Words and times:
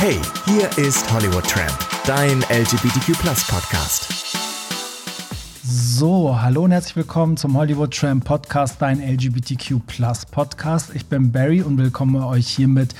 Hey, 0.00 0.18
hier 0.46 0.66
ist 0.78 1.12
Hollywood 1.12 1.44
Tramp, 1.44 1.78
dein 2.06 2.40
LGBTQ 2.48 3.18
Podcast. 3.50 4.08
So, 5.62 6.40
hallo 6.40 6.64
und 6.64 6.70
herzlich 6.70 6.96
willkommen 6.96 7.36
zum 7.36 7.54
Hollywood 7.54 7.94
Tramp 7.94 8.24
Podcast, 8.24 8.80
dein 8.80 9.02
LGBTQ 9.02 9.74
Podcast. 10.30 10.92
Ich 10.94 11.04
bin 11.04 11.32
Barry 11.32 11.60
und 11.60 11.76
willkommen 11.76 12.16
euch 12.22 12.48
hiermit 12.48 12.94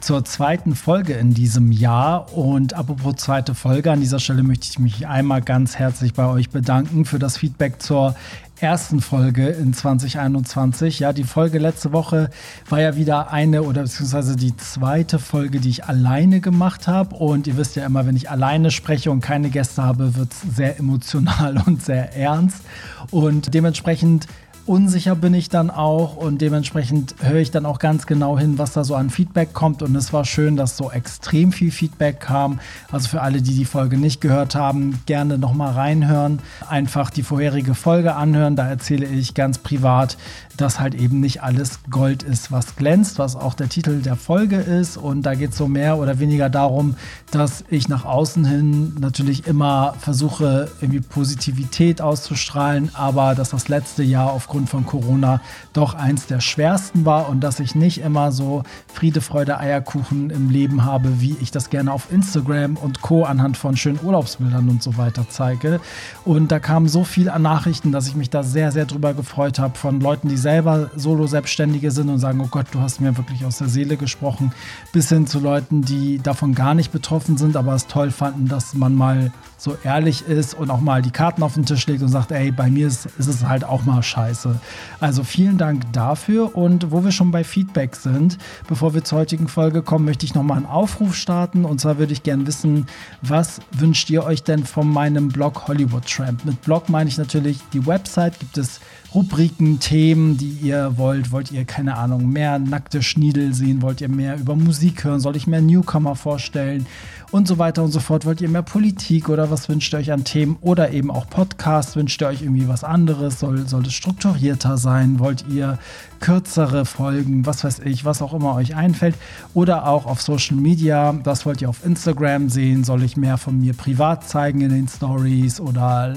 zur 0.00 0.24
zweiten 0.24 0.74
Folge 0.74 1.12
in 1.12 1.34
diesem 1.34 1.72
Jahr. 1.72 2.32
Und 2.32 2.72
apropos 2.72 3.16
zweite 3.16 3.54
Folge, 3.54 3.92
an 3.92 4.00
dieser 4.00 4.18
Stelle 4.18 4.42
möchte 4.42 4.66
ich 4.70 4.78
mich 4.78 5.06
einmal 5.06 5.42
ganz 5.42 5.76
herzlich 5.76 6.14
bei 6.14 6.24
euch 6.24 6.48
bedanken 6.48 7.04
für 7.04 7.18
das 7.18 7.36
Feedback 7.36 7.82
zur 7.82 8.16
ersten 8.60 9.00
Folge 9.00 9.48
in 9.48 9.74
2021. 9.74 11.00
Ja, 11.00 11.12
die 11.12 11.24
Folge 11.24 11.58
letzte 11.58 11.92
Woche 11.92 12.30
war 12.68 12.80
ja 12.80 12.96
wieder 12.96 13.30
eine 13.30 13.62
oder 13.62 13.82
beziehungsweise 13.82 14.36
die 14.36 14.56
zweite 14.56 15.18
Folge, 15.18 15.60
die 15.60 15.68
ich 15.68 15.84
alleine 15.84 16.40
gemacht 16.40 16.88
habe. 16.88 17.16
Und 17.16 17.46
ihr 17.46 17.56
wisst 17.56 17.76
ja 17.76 17.84
immer, 17.84 18.06
wenn 18.06 18.16
ich 18.16 18.30
alleine 18.30 18.70
spreche 18.70 19.10
und 19.10 19.20
keine 19.20 19.50
Gäste 19.50 19.82
habe, 19.82 20.16
wird 20.16 20.32
es 20.32 20.56
sehr 20.56 20.78
emotional 20.78 21.62
und 21.66 21.82
sehr 21.82 22.16
ernst. 22.16 22.62
Und 23.10 23.54
dementsprechend 23.54 24.26
unsicher 24.66 25.14
bin 25.14 25.32
ich 25.34 25.48
dann 25.48 25.70
auch 25.70 26.16
und 26.16 26.40
dementsprechend 26.40 27.14
höre 27.20 27.40
ich 27.40 27.50
dann 27.50 27.64
auch 27.66 27.78
ganz 27.78 28.06
genau 28.06 28.38
hin, 28.38 28.58
was 28.58 28.72
da 28.72 28.84
so 28.84 28.94
an 28.94 29.10
Feedback 29.10 29.52
kommt. 29.52 29.82
Und 29.82 29.94
es 29.94 30.12
war 30.12 30.24
schön, 30.24 30.56
dass 30.56 30.76
so 30.76 30.90
extrem 30.90 31.52
viel 31.52 31.70
Feedback 31.70 32.20
kam. 32.20 32.58
Also 32.90 33.08
für 33.08 33.22
alle, 33.22 33.42
die 33.42 33.54
die 33.54 33.64
Folge 33.64 33.96
nicht 33.96 34.20
gehört 34.20 34.54
haben, 34.54 35.00
gerne 35.06 35.38
nochmal 35.38 35.72
reinhören. 35.72 36.40
Einfach 36.68 37.10
die 37.10 37.22
vorherige 37.22 37.74
Folge 37.74 38.16
anhören. 38.16 38.56
Da 38.56 38.68
erzähle 38.68 39.06
ich 39.06 39.34
ganz 39.34 39.58
privat, 39.58 40.16
dass 40.56 40.80
halt 40.80 40.94
eben 40.94 41.20
nicht 41.20 41.42
alles 41.42 41.80
Gold 41.90 42.22
ist, 42.22 42.50
was 42.50 42.76
glänzt, 42.76 43.18
was 43.18 43.36
auch 43.36 43.54
der 43.54 43.68
Titel 43.68 44.00
der 44.00 44.16
Folge 44.16 44.56
ist. 44.56 44.96
Und 44.96 45.22
da 45.22 45.34
geht 45.34 45.50
es 45.50 45.58
so 45.58 45.68
mehr 45.68 45.98
oder 45.98 46.18
weniger 46.18 46.50
darum, 46.50 46.96
dass 47.30 47.64
ich 47.68 47.88
nach 47.88 48.04
außen 48.04 48.44
hin 48.44 48.94
natürlich 48.98 49.46
immer 49.46 49.94
versuche, 50.00 50.68
irgendwie 50.80 51.00
Positivität 51.00 52.00
auszustrahlen, 52.00 52.90
aber 52.94 53.34
dass 53.34 53.50
das 53.50 53.68
letzte 53.68 54.02
Jahr 54.02 54.32
aufgrund 54.32 54.55
von 54.64 54.86
Corona 54.86 55.42
doch 55.74 55.92
eins 55.92 56.26
der 56.26 56.40
schwersten 56.40 57.04
war 57.04 57.28
und 57.28 57.40
dass 57.40 57.60
ich 57.60 57.74
nicht 57.74 57.98
immer 57.98 58.32
so 58.32 58.62
Friede, 58.92 59.20
Freude, 59.20 59.60
Eierkuchen 59.60 60.30
im 60.30 60.48
Leben 60.48 60.84
habe, 60.84 61.20
wie 61.20 61.36
ich 61.42 61.50
das 61.50 61.68
gerne 61.68 61.92
auf 61.92 62.10
Instagram 62.10 62.78
und 62.78 63.02
Co. 63.02 63.24
anhand 63.24 63.58
von 63.58 63.76
schönen 63.76 64.00
Urlaubsbildern 64.02 64.68
und 64.70 64.82
so 64.82 64.96
weiter 64.96 65.26
zeige. 65.28 65.80
Und 66.24 66.50
da 66.50 66.60
kamen 66.60 66.88
so 66.88 67.04
viel 67.04 67.28
an 67.28 67.42
Nachrichten, 67.42 67.92
dass 67.92 68.08
ich 68.08 68.14
mich 68.14 68.30
da 68.30 68.42
sehr, 68.42 68.72
sehr 68.72 68.86
drüber 68.86 69.12
gefreut 69.12 69.58
habe 69.58 69.76
von 69.76 70.00
Leuten, 70.00 70.28
die 70.28 70.38
selber 70.38 70.90
Solo-Selbstständige 70.96 71.90
sind 71.90 72.08
und 72.08 72.18
sagen, 72.18 72.40
oh 72.40 72.48
Gott, 72.48 72.68
du 72.70 72.80
hast 72.80 73.00
mir 73.00 73.16
wirklich 73.18 73.44
aus 73.44 73.58
der 73.58 73.68
Seele 73.68 73.96
gesprochen, 73.96 74.52
bis 74.92 75.08
hin 75.10 75.26
zu 75.26 75.40
Leuten, 75.40 75.82
die 75.82 76.18
davon 76.22 76.54
gar 76.54 76.74
nicht 76.74 76.92
betroffen 76.92 77.36
sind, 77.36 77.56
aber 77.56 77.74
es 77.74 77.86
toll 77.86 78.10
fanden, 78.10 78.48
dass 78.48 78.74
man 78.74 78.94
mal 78.94 79.32
so 79.66 79.76
ehrlich 79.82 80.26
ist 80.28 80.54
und 80.54 80.70
auch 80.70 80.80
mal 80.80 81.02
die 81.02 81.10
Karten 81.10 81.42
auf 81.42 81.54
den 81.54 81.66
Tisch 81.66 81.88
legt 81.88 82.00
und 82.00 82.08
sagt, 82.08 82.30
ey, 82.30 82.52
bei 82.52 82.70
mir 82.70 82.86
ist, 82.86 83.06
ist 83.18 83.26
es 83.26 83.44
halt 83.44 83.64
auch 83.64 83.84
mal 83.84 84.00
scheiße. 84.00 84.60
Also 85.00 85.24
vielen 85.24 85.58
Dank 85.58 85.92
dafür 85.92 86.54
und 86.54 86.92
wo 86.92 87.02
wir 87.02 87.10
schon 87.10 87.32
bei 87.32 87.42
Feedback 87.42 87.96
sind, 87.96 88.38
bevor 88.68 88.94
wir 88.94 89.02
zur 89.02 89.18
heutigen 89.18 89.48
Folge 89.48 89.82
kommen, 89.82 90.04
möchte 90.04 90.24
ich 90.24 90.36
nochmal 90.36 90.58
einen 90.58 90.66
Aufruf 90.66 91.16
starten 91.16 91.64
und 91.64 91.80
zwar 91.80 91.98
würde 91.98 92.12
ich 92.12 92.22
gerne 92.22 92.46
wissen, 92.46 92.86
was 93.22 93.60
wünscht 93.72 94.08
ihr 94.08 94.22
euch 94.22 94.44
denn 94.44 94.64
von 94.64 94.88
meinem 94.88 95.28
Blog 95.28 95.66
Hollywood 95.66 96.06
Tramp? 96.06 96.44
Mit 96.44 96.62
Blog 96.62 96.88
meine 96.88 97.10
ich 97.10 97.18
natürlich 97.18 97.58
die 97.72 97.84
Website, 97.84 98.38
gibt 98.38 98.56
es 98.58 98.80
Rubriken, 99.16 99.80
Themen, 99.80 100.36
die 100.36 100.58
ihr 100.60 100.98
wollt. 100.98 101.32
Wollt 101.32 101.50
ihr, 101.50 101.64
keine 101.64 101.96
Ahnung, 101.96 102.28
mehr 102.28 102.58
nackte 102.58 103.02
Schniedel 103.02 103.54
sehen? 103.54 103.80
Wollt 103.80 104.02
ihr 104.02 104.10
mehr 104.10 104.38
über 104.38 104.54
Musik 104.54 105.04
hören? 105.04 105.20
Soll 105.20 105.36
ich 105.36 105.46
mehr 105.46 105.62
Newcomer 105.62 106.16
vorstellen? 106.16 106.84
Und 107.30 107.48
so 107.48 107.58
weiter 107.58 107.82
und 107.82 107.90
so 107.90 107.98
fort. 107.98 108.26
Wollt 108.26 108.42
ihr 108.42 108.48
mehr 108.50 108.62
Politik 108.62 109.30
oder 109.30 109.50
was 109.50 109.70
wünscht 109.70 109.92
ihr 109.94 109.98
euch 109.98 110.12
an 110.12 110.24
Themen? 110.24 110.58
Oder 110.60 110.92
eben 110.92 111.10
auch 111.10 111.28
Podcasts? 111.28 111.96
Wünscht 111.96 112.20
ihr 112.20 112.28
euch 112.28 112.42
irgendwie 112.42 112.68
was 112.68 112.84
anderes? 112.84 113.40
Soll, 113.40 113.66
soll 113.66 113.86
es 113.86 113.94
strukturierter 113.94 114.76
sein? 114.76 115.18
Wollt 115.18 115.46
ihr 115.48 115.78
kürzere 116.20 116.84
Folgen? 116.84 117.44
Was 117.46 117.64
weiß 117.64 117.80
ich, 117.80 118.04
was 118.04 118.20
auch 118.22 118.34
immer 118.34 118.54
euch 118.54 118.76
einfällt? 118.76 119.16
Oder 119.54 119.88
auch 119.88 120.06
auf 120.06 120.20
Social 120.20 120.56
Media? 120.56 121.12
Das 121.24 121.46
wollt 121.46 121.62
ihr 121.62 121.70
auf 121.70 121.84
Instagram 121.84 122.48
sehen? 122.48 122.84
Soll 122.84 123.02
ich 123.02 123.16
mehr 123.16 123.38
von 123.38 123.60
mir 123.60 123.72
privat 123.72 124.28
zeigen 124.28 124.60
in 124.60 124.70
den 124.70 124.88
Stories? 124.88 125.58
Oder 125.58 126.16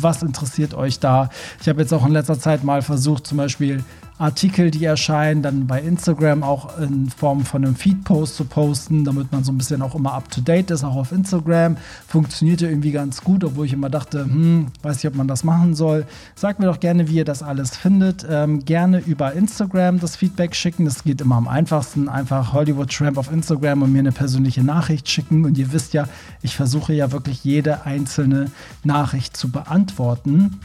was 0.00 0.22
interessiert 0.22 0.74
euch 0.74 1.00
da? 1.00 1.30
Ich 1.60 1.68
habe 1.68 1.80
jetzt 1.80 1.85
auch 1.92 2.06
in 2.06 2.12
letzter 2.12 2.38
Zeit 2.38 2.64
mal 2.64 2.82
versucht, 2.82 3.26
zum 3.26 3.38
Beispiel 3.38 3.84
Artikel, 4.18 4.70
die 4.70 4.84
erscheinen, 4.84 5.42
dann 5.42 5.66
bei 5.66 5.80
Instagram 5.82 6.42
auch 6.42 6.78
in 6.78 7.10
Form 7.10 7.44
von 7.44 7.64
einem 7.64 7.76
Feed-Post 7.76 8.36
zu 8.36 8.46
posten, 8.46 9.04
damit 9.04 9.30
man 9.30 9.44
so 9.44 9.52
ein 9.52 9.58
bisschen 9.58 9.82
auch 9.82 9.94
immer 9.94 10.14
up-to-date 10.14 10.70
ist, 10.70 10.84
auch 10.84 10.96
auf 10.96 11.12
Instagram. 11.12 11.76
Funktionierte 12.08 12.66
irgendwie 12.66 12.92
ganz 12.92 13.22
gut, 13.22 13.44
obwohl 13.44 13.66
ich 13.66 13.74
immer 13.74 13.90
dachte, 13.90 14.24
hm, 14.24 14.68
weiß 14.82 14.96
nicht, 14.96 15.06
ob 15.06 15.16
man 15.16 15.28
das 15.28 15.44
machen 15.44 15.74
soll. 15.74 16.06
Sagt 16.34 16.60
mir 16.60 16.66
doch 16.66 16.80
gerne, 16.80 17.08
wie 17.08 17.16
ihr 17.16 17.26
das 17.26 17.42
alles 17.42 17.76
findet. 17.76 18.26
Ähm, 18.28 18.64
gerne 18.64 19.00
über 19.00 19.34
Instagram 19.34 20.00
das 20.00 20.16
Feedback 20.16 20.54
schicken. 20.54 20.86
Das 20.86 21.04
geht 21.04 21.20
immer 21.20 21.36
am 21.36 21.46
einfachsten. 21.46 22.08
Einfach 22.08 22.54
Hollywood 22.54 22.90
Tramp 22.90 23.18
auf 23.18 23.30
Instagram 23.30 23.82
und 23.82 23.92
mir 23.92 23.98
eine 23.98 24.12
persönliche 24.12 24.62
Nachricht 24.62 25.10
schicken. 25.10 25.44
Und 25.44 25.58
ihr 25.58 25.72
wisst 25.72 25.92
ja, 25.92 26.08
ich 26.40 26.56
versuche 26.56 26.94
ja 26.94 27.12
wirklich 27.12 27.44
jede 27.44 27.84
einzelne 27.84 28.50
Nachricht 28.82 29.36
zu 29.36 29.50
beantworten. 29.50 30.58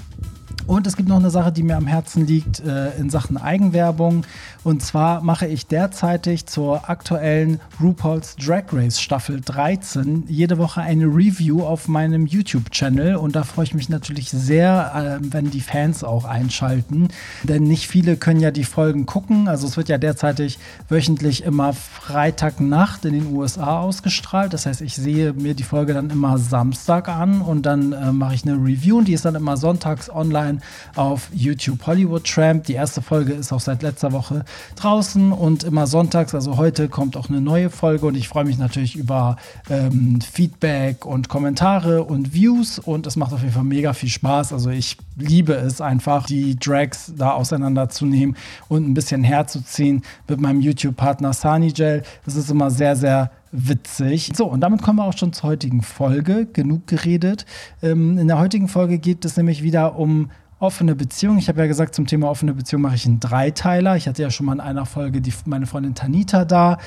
Und 0.68 0.88
es 0.88 0.96
gibt 0.96 1.10
noch 1.10 1.18
eine 1.18 1.30
Sache, 1.30 1.52
die 1.52 1.64
mir 1.64 1.76
am 1.76 1.88
Herzen 1.88 2.26
liegt 2.26 2.60
äh, 2.60 2.96
in 2.98 3.10
Sachen 3.10 3.38
Eigenwerbung. 3.38 4.26
Und 4.64 4.84
zwar 4.84 5.22
mache 5.22 5.48
ich 5.48 5.68
derzeitig 5.68 6.46
zur 6.46 6.90
aktuellen 6.90 7.60
RuPaul's 7.82 8.36
Drag 8.36 8.66
Race 8.72 9.02
Staffel 9.02 9.42
13 9.42 10.26
jede 10.28 10.58
Woche 10.58 10.82
eine 10.82 11.06
Review 11.06 11.64
auf 11.64 11.88
meinem 11.88 12.26
YouTube-Channel. 12.26 13.16
Und 13.16 13.36
da 13.36 13.44
freue 13.44 13.66
ich 13.66 13.74
mich 13.74 13.90
natürlich 13.90 14.30
sehr, 14.30 15.20
äh, 15.22 15.26
wenn 15.32 15.50
die 15.50 15.62
Fans 15.62 16.04
auch 16.04 16.26
einschalten. 16.26 17.10
Denn 17.44 17.64
nicht 17.64 17.88
viele 17.88 18.18
können 18.18 18.40
ja 18.40 18.52
die 18.52 18.64
Folgen 18.64 19.06
gucken. 19.06 19.48
Also 19.48 19.68
es 19.68 19.78
wird 19.78 19.90
ja 19.90 19.98
derzeitig 19.98 20.60
wöchentlich 20.90 21.44
immer 21.44 21.74
Freitagnacht 21.74 23.04
in 23.06 23.14
den 23.14 23.36
USA 23.36 23.80
ausgestrahlt. 23.80 24.54
Das 24.54 24.66
heißt, 24.66 24.82
ich 24.82 24.96
sehe 24.96 25.34
mir 25.34 25.56
die 25.56 25.64
Folge 25.64 25.94
dann 25.94 26.10
immer 26.10 26.38
Samstag 26.38 27.10
an 27.10 27.42
und 27.42 27.66
dann 27.66 27.94
äh, 27.94 28.12
mache 28.12 28.36
ich 28.36 28.44
eine 28.44 28.56
Review 28.56 29.00
und 29.00 29.08
die 29.08 29.14
ist 29.14 29.26
dann 29.26 29.36
immer 29.36 29.58
sonntags 29.58 30.10
online 30.10 30.51
online 30.52 30.62
auf 30.96 31.30
YouTube 31.34 31.86
Hollywood 31.86 32.26
Tramp. 32.26 32.66
Die 32.66 32.74
erste 32.74 33.02
Folge 33.02 33.34
ist 33.34 33.52
auch 33.52 33.60
seit 33.60 33.82
letzter 33.82 34.12
Woche 34.12 34.44
draußen 34.76 35.32
und 35.32 35.64
immer 35.64 35.88
sonntags, 35.88 36.36
also 36.36 36.58
heute 36.58 36.90
kommt 36.90 37.18
auch 37.18 37.30
eine 37.30 37.42
neue 37.42 37.70
Folge 37.70 38.06
und 38.06 38.16
ich 38.16 38.28
freue 38.28 38.46
mich 38.46 38.58
natürlich 38.58 38.96
über 38.96 39.38
ähm, 39.70 40.20
Feedback 40.22 41.06
und 41.06 41.30
Kommentare 41.30 42.04
und 42.04 42.34
Views 42.34 42.80
und 42.80 43.08
es 43.08 43.16
macht 43.16 43.34
auf 43.34 43.42
jeden 43.42 43.54
Fall 43.54 43.64
mega 43.64 43.94
viel 43.94 44.10
Spaß. 44.10 44.54
Also 44.54 44.70
ich 44.70 44.98
liebe 45.18 45.54
es 45.54 45.82
einfach, 45.82 46.26
die 46.26 46.58
Drags 46.58 47.14
da 47.16 47.32
auseinanderzunehmen 47.32 48.36
und 48.68 48.88
ein 48.88 48.94
bisschen 48.94 49.24
herzuziehen 49.24 50.04
mit 50.28 50.40
meinem 50.40 50.62
YouTube-Partner 50.62 51.34
Sunny 51.34 51.72
Gel. 51.72 52.04
Das 52.26 52.36
ist 52.36 52.50
immer 52.50 52.72
sehr, 52.72 52.96
sehr 52.96 53.32
witzig. 53.52 54.32
So, 54.34 54.46
und 54.46 54.62
damit 54.62 54.82
kommen 54.82 55.00
wir 55.00 55.06
auch 55.06 55.18
schon 55.18 55.34
zur 55.34 55.50
heutigen 55.50 55.82
Folge. 55.82 56.48
Genug 56.52 56.88
geredet. 56.88 57.46
Ähm, 57.82 58.18
in 58.18 58.28
der 58.28 58.40
heutigen 58.40 58.68
Folge 58.68 58.98
geht 58.98 59.26
es 59.26 59.38
nämlich 59.38 59.62
wieder 59.62 59.98
um 59.98 60.30
offene 60.62 60.96
Beziehung. 60.96 61.38
Ich 61.38 61.50
habe 61.50 61.60
ja 61.60 61.68
gesagt, 61.68 61.96
zum 61.96 62.06
Thema 62.08 62.30
offene 62.30 62.54
Beziehung 62.54 62.84
mache 62.84 62.96
ich 62.96 63.06
einen 63.06 63.20
Dreiteiler. 63.20 63.98
Ich 63.98 64.08
hatte 64.08 64.22
ja 64.22 64.30
schon 64.30 64.46
mal 64.46 64.54
in 64.54 64.60
einer 64.60 64.86
Folge 64.86 65.22
die, 65.22 65.34
meine 65.46 65.66
Freundin 65.66 65.96
Tanita 65.96 66.46
da, 66.46 66.78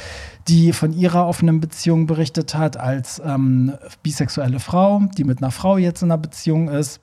die 0.48 0.72
von 0.72 0.92
ihrer 0.92 1.26
offenen 1.26 1.60
Beziehung 1.60 2.06
berichtet 2.06 2.54
hat 2.54 2.76
als 2.76 3.20
ähm, 3.24 3.74
bisexuelle 4.02 4.60
Frau, 4.60 5.02
die 5.18 5.24
mit 5.24 5.42
einer 5.42 5.50
Frau 5.50 5.76
jetzt 5.76 6.02
in 6.02 6.10
einer 6.10 6.18
Beziehung 6.18 6.68
ist. 6.68 7.00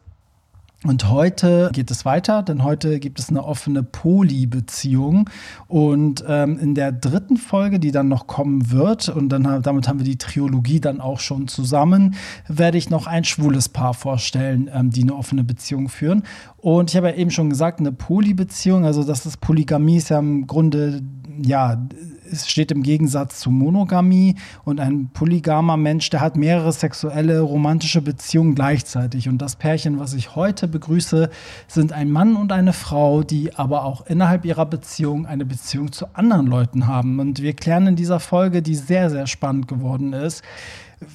Und 0.83 1.11
heute 1.11 1.69
geht 1.73 1.91
es 1.91 2.05
weiter, 2.05 2.41
denn 2.41 2.63
heute 2.63 2.99
gibt 2.99 3.19
es 3.19 3.29
eine 3.29 3.43
offene 3.43 3.83
Poly-Beziehung. 3.83 5.29
Und 5.67 6.23
ähm, 6.27 6.57
in 6.57 6.73
der 6.73 6.91
dritten 6.91 7.37
Folge, 7.37 7.79
die 7.79 7.91
dann 7.91 8.07
noch 8.07 8.25
kommen 8.25 8.71
wird, 8.71 9.07
und 9.07 9.29
dann 9.29 9.61
damit 9.61 9.87
haben 9.87 9.99
wir 9.99 10.05
die 10.05 10.17
Triologie 10.17 10.79
dann 10.79 10.99
auch 10.99 11.19
schon 11.19 11.47
zusammen, 11.47 12.15
werde 12.47 12.79
ich 12.79 12.89
noch 12.89 13.05
ein 13.05 13.25
schwules 13.25 13.69
Paar 13.69 13.93
vorstellen, 13.93 14.71
ähm, 14.73 14.89
die 14.89 15.03
eine 15.03 15.13
offene 15.13 15.43
Beziehung 15.43 15.87
führen. 15.87 16.23
Und 16.57 16.89
ich 16.89 16.97
habe 16.97 17.09
ja 17.09 17.15
eben 17.15 17.29
schon 17.29 17.51
gesagt, 17.51 17.79
eine 17.79 17.91
Poly-Beziehung, 17.91 18.83
also 18.83 19.03
das 19.03 19.27
ist 19.27 19.39
Polygamie, 19.39 19.97
ist 19.97 20.09
ja 20.09 20.17
im 20.17 20.47
Grunde 20.47 21.03
ja 21.43 21.87
es 22.31 22.49
steht 22.49 22.71
im 22.71 22.83
Gegensatz 22.83 23.39
zu 23.39 23.51
Monogamie 23.51 24.35
und 24.63 24.79
ein 24.79 25.09
polygamer 25.13 25.77
Mensch, 25.77 26.09
der 26.09 26.21
hat 26.21 26.35
mehrere 26.35 26.71
sexuelle, 26.71 27.41
romantische 27.41 28.01
Beziehungen 28.01 28.55
gleichzeitig. 28.55 29.27
Und 29.27 29.39
das 29.41 29.55
Pärchen, 29.55 29.99
was 29.99 30.13
ich 30.13 30.35
heute 30.35 30.67
begrüße, 30.67 31.29
sind 31.67 31.93
ein 31.93 32.11
Mann 32.11 32.35
und 32.35 32.51
eine 32.51 32.73
Frau, 32.73 33.23
die 33.23 33.55
aber 33.55 33.85
auch 33.85 34.05
innerhalb 34.05 34.45
ihrer 34.45 34.65
Beziehung 34.65 35.25
eine 35.25 35.45
Beziehung 35.45 35.91
zu 35.91 36.07
anderen 36.15 36.47
Leuten 36.47 36.87
haben. 36.87 37.19
Und 37.19 37.41
wir 37.41 37.53
klären 37.53 37.87
in 37.87 37.95
dieser 37.95 38.19
Folge, 38.19 38.61
die 38.61 38.75
sehr, 38.75 39.09
sehr 39.09 39.27
spannend 39.27 39.67
geworden 39.67 40.13
ist, 40.13 40.43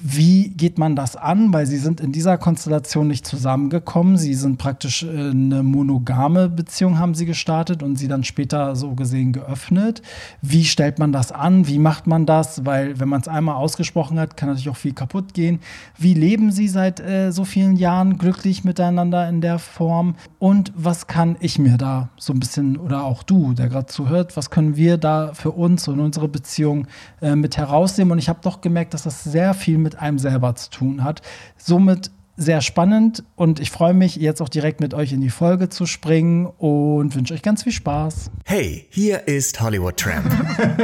Wie 0.01 0.49
geht 0.49 0.77
man 0.77 0.95
das 0.95 1.15
an? 1.15 1.53
Weil 1.53 1.65
sie 1.65 1.77
sind 1.77 2.01
in 2.01 2.11
dieser 2.11 2.37
Konstellation 2.37 3.07
nicht 3.07 3.25
zusammengekommen. 3.25 4.17
Sie 4.17 4.33
sind 4.33 4.57
praktisch 4.57 5.03
äh, 5.03 5.29
eine 5.29 5.63
monogame 5.63 6.49
Beziehung 6.49 6.99
haben 6.99 7.15
sie 7.15 7.25
gestartet 7.25 7.83
und 7.83 7.95
sie 7.95 8.07
dann 8.07 8.23
später 8.23 8.75
so 8.75 8.95
gesehen 8.95 9.31
geöffnet. 9.31 10.01
Wie 10.41 10.65
stellt 10.65 10.99
man 10.99 11.13
das 11.13 11.31
an? 11.31 11.67
Wie 11.67 11.79
macht 11.79 12.05
man 12.07 12.25
das? 12.25 12.65
Weil 12.65 12.99
wenn 12.99 13.07
man 13.07 13.21
es 13.21 13.27
einmal 13.27 13.55
ausgesprochen 13.55 14.19
hat, 14.19 14.35
kann 14.35 14.49
natürlich 14.49 14.69
auch 14.69 14.77
viel 14.77 14.93
kaputt 14.93 15.33
gehen. 15.33 15.59
Wie 15.97 16.13
leben 16.13 16.51
sie 16.51 16.67
seit 16.67 16.99
äh, 16.99 17.31
so 17.31 17.45
vielen 17.45 17.77
Jahren 17.77 18.17
glücklich 18.17 18.63
miteinander 18.63 19.29
in 19.29 19.39
der 19.39 19.59
Form? 19.59 20.15
Und 20.39 20.73
was 20.75 21.07
kann 21.07 21.37
ich 21.39 21.59
mir 21.59 21.77
da 21.77 22.09
so 22.17 22.33
ein 22.33 22.39
bisschen 22.39 22.77
oder 22.77 23.03
auch 23.03 23.23
du, 23.23 23.53
der 23.53 23.69
gerade 23.69 23.87
zuhört, 23.87 24.35
was 24.35 24.49
können 24.49 24.75
wir 24.75 24.97
da 24.97 25.33
für 25.33 25.51
uns 25.51 25.87
und 25.87 25.99
unsere 25.99 26.27
Beziehung 26.27 26.87
äh, 27.21 27.35
mit 27.35 27.55
herausnehmen? 27.55 28.11
Und 28.11 28.19
ich 28.19 28.29
habe 28.29 28.39
doch 28.41 28.61
gemerkt, 28.61 28.93
dass 28.93 29.03
das 29.03 29.23
sehr 29.23 29.53
viel 29.53 29.76
viel 29.77 29.83
mit 29.83 29.99
einem 29.99 30.19
selber 30.19 30.55
zu 30.55 30.69
tun 30.69 31.03
hat. 31.03 31.21
Somit 31.57 32.11
sehr 32.39 32.61
spannend 32.61 33.23
und 33.35 33.59
ich 33.59 33.71
freue 33.71 33.95
mich, 33.95 34.17
jetzt 34.17 34.43
auch 34.43 34.49
direkt 34.49 34.79
mit 34.79 34.93
euch 34.93 35.11
in 35.11 35.21
die 35.21 35.31
Folge 35.31 35.69
zu 35.69 35.87
springen 35.87 36.45
und 36.45 37.15
wünsche 37.15 37.33
euch 37.33 37.41
ganz 37.41 37.63
viel 37.63 37.71
Spaß. 37.71 38.29
Hey, 38.45 38.85
hier 38.91 39.27
ist 39.27 39.59
Hollywood 39.59 39.97
Tramp. 39.97 40.31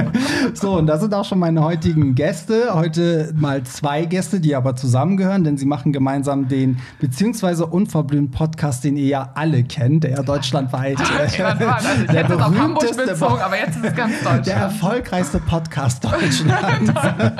so, 0.56 0.76
und 0.76 0.88
da 0.88 0.98
sind 0.98 1.14
auch 1.14 1.26
schon 1.26 1.38
meine 1.38 1.64
heutigen 1.64 2.16
Gäste. 2.16 2.74
Heute 2.74 3.32
mal 3.36 3.62
zwei 3.64 4.06
Gäste, 4.06 4.40
die 4.40 4.56
aber 4.56 4.76
zusammengehören, 4.76 5.44
denn 5.44 5.58
sie 5.58 5.68
machen 5.68 5.94
gemeinsam 5.94 6.48
den 6.48 6.80
beziehungsweise 7.00 7.68
unverblümt 7.68 8.32
Podcast, 8.32 8.84
den 8.84 8.98
ihr 8.98 9.06
ja 9.06 9.32
alle 9.36 9.64
kennt, 9.64 10.06
der 10.06 10.12
ja 10.18 10.24
deutschlandweit 10.24 10.98
ja, 11.38 11.48
also 11.48 11.88
der 12.12 12.24
berühmteste, 12.24 13.06
bezogen, 13.06 13.42
aber 13.42 13.60
jetzt 13.60 13.78
ist 13.78 13.86
es 13.86 13.96
ganz 13.96 14.14
Deutschland. 14.24 14.48
Der 14.48 14.56
erfolgreichste 14.56 15.38
Podcast 15.38 16.04
Deutschlands. 16.04 16.92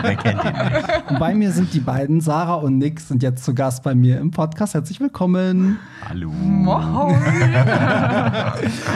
Wer 0.02 0.16
kennt 0.18 0.44
ihn 0.44 0.74
nicht? 0.74 1.10
Und 1.10 1.20
bei 1.20 1.34
mir 1.34 1.52
sind 1.52 1.74
die 1.74 1.80
beiden, 1.80 2.22
Sarah 2.22 2.56
und 2.56 2.78
Nick, 2.78 3.00
sind 3.00 3.24
jetzt 3.24 3.44
zu 3.44 3.56
Gast 3.56 3.82
bei 3.82 3.96
mir 3.96 4.03
mir 4.04 4.20
im 4.20 4.32
Podcast. 4.32 4.74
Herzlich 4.74 5.00
willkommen. 5.00 5.80
Hallo. 6.10 6.30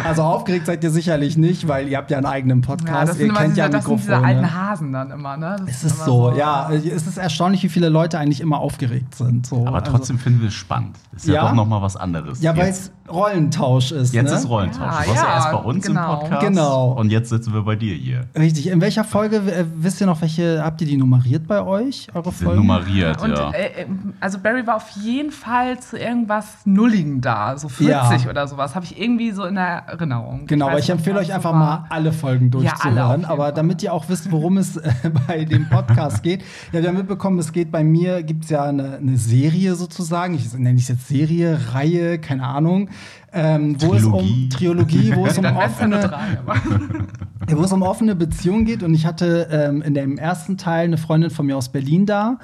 also 0.06 0.21
aufgeregt 0.21 0.65
seid 0.65 0.83
ihr 0.83 0.92
sicherlich 0.92 1.38
nicht, 1.38 1.69
weil 1.69 1.88
ihr 1.88 1.95
habt 1.95 2.12
ja 2.12 2.18
einen 2.18 2.25
eigenen 2.25 2.59
Podcast. 2.59 3.18
Ja, 3.18 3.25
ihr 3.25 3.33
kennt 3.33 3.51
diese, 3.51 3.59
ja 3.59 3.69
das 3.69 3.86
sind 3.86 4.00
diese 4.00 4.18
alten 4.18 4.54
Hasen 4.54 4.92
dann 4.92 5.12
immer, 5.12 5.38
ne? 5.38 5.56
Das 5.62 5.77
es 5.77 5.83
ist, 5.86 6.00
so, 6.00 6.31
so, 6.31 6.38
ja. 6.38 6.69
Es 6.69 7.07
ist 7.07 7.18
erstaunlich, 7.18 7.63
wie 7.63 7.69
viele 7.69 7.88
Leute 7.88 8.19
eigentlich 8.19 8.42
immer 8.42 8.59
aufgeregt 8.59 9.15
sind. 9.15 9.45
So. 9.45 9.65
Aber 9.65 9.81
trotzdem 9.81 10.18
also, 10.18 10.25
finden 10.25 10.42
wir 10.42 10.50
es 10.50 10.56
spannend. 10.56 10.98
Ist 11.15 11.25
ja, 11.25 11.36
ja 11.36 11.42
doch 11.44 11.53
noch 11.53 11.68
mal 11.68 11.81
was 11.81 11.95
anderes. 11.95 12.42
Ja, 12.42 12.57
weil 12.57 12.69
es 12.69 12.92
Rollentausch 13.10 13.94
ist. 13.94 14.13
Jetzt 14.13 14.31
ne? 14.31 14.38
ist 14.38 14.50
Rollentausch. 14.50 14.81
Ja, 14.81 15.03
du 15.03 15.10
warst 15.10 15.24
ja, 15.24 15.33
erst 15.36 15.51
bei 15.51 15.57
uns 15.57 15.88
genau. 15.88 16.13
im 16.13 16.19
Podcast. 16.19 16.48
Genau. 16.48 16.92
Und 16.92 17.10
jetzt 17.12 17.30
sitzen 17.30 17.53
wir 17.53 17.62
bei 17.62 17.75
dir 17.75 17.95
hier. 17.95 18.25
Richtig. 18.38 18.68
In 18.68 18.81
welcher 18.81 19.06
Folge, 19.06 19.38
äh, 19.38 19.65
wisst 19.75 20.01
ihr 20.01 20.07
noch, 20.07 20.21
welche, 20.21 20.62
habt 20.63 20.81
ihr 20.81 20.88
die 20.88 20.98
nummeriert 20.98 21.48
bei 21.48 21.63
euch, 21.63 22.07
eure 22.13 22.31
Folgen? 22.31 22.57
Nummeriert, 22.57 23.18
ja. 23.21 23.24
Und, 23.24 23.53
äh, 23.53 23.83
äh, 23.83 23.86
also 24.19 24.39
Barry 24.39 24.68
war 24.68 24.75
auf 24.75 24.89
jeden 25.02 25.32
Fall 25.32 25.80
zu 25.80 25.98
irgendwas 25.98 26.66
Nulligen 26.66 27.22
da, 27.22 27.58
so 27.58 27.70
40 27.70 28.24
ja. 28.24 28.30
oder 28.30 28.48
sowas, 28.48 28.76
habe 28.76 28.86
ich 28.86 29.00
irgendwie 29.00 29.32
so 29.32 29.46
in 29.46 29.56
der 29.56 29.84
Erinnerung. 29.88 30.46
Genau, 30.48 30.68
aber 30.70 30.80
ich 30.80 30.90
empfehle 30.90 31.20
euch 31.20 31.34
einfach 31.34 31.54
mal 31.54 31.86
alle 31.90 32.12
Folgen 32.12 32.52
durchzuhören, 32.52 33.22
ja, 33.22 33.30
aber 33.30 33.46
Fall. 33.46 33.54
damit 33.54 33.84
ihr 33.84 33.94
auch 33.94 34.10
wisst, 34.10 34.32
worum 34.32 34.58
es 34.58 34.78
äh, 34.78 34.92
bei 35.28 35.46
dem 35.46 35.70
Podcast 35.70 36.24
geht. 36.24 36.42
Ja, 36.72 36.82
wir 36.82 36.90
haben 36.90 36.98
mitbekommen, 36.98 37.40
es 37.40 37.52
geht 37.52 37.72
bei 37.72 37.84
mir, 37.84 38.24
gibt 38.24 38.46
es 38.46 38.50
ja 38.50 38.64
eine, 38.64 38.98
eine, 38.98 39.18
Serie 39.18 39.76
sozusagen, 39.76 40.34
ich 40.36 40.54
nenne 40.54 40.78
es 40.78 40.88
jetzt 40.88 41.08
Serie, 41.08 41.60
Reihe, 41.74 42.20
keine 42.20 42.44
Ahnung, 42.44 42.90
ähm, 43.34 43.76
wo 43.82 43.94
Trilogie. 43.94 43.98
es 44.00 44.06
um 44.06 44.50
Triologie, 44.50 45.16
wo 45.16 45.26
es 45.26 45.38
um 45.38 45.46
offene, 45.56 46.12
wo 47.50 47.64
es 47.64 47.72
um 47.72 47.82
offene 47.82 48.16
Beziehungen 48.16 48.66
geht. 48.66 48.84
Und 48.84 48.94
ich 48.94 49.06
hatte 49.06 49.48
ähm, 49.52 49.82
in 49.82 49.94
dem 49.94 50.18
ersten 50.18 50.58
Teil 50.58 50.86
eine 50.86 50.98
Freundin 50.98 51.30
von 51.30 51.46
mir 51.46 51.58
aus 51.58 51.70
Berlin 51.70 52.06
da 52.06 52.38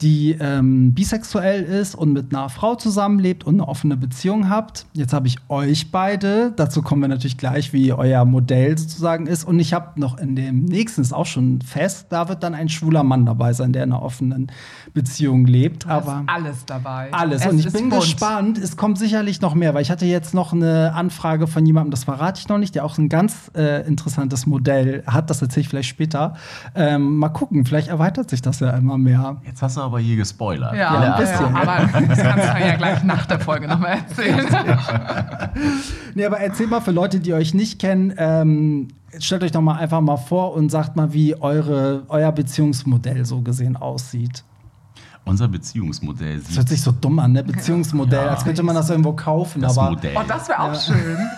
die 0.00 0.36
ähm, 0.38 0.94
bisexuell 0.94 1.62
ist 1.62 1.96
und 1.96 2.12
mit 2.12 2.32
einer 2.32 2.48
Frau 2.48 2.76
zusammenlebt 2.76 3.44
und 3.44 3.56
eine 3.56 3.66
offene 3.66 3.96
Beziehung 3.96 4.48
habt. 4.48 4.86
Jetzt 4.92 5.12
habe 5.12 5.26
ich 5.26 5.38
euch 5.48 5.90
beide. 5.90 6.52
Dazu 6.54 6.82
kommen 6.82 7.02
wir 7.02 7.08
natürlich 7.08 7.36
gleich, 7.36 7.72
wie 7.72 7.92
euer 7.92 8.24
Modell 8.24 8.78
sozusagen 8.78 9.26
ist. 9.26 9.44
Und 9.44 9.58
ich 9.58 9.72
habe 9.72 9.98
noch 9.98 10.16
in 10.18 10.36
dem 10.36 10.64
nächsten, 10.64 11.00
ist 11.00 11.12
auch 11.12 11.26
schon 11.26 11.60
fest, 11.62 12.06
da 12.10 12.28
wird 12.28 12.44
dann 12.44 12.54
ein 12.54 12.68
schwuler 12.68 13.02
Mann 13.02 13.26
dabei 13.26 13.52
sein, 13.52 13.72
der 13.72 13.84
in 13.84 13.92
einer 13.92 14.02
offenen 14.02 14.52
Beziehung 14.94 15.46
lebt. 15.46 15.84
Du 15.84 15.88
Aber 15.88 16.22
alles 16.26 16.64
dabei. 16.64 17.12
Alles. 17.12 17.44
Es 17.44 17.52
und 17.52 17.58
ich 17.58 17.72
bin 17.72 17.88
bunt. 17.88 18.02
gespannt. 18.02 18.58
Es 18.58 18.76
kommt 18.76 18.98
sicherlich 18.98 19.40
noch 19.40 19.54
mehr, 19.54 19.74
weil 19.74 19.82
ich 19.82 19.90
hatte 19.90 20.06
jetzt 20.06 20.32
noch 20.32 20.52
eine 20.52 20.94
Anfrage 20.94 21.48
von 21.48 21.66
jemandem, 21.66 21.90
das 21.90 22.04
verrate 22.04 22.40
ich 22.40 22.48
noch 22.48 22.58
nicht, 22.58 22.76
der 22.76 22.84
auch 22.84 22.98
ein 22.98 23.08
ganz 23.08 23.50
äh, 23.56 23.84
interessantes 23.86 24.46
Modell 24.46 25.02
hat. 25.06 25.28
Das 25.28 25.42
erzähle 25.42 25.62
ich 25.62 25.68
vielleicht 25.68 25.88
später. 25.88 26.34
Ähm, 26.76 27.16
mal 27.16 27.30
gucken, 27.30 27.64
vielleicht 27.64 27.88
erweitert 27.88 28.30
sich 28.30 28.42
das 28.42 28.60
ja 28.60 28.70
immer 28.70 28.96
mehr. 28.96 29.38
Jetzt 29.44 29.60
hast 29.60 29.76
du 29.76 29.87
aber 29.88 29.98
hier 30.00 30.16
gespoilert. 30.16 30.74
Ja, 30.74 31.02
ja 31.02 31.14
ein 31.14 31.20
bisschen. 31.20 31.54
Ja, 31.54 31.62
aber 31.62 32.06
das 32.06 32.18
kannst 32.18 32.48
du 32.48 32.66
ja 32.66 32.76
gleich 32.76 33.02
nach 33.04 33.26
der 33.26 33.40
Folge 33.40 33.66
nochmal 33.66 33.98
erzählen. 33.98 34.46
nee, 36.14 36.24
aber 36.24 36.38
erzähl 36.38 36.66
mal 36.66 36.80
für 36.80 36.90
Leute, 36.90 37.20
die 37.20 37.32
euch 37.32 37.54
nicht 37.54 37.78
kennen, 37.78 38.12
ähm, 38.16 38.88
stellt 39.18 39.42
euch 39.42 39.52
doch 39.52 39.62
mal 39.62 39.76
einfach 39.76 40.00
mal 40.00 40.18
vor 40.18 40.54
und 40.54 40.70
sagt 40.70 40.96
mal, 40.96 41.12
wie 41.12 41.40
eure, 41.40 42.04
euer 42.08 42.32
Beziehungsmodell 42.32 43.24
so 43.24 43.40
gesehen 43.40 43.76
aussieht. 43.76 44.44
Unser 45.24 45.48
Beziehungsmodell 45.48 46.38
sieht. 46.38 46.50
Das 46.50 46.56
hört 46.56 46.68
sich 46.68 46.82
so 46.82 46.92
dumm 46.92 47.18
an, 47.18 47.32
ne? 47.32 47.44
Beziehungsmodell, 47.44 48.24
ja. 48.24 48.30
als 48.30 48.44
könnte 48.44 48.62
man 48.62 48.74
das 48.74 48.88
irgendwo 48.88 49.12
kaufen. 49.12 49.60
Das 49.60 49.76
aber 49.76 49.90
Modell. 49.90 50.16
Oh, 50.16 50.22
das 50.26 50.48
wäre 50.48 50.60
auch 50.60 50.72
ja. 50.72 50.80
schön. 50.80 51.18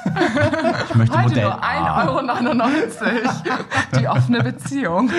Ich 0.89 0.95
möchte 0.97 1.17
Heute 1.17 1.29
Modell 1.29 1.45
nur 1.45 1.65
1,99 1.65 3.03
Euro. 3.07 4.01
Die 4.01 4.09
offene 4.09 4.43
Beziehung. 4.43 5.11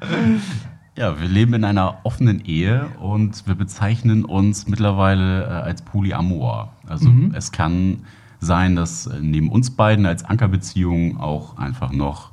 Ja, 0.98 1.20
wir 1.20 1.28
leben 1.28 1.54
in 1.54 1.62
einer 1.62 2.00
offenen 2.02 2.44
Ehe 2.44 2.88
und 2.98 3.46
wir 3.46 3.54
bezeichnen 3.54 4.24
uns 4.24 4.66
mittlerweile 4.66 5.44
äh, 5.44 5.46
als 5.46 5.82
Polyamor. 5.82 6.72
Also 6.88 7.08
mhm. 7.08 7.32
es 7.36 7.52
kann 7.52 7.98
sein, 8.40 8.74
dass 8.74 9.06
äh, 9.06 9.20
neben 9.20 9.48
uns 9.48 9.70
beiden 9.70 10.06
als 10.06 10.24
Ankerbeziehung 10.24 11.20
auch 11.20 11.56
einfach 11.56 11.92
noch 11.92 12.32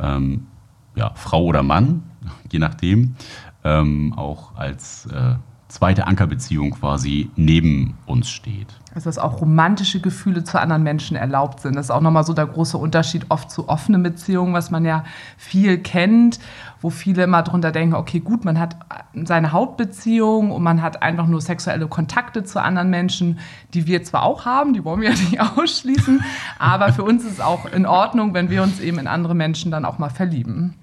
ähm, 0.00 0.48
ja, 0.96 1.12
Frau 1.14 1.44
oder 1.44 1.62
Mann, 1.62 2.02
je 2.50 2.58
nachdem, 2.58 3.14
ähm, 3.62 4.12
auch 4.16 4.56
als 4.56 5.06
äh, 5.06 5.36
zweite 5.68 6.06
Ankerbeziehung 6.06 6.72
quasi 6.72 7.30
neben 7.36 7.98
uns 8.06 8.30
steht. 8.30 8.68
Also 8.94 9.08
dass 9.08 9.18
auch 9.18 9.42
romantische 9.42 10.00
Gefühle 10.00 10.42
zu 10.42 10.58
anderen 10.58 10.82
Menschen 10.82 11.16
erlaubt 11.16 11.60
sind. 11.60 11.76
Das 11.76 11.86
ist 11.86 11.90
auch 11.90 12.00
nochmal 12.00 12.24
so 12.24 12.32
der 12.32 12.46
große 12.46 12.78
Unterschied 12.78 13.26
oft 13.28 13.50
zu 13.50 13.68
offenen 13.68 14.02
Beziehungen, 14.02 14.54
was 14.54 14.70
man 14.70 14.86
ja 14.86 15.04
viel 15.36 15.78
kennt, 15.78 16.40
wo 16.80 16.88
viele 16.88 17.24
immer 17.24 17.42
drunter 17.42 17.70
denken, 17.70 17.94
okay, 17.94 18.20
gut, 18.20 18.46
man 18.46 18.58
hat 18.58 18.76
seine 19.24 19.52
Hauptbeziehung 19.52 20.50
und 20.50 20.62
man 20.62 20.80
hat 20.80 21.02
einfach 21.02 21.26
nur 21.26 21.42
sexuelle 21.42 21.86
Kontakte 21.86 22.44
zu 22.44 22.62
anderen 22.62 22.88
Menschen, 22.88 23.38
die 23.74 23.86
wir 23.86 24.02
zwar 24.02 24.22
auch 24.22 24.46
haben, 24.46 24.72
die 24.72 24.84
wollen 24.84 25.02
wir 25.02 25.10
ja 25.10 25.16
nicht 25.16 25.40
ausschließen, 25.58 26.22
aber 26.58 26.92
für 26.92 27.04
uns 27.04 27.24
ist 27.24 27.32
es 27.32 27.40
auch 27.40 27.66
in 27.66 27.84
Ordnung, 27.84 28.32
wenn 28.32 28.48
wir 28.48 28.62
uns 28.62 28.80
eben 28.80 28.98
in 28.98 29.06
andere 29.06 29.34
Menschen 29.34 29.70
dann 29.70 29.84
auch 29.84 29.98
mal 29.98 30.10
verlieben. 30.10 30.74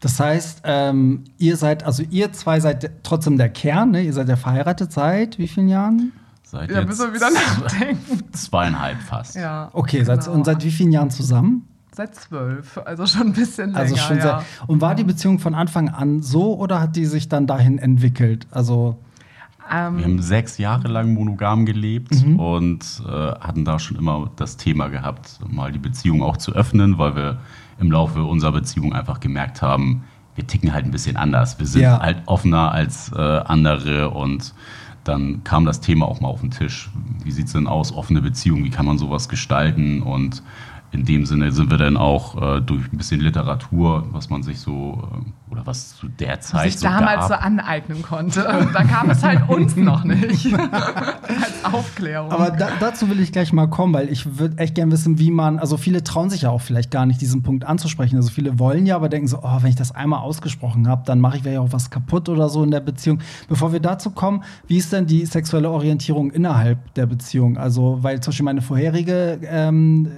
Das 0.00 0.20
heißt, 0.20 0.62
ähm, 0.64 1.24
ihr 1.38 1.56
seid, 1.56 1.84
also 1.84 2.02
ihr 2.10 2.32
zwei 2.32 2.60
seid 2.60 2.90
trotzdem 3.02 3.38
der 3.38 3.48
Kern, 3.48 3.92
ne? 3.92 4.02
Ihr 4.02 4.12
seid 4.12 4.28
ja 4.28 4.36
verheiratet 4.36 4.92
seit 4.92 5.38
wie 5.38 5.48
vielen 5.48 5.68
Jahren? 5.68 6.12
Seit 6.42 6.70
ja, 6.70 6.84
müssen 6.84 7.08
wir 7.08 7.14
wieder 7.14 7.30
nachdenken. 7.30 8.22
Zweieinhalb 8.32 9.00
fast. 9.00 9.34
Ja. 9.34 9.70
Okay, 9.72 9.98
genau. 9.98 10.14
seit, 10.14 10.28
und 10.28 10.44
seit 10.44 10.62
wie 10.62 10.70
vielen 10.70 10.92
Jahren 10.92 11.10
zusammen? 11.10 11.66
Seit 11.92 12.14
zwölf, 12.14 12.78
also 12.84 13.06
schon 13.06 13.28
ein 13.28 13.32
bisschen 13.32 13.74
also 13.74 13.94
länger. 13.94 14.02
Also 14.02 14.14
schon 14.14 14.16
ja. 14.18 14.40
sehr, 14.40 14.44
und 14.66 14.82
war 14.82 14.94
die 14.94 15.04
Beziehung 15.04 15.38
von 15.38 15.54
Anfang 15.54 15.88
an 15.88 16.22
so 16.22 16.54
oder 16.58 16.78
hat 16.78 16.94
die 16.94 17.06
sich 17.06 17.30
dann 17.30 17.46
dahin 17.46 17.78
entwickelt? 17.78 18.46
Also 18.50 18.98
ähm, 19.72 19.98
wir 19.98 20.04
haben 20.04 20.22
sechs 20.22 20.58
Jahre 20.58 20.88
lang 20.88 21.14
monogam 21.14 21.64
gelebt 21.66 22.14
mhm. 22.24 22.38
und 22.38 23.02
äh, 23.06 23.10
hatten 23.10 23.64
da 23.64 23.78
schon 23.78 23.96
immer 23.96 24.30
das 24.36 24.56
Thema 24.56 24.88
gehabt, 24.88 25.38
mal 25.48 25.72
die 25.72 25.78
Beziehung 25.78 26.22
auch 26.22 26.36
zu 26.36 26.52
öffnen, 26.52 26.98
weil 26.98 27.16
wir 27.16 27.38
im 27.78 27.90
Laufe 27.90 28.24
unserer 28.24 28.52
Beziehung 28.52 28.92
einfach 28.92 29.20
gemerkt 29.20 29.62
haben, 29.62 30.04
wir 30.34 30.46
ticken 30.46 30.72
halt 30.72 30.84
ein 30.84 30.90
bisschen 30.90 31.16
anders. 31.16 31.58
Wir 31.58 31.66
sind 31.66 31.82
ja. 31.82 31.98
halt 31.98 32.22
offener 32.26 32.72
als 32.72 33.10
äh, 33.12 33.20
andere 33.20 34.10
und 34.10 34.54
dann 35.04 35.44
kam 35.44 35.64
das 35.64 35.80
Thema 35.80 36.06
auch 36.06 36.20
mal 36.20 36.28
auf 36.28 36.40
den 36.40 36.50
Tisch. 36.50 36.90
Wie 37.24 37.30
sieht 37.30 37.46
es 37.46 37.52
denn 37.52 37.66
aus, 37.66 37.92
offene 37.92 38.20
Beziehung, 38.20 38.64
wie 38.64 38.70
kann 38.70 38.86
man 38.86 38.98
sowas 38.98 39.28
gestalten 39.28 40.02
und 40.02 40.42
in 40.92 41.04
dem 41.04 41.26
Sinne 41.26 41.52
sind 41.52 41.70
wir 41.70 41.78
dann 41.78 41.96
auch 41.96 42.40
äh, 42.40 42.60
durch 42.60 42.92
ein 42.92 42.96
bisschen 42.96 43.20
Literatur, 43.20 44.06
was 44.12 44.30
man 44.30 44.42
sich 44.42 44.60
so 44.60 45.08
äh, 45.45 45.45
oder 45.50 45.66
was 45.66 45.96
zu 45.96 46.08
der 46.08 46.40
Zeit 46.40 46.60
was 46.60 46.66
ich 46.66 46.78
so 46.78 46.88
damals 46.88 47.28
gab. 47.28 47.28
so 47.28 47.34
aneignen 47.34 48.02
konnte. 48.02 48.42
da 48.72 48.84
kam 48.84 49.10
es 49.10 49.22
halt 49.22 49.48
uns 49.48 49.76
noch 49.76 50.04
nicht 50.04 50.52
als 50.58 51.64
Aufklärung. 51.72 52.30
Aber 52.32 52.50
da, 52.50 52.70
dazu 52.80 53.08
will 53.08 53.20
ich 53.20 53.32
gleich 53.32 53.52
mal 53.52 53.68
kommen, 53.68 53.94
weil 53.94 54.10
ich 54.10 54.38
würde 54.38 54.58
echt 54.58 54.74
gerne 54.74 54.92
wissen, 54.92 55.18
wie 55.18 55.30
man, 55.30 55.58
also 55.58 55.76
viele 55.76 56.02
trauen 56.02 56.30
sich 56.30 56.42
ja 56.42 56.50
auch 56.50 56.60
vielleicht 56.60 56.90
gar 56.90 57.06
nicht, 57.06 57.20
diesen 57.20 57.42
Punkt 57.42 57.64
anzusprechen. 57.64 58.16
Also 58.16 58.30
viele 58.30 58.58
wollen 58.58 58.86
ja, 58.86 58.96
aber 58.96 59.08
denken 59.08 59.28
so, 59.28 59.38
oh, 59.42 59.58
wenn 59.60 59.70
ich 59.70 59.76
das 59.76 59.92
einmal 59.92 60.20
ausgesprochen 60.20 60.88
habe, 60.88 61.02
dann 61.06 61.20
mache 61.20 61.38
ich 61.38 61.44
ja 61.44 61.60
auch 61.60 61.72
was 61.72 61.90
kaputt 61.90 62.28
oder 62.28 62.48
so 62.48 62.64
in 62.64 62.70
der 62.70 62.80
Beziehung. 62.80 63.20
Bevor 63.48 63.72
wir 63.72 63.80
dazu 63.80 64.10
kommen, 64.10 64.42
wie 64.66 64.78
ist 64.78 64.92
denn 64.92 65.06
die 65.06 65.26
sexuelle 65.26 65.70
Orientierung 65.70 66.30
innerhalb 66.30 66.94
der 66.94 67.06
Beziehung? 67.06 67.56
Also, 67.56 68.02
weil 68.02 68.20
zum 68.20 68.32
Beispiel 68.32 68.44
meine 68.44 68.62
vorherige 68.62 69.38
ähm, 69.44 70.08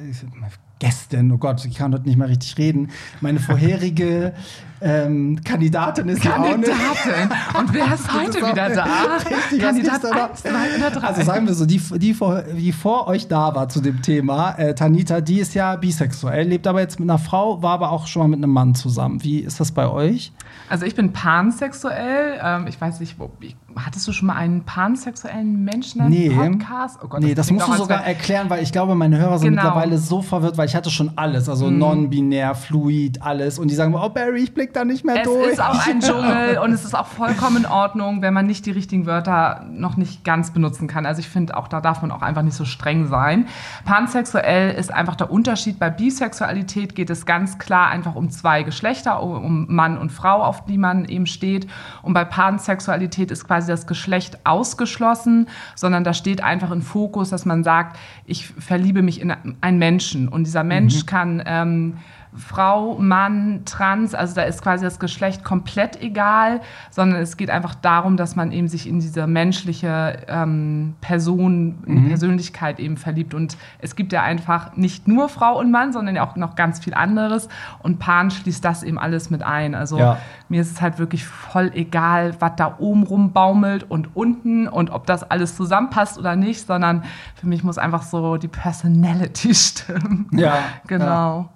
Gästin, 0.78 1.32
oh 1.32 1.38
Gott, 1.38 1.64
ich 1.64 1.76
kann 1.76 1.92
heute 1.92 2.04
nicht 2.04 2.18
mehr 2.18 2.28
richtig 2.28 2.56
reden. 2.58 2.90
Meine 3.20 3.40
vorherige 3.40 4.32
Ähm, 4.80 5.40
Kandidatin 5.42 6.08
ist 6.08 6.22
sie 6.22 6.28
auch 6.28 6.38
nicht. 6.38 6.50
Kandidatin. 6.50 7.58
Und 7.58 7.74
wer 7.74 7.94
ist 7.94 8.12
heute 8.14 8.38
ist 8.38 8.48
wieder 8.48 8.70
da? 8.70 8.86
Richtig, 9.28 9.60
Kandidat? 9.60 10.04
1, 10.04 10.42
2 10.42 10.50
oder 10.76 10.90
3. 10.90 11.06
Also 11.06 11.22
sagen 11.22 11.46
wir 11.46 11.54
so, 11.54 11.66
die, 11.66 11.80
die, 11.96 12.14
vor, 12.14 12.42
die 12.42 12.72
vor 12.72 13.08
euch 13.08 13.26
da 13.28 13.54
war 13.54 13.68
zu 13.68 13.80
dem 13.80 14.02
Thema, 14.02 14.52
äh, 14.52 14.74
Tanita, 14.74 15.20
die 15.20 15.40
ist 15.40 15.54
ja 15.54 15.74
bisexuell, 15.76 16.46
lebt 16.46 16.66
aber 16.66 16.80
jetzt 16.80 17.00
mit 17.00 17.10
einer 17.10 17.18
Frau, 17.18 17.62
war 17.62 17.72
aber 17.72 17.90
auch 17.90 18.06
schon 18.06 18.22
mal 18.22 18.28
mit 18.28 18.38
einem 18.38 18.52
Mann 18.52 18.74
zusammen. 18.74 19.22
Wie 19.24 19.40
ist 19.40 19.58
das 19.58 19.72
bei 19.72 19.88
euch? 19.88 20.32
Also 20.68 20.86
ich 20.86 20.94
bin 20.94 21.12
pansexuell. 21.12 22.38
Ähm, 22.42 22.66
ich 22.68 22.80
weiß 22.80 23.00
nicht, 23.00 23.18
wo, 23.18 23.30
ich, 23.40 23.56
hattest 23.84 24.06
du 24.08 24.12
schon 24.12 24.26
mal 24.26 24.36
einen 24.36 24.64
pansexuellen 24.64 25.64
Menschen 25.64 26.00
im 26.02 26.08
Nee. 26.08 26.30
Podcast? 26.30 26.98
Oh 27.02 27.08
Gott, 27.08 27.20
nee, 27.20 27.34
das 27.34 27.46
klingt 27.46 27.60
musst 27.66 27.72
du 27.78 27.82
sogar 27.82 28.04
erklären, 28.04 28.50
weil 28.50 28.62
ich 28.62 28.72
glaube, 28.72 28.94
meine 28.94 29.18
Hörer 29.18 29.38
sind 29.38 29.50
Genau. 29.50 29.62
Mhm. 29.62 29.66
mittlerweile 29.68 29.98
so 29.98 30.22
verwirrt, 30.22 30.58
weil 30.58 30.66
ich 30.66 30.74
hatte 30.76 30.90
schon 30.90 31.12
alles, 31.16 31.48
also 31.48 31.70
non-binär, 31.70 32.54
fluid, 32.54 33.22
alles. 33.22 33.58
Und 33.58 33.70
die 33.70 33.74
sagen, 33.74 33.94
oh 33.94 34.08
Barry, 34.08 34.40
ich 34.42 34.54
blick 34.54 34.72
da 34.74 34.84
nicht 34.84 35.04
mehr 35.04 35.16
Es 35.18 35.22
durch. 35.24 35.52
ist 35.52 35.60
auch 35.62 35.86
ein 35.86 36.00
Dschungel 36.00 36.58
und 36.58 36.72
es 36.72 36.84
ist 36.84 36.94
auch 36.96 37.06
vollkommen 37.06 37.58
in 37.58 37.66
Ordnung, 37.66 38.22
wenn 38.22 38.34
man 38.34 38.46
nicht 38.46 38.66
die 38.66 38.70
richtigen 38.70 39.06
Wörter 39.06 39.64
noch 39.70 39.96
nicht 39.96 40.24
ganz 40.24 40.52
benutzen 40.52 40.86
kann. 40.88 41.06
Also 41.06 41.20
ich 41.20 41.28
finde, 41.28 41.56
auch 41.56 41.68
da 41.68 41.80
darf 41.80 42.02
man 42.02 42.10
auch 42.10 42.22
einfach 42.22 42.42
nicht 42.42 42.54
so 42.56 42.64
streng 42.64 43.06
sein. 43.06 43.46
Pansexuell 43.84 44.72
ist 44.74 44.92
einfach 44.92 45.16
der 45.16 45.30
Unterschied. 45.30 45.78
Bei 45.78 45.90
Bisexualität 45.90 46.94
geht 46.94 47.10
es 47.10 47.26
ganz 47.26 47.58
klar 47.58 47.88
einfach 47.88 48.14
um 48.14 48.30
zwei 48.30 48.62
Geschlechter, 48.62 49.22
um 49.22 49.66
Mann 49.68 49.98
und 49.98 50.12
Frau, 50.12 50.42
auf 50.42 50.64
die 50.66 50.78
man 50.78 51.04
eben 51.06 51.26
steht. 51.26 51.66
Und 52.02 52.12
bei 52.14 52.24
Pansexualität 52.24 53.30
ist 53.30 53.46
quasi 53.46 53.67
das 53.68 53.86
Geschlecht 53.86 54.38
ausgeschlossen, 54.44 55.48
sondern 55.74 56.04
da 56.04 56.14
steht 56.14 56.42
einfach 56.42 56.70
im 56.70 56.82
Fokus, 56.82 57.30
dass 57.30 57.44
man 57.44 57.64
sagt, 57.64 57.98
ich 58.26 58.46
verliebe 58.46 59.02
mich 59.02 59.20
in 59.20 59.32
einen 59.60 59.78
Menschen. 59.78 60.28
Und 60.28 60.44
dieser 60.44 60.64
Mensch 60.64 61.06
kann 61.06 61.42
ähm, 61.46 61.98
Frau, 62.36 62.98
Mann, 62.98 63.62
Trans, 63.64 64.14
also 64.14 64.34
da 64.34 64.42
ist 64.42 64.62
quasi 64.62 64.84
das 64.84 64.98
Geschlecht 64.98 65.44
komplett 65.44 66.00
egal, 66.02 66.60
sondern 66.90 67.20
es 67.20 67.36
geht 67.36 67.50
einfach 67.50 67.74
darum, 67.74 68.16
dass 68.16 68.36
man 68.36 68.52
eben 68.52 68.68
sich 68.68 68.88
in 68.88 69.00
diese 69.00 69.26
menschliche 69.26 70.18
ähm, 70.28 70.94
Person, 71.00 71.78
in 71.86 72.08
Persönlichkeit 72.08 72.78
eben 72.80 72.96
verliebt. 72.96 73.34
Und 73.34 73.56
es 73.80 73.96
gibt 73.96 74.12
ja 74.12 74.22
einfach 74.22 74.76
nicht 74.76 75.08
nur 75.08 75.28
Frau 75.28 75.58
und 75.58 75.70
Mann, 75.70 75.92
sondern 75.92 76.16
ja 76.16 76.26
auch 76.28 76.36
noch 76.36 76.54
ganz 76.54 76.78
viel 76.80 76.94
anderes. 76.94 77.48
Und 77.82 77.98
Pan 77.98 78.30
schließt 78.30 78.64
das 78.64 78.82
eben 78.82 78.98
alles 78.98 79.30
mit 79.30 79.42
ein. 79.42 79.74
Also 79.74 79.98
Ja. 79.98 80.18
mir 80.48 80.60
ist 80.60 80.70
es 80.70 80.80
halt 80.80 80.98
wirklich 80.98 81.24
voll 81.26 81.70
egal, 81.74 82.34
was 82.40 82.52
da 82.56 82.76
oben 82.78 83.02
rumbaumelt 83.02 83.90
und 83.90 84.14
unten 84.14 84.68
und 84.68 84.90
ob 84.90 85.06
das 85.06 85.28
alles 85.28 85.56
zusammenpasst 85.56 86.18
oder 86.18 86.36
nicht, 86.36 86.66
sondern 86.66 87.04
für 87.34 87.46
mich 87.46 87.64
muss 87.64 87.78
einfach 87.78 88.02
so 88.02 88.36
die 88.36 88.48
Personality 88.48 89.54
stimmen. 89.54 90.28
Ja, 90.32 90.58
Genau. 90.86 91.04
Ja, 91.40 91.48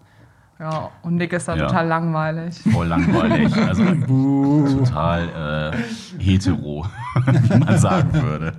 und 1.02 1.16
Nick 1.16 1.33
ist 1.33 1.49
da 1.49 1.57
Ja. 1.57 1.66
total 1.66 1.87
langweilig. 1.88 2.59
Voll 2.73 2.87
langweilig. 2.87 3.54
Also 3.57 3.85
total 4.85 5.73
äh, 6.19 6.23
hetero, 6.23 6.87
wie 7.26 7.59
man 7.59 7.78
sagen 7.78 8.12
würde. 8.14 8.52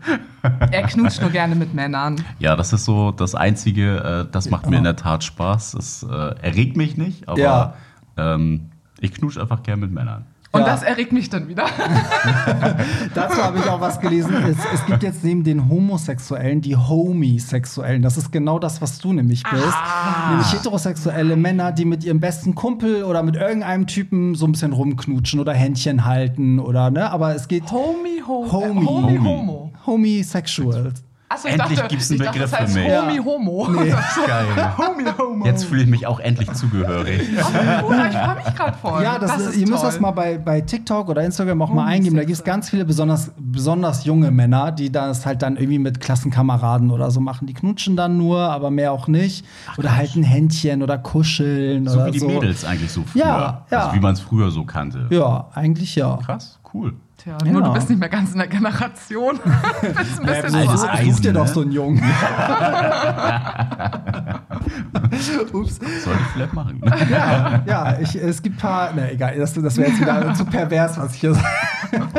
Er 0.71 0.83
knutscht 0.83 1.21
nur 1.21 1.29
gerne 1.29 1.55
mit 1.55 1.73
Männern. 1.73 2.17
Ja, 2.39 2.55
das 2.55 2.73
ist 2.73 2.85
so 2.85 3.11
das 3.11 3.35
Einzige, 3.35 4.25
äh, 4.27 4.31
das 4.31 4.49
macht 4.49 4.69
mir 4.69 4.77
in 4.77 4.83
der 4.83 4.95
Tat 4.95 5.23
Spaß. 5.23 5.73
Das 5.73 6.03
äh, 6.03 6.35
erregt 6.41 6.75
mich 6.77 6.97
nicht, 6.97 7.27
aber 7.29 7.39
Ja. 7.39 7.73
ähm, 8.17 8.69
ich 8.99 9.13
knutsche 9.13 9.41
einfach 9.41 9.63
gern 9.63 9.79
mit 9.79 9.91
Männern. 9.91 10.25
Und 10.55 10.61
Ja. 10.61 10.67
das 10.67 10.83
erregt 10.83 11.11
mich 11.11 11.29
dann 11.31 11.47
wieder. 11.47 11.65
Dazu 13.15 13.41
habe 13.43 13.57
ich 13.57 13.67
auch 13.67 13.81
was 13.81 13.99
gelesen. 13.99 14.35
Es, 14.47 14.57
es 14.71 14.85
gibt 14.85 15.01
jetzt 15.01 15.23
neben 15.23 15.43
den 15.43 15.67
Homosexuellen 15.67 16.61
die 16.61 16.75
Homisexuellen. 16.75 18.03
Das 18.03 18.17
ist 18.17 18.31
genau 18.31 18.59
das, 18.59 18.79
was 18.79 18.99
du 18.99 19.13
nämlich 19.13 19.41
bist. 19.43 19.73
Ah. 19.73 20.29
Nämlich 20.29 20.53
heterosexuelle 20.53 21.35
Männer, 21.35 21.71
die 21.71 21.85
mit 21.85 22.03
ihrem 22.03 22.19
besten 22.19 22.53
Kumpel 22.53 23.03
oder 23.03 23.23
mit 23.23 23.35
irgendeinem 23.35 23.87
Typen 23.87 24.35
so 24.35 24.45
ein 24.45 24.51
bisschen 24.51 24.73
rumknutschen 24.73 25.39
oder 25.39 25.53
Händchen 25.53 26.05
halten 26.05 26.59
oder 26.59 26.91
ne. 26.91 27.09
Aber 27.11 27.33
es 27.33 27.47
geht 27.47 27.71
Homie, 27.71 28.21
ho 28.27 28.45
Homie. 28.51 28.85
Homie, 28.85 29.17
Homie, 29.17 29.19
Homo. 29.19 29.71
Homosexuals. 29.87 31.03
Achso, 31.33 31.47
Endlich 31.47 31.87
gibt's 31.87 32.11
einen 32.11 32.19
ich 32.19 32.25
dachte, 32.25 32.39
Begriff 32.39 32.51
das 32.51 32.59
heißt 32.59 32.73
für 32.73 32.79
mich. 32.79 32.91
Homie, 32.91 33.19
Homo. 33.19 33.67
Geil. 34.27 34.77
Homie, 34.77 35.05
Homo. 35.17 35.45
Jetzt 35.45 35.65
fühle 35.65 35.83
ich 35.83 35.89
mich 35.89 36.05
auch 36.05 36.19
endlich 36.19 36.51
zugehörig. 36.53 37.21
Oh, 37.43 37.87
cool, 37.87 37.95
ich 38.09 38.17
freue 38.17 38.35
mich 38.35 38.55
gerade 38.55 38.77
voll. 38.77 39.03
Ja, 39.03 39.19
das, 39.19 39.37
ist 39.37 39.57
ihr 39.57 39.67
müsst 39.67 39.81
toll. 39.81 39.91
das 39.91 39.99
mal 39.99 40.11
bei, 40.11 40.37
bei 40.37 40.61
TikTok 40.61 41.09
oder 41.09 41.23
Instagram 41.23 41.61
auch 41.61 41.69
mal 41.71 41.85
eingeben. 41.85 42.15
Da 42.15 42.23
gibt 42.23 42.37
es 42.37 42.43
ganz 42.43 42.69
viele 42.69 42.85
besonders, 42.85 43.31
besonders 43.37 44.05
junge 44.05 44.31
Männer, 44.31 44.71
die 44.71 44.91
das 44.91 45.25
halt 45.25 45.41
dann 45.41 45.57
irgendwie 45.57 45.79
mit 45.79 45.99
Klassenkameraden 45.99 46.91
oder 46.91 47.11
so 47.11 47.19
machen. 47.19 47.47
Die 47.47 47.53
knutschen 47.53 47.95
dann 47.95 48.17
nur, 48.17 48.39
aber 48.39 48.71
mehr 48.71 48.91
auch 48.91 49.07
nicht. 49.07 49.45
oder 49.77 49.95
halten 49.95 50.23
Händchen 50.23 50.83
oder 50.83 50.97
kuscheln 50.97 51.87
So 51.87 51.97
oder 51.97 52.07
wie 52.07 52.11
die 52.11 52.19
so. 52.19 52.27
Mädels 52.27 52.65
eigentlich 52.65 52.91
so 52.91 53.03
früher. 53.03 53.25
Ja, 53.25 53.65
ja. 53.69 53.79
Also 53.79 53.95
wie 53.95 53.99
man 53.99 54.13
es 54.13 54.19
früher 54.19 54.51
so 54.51 54.63
kannte. 54.63 55.07
Ja, 55.09 55.47
eigentlich 55.53 55.95
ja. 55.95 56.17
Krass, 56.17 56.59
cool. 56.73 56.93
Tja, 57.23 57.37
nur 57.45 57.61
Ja. 57.61 57.67
du 57.67 57.73
bist 57.73 57.89
nicht 57.89 57.99
mehr 57.99 58.09
ganz 58.09 58.33
in 58.33 58.37
der 58.39 58.47
Generation. 58.47 59.39
du 59.81 59.87
bist 59.93 60.19
ein 60.19 60.25
bisschen 60.25 60.53
Ja, 60.53 60.59
Altes 60.59 60.81
so, 60.81 60.87
Eisen, 60.87 61.21
dir 61.21 61.33
doch 61.33 61.45
ne? 61.45 61.53
so 61.53 61.61
einen 61.61 61.71
Jungen. 61.71 62.01
Ups. 65.53 65.75
Sollte 66.03 66.19
ich 66.21 66.27
vielleicht 66.33 66.53
machen. 66.53 66.81
Ja, 67.09 67.61
ja 67.65 67.97
ich, 67.99 68.15
es 68.15 68.41
gibt 68.41 68.57
paar. 68.57 68.91
Ne, 68.93 69.11
egal, 69.11 69.37
das, 69.37 69.53
das 69.53 69.77
wäre 69.77 69.89
jetzt 69.89 70.01
wieder 70.01 70.33
zu 70.35 70.45
pervers, 70.45 70.97
was 70.97 71.13
ich 71.15 71.21
hier 71.21 71.33
sage. 71.33 71.47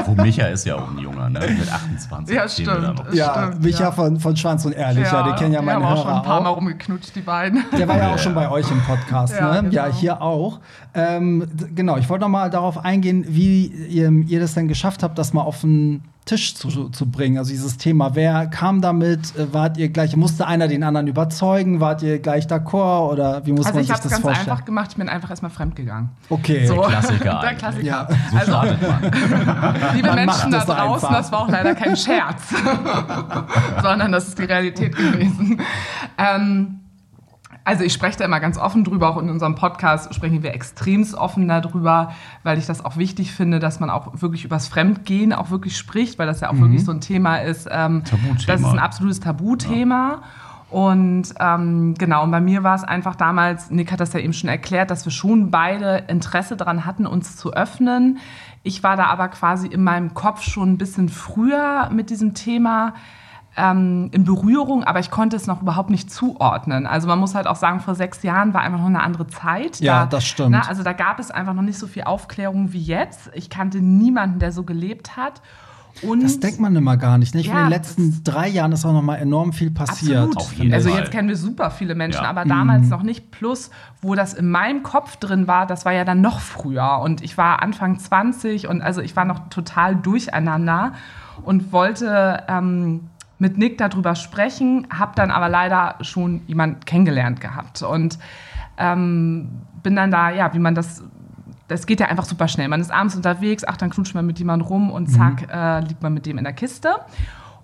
Wo 0.07 0.15
Micha 0.23 0.47
ist 0.47 0.65
ja 0.67 0.77
auch 0.77 0.89
ein 0.91 0.99
Junger, 0.99 1.29
ne? 1.29 1.41
Mit 1.41 1.73
28. 1.73 2.35
Ja, 2.37 2.49
stehen 2.49 2.67
wir 2.67 2.75
da 2.75 2.81
stimmt. 2.93 2.99
noch. 3.09 3.13
Ja, 3.15 3.47
Stimmt, 3.49 3.65
Micha 3.65 3.85
ja. 3.85 3.93
Von, 3.93 4.21
von 4.21 4.37
Schwanz 4.37 4.65
und 4.65 4.73
Ehrlich, 4.73 5.05
ja, 5.11 5.23
den 5.25 5.35
kennen 5.35 5.53
ja 5.53 5.63
meine 5.63 5.85
haben 5.85 5.93
auch 5.93 5.97
schon 5.97 6.07
Hörer 6.07 6.17
ein 6.19 6.23
paar 6.23 6.41
Mal 6.43 6.49
rumgeknutscht, 6.51 7.17
die 7.17 7.21
beiden. 7.21 7.65
Der 7.77 7.89
war 7.89 7.97
ja 7.97 8.07
auch 8.09 8.13
Ja, 8.13 8.19
schon 8.19 8.35
ja. 8.35 8.41
bei 8.41 8.51
euch 8.51 8.71
im 8.71 8.81
Podcast, 8.83 9.35
Ja, 9.39 9.61
ne? 9.63 9.69
Ja, 9.71 9.87
genau. 9.87 9.97
hier 9.97 10.23
auch. 10.23 10.61
Ähm, 10.95 11.49
genau, 11.75 11.97
ich 11.97 12.09
wollte 12.09 12.23
noch 12.23 12.29
mal 12.29 12.51
darauf 12.51 12.85
eingehen, 12.85 13.25
wie 13.29 13.67
ihr, 13.67 14.11
ihr 14.29 14.39
das 14.41 14.55
denn 14.55 14.69
geschafft 14.69 14.94
habt, 15.03 15.19
das 15.19 15.33
mal 15.33 15.43
auf 15.43 15.61
den 15.63 16.03
Tisch 16.25 16.55
zu, 16.55 16.89
zu 16.89 17.11
bringen. 17.11 17.37
Also 17.37 17.51
dieses 17.51 17.77
Thema, 17.77 18.15
wer 18.15 18.47
kam 18.47 18.81
damit? 18.81 19.37
Äh, 19.37 19.53
Wart 19.53 19.77
ihr 19.77 19.91
gleich, 19.91 20.17
musste 20.17 20.47
einer 20.47 20.69
den 20.69 20.83
anderen 20.83 21.07
überzeugen? 21.07 21.81
Wart 21.81 22.03
ihr 22.03 22.19
gleich 22.19 22.47
d'accord 22.47 23.11
oder 23.13 23.45
wie 23.45 23.53
muss 23.53 23.67
Also 23.67 23.75
man 23.77 23.83
ich 23.83 23.89
sich 23.89 23.95
habe 23.95 23.99
es 23.99 24.03
das 24.05 24.13
ganz 24.13 24.23
vorstellen? 24.23 24.49
einfach 24.51 24.65
gemacht, 24.65 24.89
ich 24.93 24.97
bin 24.97 25.11
einfach 25.11 25.29
erstmal 25.29 25.51
fremdgegangen. 25.51 26.09
Okay. 26.31 26.67
So. 26.67 26.77
Klassiker 26.81 27.41
Der. 27.43 27.55
Klassiker. 27.55 27.85
Ja. 27.85 28.09
So 28.31 28.37
Also, 28.39 28.53
startet 28.53 28.81
man. 28.89 29.03
liebe 29.97 30.09
Man 30.09 30.15
Menschen 30.17 30.51
da 30.51 30.65
draußen, 30.65 31.09
einfach. 31.09 31.13
das 31.13 31.31
war 31.33 31.41
auch 31.41 31.49
leider 31.51 31.75
kein 31.75 31.95
Scherz, 31.95 32.43
sondern 33.83 34.11
das 34.11 34.29
ist 34.29 34.39
die 34.39 34.45
Realität 34.45 34.97
gewesen. 34.97 35.61
Ähm, 36.17 36.81
also 37.65 37.83
ich 37.83 37.93
spreche 37.95 38.19
da 38.19 38.25
immer 38.27 38.41
ganz 38.41 38.59
offen 38.59 38.85
drüber, 38.85 39.09
auch 39.09 39.17
in 39.17 39.31
unserem 39.31 39.55
Podcast 39.55 40.15
sprechen 40.15 40.43
wir 40.43 40.53
extremst 40.53 41.15
offen 41.15 41.49
darüber, 41.49 42.13
weil 42.43 42.59
ich 42.59 42.67
das 42.67 42.85
auch 42.85 42.99
wichtig 42.99 43.33
finde, 43.33 43.59
dass 43.59 43.81
man 43.81 43.89
auch 43.89 44.21
wirklich 44.21 44.45
übers 44.45 44.69
Fremdgehen 44.69 45.33
auch 45.33 45.51
wirklich 45.51 45.77
spricht, 45.77 46.19
weil 46.19 46.27
das 46.27 46.41
ja 46.41 46.51
auch 46.51 46.59
wirklich 46.59 46.85
so 46.85 46.93
ein 46.93 47.01
Thema 47.01 47.39
ist. 47.39 47.67
Ähm, 47.71 48.05
Tabuthema. 48.05 48.45
Das 48.47 48.61
ist 48.61 48.67
ein 48.67 48.79
absolutes 48.79 49.21
Tabuthema. 49.21 50.23
Und 50.71 51.35
ähm, 51.39 51.95
genau, 51.97 52.25
und 52.25 52.33
bei 52.33 52.41
mir 52.41 52.65
war 52.65 52.75
es 52.75 52.85
einfach 52.85 53.15
damals, 53.15 53.71
Nick 53.71 53.93
hat 53.93 54.01
das 54.01 54.13
ja 54.13 54.21
eben 54.21 54.33
schon 54.33 54.51
erklärt, 54.51 54.91
dass 54.91 55.05
wir 55.07 55.13
schon 55.13 55.51
beide 55.51 56.05
Interesse 56.09 56.57
daran 56.57 56.85
hatten, 56.85 57.07
uns 57.07 57.37
zu 57.37 57.53
öffnen. 57.53 58.19
Ich 58.63 58.83
war 58.83 58.97
da 58.97 59.05
aber 59.05 59.29
quasi 59.29 59.69
in 59.69 59.85
meinem 59.85 60.15
Kopf 60.15 60.43
schon 60.43 60.73
ein 60.73 60.79
bisschen 60.79 61.09
früher 61.09 61.91
mit 61.93 62.11
diesem 62.11 62.35
Thema 62.35 62.95
ähm, 63.57 64.09
in 64.13 64.25
Berührung, 64.25 64.85
aber 64.85 64.99
ich 65.01 65.11
konnte 65.11 65.37
es 65.37 65.47
noch 65.47 65.63
überhaupt 65.63 65.91
nicht 65.91 66.11
zuordnen. 66.11 66.87
Also 66.87 67.07
man 67.07 67.19
muss 67.19 67.35
halt 67.35 67.47
auch 67.47 67.57
sagen, 67.57 67.81
vor 67.81 67.95
sechs 67.95 68.23
Jahren 68.23 68.53
war 68.55 68.63
einfach 68.63 68.79
noch 68.79 68.87
eine 68.87 69.03
andere 69.03 69.27
Zeit. 69.29 69.81
Ja, 69.81 70.07
das 70.07 70.25
stimmt. 70.25 70.51
Na, 70.51 70.63
also 70.69 70.83
da 70.83 70.93
gab 70.93 71.21
es 71.21 71.31
einfach 71.31 71.55
noch 71.55 71.63
nicht 71.63 71.79
so 71.79 71.87
viel 71.87 72.05
Aufklärung 72.05 72.73
wie 72.73 72.83
jetzt. 72.83 73.31
Ich 73.35 73.51
kannte 73.51 73.81
niemanden, 73.81 74.39
der 74.41 74.51
so 74.53 74.65
gelebt 74.65 75.17
hat. 75.17 75.41
Und 76.03 76.25
Das 76.25 76.41
denkt 76.41 76.59
man 76.59 76.75
immer 76.75 76.97
gar 76.97 77.19
nicht. 77.19 77.37
nicht? 77.37 77.47
In 77.47 77.53
Ja, 77.55 77.61
den 77.63 77.71
letzten 77.71 78.25
drei 78.25 78.49
Jahren 78.49 78.73
ist 78.73 78.85
auch 78.85 78.93
noch 78.93 79.01
mal 79.03 79.15
enorm 79.15 79.53
viel 79.53 79.71
passiert. 79.71 80.37
Absolut. 80.37 80.73
Also 80.73 80.89
jetzt 80.89 81.13
kennen 81.13 81.29
wir 81.29 81.37
super 81.37 81.71
viele 81.71 81.95
Menschen, 81.95 82.25
Ja. 82.25 82.29
aber 82.31 82.45
damals 82.45 82.89
noch 82.89 83.05
nicht. 83.05 83.31
Plus, 83.31 83.71
wo 84.03 84.17
das 84.17 84.35
in 84.35 84.51
meinem 84.51 84.83
Kopf 84.83 85.15
drin 85.19 85.47
war, 85.47 85.67
das 85.69 85.85
war 85.85 85.93
ja 85.93 86.05
dann 86.05 86.21
noch 86.21 86.41
früher. 86.41 86.99
Und 87.01 87.23
ich 87.23 87.39
war 87.39 87.63
Anfang 87.63 87.97
20 88.01 88.67
und 88.67 88.83
also 88.83 89.01
ich 89.03 89.15
war 89.15 89.25
noch 89.25 89.49
total 89.51 89.95
durcheinander 89.95 90.95
und 91.45 91.71
wollte 91.73 92.43
ähm, 92.49 93.11
mit 93.39 93.59
Nick 93.59 93.79
darüber 93.79 94.15
sprechen, 94.15 94.87
habe 94.97 95.13
dann 95.17 95.31
aber 95.31 95.49
leider 95.49 95.97
schon 96.01 96.43
jemanden 96.47 96.81
kennengelernt 96.81 97.41
gehabt. 97.41 97.83
Und 97.83 98.19
ähm, 98.79 99.49
bin 99.83 99.97
dann 99.97 100.11
da, 100.11 100.31
ja, 100.31 100.53
wie 100.55 100.59
man 100.59 100.75
das. 100.75 101.03
Das 101.67 101.87
geht 101.87 101.99
ja 101.99 102.09
einfach 102.09 102.27
super 102.27 102.47
schnell. 102.47 102.69
Man 102.69 102.83
ist 102.83 102.91
abends 102.91 103.17
unterwegs, 103.17 103.65
ach, 103.67 103.79
dann 103.79 103.89
knutscht 103.89 104.15
man 104.15 104.27
mit 104.27 104.39
jemandem 104.39 104.69
rum 104.69 104.91
und 104.91 105.07
zack, 105.07 105.49
äh, 105.51 105.81
liegt 105.81 106.03
man 106.03 106.13
mit 106.13 106.27
dem 106.27 106.37
in 106.37 106.45
der 106.45 106.53
Kiste. 106.53 106.91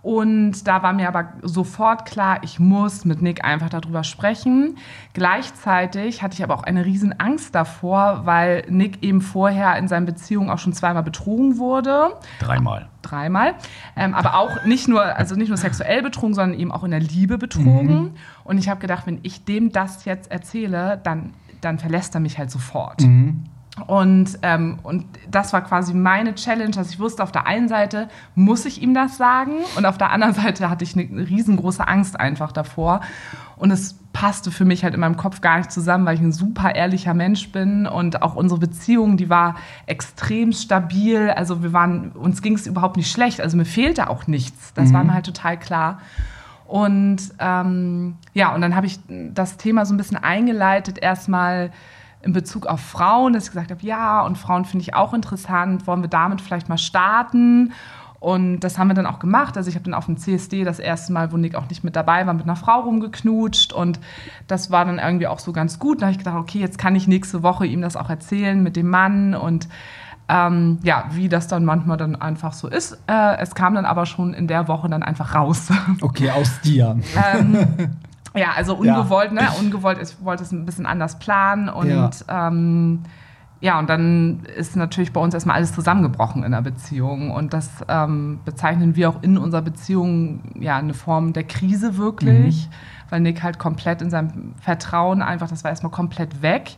Und 0.02 0.66
da 0.66 0.83
war 0.83 0.92
mir 0.92 1.09
aber 1.09 1.35
sofort 1.42 2.07
klar, 2.07 2.38
ich 2.42 2.59
muss 2.59 3.04
mit 3.04 3.21
Nick 3.21 3.45
einfach 3.45 3.69
darüber 3.69 4.02
sprechen. 4.02 4.76
Gleichzeitig 5.12 6.23
hatte 6.23 6.35
ich 6.35 6.42
aber 6.42 6.54
auch 6.54 6.62
eine 6.62 6.85
riesen 6.87 7.19
Angst 7.21 7.54
davor, 7.54 8.23
weil 8.25 8.64
Nick 8.69 9.02
eben 9.02 9.21
vorher 9.21 9.76
in 9.76 9.88
seinen 9.88 10.07
Beziehungen 10.07 10.49
auch 10.49 10.59
schon 10.59 10.73
zweimal 10.73 11.02
betrogen 11.02 11.59
wurde 11.59 12.14
Dreimal. 12.38 12.88
dreimal. 13.02 13.54
Ähm, 13.97 14.14
aber 14.14 14.37
auch 14.37 14.64
nicht 14.64 14.88
nur, 14.88 15.02
also 15.02 15.35
nicht 15.35 15.49
nur 15.49 15.59
sexuell 15.59 16.02
betrogen, 16.02 16.35
sondern 16.35 16.59
eben 16.59 16.73
auch 16.73 16.85
in 16.85 16.90
der 16.90 17.00
Liebe 17.00 17.37
betrogen. 17.38 18.12
Und 18.45 18.59
ich 18.59 18.69
habe 18.69 18.80
gedacht, 18.80 19.07
wenn 19.07 19.19
ich 19.23 19.45
dem 19.45 19.71
das 19.73 20.04
jetzt 20.07 20.30
erzähle, 20.30 20.99
dann, 21.02 21.35
dann 21.61 21.78
verlässt 21.78 22.14
er 22.14 22.21
mich 22.21 22.38
halt 22.38 22.50
sofort. 22.50 23.02
Und, 23.87 24.39
ähm, 24.43 24.79
und 24.83 25.05
das 25.31 25.53
war 25.53 25.63
quasi 25.63 25.95
meine 25.95 26.35
Challenge, 26.35 26.71
dass 26.71 26.91
ich 26.91 26.99
wusste, 26.99 27.23
auf 27.23 27.33
der 27.33 27.47
einen 27.47 27.69
Seite 27.69 28.09
muss 28.35 28.65
ich 28.65 28.83
ihm 28.83 28.95
das 28.95 29.17
sagen 29.17 29.53
und 29.77 29.87
auf 29.87 29.99
der 29.99 30.11
anderen 30.11 30.35
Seite 30.35 30.71
hatte 30.71 30.85
ich 30.85 30.97
eine 30.97 31.29
riesengroße 31.29 31.87
Angst 31.87 32.19
einfach 32.19 32.53
davor. 32.53 33.01
Und 33.57 33.71
es 33.71 33.99
passte 34.13 34.51
für 34.51 34.65
mich 34.65 34.85
halt 34.85 34.95
in 34.95 35.01
meinem 35.01 35.17
Kopf 35.17 35.41
gar 35.41 35.59
nicht 35.59 35.71
zusammen, 35.71 36.07
weil 36.07 36.15
ich 36.15 36.21
ein 36.21 36.33
super 36.33 36.75
ehrlicher 36.75 37.15
Mensch 37.15 37.53
bin 37.53 37.87
und 37.87 38.23
auch 38.23 38.35
unsere 38.35 38.59
Beziehung, 38.59 39.17
die 39.17 39.29
war 39.29 39.57
extrem 39.87 40.53
stabil. 40.53 41.31
Also 41.31 41.63
wir 41.63 41.73
waren, 41.73 42.13
uns 42.13 42.43
ging 42.43 42.55
es 42.55 42.67
überhaupt 42.67 42.97
nicht 42.97 43.11
schlecht. 43.11 43.41
Also 43.41 43.57
mir 43.57 43.67
fehlte 43.67 44.09
auch 44.09 44.27
nichts. 44.27 44.73
Das 44.75 44.89
mhm. 44.89 44.95
war 44.95 45.05
mir 45.05 45.15
halt 45.15 45.27
total 45.27 45.59
klar. 45.59 46.01
Und 46.67 47.19
ähm, 47.39 48.15
ja, 48.33 48.55
und 48.55 48.61
dann 48.61 48.77
habe 48.77 48.87
ich 48.87 49.01
das 49.09 49.57
Thema 49.57 49.85
so 49.85 49.93
ein 49.93 49.97
bisschen 49.97 50.17
eingeleitet, 50.17 50.99
erstmal 50.99 51.71
in 52.23 52.33
Bezug 52.33 52.67
auf 52.67 52.81
Frauen, 52.81 53.33
dass 53.33 53.45
ich 53.45 53.50
gesagt 53.50 53.71
habe, 53.71 53.85
ja, 53.85 54.23
und 54.23 54.37
Frauen 54.37 54.65
finde 54.65 54.83
ich 54.83 54.95
auch 54.95 55.15
interessant, 55.15 55.87
wollen 55.87 56.03
wir 56.03 56.09
damit 56.09 56.41
vielleicht 56.41 56.69
mal 56.69 56.79
starten? 56.79 57.73
Und 58.21 58.61
das 58.61 58.79
haben 58.79 58.89
wir 58.89 58.95
dann 58.95 59.07
auch 59.07 59.19
gemacht. 59.19 59.57
Also 59.57 59.71
ich 59.71 59.77
habe 59.77 59.85
dann 59.85 59.95
auf 59.95 60.05
dem 60.05 60.19
CSD 60.19 60.62
das 60.62 60.79
erste 60.79 61.11
Mal, 61.15 61.33
wo 61.33 61.39
Nick 61.39 61.55
auch 61.55 61.71
nicht 61.71 61.83
mit 61.83 61.97
dabei 61.97 62.27
war, 62.27 62.35
mit 62.35 62.45
einer 62.45 62.55
Frau 62.57 62.81
rumgeknutscht. 62.81 63.73
Und 63.73 63.99
das 64.47 64.71
war 64.71 64.85
dann 64.85 64.99
irgendwie 64.99 65.27
auch 65.27 65.39
so 65.39 65.53
ganz 65.53 65.79
gut. 65.79 66.03
Da 66.03 66.07
habe 66.07 66.12
ich 66.12 66.19
gedacht, 66.19 66.37
okay, 66.37 66.59
jetzt 66.59 66.77
kann 66.77 66.95
ich 66.95 67.09
nächste 67.09 67.43
Woche 67.43 67.65
ihm 67.65 67.81
das 67.81 67.97
auch 67.97 68.11
erzählen 68.11 68.62
mit 68.62 68.77
dem 68.77 68.91
Mann. 68.91 69.35
Und 69.35 69.69
ähm, 70.29 70.79
ja, 70.83 71.07
wie 71.12 71.31
das 71.31 71.49
dann 71.49 71.65
manchmal 71.65 71.97
dann 71.97 72.15
einfach 72.15 72.53
so 72.53 72.69
ist. 72.69 72.99
Äh, 73.07 73.39
es 73.39 73.55
kam 73.55 73.75
dann 73.75 73.87
aber 73.87 74.05
schon 74.05 74.35
in 74.35 74.47
der 74.47 74.69
Woche 74.69 74.91
dann 74.91 75.03
einfach 75.03 75.35
raus. 75.35 75.73
Okay, 76.03 76.31
aus 76.31 76.61
dir. 76.61 76.99
ähm, 77.35 77.67
ja, 78.35 78.53
also 78.57 78.75
ungewollt, 78.75 79.33
ja. 79.33 79.43
ne? 79.43 79.49
Ungewollt, 79.59 79.99
ich 80.01 80.23
wollte 80.25 80.43
es 80.43 80.53
ein 80.53 80.65
bisschen 80.65 80.87
anders 80.87 81.19
planen 81.19 81.69
und 81.69 81.89
ja. 81.89 82.11
Ähm, 82.29 83.03
ja, 83.63 83.79
und 83.79 83.91
dann 83.91 84.41
ist 84.57 84.75
natürlich 84.75 85.13
bei 85.13 85.21
uns 85.21 85.35
erstmal 85.35 85.57
alles 85.57 85.75
zusammengebrochen 85.75 86.45
in 86.45 86.53
der 86.53 86.63
Beziehung. 86.63 87.31
Und 87.31 87.53
das 87.53 87.69
ähm, 87.89 88.41
bezeichnen 88.47 88.97
wir 88.97 89.11
auch 89.11 89.23
in 89.23 89.37
unserer 89.37 89.61
Beziehung 89.61 90.41
ja 90.59 90.79
eine 90.79 90.95
Form 90.95 91.35
der 91.35 91.45
Krise 91.45 91.99
wirklich, 91.99 92.69
mhm. 92.69 92.73
weil 93.11 93.21
Nick 93.21 93.43
halt 93.43 93.59
komplett 93.59 94.01
in 94.01 94.09
seinem 94.09 94.55
Vertrauen 94.61 95.21
einfach, 95.21 95.49
das 95.49 95.63
war 95.63 95.71
erstmal 95.71 95.93
komplett 95.93 96.41
weg. 96.41 96.77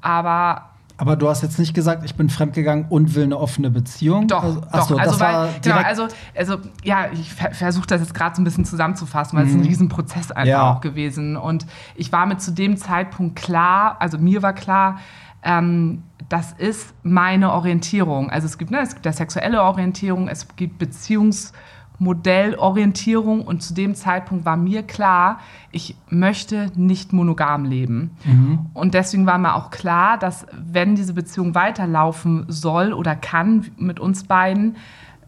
Aber 0.00 0.69
aber 1.00 1.16
du 1.16 1.30
hast 1.30 1.42
jetzt 1.42 1.58
nicht 1.58 1.72
gesagt, 1.72 2.04
ich 2.04 2.14
bin 2.14 2.28
fremdgegangen 2.28 2.84
und 2.90 3.14
will 3.14 3.24
eine 3.24 3.38
offene 3.38 3.70
Beziehung. 3.70 4.28
Doch, 4.28 4.44
also, 4.44 4.60
achso, 4.70 4.94
doch. 4.94 5.00
Also, 5.00 5.18
weil, 5.20 5.48
genau, 5.62 5.76
also, 5.76 6.08
also 6.36 6.56
ja, 6.84 7.06
ich 7.10 7.32
versuche 7.32 7.86
das 7.86 8.02
jetzt 8.02 8.12
gerade 8.12 8.36
so 8.36 8.42
ein 8.42 8.44
bisschen 8.44 8.66
zusammenzufassen, 8.66 9.38
weil 9.38 9.46
mhm. 9.46 9.50
es 9.50 9.56
ein 9.56 9.62
Riesenprozess 9.62 10.30
einfach 10.30 10.46
ja. 10.46 10.70
auch 10.70 10.82
gewesen. 10.82 11.38
Und 11.38 11.64
ich 11.94 12.12
war 12.12 12.26
mir 12.26 12.36
zu 12.36 12.52
dem 12.52 12.76
Zeitpunkt 12.76 13.34
klar, 13.34 13.96
also 13.98 14.18
mir 14.18 14.42
war 14.42 14.52
klar, 14.52 14.98
ähm, 15.42 16.02
das 16.28 16.52
ist 16.52 16.92
meine 17.02 17.50
Orientierung. 17.54 18.28
Also 18.28 18.44
es 18.44 18.58
gibt, 18.58 18.70
ne, 18.70 18.80
es 18.82 18.92
gibt 18.92 19.06
ja 19.06 19.12
sexuelle 19.14 19.62
Orientierung, 19.62 20.28
es 20.28 20.46
gibt 20.54 20.82
Beziehungs- 20.82 21.54
Modellorientierung 22.00 23.42
und 23.42 23.62
zu 23.62 23.74
dem 23.74 23.94
Zeitpunkt 23.94 24.46
war 24.46 24.56
mir 24.56 24.82
klar, 24.82 25.38
ich 25.70 25.96
möchte 26.08 26.72
nicht 26.74 27.12
monogam 27.12 27.66
leben. 27.66 28.16
Mhm. 28.24 28.70
Und 28.72 28.94
deswegen 28.94 29.26
war 29.26 29.36
mir 29.36 29.54
auch 29.54 29.70
klar, 29.70 30.16
dass 30.16 30.46
wenn 30.52 30.96
diese 30.96 31.12
Beziehung 31.12 31.54
weiterlaufen 31.54 32.46
soll 32.48 32.94
oder 32.94 33.14
kann 33.14 33.66
mit 33.76 34.00
uns 34.00 34.24
beiden, 34.24 34.76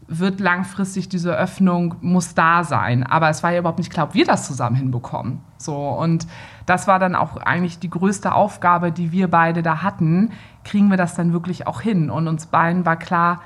wird 0.09 0.41
langfristig 0.41 1.11
diese 1.11 1.37
Öffnung 1.37 1.97
muss 2.01 2.35
da 2.35 2.65
sein. 2.65 3.03
Aber 3.03 3.29
es 3.29 3.43
war 3.43 3.53
ja 3.53 3.61
überhaupt 3.61 3.79
nicht 3.79 3.93
klar, 3.93 4.07
ob 4.07 4.15
wir 4.15 4.25
das 4.25 4.47
zusammen 4.47 4.77
hinbekommen. 4.77 5.41
So 5.59 5.77
und 5.77 6.27
das 6.65 6.89
war 6.89 6.99
dann 6.99 7.15
auch 7.15 7.37
eigentlich 7.37 7.81
die 7.81 7.91
größte 7.91 8.33
Aufgabe, 8.33 8.93
die 8.93 9.13
wir 9.13 9.29
beide 9.29 9.63
da 9.63 9.83
hatten. 9.83 10.31
Kriegen 10.65 10.89
wir 10.89 10.97
das 10.97 11.15
dann 11.15 11.35
wirklich 11.35 11.67
auch 11.67 11.83
hin? 11.83 12.09
Und 12.09 12.29
uns 12.29 12.47
beiden 12.47 12.87
war 12.87 12.97
klar, 12.97 13.43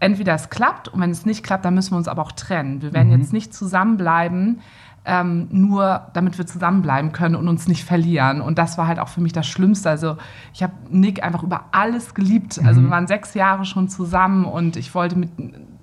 entweder 0.00 0.34
es 0.34 0.50
klappt 0.50 0.88
und 0.88 1.00
wenn 1.00 1.10
es 1.10 1.26
nicht 1.26 1.44
klappt, 1.44 1.64
dann 1.64 1.74
müssen 1.74 1.92
wir 1.92 1.98
uns 1.98 2.08
aber 2.08 2.22
auch 2.22 2.32
trennen. 2.32 2.82
Wir 2.82 2.92
werden 2.92 3.12
mhm. 3.12 3.20
jetzt 3.20 3.32
nicht 3.32 3.54
zusammenbleiben, 3.54 4.60
ähm, 5.06 5.48
nur 5.50 6.08
damit 6.14 6.38
wir 6.38 6.46
zusammenbleiben 6.46 7.12
können 7.12 7.34
und 7.34 7.48
uns 7.48 7.68
nicht 7.68 7.84
verlieren. 7.84 8.40
Und 8.40 8.58
das 8.58 8.78
war 8.78 8.86
halt 8.86 8.98
auch 8.98 9.08
für 9.08 9.20
mich 9.20 9.32
das 9.32 9.46
Schlimmste. 9.46 9.90
Also 9.90 10.16
ich 10.52 10.62
habe 10.62 10.72
Nick 10.90 11.22
einfach 11.22 11.42
über 11.42 11.66
alles 11.72 12.14
geliebt. 12.14 12.60
Also 12.64 12.80
mhm. 12.80 12.86
wir 12.86 12.90
waren 12.90 13.06
sechs 13.06 13.34
Jahre 13.34 13.64
schon 13.64 13.88
zusammen 13.88 14.44
und 14.44 14.76
ich 14.76 14.94
wollte 14.94 15.16
mit, 15.16 15.30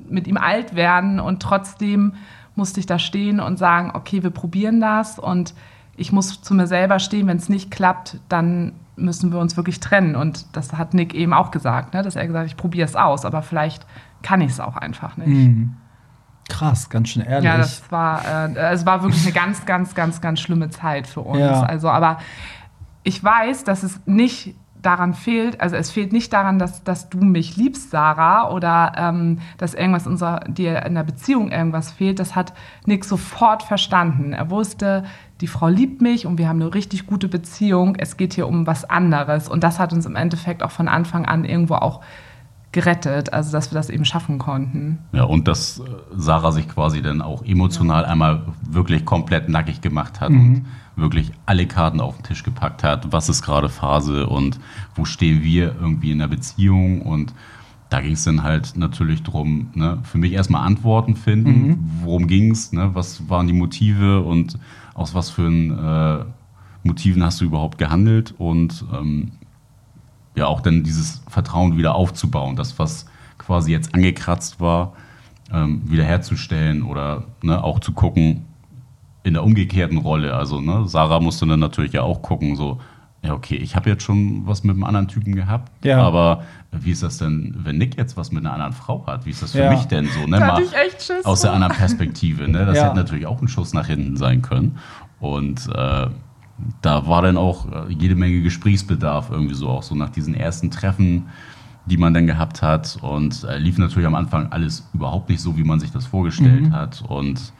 mit 0.10 0.28
ihm 0.28 0.38
alt 0.38 0.76
werden 0.76 1.19
und 1.19 1.41
trotzdem 1.41 2.13
musste 2.56 2.80
ich 2.80 2.86
da 2.86 3.00
stehen 3.00 3.39
und 3.39 3.58
sagen, 3.58 3.91
okay, 3.93 4.24
wir 4.24 4.30
probieren 4.30 4.82
das 4.82 5.17
und 5.17 5.54
ich 5.95 6.12
muss 6.12 6.41
zu 6.41 6.54
mir 6.54 6.67
selber 6.67 7.00
stehen, 7.00 7.28
wenn 7.28 7.38
es 7.38 7.50
nicht 7.50 7.71
klappt, 7.71 8.19
dann 8.28 8.74
müssen 8.95 9.32
wir 9.32 9.39
uns 9.39 9.58
wirklich 9.58 9.80
trennen. 9.80 10.15
Und 10.15 10.56
das 10.56 10.73
hat 10.73 10.93
Nick 10.93 11.13
eben 11.13 11.34
auch 11.34 11.51
gesagt, 11.51 11.93
ne? 11.93 12.04
dass 12.04 12.15
er 12.15 12.27
gesagt 12.27 12.43
hat, 12.43 12.51
ich 12.51 12.58
probiere 12.58 12.86
es 12.86 12.95
aus, 12.95 13.25
aber 13.25 13.41
vielleicht 13.41 13.86
kann 14.21 14.41
ich 14.41 14.51
es 14.51 14.60
auch 14.60 14.77
einfach 14.77 15.17
nicht. 15.17 15.30
Mhm. 15.30 15.75
Krass, 16.49 16.89
ganz 16.89 17.10
schön 17.10 17.23
ehrlich. 17.23 17.45
Ja, 17.45 17.58
das 17.58 17.89
war, 17.91 18.25
äh, 18.25 18.73
es 18.73 18.86
war 18.86 19.04
wirklich 19.04 19.23
eine 19.23 19.34
ganz, 19.34 19.65
ganz, 19.65 19.95
ganz, 19.95 20.19
ganz 20.21 20.39
schlimme 20.39 20.69
Zeit 20.69 21.08
für 21.08 21.21
uns. 21.21 21.39
Ja. 21.39 21.62
Also, 21.62 21.89
aber 21.89 22.17
ich 23.04 23.23
weiß, 23.23 23.63
dass 23.63 23.84
es 23.84 24.01
nicht 24.06 24.56
daran 24.82 25.13
fehlt, 25.13 25.62
also 25.62 25.75
es 25.75 25.91
fehlt 25.91 26.12
nicht 26.12 26.34
daran, 26.34 26.58
dass, 26.58 26.84
dass 26.84 27.10
du 27.10 27.19
mich 27.19 27.56
liebst, 27.56 27.91
Sarah, 27.91 28.49
oder 28.49 28.93
ähm, 28.97 29.39
dass 29.58 29.73
irgendwas 29.73 30.08
unser, 30.08 30.39
dir 30.47 30.84
in 30.86 30.95
der 30.95 31.04
Beziehung 31.04 31.51
irgendwas 31.51 31.91
fehlt. 31.91 32.19
Das 32.19 32.36
hat 32.36 32.54
Nick 32.86 33.06
sofort 33.06 33.63
verstanden. 33.63 34.34
Er 34.34 34.49
wusste, 34.49 35.04
die 35.41 35.47
Frau 35.47 35.67
liebt 35.67 36.01
mich 36.01 36.25
und 36.25 36.38
wir 36.38 36.47
haben 36.47 36.62
eine 36.62 36.73
richtig 36.73 37.08
gute 37.08 37.27
Beziehung. 37.27 37.95
Es 37.97 38.15
geht 38.15 38.34
hier 38.34 38.47
um 38.47 38.67
was 38.67 38.86
anderes. 38.86 39.49
Und 39.49 39.63
das 39.63 39.80
hat 39.80 39.91
uns 39.91 40.06
im 40.06 40.15
Endeffekt 40.15 40.62
auch 40.62 40.71
von 40.71 40.88
Anfang 40.88 41.25
an 41.25 41.45
irgendwo 41.45 41.75
auch 41.75 42.01
gerettet, 42.71 43.34
also 43.34 43.51
dass 43.51 43.71
wir 43.71 43.75
das 43.75 43.89
eben 43.89 44.06
schaffen 44.06 44.38
konnten. 44.38 44.99
Ja, 45.12 45.23
und 45.23 45.47
dass 45.47 45.80
äh, 45.80 45.84
Sarah 46.15 46.51
sich 46.51 46.69
quasi 46.69 47.01
dann 47.01 47.21
auch 47.21 47.43
emotional 47.43 48.06
einmal 48.06 48.43
wirklich 48.62 49.04
komplett 49.04 49.49
nackig 49.49 49.82
gemacht 49.82 50.21
hat 50.21 50.30
mhm. 50.30 50.39
und 50.39 50.65
wirklich 50.95 51.32
alle 51.45 51.65
Karten 51.65 51.99
auf 51.99 52.15
den 52.15 52.23
Tisch 52.23 52.43
gepackt 52.43 52.84
hat, 52.84 53.12
was 53.12 53.27
ist 53.27 53.41
gerade 53.41 53.67
Phase 53.67 54.27
und 54.27 54.60
wo 54.95 55.04
stehen 55.04 55.43
wir 55.43 55.75
irgendwie 55.82 56.12
in 56.12 56.19
der 56.19 56.27
Beziehung 56.27 57.01
und 57.01 57.34
da 57.89 57.99
ging 57.99 58.13
es 58.13 58.23
dann 58.23 58.41
halt 58.41 58.77
natürlich 58.77 59.21
darum, 59.21 59.67
ne, 59.73 59.99
für 60.04 60.17
mich 60.17 60.32
erstmal 60.32 60.65
Antworten 60.65 61.17
finden, 61.17 61.67
mhm. 61.67 61.89
worum 62.04 62.27
ging 62.27 62.51
es, 62.51 62.71
ne, 62.71 62.91
was 62.93 63.30
waren 63.30 63.47
die 63.47 63.54
Motive 63.54 64.21
und 64.21 64.58
aus 64.93 65.13
was 65.15 65.30
für 65.30 65.47
äh, 65.47 66.25
Motiven 66.84 67.23
hast 67.23 67.41
du 67.41 67.45
überhaupt 67.45 67.77
gehandelt 67.77 68.34
und 68.38 68.86
ähm, 68.93 69.32
ja 70.36 70.47
auch 70.47 70.62
dann 70.62 70.84
dieses 70.84 71.21
Vertrauen 71.27 71.77
wieder 71.77 71.95
aufzubauen, 71.95 72.56
das, 72.56 72.80
was 72.80 73.06
quasi 73.38 73.71
jetzt 73.71 73.93
angekratzt 73.93 74.60
war, 74.60 74.93
ähm, 75.51 75.82
wiederherzustellen 75.86 76.84
oder 76.84 77.25
ne, 77.41 77.63
auch 77.63 77.80
zu 77.80 77.91
gucken 77.93 78.45
in 79.23 79.34
der 79.34 79.43
umgekehrten 79.43 79.97
Rolle. 79.97 80.34
Also 80.34 80.62
ne, 80.62 80.88
Sarah 80.88 81.19
musste 81.19 81.45
dann 81.45 81.60
natürlich 81.60 81.93
ja 81.93 82.04
auch 82.04 82.21
gucken, 82.21 82.56
so, 82.56 82.80
ja, 83.23 83.34
okay, 83.34 83.55
ich 83.55 83.75
habe 83.75 83.89
jetzt 83.89 84.03
schon 84.03 84.47
was 84.47 84.63
mit 84.63 84.75
einem 84.75 84.84
anderen 84.84 85.07
Typen 85.07 85.36
gehabt, 85.36 85.71
ja. 85.86 86.01
aber 86.01 86.43
wie 86.71 86.89
ist 86.89 87.03
das 87.03 87.17
denn, 87.19 87.55
wenn 87.63 87.77
Nick 87.77 87.95
jetzt 87.97 88.17
was 88.17 88.31
mit 88.31 88.43
einer 88.43 88.53
anderen 88.53 88.73
Frau 88.73 89.05
hat? 89.05 89.25
Wie 89.25 89.29
ist 89.29 89.43
das 89.43 89.51
für 89.51 89.60
ja. 89.60 89.69
mich 89.69 89.86
denn 89.86 90.07
so? 90.07 90.25
Ne? 90.25 90.39
Mal 90.39 90.62
ich 90.62 90.73
echt 90.73 91.03
Schiss 91.03 91.23
aus 91.23 91.41
der 91.41 91.53
anderen 91.53 91.75
Perspektive. 91.75 92.47
Ne? 92.47 92.65
Das 92.65 92.77
ja. 92.77 92.86
hätte 92.86 92.95
natürlich 92.95 93.27
auch 93.27 93.39
ein 93.41 93.47
Schuss 93.47 93.73
nach 93.73 93.86
hinten 93.86 94.17
sein 94.17 94.41
können. 94.41 94.79
Und 95.19 95.67
äh, 95.67 96.07
da 96.81 97.07
war 97.07 97.21
dann 97.21 97.38
auch 97.38 97.71
äh, 97.71 97.93
jede 97.93 98.15
Menge 98.15 98.41
Gesprächsbedarf 98.41 99.29
irgendwie 99.29 99.53
so, 99.53 99.69
auch 99.69 99.84
so 99.84 99.93
nach 99.93 100.10
diesen 100.10 100.34
ersten 100.34 100.71
Treffen, 100.71 101.27
die 101.86 101.97
man 101.97 102.15
dann 102.15 102.25
gehabt 102.25 102.63
hat. 102.63 102.97
Und 103.01 103.43
äh, 103.43 103.60
lief 103.60 103.77
natürlich 103.77 104.07
am 104.07 104.15
Anfang 104.15 104.51
alles 104.51 104.89
überhaupt 104.95 105.29
nicht 105.29 105.41
so, 105.41 105.57
wie 105.57 105.63
man 105.63 105.79
sich 105.79 105.91
das 105.91 106.07
vorgestellt 106.07 106.69
mhm. 106.69 106.73
hat. 106.73 107.03
Und 107.07 107.53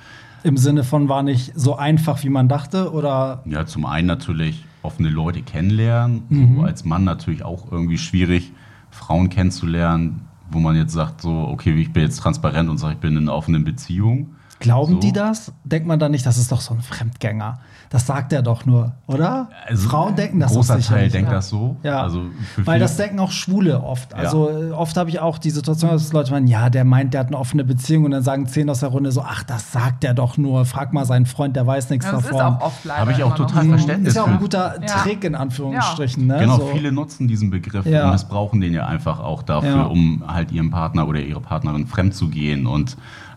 im 0.44 0.58
Sinne 0.58 0.84
von 0.84 1.08
war 1.08 1.22
nicht 1.22 1.52
so 1.56 1.76
einfach, 1.76 2.24
wie 2.24 2.30
man 2.30 2.50
dachte, 2.50 2.92
oder? 2.92 3.44
Ja, 3.46 3.68
zum 3.68 3.86
einen 3.86 4.08
natürlich 4.08 4.66
offene 4.82 5.10
Leute 5.10 5.42
kennenlernen. 5.42 6.24
Mhm. 6.30 6.56
So 6.56 6.62
als 6.64 6.86
Mann 6.86 7.04
natürlich 7.04 7.44
auch 7.44 7.72
irgendwie 7.72 7.98
schwierig, 7.98 8.52
Frauen 8.90 9.30
kennenzulernen, 9.30 10.22
wo 10.50 10.60
man 10.60 10.76
jetzt 10.76 10.94
sagt, 10.94 11.22
so, 11.22 11.48
okay, 11.48 11.74
ich 11.74 11.94
bin 11.94 12.04
jetzt 12.04 12.18
transparent 12.18 12.70
und 12.70 12.78
sage, 12.78 12.94
ich 12.94 13.00
bin 13.00 13.16
in 13.16 13.24
einer 13.24 13.34
offenen 13.34 13.64
Beziehung. 13.64 14.36
Glauben 14.62 14.94
so. 14.94 15.00
die 15.00 15.12
das? 15.12 15.52
Denkt 15.64 15.88
man 15.88 16.00
da 16.00 16.08
nicht, 16.08 16.26
das 16.26 16.38
ist 16.38 16.52
doch 16.52 16.62
so 16.62 16.74
ein 16.74 16.82
Fremdgänger? 16.82 17.60
Das 17.90 18.06
sagt 18.08 18.32
er 18.32 18.42
doch 18.42 18.66
nur, 18.66 18.94
oder? 19.08 19.50
Also 19.68 19.90
Frauen 19.90 20.16
denken 20.16 20.40
das 20.40 20.54
großer 20.54 20.78
doch 20.78 20.86
Teil 20.86 21.10
denkt 21.10 21.30
ja. 21.30 21.36
das 21.36 21.50
so. 21.50 21.76
Ja. 21.84 22.02
Also 22.02 22.22
Weil 22.58 22.80
das 22.80 22.96
denken 22.96 23.20
auch 23.20 23.32
Schwule 23.32 23.84
oft. 23.84 24.14
Also 24.14 24.50
ja. 24.50 24.78
oft 24.78 24.96
habe 24.96 25.10
ich 25.10 25.20
auch 25.20 25.40
die 25.40 25.50
Situation, 25.50 25.92
dass 25.92 26.14
Leute 26.14 26.32
meinen, 26.32 26.48
ja, 26.48 26.70
der 26.70 26.86
meint, 26.86 27.14
der 27.14 27.22
hat 27.22 27.28
eine 27.28 27.38
offene 27.38 27.66
Beziehung 27.66 28.06
und 28.06 28.12
dann 28.12 28.24
sagen 28.24 28.46
zehn 28.46 28.70
aus 28.70 28.80
der 28.80 28.90
Runde 28.90 29.12
so, 29.12 29.24
ach, 29.24 29.44
das 29.44 29.74
sagt 29.74 30.04
er 30.04 30.14
doch 30.14 30.38
nur. 30.38 30.64
Frag 30.66 30.94
mal 30.94 31.06
seinen 31.06 31.26
Freund, 31.26 31.56
der 31.56 31.68
weiß 31.68 31.90
nichts 31.90 32.06
ja, 32.06 32.14
das 32.14 32.24
davon. 32.24 32.38
Ist 32.38 32.62
auch 32.62 32.62
oft 32.62 32.98
Habe 32.98 33.12
ich 33.12 33.24
auch 33.24 33.36
total 33.36 33.66
Verständnis. 33.66 34.10
Ist 34.10 34.16
ja 34.16 34.24
auch 34.24 34.28
ein 34.28 34.40
guter 34.40 34.80
Trick 34.86 35.24
in 35.24 35.36
Anführungsstrichen. 35.36 36.28
Ne? 36.28 36.38
Genau, 36.40 36.60
so. 36.60 36.68
viele 36.68 36.92
nutzen 36.92 37.28
diesen 37.28 37.50
Begriff 37.50 37.86
und 37.86 38.12
missbrauchen 38.12 38.62
den 38.62 38.74
ja 38.74 38.86
einfach 38.86 39.20
auch 39.20 39.42
dafür, 39.42 39.90
um 39.90 40.24
halt 40.28 40.52
ihrem 40.52 40.70
Partner 40.70 41.08
oder 41.08 41.20
ihre 41.20 41.42
Partnerin 41.42 41.88
fremd 41.88 42.16
zu 42.16 42.30
gehen 42.30 42.68
und 42.68 42.96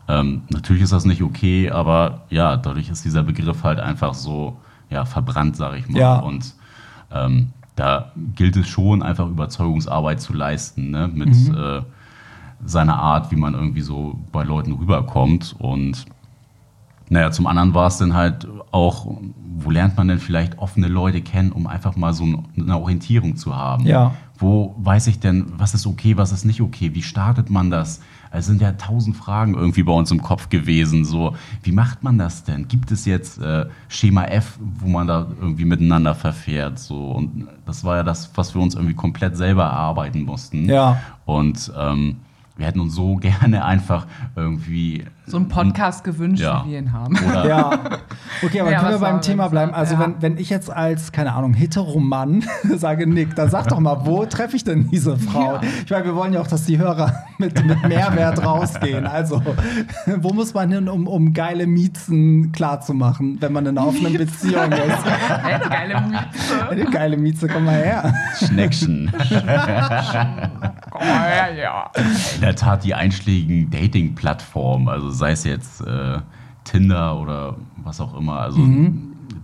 ähm, 0.08 0.42
natürlich 0.50 0.82
ist 0.82 0.92
das 0.92 1.04
nicht 1.04 1.22
okay, 1.22 1.70
aber 1.70 2.22
ja, 2.30 2.56
dadurch 2.56 2.90
ist 2.90 3.04
dieser 3.04 3.22
Begriff 3.22 3.64
halt 3.64 3.80
einfach 3.80 4.14
so 4.14 4.56
ja, 4.90 5.04
verbrannt, 5.04 5.56
sag 5.56 5.76
ich 5.78 5.88
mal. 5.88 5.98
Ja. 5.98 6.18
Und 6.18 6.54
ähm, 7.12 7.48
da 7.76 8.12
gilt 8.34 8.56
es 8.56 8.68
schon, 8.68 9.02
einfach 9.02 9.28
Überzeugungsarbeit 9.28 10.20
zu 10.20 10.32
leisten, 10.32 10.90
ne? 10.90 11.08
mit 11.12 11.28
Mhm. 11.28 11.56
äh, 11.56 11.82
seiner 12.64 12.96
Art, 12.98 13.30
wie 13.30 13.36
man 13.36 13.54
irgendwie 13.54 13.80
so 13.80 14.18
bei 14.32 14.44
Leuten 14.44 14.72
rüberkommt. 14.72 15.54
Und 15.58 16.06
naja, 17.08 17.30
zum 17.30 17.46
anderen 17.46 17.74
war 17.74 17.88
es 17.88 17.98
dann 17.98 18.14
halt 18.14 18.46
auch, 18.70 19.06
wo 19.56 19.70
lernt 19.70 19.96
man 19.96 20.08
denn 20.08 20.18
vielleicht 20.18 20.58
offene 20.58 20.88
Leute 20.88 21.20
kennen, 21.20 21.52
um 21.52 21.66
einfach 21.66 21.96
mal 21.96 22.14
so 22.14 22.24
eine 22.56 22.78
Orientierung 22.78 23.36
zu 23.36 23.54
haben? 23.54 23.86
Ja. 23.86 24.14
Wo 24.38 24.74
weiß 24.78 25.06
ich 25.08 25.20
denn, 25.20 25.46
was 25.56 25.74
ist 25.74 25.86
okay, 25.86 26.16
was 26.16 26.32
ist 26.32 26.44
nicht 26.44 26.60
okay? 26.60 26.94
Wie 26.94 27.02
startet 27.02 27.50
man 27.50 27.70
das? 27.70 28.00
Es 28.34 28.46
sind 28.46 28.60
ja 28.60 28.72
tausend 28.72 29.16
Fragen 29.16 29.54
irgendwie 29.54 29.82
bei 29.82 29.92
uns 29.92 30.10
im 30.10 30.22
Kopf 30.22 30.48
gewesen. 30.48 31.04
So, 31.04 31.34
wie 31.62 31.72
macht 31.72 32.02
man 32.02 32.18
das 32.18 32.44
denn? 32.44 32.68
Gibt 32.68 32.90
es 32.90 33.04
jetzt 33.04 33.40
äh, 33.40 33.66
Schema 33.88 34.24
F, 34.24 34.58
wo 34.60 34.88
man 34.88 35.06
da 35.06 35.28
irgendwie 35.40 35.64
miteinander 35.64 36.14
verfährt? 36.14 36.78
So, 36.78 37.12
und 37.12 37.48
das 37.64 37.84
war 37.84 37.96
ja 37.96 38.02
das, 38.02 38.30
was 38.34 38.54
wir 38.54 38.60
uns 38.60 38.74
irgendwie 38.74 38.94
komplett 38.94 39.36
selber 39.36 39.64
erarbeiten 39.64 40.22
mussten. 40.24 40.68
Ja. 40.68 41.00
Und 41.24 41.72
ähm, 41.78 42.16
wir 42.56 42.66
hätten 42.66 42.80
uns 42.80 42.94
so 42.94 43.16
gerne 43.20 43.64
einfach 43.64 44.06
irgendwie 44.36 45.04
So 45.26 45.36
einen 45.38 45.48
Podcast 45.48 46.04
gewünscht, 46.04 46.42
Ja. 46.42 46.64
wie 46.66 46.72
wir 46.72 46.78
ihn 46.78 46.92
haben. 46.92 47.16
oder 47.18 47.46
Ja. 47.48 47.70
Okay, 48.42 48.60
aber 48.60 48.70
Ja, 48.72 48.80
können 48.80 48.92
wir 48.92 48.98
beim 48.98 49.20
Thema 49.20 49.48
bleiben? 49.48 49.70
so? 49.72 49.76
Also, 49.78 49.94
Ja. 49.94 50.00
wenn, 50.00 50.14
wenn 50.20 50.38
ich 50.38 50.50
jetzt 50.50 50.68
als, 50.70 51.12
keine 51.12 51.32
Ahnung, 51.34 51.54
Heteromann 51.54 52.44
sage, 52.76 53.06
Nick, 53.06 53.34
dann 53.36 53.48
sag 53.48 53.68
doch 53.68 53.78
mal, 53.80 54.04
wo 54.04 54.24
treffe 54.26 54.56
ich 54.56 54.64
denn 54.64 54.88
diese 54.90 55.16
Frau? 55.16 55.54
Ja. 55.54 55.60
Ich 55.84 55.90
meine, 55.90 56.04
wir 56.04 56.14
wollen 56.14 56.32
ja 56.32 56.40
auch, 56.40 56.46
dass 56.46 56.64
die 56.66 56.76
Hörer 56.78 57.14
mit, 57.38 57.64
mit 57.64 57.88
Mehrwert 57.88 58.44
rausgehen. 58.44 59.06
Also, 59.06 59.40
wo 60.16 60.32
muss 60.32 60.52
man 60.52 60.70
hin, 60.72 60.88
um, 60.88 61.06
um 61.06 61.32
geile 61.32 61.66
Miezen 61.66 62.52
klarzumachen, 62.52 63.38
wenn 63.40 63.52
man 63.52 63.66
in 63.66 63.78
einer 63.78 63.86
offenen 63.86 64.12
Beziehung 64.16 64.70
ist? 64.72 65.42
Eine 65.44 65.68
geile 65.68 66.00
Mieze. 66.00 66.68
Eine 66.70 66.84
geile 66.86 67.16
Mieze, 67.16 67.48
komm 67.48 67.64
mal 67.64 67.74
her. 67.76 68.14
Schneckchen. 68.46 69.10
Mal 70.94 71.28
her, 71.28 71.54
ja. 71.54 71.90
In 72.34 72.40
der 72.40 72.54
Tat 72.54 72.84
die 72.84 72.94
einschlägigen 72.94 73.70
Dating-Plattformen, 73.70 74.88
also 74.88 75.10
sei 75.10 75.32
es 75.32 75.44
jetzt 75.44 75.80
äh, 75.80 76.18
Tinder 76.64 77.18
oder 77.20 77.56
was 77.76 78.00
auch 78.00 78.16
immer, 78.16 78.38
also 78.40 78.60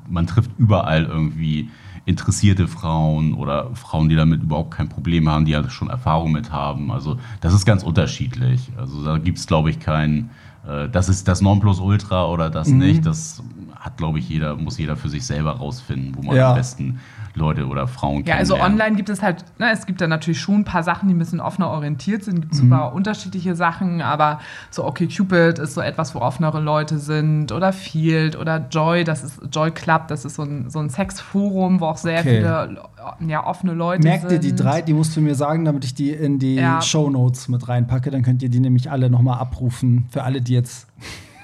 man 0.08 0.26
trifft 0.26 0.50
überall 0.58 1.04
irgendwie 1.04 1.68
interessierte 2.06 2.66
Frauen 2.66 3.34
oder 3.34 3.70
Frauen, 3.74 4.08
die 4.08 4.16
damit 4.16 4.42
überhaupt 4.42 4.72
kein 4.72 4.88
Problem 4.88 5.28
haben, 5.28 5.44
die 5.44 5.52
ja 5.52 5.68
schon 5.70 5.90
Erfahrung 5.90 6.32
mit 6.32 6.50
haben. 6.50 6.90
Also 6.90 7.18
das 7.40 7.52
ist 7.52 7.66
ganz 7.66 7.82
unterschiedlich. 7.82 8.70
Also 8.76 9.04
da 9.04 9.18
gibt 9.18 9.38
es, 9.38 9.46
glaube 9.46 9.70
ich, 9.70 9.78
kein, 9.78 10.30
äh, 10.66 10.88
das 10.88 11.08
ist 11.08 11.28
das 11.28 11.40
Nonplusultra 11.42 12.26
oder 12.26 12.48
das 12.50 12.68
nicht. 12.68 13.04
Das 13.06 13.42
hat, 13.76 13.96
glaube 13.98 14.18
ich, 14.18 14.28
jeder, 14.28 14.56
muss 14.56 14.78
jeder 14.78 14.96
für 14.96 15.08
sich 15.08 15.24
selber 15.24 15.52
rausfinden, 15.52 16.14
wo 16.16 16.22
man 16.22 16.36
Ja. 16.36 16.50
am 16.50 16.56
besten 16.56 17.00
Leute 17.34 17.66
oder 17.66 17.86
Frauen 17.86 18.24
Ja, 18.24 18.36
also 18.36 18.58
online 18.58 18.96
gibt 18.96 19.08
es 19.08 19.22
halt, 19.22 19.44
ne, 19.58 19.70
es 19.72 19.86
gibt 19.86 20.00
da 20.00 20.06
natürlich 20.06 20.40
schon 20.40 20.56
ein 20.56 20.64
paar 20.64 20.82
Sachen, 20.82 21.08
die 21.08 21.14
ein 21.14 21.18
bisschen 21.18 21.40
offener 21.40 21.70
orientiert 21.70 22.24
sind, 22.24 22.40
gibt 22.40 22.54
super 22.54 22.92
unterschiedliche 22.92 23.54
Sachen, 23.54 24.02
aber 24.02 24.40
so 24.70 24.84
okay 24.84 25.06
Cupid 25.06 25.58
ist 25.58 25.74
so 25.74 25.80
etwas, 25.80 26.14
wo 26.14 26.20
offenere 26.20 26.60
Leute 26.60 26.98
sind 26.98 27.52
oder 27.52 27.72
Field 27.72 28.36
oder 28.36 28.66
Joy, 28.70 29.04
das 29.04 29.22
ist 29.24 29.40
Joy 29.52 29.70
Club, 29.70 30.08
das 30.08 30.24
ist 30.24 30.34
so 30.36 30.42
ein, 30.42 30.70
so 30.70 30.78
ein 30.80 30.90
Sexforum, 30.90 31.80
wo 31.80 31.86
auch 31.86 31.96
sehr 31.96 32.20
Okay. 32.20 32.38
viele 32.38 32.78
ja, 33.26 33.46
offene 33.46 33.72
Leute 33.72 34.02
Merkt 34.02 34.22
sind. 34.28 34.32
ihr 34.32 34.38
die 34.40 34.54
drei? 34.54 34.82
Die 34.82 34.92
musst 34.92 35.16
du 35.16 35.20
mir 35.20 35.34
sagen, 35.34 35.64
damit 35.64 35.84
ich 35.84 35.94
die 35.94 36.10
in 36.10 36.38
die 36.38 36.56
Ja. 36.56 36.82
Shownotes 36.82 37.48
mit 37.48 37.68
reinpacke. 37.68 38.10
Dann 38.10 38.22
könnt 38.22 38.42
ihr 38.42 38.48
die 38.50 38.60
nämlich 38.60 38.90
alle 38.90 39.08
nochmal 39.08 39.38
abrufen. 39.38 40.06
Für 40.10 40.22
alle, 40.24 40.40
die 40.42 40.52
jetzt 40.52 40.86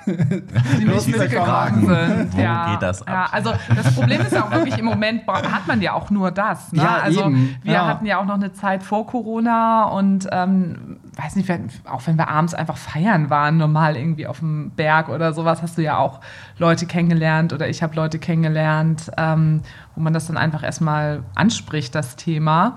die 0.06 0.84
nicht 0.84 1.08
mitgekommen 1.08 1.86
sind. 1.86 2.36
Wo 2.36 2.40
ja, 2.40 2.72
geht 2.72 2.82
das 2.82 3.02
ab? 3.02 3.08
Ja, 3.08 3.26
also 3.32 3.52
das 3.74 3.94
Problem 3.94 4.20
ist 4.20 4.32
ja 4.32 4.44
auch 4.44 4.50
wirklich, 4.50 4.78
im 4.78 4.84
Moment 4.84 5.26
hat 5.26 5.66
man 5.66 5.80
ja 5.82 5.92
auch 5.94 6.10
nur 6.10 6.30
das. 6.30 6.72
Ne? 6.72 6.82
Ja, 6.82 6.96
also 7.02 7.24
eben. 7.24 7.56
wir 7.62 7.72
Ja. 7.72 7.86
hatten 7.86 8.06
ja 8.06 8.18
auch 8.18 8.24
noch 8.24 8.34
eine 8.34 8.52
Zeit 8.52 8.82
vor 8.82 9.06
Corona 9.06 9.84
und 9.84 10.28
ähm, 10.32 10.98
weiß 11.16 11.36
nicht, 11.36 11.50
auch 11.90 12.06
wenn 12.06 12.16
wir 12.16 12.28
abends 12.28 12.54
einfach 12.54 12.76
feiern 12.76 13.30
waren, 13.30 13.56
normal 13.56 13.96
irgendwie 13.96 14.26
auf 14.26 14.38
dem 14.38 14.70
Berg 14.70 15.08
oder 15.08 15.32
sowas, 15.32 15.62
hast 15.62 15.78
du 15.78 15.82
ja 15.82 15.98
auch 15.98 16.20
Leute 16.58 16.86
kennengelernt 16.86 17.52
oder 17.52 17.68
ich 17.68 17.82
habe 17.82 17.94
Leute 17.96 18.18
kennengelernt, 18.18 19.10
ähm, 19.16 19.62
wo 19.94 20.02
man 20.02 20.12
das 20.12 20.26
dann 20.26 20.36
einfach 20.36 20.62
erstmal 20.62 21.22
anspricht, 21.34 21.94
das 21.94 22.16
Thema. 22.16 22.76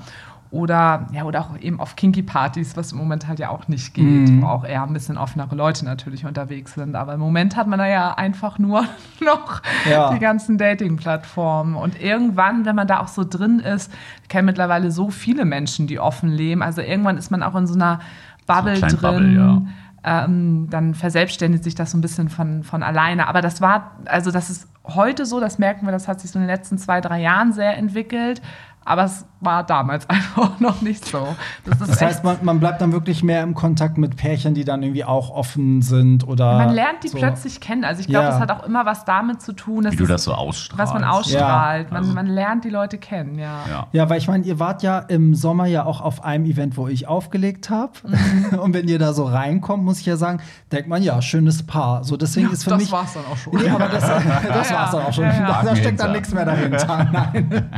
Oder, 0.51 1.05
ja, 1.11 1.25
oder 1.25 1.41
auch 1.41 1.55
eben 1.59 1.79
auf 1.79 1.95
Kinky-Partys, 1.95 2.75
was 2.75 2.91
im 2.91 2.97
Moment 2.97 3.27
halt 3.27 3.37
ja 3.37 3.49
auch 3.49 3.67
nicht 3.67 3.93
geht, 3.93 4.29
Mhm. 4.29 4.41
wo 4.41 4.47
auch 4.47 4.65
eher 4.65 4.81
ein 4.81 4.93
bisschen 4.93 5.15
offenere 5.15 5.55
Leute 5.55 5.85
natürlich 5.85 6.25
unterwegs 6.25 6.73
sind. 6.73 6.95
Aber 6.95 7.13
im 7.13 7.19
Moment 7.19 7.55
hat 7.55 7.67
man 7.67 7.77
da 7.77 7.85
ja 7.87 8.15
einfach 8.15 8.57
nur 8.57 8.83
noch 9.23 9.61
Ja. 9.87 10.11
die 10.11 10.17
ganzen 10.17 10.57
Dating-Plattformen. 10.57 11.75
Und 11.75 12.01
irgendwann, 12.01 12.65
wenn 12.65 12.75
man 12.75 12.87
da 12.87 12.99
auch 12.99 13.07
so 13.09 13.23
drin 13.23 13.59
ist, 13.59 13.91
kennen 14.27 14.47
mittlerweile 14.47 14.91
so 14.91 15.09
viele 15.11 15.45
Menschen, 15.45 15.85
die 15.85 15.99
offen 15.99 16.29
leben. 16.29 16.63
Also 16.63 16.81
irgendwann 16.81 17.17
ist 17.17 17.29
man 17.29 17.43
auch 17.43 17.55
in 17.55 17.67
so 17.67 17.75
einer 17.75 17.99
Bubble 18.47 18.73
kleinen 18.73 18.97
drin. 18.97 19.01
Bubble, 19.01 19.33
ja. 19.35 20.25
ähm, 20.25 20.67
dann 20.71 20.95
verselbstständigt 20.95 21.63
sich 21.63 21.75
das 21.75 21.91
so 21.91 21.97
ein 21.99 22.01
bisschen 22.01 22.29
von, 22.29 22.63
von 22.63 22.81
alleine. 22.81 23.27
Aber 23.27 23.41
das 23.41 23.61
war, 23.61 23.91
also 24.05 24.31
das 24.31 24.49
ist 24.49 24.67
heute 24.83 25.27
so, 25.27 25.39
das 25.39 25.59
merken 25.59 25.85
wir, 25.85 25.91
das 25.91 26.07
hat 26.07 26.19
sich 26.19 26.31
so 26.31 26.39
in 26.39 26.47
den 26.47 26.55
letzten 26.55 26.79
zwei, 26.79 27.01
drei 27.01 27.21
Jahren 27.21 27.53
sehr 27.53 27.77
entwickelt. 27.77 28.41
Aber 28.83 29.03
es 29.03 29.25
war 29.41 29.63
damals 29.63 30.09
einfach 30.09 30.59
noch 30.59 30.81
nicht 30.81 31.05
so. 31.05 31.35
Das, 31.65 31.79
ist 31.81 31.89
Das 31.91 32.01
heißt, 32.01 32.23
man, 32.23 32.37
man 32.41 32.59
bleibt 32.59 32.81
dann 32.81 32.91
wirklich 32.91 33.23
mehr 33.23 33.41
im 33.43 33.55
Kontakt 33.55 33.97
mit 33.97 34.15
Pärchen, 34.17 34.53
die 34.53 34.65
dann 34.65 34.83
irgendwie 34.83 35.05
auch 35.05 35.29
offen 35.29 35.81
sind 35.81 36.27
oder. 36.27 36.57
man 36.57 36.69
lernt 36.73 37.03
die 37.03 37.07
so. 37.09 37.17
plötzlich 37.17 37.59
kennen. 37.61 37.83
Also 37.85 38.01
ich 38.01 38.07
glaube, 38.07 38.25
Ja. 38.25 38.31
das 38.31 38.39
hat 38.41 38.51
auch 38.51 38.65
immer 38.65 38.85
was 38.85 39.05
damit 39.05 39.41
zu 39.41 39.53
tun, 39.53 39.83
dass 39.85 39.93
Wie 39.93 39.97
du 39.97 40.05
das 40.05 40.23
so 40.25 40.33
ausstrahlst. 40.33 40.77
was 40.77 40.93
man 40.93 41.03
ausstrahlt. 41.03 41.87
Ja. 41.87 41.93
Man, 41.93 42.03
Also- 42.03 42.13
man 42.13 42.27
lernt 42.27 42.65
die 42.65 42.69
Leute 42.69 42.97
kennen, 42.97 43.39
ja. 43.39 43.59
Ja. 43.69 43.87
Ja, 43.91 44.09
weil 44.09 44.17
ich 44.17 44.27
meine, 44.27 44.43
ihr 44.43 44.59
wart 44.59 44.83
ja 44.83 44.99
im 44.99 45.33
Sommer 45.35 45.65
ja 45.67 45.85
auch 45.85 46.01
auf 46.01 46.23
einem 46.23 46.45
Event, 46.45 46.75
wo 46.77 46.87
ich 46.87 47.07
aufgelegt 47.07 47.69
habe. 47.69 47.93
Mhm. 48.03 48.59
Und 48.59 48.73
wenn 48.73 48.87
ihr 48.87 48.99
da 48.99 49.13
so 49.13 49.23
reinkommt, 49.25 49.83
muss 49.83 49.99
ich 49.99 50.05
ja 50.05 50.17
sagen, 50.17 50.39
denkt 50.71 50.89
man, 50.89 51.01
ja, 51.01 51.21
schönes 51.21 51.63
Paar. 51.65 52.03
So, 52.03 52.17
deswegen 52.17 52.51
ist 52.51 52.63
für 52.65 52.71
das 52.71 52.79
mich. 52.81 52.91
war's 52.91 53.13
dann 53.13 53.23
auch 53.31 53.37
schon. 53.37 53.53
Nee, 53.55 53.69
aber 53.69 53.87
das, 53.87 54.01
das 54.47 54.69
Ja, 54.69 54.75
war's 54.75 54.91
dann 54.91 55.01
auch 55.03 55.13
schon. 55.13 55.23
ja, 55.23 55.33
ja. 55.33 55.47
Da, 55.47 55.63
da 55.63 55.75
steckt 55.75 55.99
dann 55.99 56.11
nichts 56.11 56.33
mehr 56.33 56.45
dahinter. 56.45 57.07
Nein. 57.11 57.69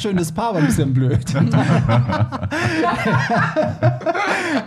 Schönes 0.00 0.32
Paar, 0.32 0.50
aber 0.50 0.58
ein 0.58 0.66
bisschen 0.76 0.94
blöd. 0.94 1.24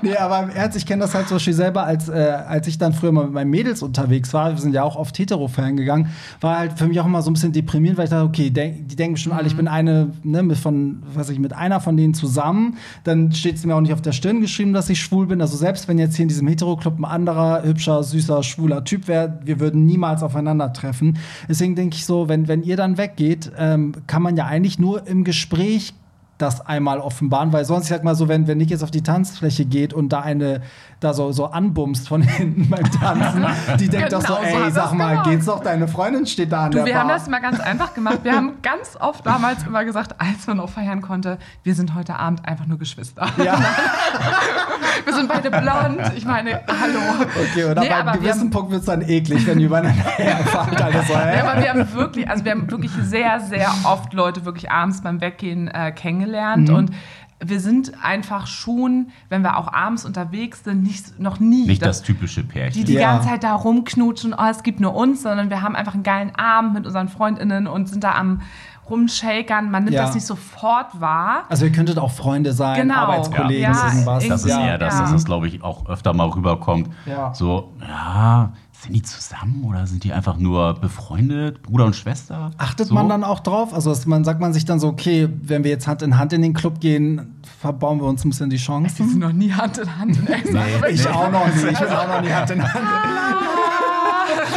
nee, 0.02 0.16
aber 0.16 0.44
im 0.44 0.50
Ernst, 0.50 0.78
ich 0.78 0.86
kenne 0.86 1.02
das 1.02 1.14
halt 1.14 1.28
zum 1.28 1.36
Beispiel 1.36 1.54
selber, 1.54 1.84
als, 1.84 2.10
äh, 2.10 2.38
als 2.48 2.68
ich 2.68 2.78
dann 2.78 2.94
früher 2.94 3.12
mal 3.12 3.26
mit 3.26 3.34
meinen 3.34 3.50
Mädels 3.50 3.82
unterwegs 3.82 4.34
war, 4.34 4.52
wir 4.52 4.58
sind 4.58 4.74
ja 4.74 4.84
auch 4.84 4.96
oft 4.96 5.18
hetero-Fan 5.18 5.78
gegangen, 5.78 6.10
war 6.42 6.60
halt 6.60 6.78
für 6.78 6.88
mich 6.88 7.00
auch 7.00 7.06
immer 7.06 7.22
so 7.22 7.30
ein 7.30 7.34
bisschen 7.34 7.52
deprimierend, 7.52 7.98
weil 7.98 8.06
ich 8.06 8.12
dachte, 8.12 8.26
okay, 8.26 8.50
denk, 8.50 8.90
die 8.90 8.96
denken 8.96 9.18
schon 9.18 9.34
alle, 9.34 9.48
ich 9.48 9.56
bin 9.56 9.68
eine, 9.68 10.12
ne, 10.24 10.44
mit 10.44 10.58
von, 10.58 11.04
was 11.14 11.30
ich, 11.30 11.40
mit 11.40 11.54
einer 11.54 11.80
von 11.80 11.98
denen 11.98 12.14
zusammen, 12.14 12.78
dann 13.04 13.32
steht 13.32 13.56
es 13.56 13.66
mir 13.66 13.76
auch 13.76 13.82
nicht 13.82 13.94
auf 13.94 14.02
der 14.02 14.12
Stirn 14.12 14.42
geschrieben, 14.42 14.74
dass 14.74 14.90
ich 14.90 15.00
schwul 15.00 15.28
bin. 15.28 15.42
Also 15.42 15.58
selbst 15.58 15.88
wenn 15.88 16.00
jetzt 16.00 16.16
hier 16.16 16.24
in 16.24 16.30
diesem 16.30 16.48
Hetero-Club 16.48 17.00
ein 17.00 17.06
anderer, 17.06 17.64
hübscher, 17.64 18.04
süßer, 18.04 18.44
schwuler 18.44 18.84
Typ 18.84 19.08
wäre, 19.08 19.40
wir 19.44 19.60
würden 19.60 19.86
niemals 19.86 20.24
aufeinandertreffen. 20.24 21.18
Deswegen 21.48 21.76
denke 21.76 21.96
ich 21.96 22.06
so, 22.06 22.28
wenn, 22.28 22.48
wenn 22.48 22.64
ihr 22.64 22.78
dann 22.78 22.98
weggeht, 22.98 23.52
ähm, 23.58 23.94
kann 24.08 24.22
man 24.22 24.38
ja 24.38 24.46
eigentlich 24.46 24.80
nur 24.80 25.08
im 25.08 25.24
Gespräch 25.24 25.94
das 26.42 26.66
einmal 26.66 27.00
offenbaren, 27.00 27.54
weil 27.54 27.66
sonst, 27.66 27.86
ich 27.86 27.90
sag 27.90 28.04
mal 28.04 28.16
so, 28.16 28.28
wenn, 28.28 28.48
wenn 28.48 28.58
Nick 28.58 28.72
jetzt 28.72 28.84
auf 28.84 28.92
die 28.92 29.04
Tanzfläche 29.04 29.66
geht 29.66 29.94
und 29.94 30.10
da 30.10 30.22
eine 30.22 30.62
da 31.00 31.14
so, 31.14 31.32
so 31.32 31.46
anbumst 31.46 32.08
von 32.10 32.22
hinten 32.24 32.70
beim 32.70 32.84
Tanzen, 32.92 33.46
die 33.80 33.88
denkt 33.88 34.12
doch 34.12 34.22
so, 34.22 34.36
Genau 34.36 34.58
so 34.60 34.64
ey, 34.66 34.72
sag 34.72 34.94
mal, 34.94 35.12
gemacht. 35.12 35.30
geht's 35.30 35.46
doch, 35.46 35.62
deine 35.64 35.88
Freundin 35.88 36.26
steht 36.26 36.52
da 36.52 36.66
an 36.66 36.72
Du, 36.72 36.78
der 36.80 36.86
wir 36.88 36.94
Bar. 36.94 37.02
haben 37.04 37.10
das 37.10 37.28
mal 37.30 37.40
ganz 37.40 37.60
einfach 37.60 37.94
gemacht. 37.94 38.20
Wir 38.24 38.34
haben 38.34 38.54
ganz 38.62 38.98
oft 39.00 39.26
damals 39.26 39.64
immer 39.66 39.86
gesagt, 39.86 40.16
als 40.20 40.46
man 40.48 40.60
auch 40.60 40.70
feiern 40.70 41.02
konnte, 41.02 41.38
wir 41.64 41.74
sind 41.76 41.96
heute 41.96 42.18
Abend 42.18 42.46
einfach 42.46 42.66
nur 42.66 42.78
Geschwister. 42.78 43.28
ja, 43.44 43.58
Wir 45.06 45.14
sind 45.14 45.30
beide 45.30 45.50
blond. 45.50 46.12
Ich 46.16 46.26
meine, 46.26 46.62
hallo. 46.68 47.26
okay, 47.52 47.64
oder 47.66 47.82
Nee, 47.82 47.90
bei 47.90 47.96
aber 47.96 48.12
einem 48.12 48.22
wir 48.22 48.28
gewissen 48.30 48.40
haben- 48.42 48.50
Punkt 48.52 48.72
wird's 48.72 48.86
dann 48.86 49.02
eklig, 49.02 49.46
wenn 49.48 49.60
ihr 49.60 49.68
übereinander 49.68 50.04
herfahrt. 50.04 50.82
Alles 50.82 51.08
so, 51.08 51.14
Ja, 51.14 51.46
aber 51.50 51.62
wir 51.62 51.70
haben 51.70 51.94
wirklich, 51.94 52.30
also 52.30 52.44
wir 52.44 52.52
haben 52.52 52.70
wirklich 52.70 52.92
sehr, 52.92 53.40
sehr 53.40 53.72
oft 53.86 54.14
Leute 54.14 54.44
wirklich 54.46 54.70
abends 54.70 55.02
beim 55.02 55.22
Weggehen 55.22 55.68
äh, 55.70 55.92
kennengelernt 55.92 56.70
und 56.70 56.92
wir 57.42 57.60
sind 57.62 57.94
einfach 58.04 58.48
schon, 58.48 59.08
wenn 59.30 59.44
wir 59.44 59.58
auch 59.58 59.72
abends 59.72 60.04
unterwegs 60.04 60.64
sind, 60.66 60.84
nicht, 60.84 61.20
noch 61.20 61.40
nie 61.40 61.66
Nicht 61.68 61.82
das- 61.82 62.00
das 62.00 62.06
typische 62.08 62.44
Pärchen. 62.44 62.74
die 62.74 62.84
die 62.84 62.94
Ja. 63.00 63.14
ganze 63.14 63.30
Zeit 63.30 63.44
da 63.44 63.54
rumknutschen, 63.54 64.34
oh, 64.38 64.46
es 64.50 64.62
gibt 64.64 64.80
nur 64.82 64.94
uns, 64.94 65.22
sondern 65.24 65.50
wir 65.50 65.62
haben 65.62 65.76
einfach 65.76 65.94
einen 65.94 66.04
geilen 66.04 66.36
Abend 66.36 66.74
mit 66.74 66.86
unseren 66.86 67.08
FreundInnen 67.08 67.68
und 67.68 67.88
sind 67.88 68.04
da 68.04 68.16
am 68.16 68.42
rumshakern. 68.90 69.70
Man 69.72 69.84
nimmt 69.84 69.96
Ja. 69.96 70.04
das 70.04 70.16
nicht 70.16 70.26
sofort 70.26 71.00
wahr. 71.00 71.44
Also 71.48 71.66
ihr 71.66 71.72
könntet 71.72 71.98
auch 72.00 72.12
Freunde 72.12 72.54
sein, 72.54 72.82
Genau. 72.82 72.96
Arbeitskollegen, 72.96 73.62
Ja, 73.74 73.88
irgendwas. 73.88 74.28
Das 74.28 74.44
ist 74.46 74.50
Ja, 74.50 74.66
eher 74.66 74.78
das, 74.78 74.96
ja. 74.96 75.02
dass 75.02 75.12
das, 75.12 75.26
glaube 75.26 75.48
ich, 75.48 75.62
auch 75.64 75.88
öfter 75.88 76.12
mal 76.14 76.28
rüberkommt. 76.28 76.90
Ja. 77.06 77.34
So, 77.34 77.72
ja, 77.88 78.52
sind 78.82 78.94
die 78.96 79.02
zusammen 79.02 79.64
oder 79.66 79.86
sind 79.88 80.04
die 80.04 80.14
einfach 80.14 80.38
nur 80.38 80.76
befreundet, 80.76 81.62
Bruder 81.64 81.86
und 81.86 81.96
Schwester? 81.96 82.52
Achtet 82.58 82.88
so? 82.88 82.94
man 82.94 83.10
dann 83.10 83.24
auch 83.24 83.42
drauf? 83.42 83.74
Also 83.74 83.94
man 84.06 84.24
sagt 84.24 84.40
man 84.40 84.54
sich 84.54 84.64
dann 84.66 84.80
so, 84.80 84.88
okay, 84.88 85.28
wenn 85.44 85.64
wir 85.64 85.72
jetzt 85.72 85.88
Hand 85.88 86.02
in 86.02 86.18
Hand 86.18 86.32
in 86.34 86.42
den 86.42 86.54
Club 86.54 86.80
gehen, 86.80 87.36
verbauen 87.60 88.00
wir 88.00 88.06
uns 88.06 88.24
ein 88.24 88.30
bisschen 88.30 88.50
die 88.50 88.56
Die 88.56 88.62
Chancen. 88.62 89.10
sind 89.10 89.20
noch 89.20 89.34
nie 89.34 89.52
Hand 89.52 89.78
in 89.80 89.98
Hand 89.98 90.18
in 90.18 90.28
Essen. 90.28 90.58
Ich 90.92 91.08
auch 91.08 91.30
noch 91.32 91.48
nie. 91.48 91.72
Ich 91.72 91.80
bin 91.80 91.90
auch 91.90 92.08
noch 92.08 92.22
nie 92.22 92.32
Hand 92.32 92.52
in 92.52 92.64
Hand. 92.64 92.86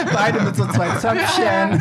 Beide 0.14 0.40
mit 0.40 0.56
so 0.56 0.66
zwei 0.66 0.88
Zöpfchen. 0.96 1.80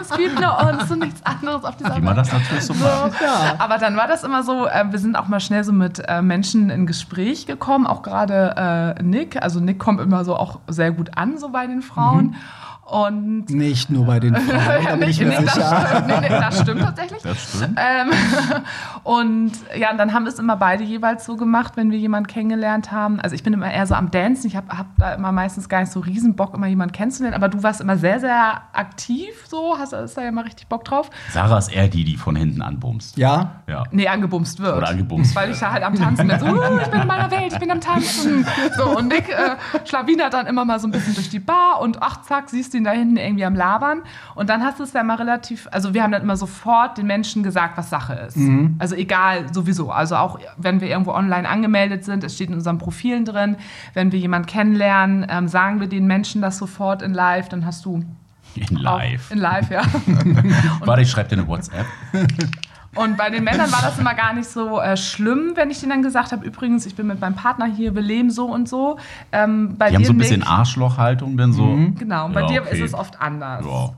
es 0.00 0.10
gibt 0.10 0.40
nur 0.40 0.58
uns 0.68 0.90
und 0.90 1.00
nichts 1.00 1.24
anderes 1.24 1.64
auf 1.64 1.76
dieser 1.76 1.96
Wie 1.96 2.00
man 2.00 2.16
das 2.16 2.32
natürlich 2.32 2.64
so 2.64 2.74
macht. 2.74 3.20
Ja. 3.20 3.54
Aber 3.58 3.78
dann 3.78 3.96
war 3.96 4.08
das 4.08 4.24
immer 4.24 4.42
so, 4.42 4.66
äh, 4.66 4.84
wir 4.90 4.98
sind 4.98 5.16
auch 5.16 5.28
mal 5.28 5.40
schnell 5.40 5.64
so 5.64 5.72
mit 5.72 6.02
äh, 6.06 6.22
Menschen 6.22 6.70
in 6.70 6.86
Gespräch 6.86 7.46
gekommen, 7.46 7.86
auch 7.86 8.02
gerade 8.02 8.96
äh, 8.98 9.02
Nick. 9.02 9.42
Also 9.42 9.60
Nick 9.60 9.78
kommt 9.78 10.00
immer 10.00 10.24
so 10.24 10.36
auch 10.36 10.60
sehr 10.68 10.92
gut 10.92 11.16
an, 11.16 11.38
so 11.38 11.50
bei 11.50 11.66
den 11.66 11.82
Frauen. 11.82 12.36
Und 12.84 13.48
Nicht 13.48 13.90
nur 13.90 14.06
bei 14.06 14.18
den 14.18 14.34
Frauen, 14.34 14.84
da 14.84 14.96
bin 14.96 15.08
ich 15.08 15.20
mir 15.20 15.28
Nee, 15.28 15.44
das, 15.44 15.54
sicher. 15.54 15.86
stimmt, 15.88 16.06
nee, 16.08 16.20
nee, 16.20 16.28
das 16.28 16.60
stimmt 16.60 16.80
tatsächlich. 16.82 17.22
Das 17.22 17.42
stimmt. 17.42 17.78
Ähm, 17.80 18.10
und 19.04 19.52
ja, 19.78 19.92
und 19.92 19.98
dann 19.98 20.12
haben 20.12 20.24
wir 20.24 20.32
es 20.32 20.38
immer 20.38 20.56
beide 20.56 20.82
jeweils 20.82 21.24
so 21.24 21.36
gemacht, 21.36 21.76
wenn 21.76 21.90
wir 21.90 21.98
jemanden 21.98 22.26
kennengelernt 22.26 22.90
haben. 22.90 23.20
Also 23.20 23.34
ich 23.34 23.42
bin 23.44 23.52
immer 23.52 23.72
eher 23.72 23.86
so 23.86 23.94
am 23.94 24.10
Dancen. 24.10 24.48
Ich 24.48 24.56
habe 24.56 24.76
hab 24.76 24.86
da 24.98 25.14
immer 25.14 25.32
meistens 25.32 25.68
gar 25.68 25.80
nicht 25.80 25.92
so 25.92 26.00
riesen 26.00 26.34
Bock, 26.34 26.54
immer 26.54 26.66
jemanden 26.66 26.92
kennenzulernen. 26.92 27.36
Aber 27.36 27.48
du 27.48 27.62
warst 27.62 27.80
immer 27.80 27.96
sehr, 27.96 28.18
sehr 28.20 28.62
aktiv 28.72 29.28
so. 29.48 29.76
Hast 29.78 29.92
hast 29.92 30.16
da 30.16 30.22
ja 30.22 30.28
immer 30.28 30.44
richtig 30.44 30.66
Bock 30.66 30.84
drauf. 30.84 31.08
Sarah 31.30 31.58
ist 31.58 31.68
eher 31.72 31.88
die, 31.88 32.04
die 32.04 32.16
von 32.16 32.34
hinten 32.34 32.62
anbumst. 32.62 33.16
Ja? 33.16 33.62
Ja. 33.68 33.84
Nee, 33.92 34.08
angebumst 34.08 34.58
wird. 34.60 34.76
Oder 34.76 34.88
angebumst 34.88 35.34
Weil 35.36 35.52
ich 35.52 35.58
da 35.60 35.72
halt 35.72 35.84
am 35.84 35.94
Tanzen 35.94 36.26
bin. 36.28 36.38
So, 36.38 36.46
uh, 36.46 36.78
ich 36.82 36.88
bin 36.88 37.00
in 37.00 37.06
meiner 37.06 37.30
Welt, 37.30 37.52
ich 37.52 37.58
bin 37.58 37.70
am 37.70 37.80
Tanzen. 37.80 38.44
So, 38.76 38.98
und 38.98 39.08
Nick 39.08 39.28
äh, 39.28 39.56
schlawinert 39.86 40.34
dann 40.34 40.46
immer 40.46 40.64
mal 40.64 40.80
so 40.80 40.88
ein 40.88 40.90
bisschen 40.90 41.14
durch 41.14 41.30
die 41.30 41.38
Bar 41.38 41.80
und 41.80 42.02
ach, 42.02 42.22
zack, 42.22 42.50
siehst 42.50 42.71
ihn 42.74 42.84
da 42.84 42.90
hinten 42.92 43.16
irgendwie 43.16 43.44
am 43.44 43.54
Labern. 43.54 44.02
Und 44.34 44.50
dann 44.50 44.62
hast 44.62 44.78
du 44.78 44.84
es 44.84 44.92
ja 44.92 45.02
mal 45.02 45.16
relativ, 45.16 45.68
also 45.70 45.94
wir 45.94 46.02
haben 46.02 46.12
dann 46.12 46.22
immer 46.22 46.36
sofort 46.36 46.98
den 46.98 47.06
Menschen 47.06 47.42
gesagt, 47.42 47.76
was 47.76 47.90
Sache 47.90 48.14
ist. 48.14 48.38
Also 48.78 48.94
egal, 48.96 49.52
sowieso. 49.52 49.90
Also 49.90 50.16
auch 50.16 50.38
wenn 50.56 50.80
wir 50.80 50.88
irgendwo 50.88 51.12
online 51.12 51.48
angemeldet 51.48 52.04
sind, 52.04 52.24
es 52.24 52.34
steht 52.34 52.48
in 52.48 52.54
unseren 52.54 52.78
Profilen 52.78 53.24
drin, 53.24 53.56
wenn 53.94 54.12
wir 54.12 54.18
jemanden 54.18 54.46
kennenlernen, 54.46 55.26
ähm, 55.28 55.48
sagen 55.48 55.80
wir 55.80 55.88
den 55.88 56.06
Menschen 56.06 56.42
das 56.42 56.58
sofort 56.58 57.02
in 57.02 57.14
live, 57.14 57.48
dann 57.48 57.64
hast 57.66 57.84
du 57.84 58.04
In 58.54 58.76
auch 58.86 58.98
live. 58.98 59.30
in 59.30 59.38
live, 59.38 59.70
ja. 59.70 59.82
Warte, 60.80 61.02
ich 61.02 61.10
schreibe 61.10 61.28
dir 61.28 61.38
eine 61.38 61.48
WhatsApp. 61.48 61.86
Und 62.94 63.16
bei 63.16 63.30
den 63.30 63.44
Männern 63.44 63.72
war 63.72 63.80
das 63.82 63.98
immer 63.98 64.14
gar 64.14 64.34
nicht 64.34 64.48
so 64.48 64.78
äh, 64.80 64.96
schlimm, 64.96 65.52
wenn 65.54 65.70
ich 65.70 65.80
denen 65.80 65.90
dann 65.90 66.02
gesagt 66.02 66.30
habe, 66.32 66.44
übrigens, 66.44 66.84
ich 66.84 66.94
bin 66.94 67.06
mit 67.06 67.20
meinem 67.20 67.34
Partner 67.36 67.64
hier, 67.66 67.94
wir 67.94 68.02
leben 68.02 68.30
so 68.30 68.46
und 68.46 68.68
so. 68.68 68.98
Ähm, 69.32 69.76
bei 69.78 69.88
Die 69.88 69.96
haben 69.96 70.04
so 70.04 70.12
ein 70.12 70.18
bisschen 70.18 70.42
Arschlochhaltung, 70.42 71.36
denn 71.36 71.52
so. 71.54 71.64
Genau, 71.98 72.26
und 72.26 72.32
bei 72.34 72.42
Ja, 72.42 72.46
dir 72.48 72.62
okay. 72.62 72.74
ist 72.76 72.82
es 72.82 72.94
oft 72.94 73.20
anders. 73.20 73.64
Ja. 73.64 73.90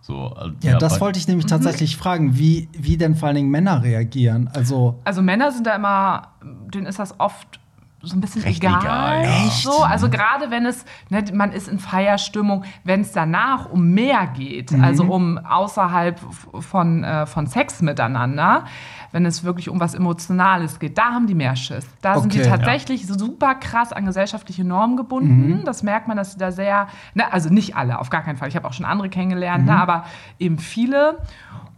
So, 0.00 0.34
äh, 0.40 0.66
Ja, 0.66 0.78
das 0.78 1.00
wollte 1.00 1.18
ich 1.18 1.26
nämlich 1.28 1.46
tatsächlich 1.46 1.96
fragen, 1.96 2.36
wie, 2.36 2.68
wie 2.72 2.96
denn 2.96 3.14
vor 3.16 3.28
allen 3.28 3.36
Dingen 3.36 3.50
Männer 3.50 3.82
reagieren. 3.82 4.48
Also, 4.54 5.00
Also 5.04 5.22
Männer 5.22 5.50
sind 5.52 5.66
da 5.66 5.74
immer, 5.74 6.28
denen 6.42 6.86
ist 6.86 6.98
das 6.98 7.18
oft 7.18 7.60
so 8.06 8.16
ein 8.16 8.20
bisschen 8.20 8.42
Recht 8.42 8.62
egal. 8.62 8.80
egal, 8.82 9.24
ja. 9.24 9.50
So, 9.50 9.82
also 9.82 10.08
gerade 10.08 10.50
wenn 10.50 10.64
es, 10.66 10.84
ne, 11.10 11.24
man 11.32 11.52
ist 11.52 11.68
in 11.68 11.78
Feierstimmung, 11.78 12.64
wenn 12.84 13.00
es 13.02 13.12
danach 13.12 13.66
um 13.70 13.90
mehr 13.92 14.26
geht, 14.28 14.72
Mhm. 14.72 14.84
also 14.84 15.04
um 15.04 15.38
außerhalb 15.38 16.18
von, 16.60 17.04
äh, 17.04 17.26
von 17.26 17.46
Sex 17.46 17.82
miteinander, 17.82 18.64
wenn 19.12 19.24
es 19.26 19.44
wirklich 19.44 19.68
um 19.68 19.80
was 19.80 19.94
Emotionales 19.94 20.78
geht, 20.78 20.98
da 20.98 21.06
haben 21.12 21.26
die 21.26 21.34
mehr 21.34 21.56
Schiss. 21.56 21.86
Da 22.02 22.18
sind 22.18 22.32
die 22.34 22.40
Okay, 22.40 22.48
ja. 22.48 22.56
tatsächlich 22.56 23.06
super 23.06 23.54
krass 23.54 23.92
an 23.92 24.04
gesellschaftliche 24.06 24.64
Normen 24.64 24.96
gebunden. 24.96 25.58
Mhm. 25.60 25.64
Das 25.64 25.82
merkt 25.82 26.08
man, 26.08 26.16
dass 26.16 26.32
sie 26.32 26.38
da 26.38 26.52
sehr, 26.52 26.88
ne, 27.14 27.32
also 27.32 27.48
nicht 27.48 27.76
alle, 27.76 27.98
auf 27.98 28.10
gar 28.10 28.22
keinen 28.22 28.36
Fall. 28.36 28.48
Ich 28.48 28.56
habe 28.56 28.66
auch 28.68 28.72
schon 28.72 28.86
andere 28.86 29.08
kennengelernt, 29.08 29.64
Mhm. 29.64 29.70
ne, 29.70 29.80
aber 29.80 30.04
eben 30.38 30.58
viele. 30.58 31.18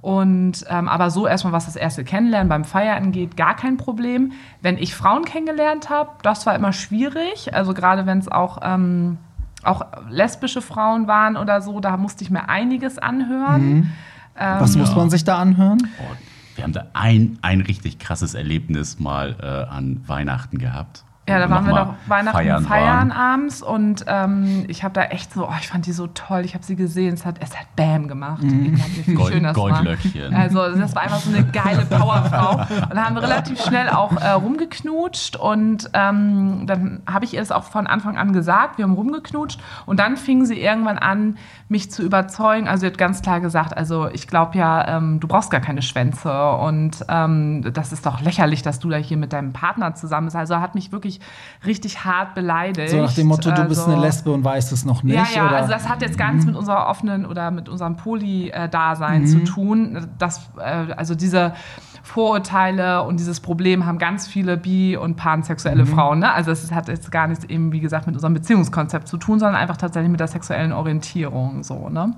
Und 0.01 0.65
ähm, 0.69 0.89
aber 0.89 1.11
so 1.11 1.27
erstmal, 1.27 1.53
was 1.53 1.67
das 1.67 1.75
erste 1.75 2.05
Kennenlernen 2.05 2.49
beim 2.49 2.65
Feiern 2.65 3.03
angeht, 3.03 3.37
gar 3.37 3.57
kein 3.57 3.77
Problem. 3.77 4.33
Wenn 4.63 4.79
ich 4.79 4.95
Frauen 4.95 5.25
kennengelernt 5.25 5.91
habe, 5.91 6.11
das 6.23 6.47
war 6.47 6.55
immer 6.55 6.73
schwierig. 6.73 7.53
Also 7.53 7.75
gerade 7.75 8.07
wenn 8.07 8.19
es 8.19 8.29
auch, 8.31 8.59
ähm, 8.63 9.19
auch 9.65 9.83
lesbische 10.09 10.63
Frauen 10.63 11.09
waren 11.09 11.37
oder 11.37 11.61
so, 11.61 11.81
da 11.81 11.97
musste 11.97 12.23
ich 12.23 12.31
mir 12.31 12.49
einiges 12.49 12.97
anhören. 12.99 13.93
was 14.37 14.77
muss 14.77 14.95
man 14.95 15.11
sich 15.11 15.25
da 15.25 15.39
anhören? 15.39 15.79
Oh, 15.99 16.15
wir 16.59 16.65
haben 16.65 16.73
da 16.73 16.89
ein, 16.93 17.39
ein 17.41 17.61
richtig 17.61 18.01
krasses 18.01 18.35
Erlebnis 18.35 18.99
mal 18.99 19.37
äh, 19.41 19.47
an 19.47 20.03
Weihnachten 20.09 20.59
gehabt. 20.59 21.05
Ja, 21.29 21.39
da 21.39 21.51
waren 21.51 21.67
wir 21.67 21.75
noch 21.75 21.95
Weihnachten 22.07 22.65
feiern, 22.65 23.11
waren. 23.11 23.13
abends 23.13 23.63
und 23.63 24.05
ähm, 24.07 24.65
ich 24.69 24.83
habe 24.85 24.95
da 24.95 25.03
echt 25.05 25.33
so, 25.33 25.47
oh, 25.49 25.55
ich 25.61 25.69
fand 25.69 25.87
die 25.87 25.93
so 25.93 26.07
toll, 26.09 26.41
ich 26.45 26.55
habe 26.55 26.65
sie 26.65 26.77
gesehen, 26.77 27.15
es 27.15 27.25
hat, 27.27 27.37
es 27.41 27.57
hat 27.59 27.67
Bam 27.77 28.09
gemacht. 28.09 28.43
Unglaublich, 28.43 29.07
wie 29.07 29.15
Gold- 29.15 29.33
schön 29.35 29.43
das 29.43 29.55
Goldlöckchen. 29.55 30.33
war. 30.33 30.41
Also 30.41 30.75
das 30.77 30.95
war 30.95 31.03
einfach 31.03 31.19
so 31.19 31.35
eine 31.35 31.45
geile 31.47 31.85
Powerfrau. 31.85 32.61
Und 32.89 32.95
da 32.95 33.05
haben 33.05 33.15
wir 33.15 33.23
relativ 33.23 33.63
schnell 33.63 33.89
auch 33.89 34.13
äh, 34.21 34.31
rumgeknutscht 34.31 35.37
und 35.37 35.91
ähm, 35.95 36.65
dann 36.67 37.01
habe 37.11 37.25
ich 37.25 37.35
ihr 37.35 37.41
das 37.41 37.53
auch 37.53 37.65
von 37.65 37.87
Anfang 37.87 38.17
an 38.17 38.33
gesagt, 38.33 38.79
wir 38.79 38.85
haben 38.85 38.95
rumgeknutscht 38.95 39.61
und 39.87 40.01
dann 40.01 40.17
fing 40.17 40.45
sie 40.45 40.61
irgendwann 40.61 40.99
an, 40.99 41.37
mich 41.69 41.91
zu 41.91 42.03
überzeugen. 42.03 42.67
Also 42.69 42.81
sie 42.81 42.87
hat 42.87 42.99
ganz 42.99 43.23
klar 43.23 43.41
gesagt, 43.41 43.77
also 43.77 44.09
ich 44.09 44.27
glaube 44.27 44.57
ja, 44.59 44.97
ähm, 44.97 45.21
du 45.21 45.29
brauchst 45.29 45.51
gar 45.51 45.61
keine 45.61 45.83
Schwänze 45.83 46.51
und 46.53 47.05
ähm, 47.09 47.71
das 47.73 47.93
ist 47.93 48.07
doch 48.07 48.21
lächerlich, 48.21 48.63
dass 48.63 48.79
du 48.79 48.89
da 48.89 48.97
hier 48.97 49.17
mit 49.17 49.33
deinem 49.33 49.53
Partner 49.53 49.95
zusammen 49.95 50.27
bist. 50.27 50.37
Also 50.37 50.57
hat 50.61 50.75
mich 50.75 50.93
wirklich 50.93 51.18
richtig 51.67 52.05
hart 52.05 52.35
beleidigt. 52.35 52.91
So 52.91 52.99
nach 53.03 53.13
dem 53.15 53.27
Motto, 53.27 53.51
du 53.51 53.65
bist 53.65 53.81
Also- 53.81 53.93
eine 53.93 54.01
Lesbe 54.01 54.31
und 54.33 54.45
weißt 54.45 54.73
es 54.73 54.85
noch 54.85 55.03
nicht? 55.03 55.17
ja, 55.17 55.27
ja, 55.35 55.47
oder? 55.49 55.57
also 55.57 55.73
das 55.73 55.89
hat 55.89 56.03
jetzt 56.03 56.17
gar 56.19 56.31
nichts 56.33 56.47
mit 56.47 56.57
unserer 56.57 56.87
offenen 56.89 57.27
oder 57.27 57.51
mit 57.51 57.69
unserem 57.69 57.97
Poly-Dasein 57.97 59.27
zu 59.27 59.45
tun. 59.45 60.09
Das, 60.19 60.51
äh, 60.59 60.93
also 60.97 61.15
diese 61.15 61.55
Vorurteile 62.03 63.03
und 63.03 63.21
dieses 63.21 63.41
Problem 63.41 63.85
haben 63.85 63.99
ganz 63.99 64.27
viele 64.27 64.57
bi- 64.57 64.97
und 64.97 65.17
pansexuelle 65.17 65.85
Frauen. 65.87 66.21
Ne? 66.21 66.33
Also 66.33 66.51
es 66.51 66.73
hat 66.73 66.89
jetzt 66.89 67.11
gar 67.13 67.27
nichts 67.27 67.45
eben, 67.45 67.73
wie 67.73 67.81
gesagt, 67.81 68.07
mit 68.07 68.15
unserem 68.15 68.35
Beziehungskonzept 68.35 69.09
zu 69.09 69.17
tun, 69.19 69.39
sondern 69.39 69.57
einfach 69.61 69.77
tatsächlich 69.77 70.11
mit 70.11 70.21
der 70.21 70.29
sexuellen 70.29 70.73
Orientierung. 70.73 71.63
So, 71.63 71.89
ne? 71.89 72.15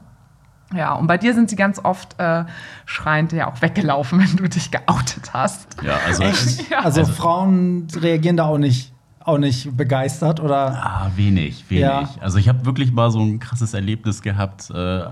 Ja, 0.75 0.95
und 0.95 1.07
bei 1.07 1.19
dir 1.19 1.35
sind 1.35 1.51
sie 1.51 1.57
ganz 1.57 1.81
oft 1.83 2.19
äh, 2.19 2.45
schreiend 2.87 3.33
ja 3.33 3.51
auch 3.51 3.61
weggelaufen, 3.61 4.21
wenn 4.21 4.37
du 4.37 4.49
dich 4.49 4.71
geoutet 4.71 5.33
hast. 5.33 5.83
Ja, 5.83 5.99
also, 6.07 6.23
Echt? 6.23 6.71
Ja. 6.71 6.81
Also, 6.81 7.05
Frauen 7.05 7.89
reagieren 7.97 8.37
da 8.37 8.45
auch 8.45 8.59
nicht, 8.59 8.93
auch 9.21 9.39
nicht 9.39 9.77
begeistert 9.77 10.41
oder? 10.41 10.83
Ah, 10.83 11.11
wenig, 11.17 11.65
wenig. 11.69 11.83
Ja. 11.83 12.09
Also 12.21 12.39
ich 12.39 12.49
habe 12.49 12.65
wirklich 12.65 12.93
mal 12.93 13.11
so 13.11 13.21
ein 13.21 13.39
krasses 13.39 13.75
Erlebnis 13.75 14.23
gehabt, 14.23 14.71
äh, 14.71 15.03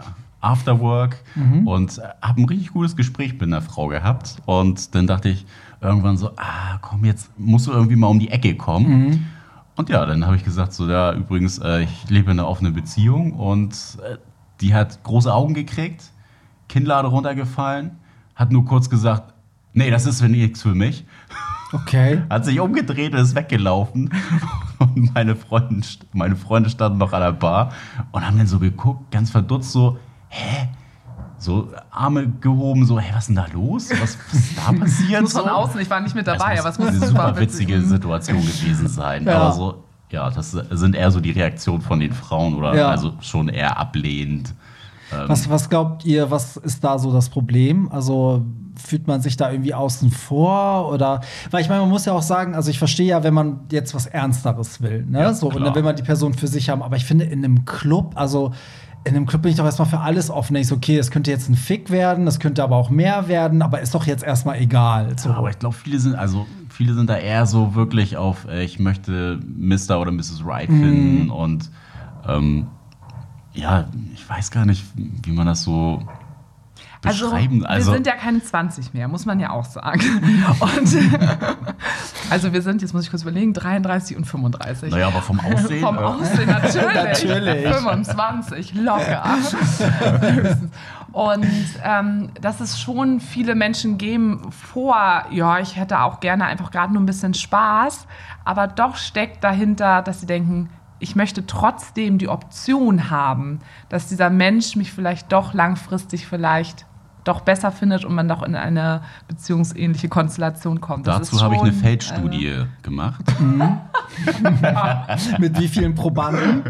after 0.40 0.78
work 0.78 1.16
und 1.64 2.00
habe 2.22 2.40
ein 2.40 2.44
richtig 2.44 2.72
gutes 2.72 2.94
Gespräch 2.94 3.32
mit 3.32 3.42
einer 3.42 3.60
Frau 3.60 3.88
gehabt. 3.88 4.36
Und 4.46 4.94
dann 4.94 5.08
dachte 5.08 5.30
ich 5.30 5.44
irgendwann 5.80 6.16
so, 6.16 6.30
ah, 6.36 6.78
komm, 6.80 7.04
jetzt 7.04 7.30
musst 7.38 7.66
du 7.66 7.72
irgendwie 7.72 7.96
mal 7.96 8.06
um 8.06 8.20
die 8.20 8.30
Ecke 8.30 8.54
kommen. 8.54 9.26
Und 9.76 9.88
ja, 9.88 10.04
dann 10.06 10.26
habe 10.26 10.36
ich 10.36 10.44
gesagt, 10.44 10.72
so, 10.72 10.88
ja, 10.88 11.12
übrigens, 11.12 11.58
äh, 11.58 11.82
ich 11.82 12.10
lebe 12.10 12.30
in 12.30 12.38
einer 12.38 12.48
offenen 12.48 12.72
Beziehung 12.72 13.32
und 13.32 13.72
äh, 14.02 14.16
die 14.60 14.74
hat 14.74 15.02
große 15.04 15.32
Augen 15.32 15.54
gekriegt, 15.54 16.04
Kinnlade 16.68 17.08
runtergefallen, 17.08 17.92
hat 18.34 18.52
nur 18.52 18.64
kurz 18.64 18.90
gesagt, 18.90 19.32
nee, 19.72 19.90
das 19.90 20.06
ist 20.06 20.20
nichts 20.22 20.62
für 20.62 20.74
mich. 20.74 21.04
Okay. 21.72 22.22
Hat 22.30 22.44
sich 22.44 22.60
umgedreht 22.60 23.12
und 23.12 23.20
ist 23.20 23.34
weggelaufen. 23.34 24.10
Und 24.78 25.12
meine 25.12 25.34
Freunde, 25.34 25.84
meine 26.12 26.36
Freunde 26.36 26.70
standen 26.70 26.98
noch 26.98 27.12
an 27.12 27.20
der 27.20 27.32
Bar 27.32 27.72
und 28.12 28.24
haben 28.24 28.38
dann 28.38 28.46
so 28.46 28.60
geguckt, 28.60 29.10
ganz 29.10 29.28
verdutzt, 29.28 29.72
so, 29.72 29.98
hä? 30.28 30.68
So 31.36 31.72
Arme 31.90 32.28
gehoben, 32.28 32.86
so, 32.86 32.98
hey, 33.00 33.10
was 33.12 33.24
ist 33.24 33.26
denn 33.26 33.36
da 33.36 33.46
los? 33.52 33.90
Was, 33.90 34.16
was 34.30 34.34
ist 34.34 34.56
da 34.56 34.72
passiert? 34.78 35.22
Muss 35.22 35.32
von 35.32 35.48
außen, 35.48 35.80
ich 35.80 35.90
war 35.90 36.00
nicht 36.00 36.14
mit 36.14 36.28
Das 36.28 36.38
dabei, 36.38 36.52
muss 36.52 36.60
aber 36.60 36.68
es 36.70 36.78
muss 36.78 36.88
eine 36.90 37.06
super 37.06 37.36
witzige 37.40 37.74
witzig. 37.76 37.88
Situation 37.88 38.40
gewesen 38.40 38.86
sein. 38.86 39.24
Ja. 39.24 39.40
Aber 39.40 39.52
so, 39.52 39.84
ja, 40.10 40.30
das 40.30 40.52
sind 40.52 40.94
eher 40.96 41.10
so 41.10 41.20
die 41.20 41.32
Reaktionen 41.32 41.80
von 41.82 42.00
den 42.00 42.12
Frauen 42.12 42.54
oder 42.54 42.74
Ja. 42.74 42.88
also 42.88 43.12
schon 43.20 43.48
eher 43.48 43.78
ablehnend. 43.78 44.54
Was, 45.26 45.48
was 45.48 45.70
glaubt 45.70 46.04
ihr, 46.04 46.30
was 46.30 46.58
ist 46.58 46.84
da 46.84 46.98
so 46.98 47.10
das 47.12 47.30
Problem? 47.30 47.90
Also 47.90 48.44
fühlt 48.76 49.06
man 49.06 49.22
sich 49.22 49.36
da 49.38 49.50
irgendwie 49.50 49.72
außen 49.72 50.10
vor 50.10 50.92
oder 50.92 51.22
weil 51.50 51.62
ich 51.62 51.68
meine, 51.68 51.80
man 51.80 51.88
muss 51.90 52.04
ja 52.04 52.12
auch 52.12 52.22
sagen, 52.22 52.54
also 52.54 52.70
ich 52.70 52.78
verstehe 52.78 53.06
ja, 53.06 53.22
wenn 53.24 53.32
man 53.34 53.60
jetzt 53.72 53.94
was 53.94 54.06
Ernsteres 54.06 54.82
will, 54.82 55.04
ne? 55.06 55.20
Ja, 55.20 55.32
so 55.32 55.46
und 55.46 55.52
klar. 55.54 55.64
dann 55.64 55.74
will 55.74 55.82
man 55.82 55.96
die 55.96 56.02
Person 56.02 56.34
für 56.34 56.46
sich 56.46 56.68
haben, 56.68 56.82
aber 56.82 56.96
ich 56.96 57.06
finde 57.06 57.24
in 57.24 57.42
einem 57.42 57.64
Club, 57.64 58.12
also 58.16 58.52
in 59.04 59.16
einem 59.16 59.24
Club 59.26 59.42
bin 59.42 59.50
ich 59.50 59.56
doch 59.56 59.64
erstmal 59.64 59.88
für 59.88 60.00
alles 60.00 60.30
offen. 60.30 60.54
Ich 60.56 60.66
so, 60.66 60.74
okay, 60.74 60.98
es 60.98 61.10
könnte 61.10 61.30
jetzt 61.30 61.48
ein 61.48 61.54
Fick 61.54 61.90
werden, 61.90 62.26
es 62.26 62.38
könnte 62.38 62.62
aber 62.62 62.76
auch 62.76 62.90
mehr 62.90 63.28
werden, 63.28 63.62
aber 63.62 63.80
ist 63.80 63.94
doch 63.94 64.06
jetzt 64.06 64.22
erstmal 64.22 64.58
egal. 64.60 65.18
So. 65.18 65.30
Ja, 65.30 65.36
aber 65.36 65.48
ich 65.50 65.58
glaube, 65.58 65.74
viele 65.74 65.98
sind, 65.98 66.14
also 66.16 66.46
viele 66.78 66.94
sind 66.94 67.10
da 67.10 67.16
eher 67.16 67.44
so 67.44 67.74
wirklich 67.74 68.16
auf, 68.16 68.46
äh, 68.46 68.62
ich 68.62 68.78
möchte 68.78 69.40
Mr. 69.44 70.00
oder 70.00 70.12
Mrs. 70.12 70.44
Right 70.44 70.70
Mhm. 70.70 70.80
finden 70.80 71.30
und 71.30 71.70
ähm, 72.24 72.66
ja, 73.52 73.88
ich 74.14 74.28
weiß 74.28 74.52
gar 74.52 74.64
nicht, 74.64 74.84
wie 74.94 75.32
man 75.32 75.48
das 75.48 75.64
so 75.64 76.00
beschreiben. 77.00 77.64
Also, 77.64 77.90
wir 77.90 77.94
sind 77.94 78.06
ja 78.06 78.14
keine 78.14 78.42
20 78.42 78.94
mehr, 78.94 79.08
muss 79.08 79.26
man 79.26 79.40
ja 79.40 79.50
auch 79.50 79.64
sagen. 79.64 80.00
Und 80.60 80.98
also 82.30 82.52
wir 82.52 82.62
sind, 82.62 82.82
jetzt 82.82 82.92
muss 82.92 83.04
ich 83.04 83.10
kurz 83.10 83.22
überlegen, 83.22 83.52
33 83.52 84.16
und 84.16 84.24
35. 84.24 84.90
naja, 84.90 85.08
aber 85.08 85.22
vom 85.22 85.40
Aussehen. 85.40 85.80
Vom 85.80 85.96
äh, 85.96 86.00
Aussehen 86.00 86.46
natürlich. 86.48 86.94
Natürlich. 86.94 87.74
25, 87.74 88.74
locker. 88.74 89.24
Und 91.12 91.46
ähm, 91.84 92.30
dass 92.40 92.60
es 92.60 92.80
schon 92.80 93.20
viele 93.20 93.54
Menschen 93.54 93.98
geben 93.98 94.50
vor, 94.50 95.24
ja, 95.30 95.58
ich 95.58 95.76
hätte 95.76 96.00
auch 96.00 96.20
gerne 96.20 96.44
einfach 96.44 96.70
gerade 96.70 96.92
nur 96.92 97.02
ein 97.02 97.06
bisschen 97.06 97.34
Spaß, 97.34 98.06
aber 98.44 98.66
doch 98.66 98.96
steckt 98.96 99.42
dahinter, 99.42 100.02
dass 100.02 100.20
sie 100.20 100.26
denken, 100.26 100.70
ich 101.00 101.16
möchte 101.16 101.46
trotzdem 101.46 102.18
die 102.18 102.28
Option 102.28 103.10
haben, 103.10 103.60
dass 103.88 104.08
dieser 104.08 104.30
Mensch 104.30 104.76
mich 104.76 104.92
vielleicht 104.92 105.32
doch 105.32 105.54
langfristig 105.54 106.26
vielleicht 106.26 106.86
doch 107.28 107.42
besser 107.42 107.70
findet 107.70 108.04
und 108.04 108.14
man 108.14 108.26
doch 108.26 108.42
in 108.42 108.54
eine 108.54 109.02
beziehungsähnliche 109.28 110.08
Konstellation 110.08 110.80
kommt. 110.80 111.06
Das 111.06 111.30
Dazu 111.30 111.42
habe 111.42 111.56
ich 111.56 111.60
eine 111.60 111.72
Feldstudie 111.72 112.46
äh, 112.46 112.64
gemacht. 112.82 113.22
Mit 115.38 115.60
wie 115.60 115.68
vielen 115.68 115.94
Probanden? 115.94 116.62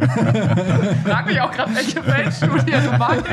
Frag 1.04 1.26
mich 1.26 1.40
auch 1.40 1.52
gerade, 1.52 1.74
welche 1.74 2.02
Feldstudie 2.02 2.72
du 2.72 2.98
meinst. 2.98 3.28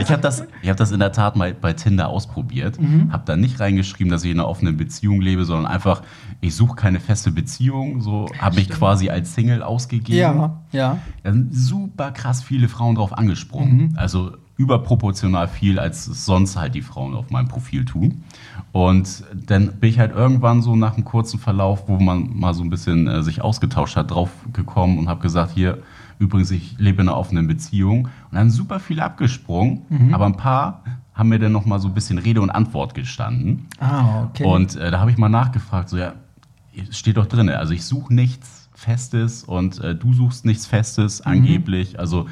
Ich 0.00 0.10
habe 0.10 0.22
das, 0.22 0.44
hab 0.66 0.76
das 0.76 0.92
in 0.92 1.00
der 1.00 1.12
Tat 1.12 1.36
mal 1.36 1.54
bei 1.54 1.72
Tinder 1.72 2.08
ausprobiert. 2.08 2.80
Mhm. 2.80 3.12
Habe 3.12 3.24
da 3.26 3.36
nicht 3.36 3.60
reingeschrieben, 3.60 4.10
dass 4.10 4.24
ich 4.24 4.30
in 4.30 4.38
einer 4.38 4.48
offenen 4.48 4.76
Beziehung 4.76 5.20
lebe, 5.20 5.44
sondern 5.44 5.70
einfach, 5.70 6.02
ich 6.40 6.54
suche 6.54 6.76
keine 6.76 7.00
feste 7.00 7.32
Beziehung. 7.32 8.00
So 8.00 8.28
habe 8.38 8.56
mich 8.56 8.68
quasi 8.68 9.10
als 9.10 9.34
Single 9.34 9.62
ausgegeben. 9.62 10.18
Ja, 10.18 10.62
ja. 10.72 10.98
Da 11.22 11.32
sind 11.32 11.54
super 11.54 12.12
krass 12.12 12.42
viele 12.42 12.68
Frauen 12.68 12.94
drauf 12.94 13.16
angesprungen. 13.16 13.76
Mhm. 13.76 13.94
Also 13.96 14.36
überproportional 14.58 15.46
viel, 15.46 15.78
als 15.78 16.04
sonst 16.04 16.56
halt 16.56 16.74
die 16.74 16.82
Frauen 16.82 17.14
auf 17.14 17.30
meinem 17.30 17.48
Profil 17.48 17.84
tun. 17.84 18.24
Und 18.72 19.24
dann 19.32 19.78
bin 19.78 19.88
ich 19.88 19.98
halt 20.00 20.14
irgendwann 20.14 20.62
so 20.62 20.76
nach 20.76 20.94
einem 20.94 21.04
kurzen 21.04 21.38
Verlauf, 21.38 21.88
wo 21.88 21.98
man 21.98 22.36
mal 22.36 22.52
so 22.52 22.64
ein 22.64 22.68
bisschen 22.68 23.06
äh, 23.06 23.22
sich 23.22 23.40
ausgetauscht 23.40 23.96
hat, 23.96 24.10
drauf 24.10 24.30
gekommen 24.52 24.98
und 24.98 25.08
habe 25.08 25.20
gesagt, 25.20 25.52
hier, 25.54 25.78
übrigens, 26.18 26.50
ich 26.50 26.76
lebe 26.76 27.00
in 27.02 27.08
einer 27.08 27.16
offenen 27.16 27.46
Beziehung. 27.46 28.08
Und 28.30 28.32
dann 28.32 28.50
super 28.50 28.80
viel 28.80 29.00
abgesprungen, 29.00 29.82
mhm. 29.88 30.12
aber 30.12 30.26
ein 30.26 30.36
paar 30.36 30.82
haben 31.14 31.28
mir 31.28 31.38
dann 31.38 31.52
noch 31.52 31.64
mal 31.64 31.78
so 31.78 31.88
ein 31.88 31.94
bisschen 31.94 32.18
Rede 32.18 32.40
und 32.40 32.50
Antwort 32.50 32.94
gestanden. 32.94 33.68
Ah, 33.78 34.24
okay. 34.24 34.44
Und 34.44 34.74
äh, 34.76 34.90
da 34.90 34.98
habe 34.98 35.12
ich 35.12 35.18
mal 35.18 35.28
nachgefragt, 35.28 35.88
so 35.88 35.96
ja, 35.96 36.14
steht 36.90 37.16
doch 37.16 37.26
drin, 37.26 37.48
also 37.48 37.72
ich 37.72 37.84
suche 37.84 38.12
nichts 38.12 38.68
Festes 38.74 39.42
und 39.42 39.80
äh, 39.80 39.96
du 39.96 40.12
suchst 40.12 40.44
nichts 40.44 40.66
Festes, 40.66 41.20
mhm. 41.20 41.32
angeblich. 41.32 41.98
Also 41.98 42.26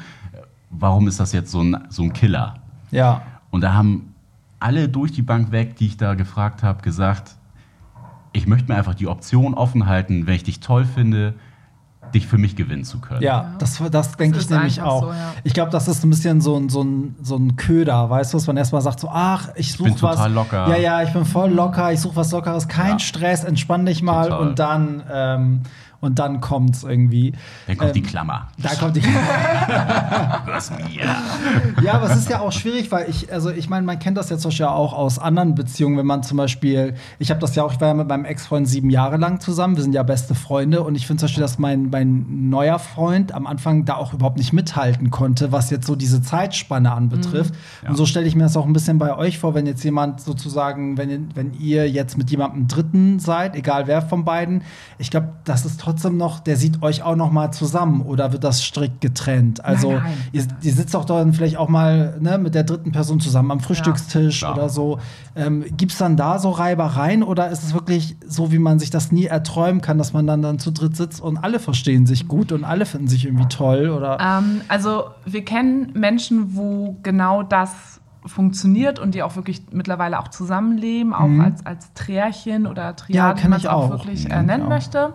warum 0.69 1.07
ist 1.07 1.19
das 1.19 1.31
jetzt 1.31 1.51
so 1.51 1.61
ein, 1.61 1.77
so 1.89 2.03
ein 2.03 2.13
Killer? 2.13 2.55
Ja. 2.91 3.21
Und 3.49 3.61
da 3.61 3.73
haben 3.73 4.13
alle 4.59 4.89
durch 4.89 5.11
die 5.11 5.21
Bank 5.21 5.51
weg, 5.51 5.75
die 5.77 5.87
ich 5.87 5.97
da 5.97 6.15
gefragt 6.15 6.63
habe, 6.63 6.81
gesagt, 6.81 7.35
ich 8.33 8.47
möchte 8.47 8.71
mir 8.71 8.77
einfach 8.77 8.95
die 8.95 9.07
Option 9.07 9.53
offen 9.53 9.87
halten, 9.87 10.27
wenn 10.27 10.35
ich 10.35 10.43
dich 10.43 10.59
toll 10.59 10.85
finde, 10.85 11.33
dich 12.13 12.27
für 12.27 12.37
mich 12.37 12.55
gewinnen 12.55 12.83
zu 12.83 12.99
können. 12.99 13.21
Ja, 13.21 13.53
das, 13.59 13.81
das 13.91 14.15
denke 14.15 14.39
ich 14.39 14.49
nämlich 14.49 14.81
auch. 14.81 15.03
So, 15.03 15.09
ja. 15.11 15.33
Ich 15.43 15.53
glaube, 15.53 15.71
das 15.71 15.87
ist 15.87 16.03
ein 16.03 16.09
bisschen 16.09 16.41
so 16.41 16.55
ein, 16.55 16.69
so 16.69 16.83
ein, 16.83 17.15
so 17.21 17.35
ein 17.35 17.55
Köder, 17.55 18.09
weißt 18.09 18.33
du, 18.33 18.37
was 18.37 18.47
man 18.47 18.57
erstmal 18.57 18.81
sagt, 18.81 18.99
so, 18.99 19.09
ach, 19.11 19.49
ich 19.55 19.73
suche 19.73 20.01
was. 20.01 20.15
Total 20.15 20.31
locker. 20.31 20.69
Ja, 20.69 20.77
ja, 20.77 21.03
ich 21.03 21.11
bin 21.11 21.25
voll 21.25 21.51
locker, 21.51 21.91
ich 21.91 21.99
suche 21.99 22.15
was 22.15 22.31
Lockeres, 22.31 22.67
kein 22.67 22.93
ja. 22.93 22.99
Stress, 22.99 23.43
entspann 23.43 23.85
dich 23.85 24.01
mal 24.01 24.29
total. 24.29 24.47
und 24.47 24.59
dann 24.59 25.03
ähm, 25.11 25.61
und 25.99 26.19
dann 26.19 26.41
kommt 26.41 26.75
es 26.75 26.83
irgendwie. 26.83 27.33
Dann 27.65 27.77
kommt 27.77 27.89
ähm, 27.89 27.93
die 27.95 28.01
Klammer. 28.01 28.47
Da 28.57 28.75
kommt 28.75 28.95
die 28.95 29.01
Klammer. 29.01 30.43
Was 30.45 30.71
mir. 30.71 31.03
Ja, 31.81 31.93
aber 31.93 32.09
es 32.09 32.17
ist 32.17 32.29
ja 32.29 32.39
auch 32.39 32.51
schwierig, 32.51 32.91
weil 32.91 33.09
ich, 33.09 33.31
also 33.31 33.49
ich 33.49 33.69
meine, 33.69 33.85
man 33.85 33.99
kennt 33.99 34.17
das 34.17 34.29
jetzt 34.29 34.47
ja 34.57 34.69
auch 34.69 34.93
aus 34.93 35.19
anderen 35.19 35.55
Beziehungen, 35.55 35.97
wenn 35.97 36.05
man 36.05 36.23
zum 36.23 36.37
Beispiel, 36.37 36.93
ich 37.19 37.29
habe 37.29 37.39
das 37.39 37.55
ja 37.55 37.63
auch, 37.63 37.73
ich 37.73 37.81
war 37.81 37.89
ja 37.89 37.93
mit 37.93 38.07
meinem 38.07 38.25
Ex-Freund 38.25 38.67
sieben 38.67 38.89
Jahre 38.89 39.17
lang 39.17 39.39
zusammen, 39.39 39.75
wir 39.75 39.83
sind 39.83 39.93
ja 39.93 40.03
beste 40.03 40.35
Freunde 40.35 40.83
und 40.83 40.95
ich 40.95 41.07
finde 41.07 41.21
zum 41.21 41.27
Beispiel, 41.27 41.41
dass 41.41 41.59
mein, 41.59 41.89
mein 41.89 42.49
neuer 42.49 42.79
Freund 42.79 43.33
am 43.33 43.47
Anfang 43.47 43.85
da 43.85 43.95
auch 43.95 44.13
überhaupt 44.13 44.37
nicht 44.37 44.53
mithalten 44.53 45.09
konnte, 45.09 45.51
was 45.51 45.69
jetzt 45.69 45.87
so 45.87 45.95
diese 45.95 46.21
Zeitspanne 46.21 46.91
anbetrifft. 46.91 47.53
Mhm. 47.53 47.83
Ja. 47.83 47.89
Und 47.89 47.95
so 47.95 48.05
stelle 48.05 48.27
ich 48.27 48.35
mir 48.35 48.43
das 48.43 48.55
auch 48.55 48.65
ein 48.65 48.73
bisschen 48.73 48.97
bei 48.97 49.15
euch 49.15 49.39
vor, 49.39 49.53
wenn 49.55 49.65
jetzt 49.65 49.83
jemand 49.83 50.21
sozusagen, 50.21 50.97
wenn, 50.97 51.35
wenn 51.35 51.53
ihr 51.53 51.89
jetzt 51.89 52.17
mit 52.17 52.29
jemandem 52.29 52.67
Dritten 52.67 53.19
seid, 53.19 53.55
egal 53.55 53.87
wer 53.87 54.01
von 54.01 54.25
beiden, 54.25 54.63
ich 54.97 55.11
glaube, 55.11 55.29
das 55.43 55.65
ist 55.65 55.79
trotzdem 55.87 56.17
noch, 56.17 56.41
der 56.41 56.57
sieht 56.57 56.83
euch 56.83 57.01
auch 57.01 57.15
noch 57.15 57.31
mal 57.31 57.51
zusammen 57.51 58.01
oder 58.01 58.33
wird 58.33 58.43
das 58.43 58.61
strikt 58.61 58.99
getrennt? 58.99 59.63
Also 59.63 59.93
nein, 59.93 60.03
nein. 60.03 60.17
Ihr, 60.33 60.47
ihr, 60.61 60.73
sitzt 60.73 60.93
doch 60.93 61.05
dann 61.05 61.31
vielleicht 61.31 61.55
auch 61.55 61.69
mal 61.69 62.17
ne, 62.19 62.37
mit 62.37 62.55
der 62.55 62.63
dritten 62.63 62.91
Person 62.91 63.21
zusammen 63.21 63.51
am 63.51 63.61
Frühstückstisch 63.61 64.41
ja, 64.41 64.53
oder 64.53 64.67
so. 64.67 64.99
Ähm, 65.35 65.63
Gibt 65.77 65.93
es 65.93 65.97
dann 65.97 66.17
da 66.17 66.39
so 66.39 66.49
Reibereien 66.49 67.23
oder 67.23 67.49
ist 67.49 67.63
es 67.63 67.73
wirklich 67.73 68.17
so, 68.27 68.51
wie 68.51 68.59
man 68.59 68.79
sich 68.79 68.89
das 68.89 69.13
nie 69.13 69.27
erträumen 69.27 69.81
kann, 69.81 69.97
dass 69.97 70.11
man 70.11 70.27
dann, 70.27 70.41
dann 70.41 70.59
zu 70.59 70.71
dritt 70.71 70.97
sitzt 70.97 71.21
und 71.21 71.37
alle 71.37 71.59
verstehen 71.59 72.05
sich 72.05 72.27
gut 72.27 72.51
und 72.51 72.65
alle 72.65 72.85
finden 72.85 73.07
sich 73.07 73.25
irgendwie 73.25 73.47
toll? 73.47 73.89
Oder? 73.89 74.17
Ähm, 74.19 74.61
also 74.67 75.05
wir 75.25 75.45
kennen 75.45 75.93
Menschen, 75.93 76.57
wo 76.57 76.97
genau 77.01 77.43
das 77.43 78.01
funktioniert 78.25 78.99
und 78.99 79.15
die 79.15 79.23
auch 79.23 79.37
wirklich 79.37 79.61
mittlerweile 79.71 80.19
auch 80.19 80.27
zusammenleben, 80.27 81.13
auch 81.13 81.27
mhm. 81.27 81.41
als, 81.41 81.65
als 81.65 81.93
Trärchen 81.93 82.67
oder 82.67 82.93
Triade, 82.95 83.39
ja, 83.39 83.43
wie 83.43 83.47
man 83.47 83.59
es 83.59 83.65
auch, 83.65 83.85
auch 83.85 83.89
wirklich 83.91 84.29
äh, 84.29 84.43
nennen 84.43 84.67
möchte. 84.67 85.13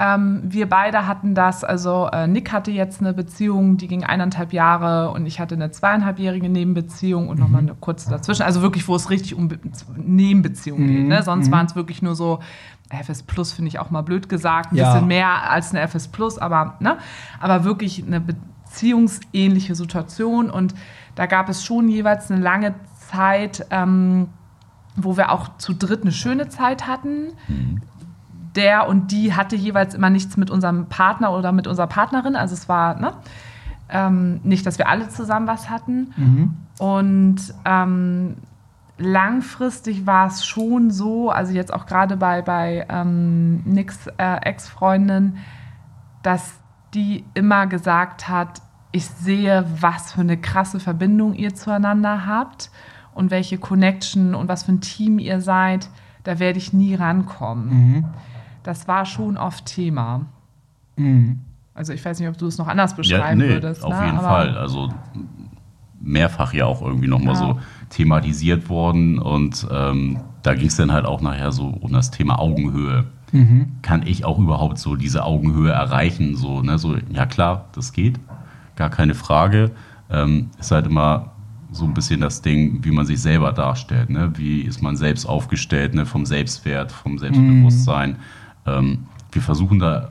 Ähm, 0.00 0.42
wir 0.44 0.68
beide 0.68 1.08
hatten 1.08 1.34
das, 1.34 1.64
also 1.64 2.06
äh, 2.12 2.28
Nick 2.28 2.52
hatte 2.52 2.70
jetzt 2.70 3.00
eine 3.00 3.12
Beziehung, 3.12 3.78
die 3.78 3.88
ging 3.88 4.04
eineinhalb 4.04 4.52
Jahre 4.52 5.10
und 5.10 5.26
ich 5.26 5.40
hatte 5.40 5.56
eine 5.56 5.72
zweieinhalbjährige 5.72 6.48
Nebenbeziehung 6.48 7.28
und 7.28 7.38
mhm. 7.38 7.42
nochmal 7.42 7.62
eine 7.62 7.74
kurze 7.74 8.08
dazwischen. 8.08 8.42
Also 8.42 8.62
wirklich, 8.62 8.86
wo 8.86 8.94
es 8.94 9.10
richtig 9.10 9.34
um 9.34 9.48
Be 9.48 9.58
Nebenbeziehungen 9.96 10.86
mhm. 10.86 10.96
geht. 10.96 11.08
Ne? 11.08 11.22
Sonst 11.24 11.48
mhm. 11.48 11.52
waren 11.52 11.66
es 11.66 11.74
wirklich 11.74 12.00
nur 12.00 12.14
so, 12.14 12.38
FS 12.90 13.24
Plus 13.24 13.52
finde 13.52 13.70
ich 13.70 13.80
auch 13.80 13.90
mal 13.90 14.02
blöd 14.02 14.28
gesagt, 14.28 14.72
ein 14.72 14.76
ja. 14.76 14.92
bisschen 14.92 15.08
mehr 15.08 15.50
als 15.50 15.74
eine 15.74 15.80
FS 15.80 16.06
Plus, 16.08 16.38
aber, 16.38 16.76
ne? 16.78 16.98
aber 17.40 17.64
wirklich 17.64 18.06
eine 18.06 18.20
beziehungsähnliche 18.20 19.74
Situation 19.74 20.48
und 20.48 20.76
da 21.16 21.26
gab 21.26 21.48
es 21.48 21.64
schon 21.64 21.88
jeweils 21.88 22.30
eine 22.30 22.40
lange 22.40 22.74
Zeit, 23.10 23.66
ähm, 23.70 24.28
wo 24.94 25.16
wir 25.16 25.32
auch 25.32 25.58
zu 25.58 25.74
dritt 25.74 26.02
eine 26.02 26.12
schöne 26.12 26.48
Zeit 26.48 26.86
hatten. 26.86 27.32
Mhm 27.48 27.82
der 28.58 28.88
und 28.88 29.12
die 29.12 29.34
hatte 29.34 29.56
jeweils 29.56 29.94
immer 29.94 30.10
nichts 30.10 30.36
mit 30.36 30.50
unserem 30.50 30.86
Partner 30.86 31.32
oder 31.32 31.52
mit 31.52 31.66
unserer 31.66 31.86
Partnerin. 31.86 32.36
Also 32.36 32.54
es 32.54 32.68
war 32.68 32.98
ne, 32.98 33.12
ähm, 33.88 34.40
nicht, 34.42 34.66
dass 34.66 34.78
wir 34.78 34.88
alle 34.88 35.08
zusammen 35.08 35.46
was 35.46 35.70
hatten. 35.70 36.12
Mhm. 36.16 36.54
Und 36.78 37.54
ähm, 37.64 38.36
langfristig 38.98 40.06
war 40.06 40.26
es 40.26 40.44
schon 40.44 40.90
so, 40.90 41.30
also 41.30 41.52
jetzt 41.52 41.72
auch 41.72 41.86
gerade 41.86 42.16
bei, 42.16 42.42
bei 42.42 42.84
ähm, 42.88 43.62
Nicks 43.64 44.08
äh, 44.18 44.36
Ex-Freundin, 44.42 45.38
dass 46.22 46.54
die 46.94 47.24
immer 47.34 47.66
gesagt 47.66 48.28
hat, 48.28 48.60
ich 48.90 49.06
sehe, 49.06 49.66
was 49.80 50.12
für 50.12 50.22
eine 50.22 50.38
krasse 50.38 50.80
Verbindung 50.80 51.34
ihr 51.34 51.54
zueinander 51.54 52.26
habt 52.26 52.70
und 53.14 53.30
welche 53.30 53.58
Connection 53.58 54.34
und 54.34 54.48
was 54.48 54.64
für 54.64 54.72
ein 54.72 54.80
Team 54.80 55.18
ihr 55.18 55.40
seid, 55.40 55.90
da 56.24 56.38
werde 56.38 56.58
ich 56.58 56.72
nie 56.72 56.94
rankommen. 56.94 57.68
Mhm 57.68 58.04
das 58.68 58.86
war 58.86 59.06
schon 59.06 59.38
oft 59.38 59.64
Thema. 59.64 60.26
Mhm. 60.96 61.38
Also 61.72 61.94
ich 61.94 62.04
weiß 62.04 62.20
nicht, 62.20 62.28
ob 62.28 62.36
du 62.36 62.46
es 62.46 62.58
noch 62.58 62.68
anders 62.68 62.94
beschreiben 62.94 63.40
ja, 63.40 63.46
nee, 63.46 63.52
würdest. 63.54 63.82
Auf 63.82 63.98
ne? 63.98 64.04
jeden 64.04 64.18
Aber 64.18 64.28
Fall. 64.28 64.58
Also 64.58 64.92
mehrfach 66.00 66.52
ja 66.52 66.66
auch 66.66 66.82
irgendwie 66.82 67.08
nochmal 67.08 67.34
ja. 67.34 67.40
so 67.40 67.60
thematisiert 67.88 68.68
worden. 68.68 69.18
Und 69.18 69.66
ähm, 69.72 70.20
da 70.42 70.54
ging 70.54 70.66
es 70.66 70.76
dann 70.76 70.92
halt 70.92 71.06
auch 71.06 71.22
nachher 71.22 71.50
so 71.50 71.68
um 71.68 71.92
das 71.92 72.10
Thema 72.10 72.38
Augenhöhe. 72.38 73.04
Mhm. 73.32 73.76
Kann 73.80 74.06
ich 74.06 74.26
auch 74.26 74.38
überhaupt 74.38 74.78
so 74.78 74.96
diese 74.96 75.24
Augenhöhe 75.24 75.70
erreichen? 75.70 76.36
So, 76.36 76.60
ne? 76.60 76.78
so, 76.78 76.96
ja 77.10 77.24
klar, 77.24 77.70
das 77.72 77.94
geht, 77.94 78.20
gar 78.76 78.90
keine 78.90 79.14
Frage. 79.14 79.70
Ähm, 80.10 80.50
ist 80.58 80.72
halt 80.72 80.86
immer 80.86 81.32
so 81.70 81.84
ein 81.86 81.94
bisschen 81.94 82.20
das 82.20 82.42
Ding, 82.42 82.84
wie 82.84 82.90
man 82.90 83.06
sich 83.06 83.20
selber 83.20 83.52
darstellt. 83.52 84.10
Ne? 84.10 84.32
Wie 84.36 84.60
ist 84.60 84.82
man 84.82 84.96
selbst 84.96 85.26
aufgestellt, 85.26 85.94
ne? 85.94 86.04
vom 86.04 86.26
Selbstwert, 86.26 86.92
vom 86.92 87.18
Selbstbewusstsein. 87.18 88.10
Mhm. 88.10 88.16
Ähm, 88.76 89.06
wir 89.32 89.42
versuchen 89.42 89.78
da 89.78 90.10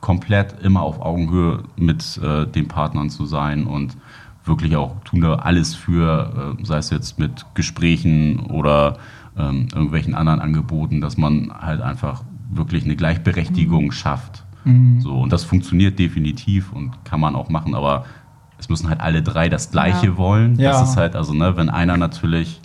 komplett 0.00 0.62
immer 0.62 0.82
auf 0.82 1.00
Augenhöhe 1.00 1.64
mit 1.76 2.18
äh, 2.22 2.46
den 2.46 2.68
Partnern 2.68 3.10
zu 3.10 3.26
sein 3.26 3.66
und 3.66 3.96
wirklich 4.44 4.76
auch 4.76 4.96
tun 5.04 5.20
da 5.20 5.36
alles 5.36 5.74
für, 5.74 6.56
äh, 6.58 6.64
sei 6.64 6.78
es 6.78 6.90
jetzt 6.90 7.18
mit 7.18 7.44
Gesprächen 7.54 8.40
oder 8.40 8.96
ähm, 9.36 9.68
irgendwelchen 9.72 10.14
anderen 10.14 10.40
Angeboten, 10.40 11.00
dass 11.00 11.16
man 11.16 11.52
halt 11.60 11.82
einfach 11.82 12.22
wirklich 12.50 12.84
eine 12.84 12.96
Gleichberechtigung 12.96 13.86
mhm. 13.86 13.92
schafft. 13.92 14.44
Mhm. 14.64 15.00
So, 15.00 15.20
und 15.20 15.32
das 15.32 15.44
funktioniert 15.44 15.98
definitiv 15.98 16.72
und 16.72 17.04
kann 17.04 17.20
man 17.20 17.34
auch 17.34 17.48
machen, 17.48 17.74
aber 17.74 18.04
es 18.58 18.68
müssen 18.68 18.88
halt 18.88 19.00
alle 19.00 19.22
drei 19.22 19.48
das 19.48 19.70
Gleiche 19.70 20.06
ja. 20.06 20.16
wollen. 20.16 20.58
Ja. 20.58 20.72
Das 20.72 20.90
ist 20.90 20.96
halt, 20.96 21.16
also, 21.16 21.32
ne, 21.32 21.56
wenn 21.56 21.70
einer 21.70 21.96
natürlich 21.96 22.60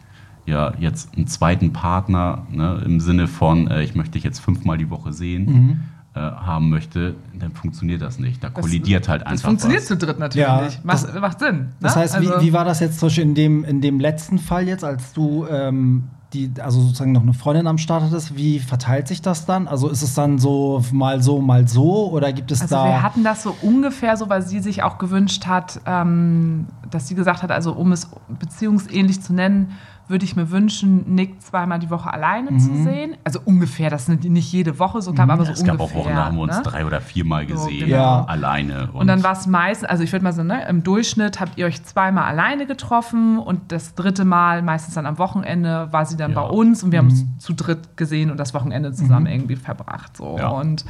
ja 0.45 0.73
jetzt 0.79 1.15
einen 1.15 1.27
zweiten 1.27 1.73
Partner 1.73 2.45
ne, 2.51 2.81
im 2.85 2.99
Sinne 2.99 3.27
von, 3.27 3.67
äh, 3.67 3.83
ich 3.83 3.95
möchte 3.95 4.13
dich 4.13 4.23
jetzt 4.23 4.39
fünfmal 4.39 4.77
die 4.77 4.89
Woche 4.89 5.13
sehen. 5.13 5.45
Mhm. 5.45 5.79
Äh, 6.15 6.19
haben 6.19 6.69
möchte, 6.69 7.15
dann 7.37 7.51
funktioniert 7.51 8.01
das 8.01 8.19
nicht. 8.19 8.41
Da 8.41 8.49
kollidiert 8.49 9.03
das, 9.03 9.09
halt 9.09 9.23
einfach. 9.23 9.33
Das 9.33 9.41
funktioniert 9.41 9.81
was. 9.81 9.87
zu 9.87 9.97
dritt 9.97 10.17
natürlich 10.17 10.47
ja, 10.47 10.61
nicht. 10.61 10.85
Macht, 10.85 11.03
das, 11.03 11.13
macht 11.19 11.39
Sinn. 11.39 11.57
Ne? 11.57 11.73
Das 11.81 11.97
heißt, 11.97 12.15
also, 12.15 12.39
wie, 12.39 12.45
wie, 12.45 12.53
war 12.53 12.63
das 12.63 12.79
jetzt 12.79 12.99
zum 12.99 13.07
Beispiel 13.07 13.25
in 13.25 13.35
dem, 13.35 13.65
in 13.65 13.81
dem 13.81 13.99
letzten 13.99 14.39
Fall 14.39 14.65
jetzt, 14.65 14.85
als 14.85 15.11
du 15.11 15.45
ähm, 15.47 16.05
die, 16.31 16.51
also 16.61 16.79
sozusagen 16.79 17.11
noch 17.11 17.23
eine 17.23 17.33
Freundin 17.33 17.67
am 17.67 17.77
Start 17.77 18.03
hattest? 18.03 18.37
Wie 18.37 18.59
verteilt 18.59 19.09
sich 19.09 19.21
das 19.21 19.45
dann? 19.45 19.67
Also 19.67 19.89
ist 19.89 20.03
es 20.03 20.13
dann 20.13 20.39
so 20.39 20.81
mal 20.93 21.21
so, 21.21 21.41
mal 21.41 21.67
so 21.67 22.09
oder 22.11 22.31
gibt 22.31 22.49
es 22.49 22.61
also 22.61 22.75
da. 22.75 22.85
Wir 22.85 23.03
hatten 23.03 23.25
das 23.25 23.43
so 23.43 23.53
ungefähr 23.61 24.15
so, 24.15 24.29
weil 24.29 24.41
sie 24.41 24.61
sich 24.61 24.83
auch 24.83 24.97
gewünscht 24.97 25.47
hat, 25.47 25.81
ähm, 25.85 26.67
dass 26.91 27.09
sie 27.09 27.15
gesagt 27.15 27.43
hat, 27.43 27.51
also 27.51 27.73
um 27.73 27.91
es 27.91 28.09
beziehungsähnlich 28.39 29.21
zu 29.21 29.33
nennen, 29.33 29.71
würde 30.07 30.23
ich 30.25 30.35
mir 30.35 30.51
wünschen, 30.51 31.15
Nick 31.15 31.41
zweimal 31.41 31.79
die 31.79 31.89
Woche 31.89 32.13
alleine 32.13 32.51
Mhm. 32.51 32.59
zu 32.59 32.75
sehen. 32.83 33.15
Also 33.23 33.39
ungefähr, 33.43 33.89
das 33.89 34.05
sind 34.05 34.23
nicht 34.23 34.51
jede 34.51 34.77
Woche 34.77 35.01
so 35.01 35.13
klar, 35.13 35.29
aber 35.29 35.45
so 35.45 35.51
es 35.51 35.63
gab 35.63 35.79
ungefähr. 35.79 35.99
auch 36.01 36.05
Wochen, 36.05 36.15
da 36.15 36.25
haben 36.25 36.35
wir 36.37 36.43
uns 36.43 36.57
ne? 36.57 36.61
drei 36.63 36.85
oder 36.85 37.01
viermal 37.01 37.45
gesehen, 37.45 37.85
genau. 37.87 37.95
Ja. 37.97 38.25
alleine. 38.25 38.89
Und 38.93 39.07
dann 39.07 39.23
war 39.23 39.31
es 39.33 39.47
meistens, 39.47 39.89
also 39.89 40.03
ich 40.03 40.11
würde 40.11 40.23
mal 40.23 40.33
sagen, 40.33 40.47
ne, 40.47 40.67
im 40.67 40.83
Durchschnitt 40.83 41.39
habt 41.39 41.57
ihr 41.57 41.65
euch 41.65 41.83
zweimal 41.83 42.25
alleine 42.25 42.65
getroffen 42.67 43.39
und 43.39 43.71
das 43.71 43.95
dritte 43.95 44.25
Mal, 44.25 44.61
meistens 44.61 44.93
dann 44.93 45.05
am 45.05 45.17
Wochenende, 45.17 45.87
war 45.91 46.05
sie 46.05 46.17
dann 46.17 46.31
Ja. 46.33 46.41
bei 46.43 46.47
uns 46.49 46.83
und 46.83 46.91
wir 46.91 46.99
haben 46.99 47.09
uns 47.09 47.25
zu 47.39 47.53
dritt 47.53 47.97
gesehen 47.97 48.29
und 48.31 48.37
das 48.39 48.53
Wochenende 48.53 48.91
zusammen 48.93 49.25
irgendwie 49.27 49.55
verbracht. 49.55 50.17
So. 50.17 50.37
Ja. 50.37 50.49
Und 50.49 50.85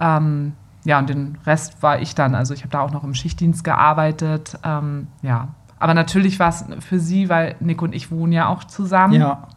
ähm, 0.00 0.52
ja, 0.84 0.98
und 0.98 1.08
den 1.08 1.38
Rest 1.46 1.82
war 1.82 2.00
ich 2.00 2.14
dann. 2.14 2.34
Also 2.34 2.52
ich 2.52 2.60
habe 2.60 2.70
da 2.70 2.80
auch 2.80 2.90
noch 2.92 3.04
im 3.04 3.14
Schichtdienst 3.14 3.64
gearbeitet. 3.64 4.58
Ähm, 4.64 5.06
ja. 5.22 5.48
Aber 5.84 5.92
natürlich 5.92 6.38
war 6.38 6.48
es 6.48 6.64
für 6.80 6.98
sie, 6.98 7.28
weil 7.28 7.56
Nick 7.60 7.82
und 7.82 7.94
ich 7.94 8.10
wohnen 8.10 8.32
ja 8.32 8.48
auch 8.48 8.64
zusammen. 8.64 9.12
Ja. 9.20 9.48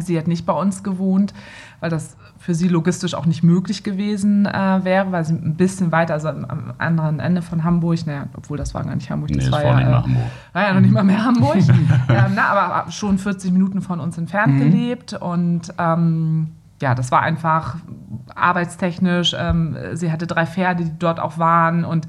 Sie 0.00 0.16
hat 0.16 0.26
nicht 0.26 0.46
bei 0.46 0.54
uns 0.54 0.82
gewohnt, 0.82 1.34
weil 1.80 1.90
das 1.90 2.16
für 2.38 2.54
sie 2.54 2.68
logistisch 2.68 3.12
auch 3.14 3.26
nicht 3.26 3.42
möglich 3.42 3.84
gewesen 3.84 4.46
äh, 4.46 4.80
wäre, 4.82 5.12
weil 5.12 5.26
sie 5.26 5.34
ein 5.34 5.56
bisschen 5.56 5.92
weiter, 5.92 6.14
also 6.14 6.28
am, 6.28 6.72
anderen 6.78 7.20
Ende 7.20 7.42
von 7.42 7.64
Hamburg, 7.64 8.06
naja, 8.06 8.28
obwohl 8.34 8.56
das 8.56 8.72
war 8.72 8.82
gar 8.82 8.94
nicht 8.94 9.10
Hamburg, 9.10 9.28
Nee, 9.28 9.36
das 9.36 9.50
das 9.50 9.52
war 9.52 9.62
war 9.62 9.80
ja, 9.82 10.00
nicht 10.06 10.16
äh, 10.16 10.54
war 10.54 10.62
ja 10.62 10.72
noch 10.72 10.80
nicht 10.80 10.92
mal 10.94 11.04
mehr 11.04 11.22
Hamburg, 11.22 11.56
ähm, 12.08 12.32
na, 12.34 12.46
aber 12.46 12.90
schon 12.90 13.18
40 13.18 13.52
Minuten 13.52 13.82
von 13.82 14.00
uns 14.00 14.16
entfernt 14.16 14.58
gelebt 14.58 15.12
und 15.12 15.74
ähm, 15.76 16.52
ja, 16.80 16.94
das 16.94 17.12
war 17.12 17.20
einfach 17.20 17.76
arbeitstechnisch. 18.34 19.36
Ähm, 19.38 19.76
sie 19.92 20.10
hatte 20.10 20.26
drei 20.26 20.46
Pferde, 20.46 20.84
die 20.84 20.98
dort 20.98 21.20
auch 21.20 21.36
waren 21.36 21.84
und 21.84 22.08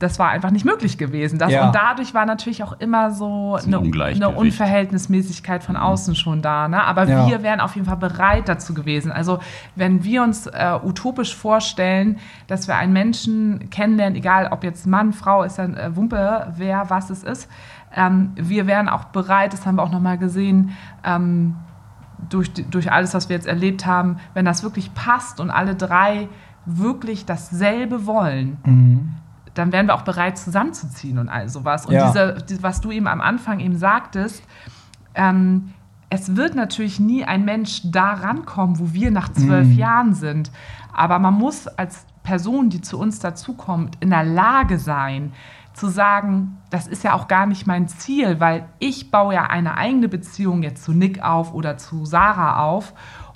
das 0.00 0.18
war 0.18 0.28
einfach 0.30 0.50
nicht 0.50 0.64
möglich 0.64 0.98
gewesen. 0.98 1.38
Das, 1.38 1.52
Ja. 1.52 1.66
Und 1.66 1.74
dadurch 1.74 2.14
war 2.14 2.26
natürlich 2.26 2.62
auch 2.64 2.78
immer 2.80 3.12
so 3.12 3.54
ein 3.56 3.64
eine, 3.66 3.78
Ungleichgewicht. 3.80 4.26
eine 4.26 4.36
Unverhältnismäßigkeit 4.36 5.62
von 5.62 5.76
außen 5.76 6.14
schon 6.16 6.42
da. 6.42 6.68
Ne? 6.68 6.82
Aber 6.82 7.04
Ja. 7.08 7.26
wir 7.28 7.42
wären 7.42 7.60
auf 7.60 7.74
jeden 7.76 7.86
Fall 7.86 7.96
bereit 7.96 8.48
dazu 8.48 8.74
gewesen. 8.74 9.12
Also 9.12 9.38
wenn 9.76 10.02
wir 10.04 10.22
uns 10.22 10.46
äh, 10.48 10.78
utopisch 10.82 11.34
vorstellen, 11.36 12.18
dass 12.48 12.66
wir 12.68 12.76
einen 12.76 12.92
Menschen 12.92 13.70
kennenlernen, 13.70 14.16
egal 14.16 14.48
ob 14.50 14.64
jetzt 14.64 14.86
Mann, 14.86 15.12
Frau, 15.12 15.42
ist 15.44 15.58
dann 15.58 15.74
äh, 15.76 15.94
Wumpe, 15.96 16.52
wer, 16.56 16.90
was 16.90 17.10
es 17.10 17.22
ist, 17.22 17.48
ähm, 17.94 18.32
wir 18.34 18.66
wären 18.66 18.88
auch 18.88 19.04
bereit, 19.04 19.52
das 19.52 19.64
haben 19.64 19.76
wir 19.76 19.82
auch 19.84 19.92
nochmal 19.92 20.18
gesehen, 20.18 20.72
ähm, 21.04 21.54
durch, 22.28 22.52
durch 22.52 22.90
alles, 22.90 23.14
was 23.14 23.28
wir 23.28 23.36
jetzt 23.36 23.46
erlebt 23.46 23.86
haben, 23.86 24.16
wenn 24.34 24.44
das 24.44 24.64
wirklich 24.64 24.92
passt 24.94 25.38
und 25.40 25.50
alle 25.50 25.76
drei 25.76 26.28
wirklich 26.66 27.26
dasselbe 27.26 28.06
wollen, 28.06 28.56
dann 29.54 29.72
wären 29.72 29.86
wir 29.86 29.94
auch 29.94 30.02
bereit, 30.02 30.36
zusammenzuziehen 30.38 31.18
und 31.18 31.28
all 31.28 31.48
sowas. 31.48 31.86
Und 31.86 31.94
Ja. 31.94 32.06
diese, 32.08 32.44
die- 32.48 32.62
was 32.62 32.80
du 32.80 32.90
eben 32.90 33.06
am 33.06 33.20
Anfang 33.20 33.60
eben 33.60 33.76
sagtest, 33.78 34.42
ähm, 35.14 35.72
es 36.10 36.36
wird 36.36 36.54
natürlich 36.54 37.00
nie 37.00 37.24
ein 37.24 37.44
Mensch 37.44 37.80
da 37.84 38.12
rankommen, 38.14 38.78
wo 38.78 38.92
wir 38.92 39.10
nach 39.10 39.28
zwölf 39.32 39.72
Jahren 39.72 40.14
sind. 40.14 40.50
Aber 40.92 41.18
man 41.18 41.34
muss 41.34 41.66
als 41.66 42.04
Person, 42.22 42.70
die 42.70 42.80
zu 42.80 42.98
uns 42.98 43.18
dazukommt, 43.18 43.96
in 44.00 44.10
der 44.10 44.24
Lage 44.24 44.78
sein, 44.78 45.32
zu 45.72 45.88
sagen, 45.88 46.58
das 46.70 46.86
ist 46.86 47.02
ja 47.02 47.14
auch 47.14 47.26
gar 47.26 47.46
nicht 47.46 47.66
mein 47.66 47.88
Ziel, 47.88 48.38
weil 48.38 48.66
ich 48.78 49.10
baue 49.10 49.34
ja 49.34 49.46
eine 49.46 49.76
eigene 49.76 50.08
Beziehung 50.08 50.62
jetzt 50.62 50.84
zu 50.84 50.92
Nick 50.92 51.20
auf 51.22 51.52
oder 51.52 51.76
zu 51.78 52.06
Sarah 52.06 52.60
auf 52.62 52.94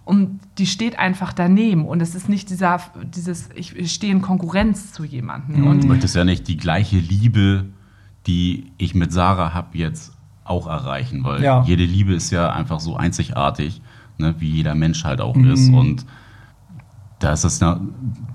und 0.08 0.40
die 0.56 0.66
steht 0.66 0.98
einfach 0.98 1.34
daneben 1.34 1.84
und 1.84 2.00
es 2.00 2.14
ist 2.14 2.30
nicht 2.30 2.48
dieser, 2.48 2.80
dieses, 3.14 3.50
ich 3.54 3.92
stehe 3.92 4.10
in 4.10 4.22
Konkurrenz 4.22 4.90
zu 4.92 5.04
jemandem. 5.04 5.66
Und 5.66 5.84
Du 5.84 5.88
möchtest 5.88 6.16
ja 6.16 6.24
nicht 6.24 6.48
die 6.48 6.56
gleiche 6.56 6.96
Liebe, 6.96 7.66
die 8.26 8.72
ich 8.78 8.94
mit 8.94 9.12
Sarah 9.12 9.52
habe, 9.52 9.76
jetzt 9.76 10.12
auch 10.44 10.66
erreichen, 10.66 11.24
weil 11.24 11.42
Ja. 11.42 11.62
jede 11.64 11.84
Liebe 11.84 12.14
ist 12.14 12.30
ja 12.30 12.50
einfach 12.50 12.80
so 12.80 12.96
einzigartig, 12.96 13.82
ne, 14.16 14.34
wie 14.38 14.48
jeder 14.48 14.74
Mensch 14.74 15.04
halt 15.04 15.20
auch 15.20 15.36
ist. 15.36 15.68
Und 15.70 16.06
da 17.18 17.32
ist 17.34 17.44
es 17.44 17.60
ja 17.60 17.78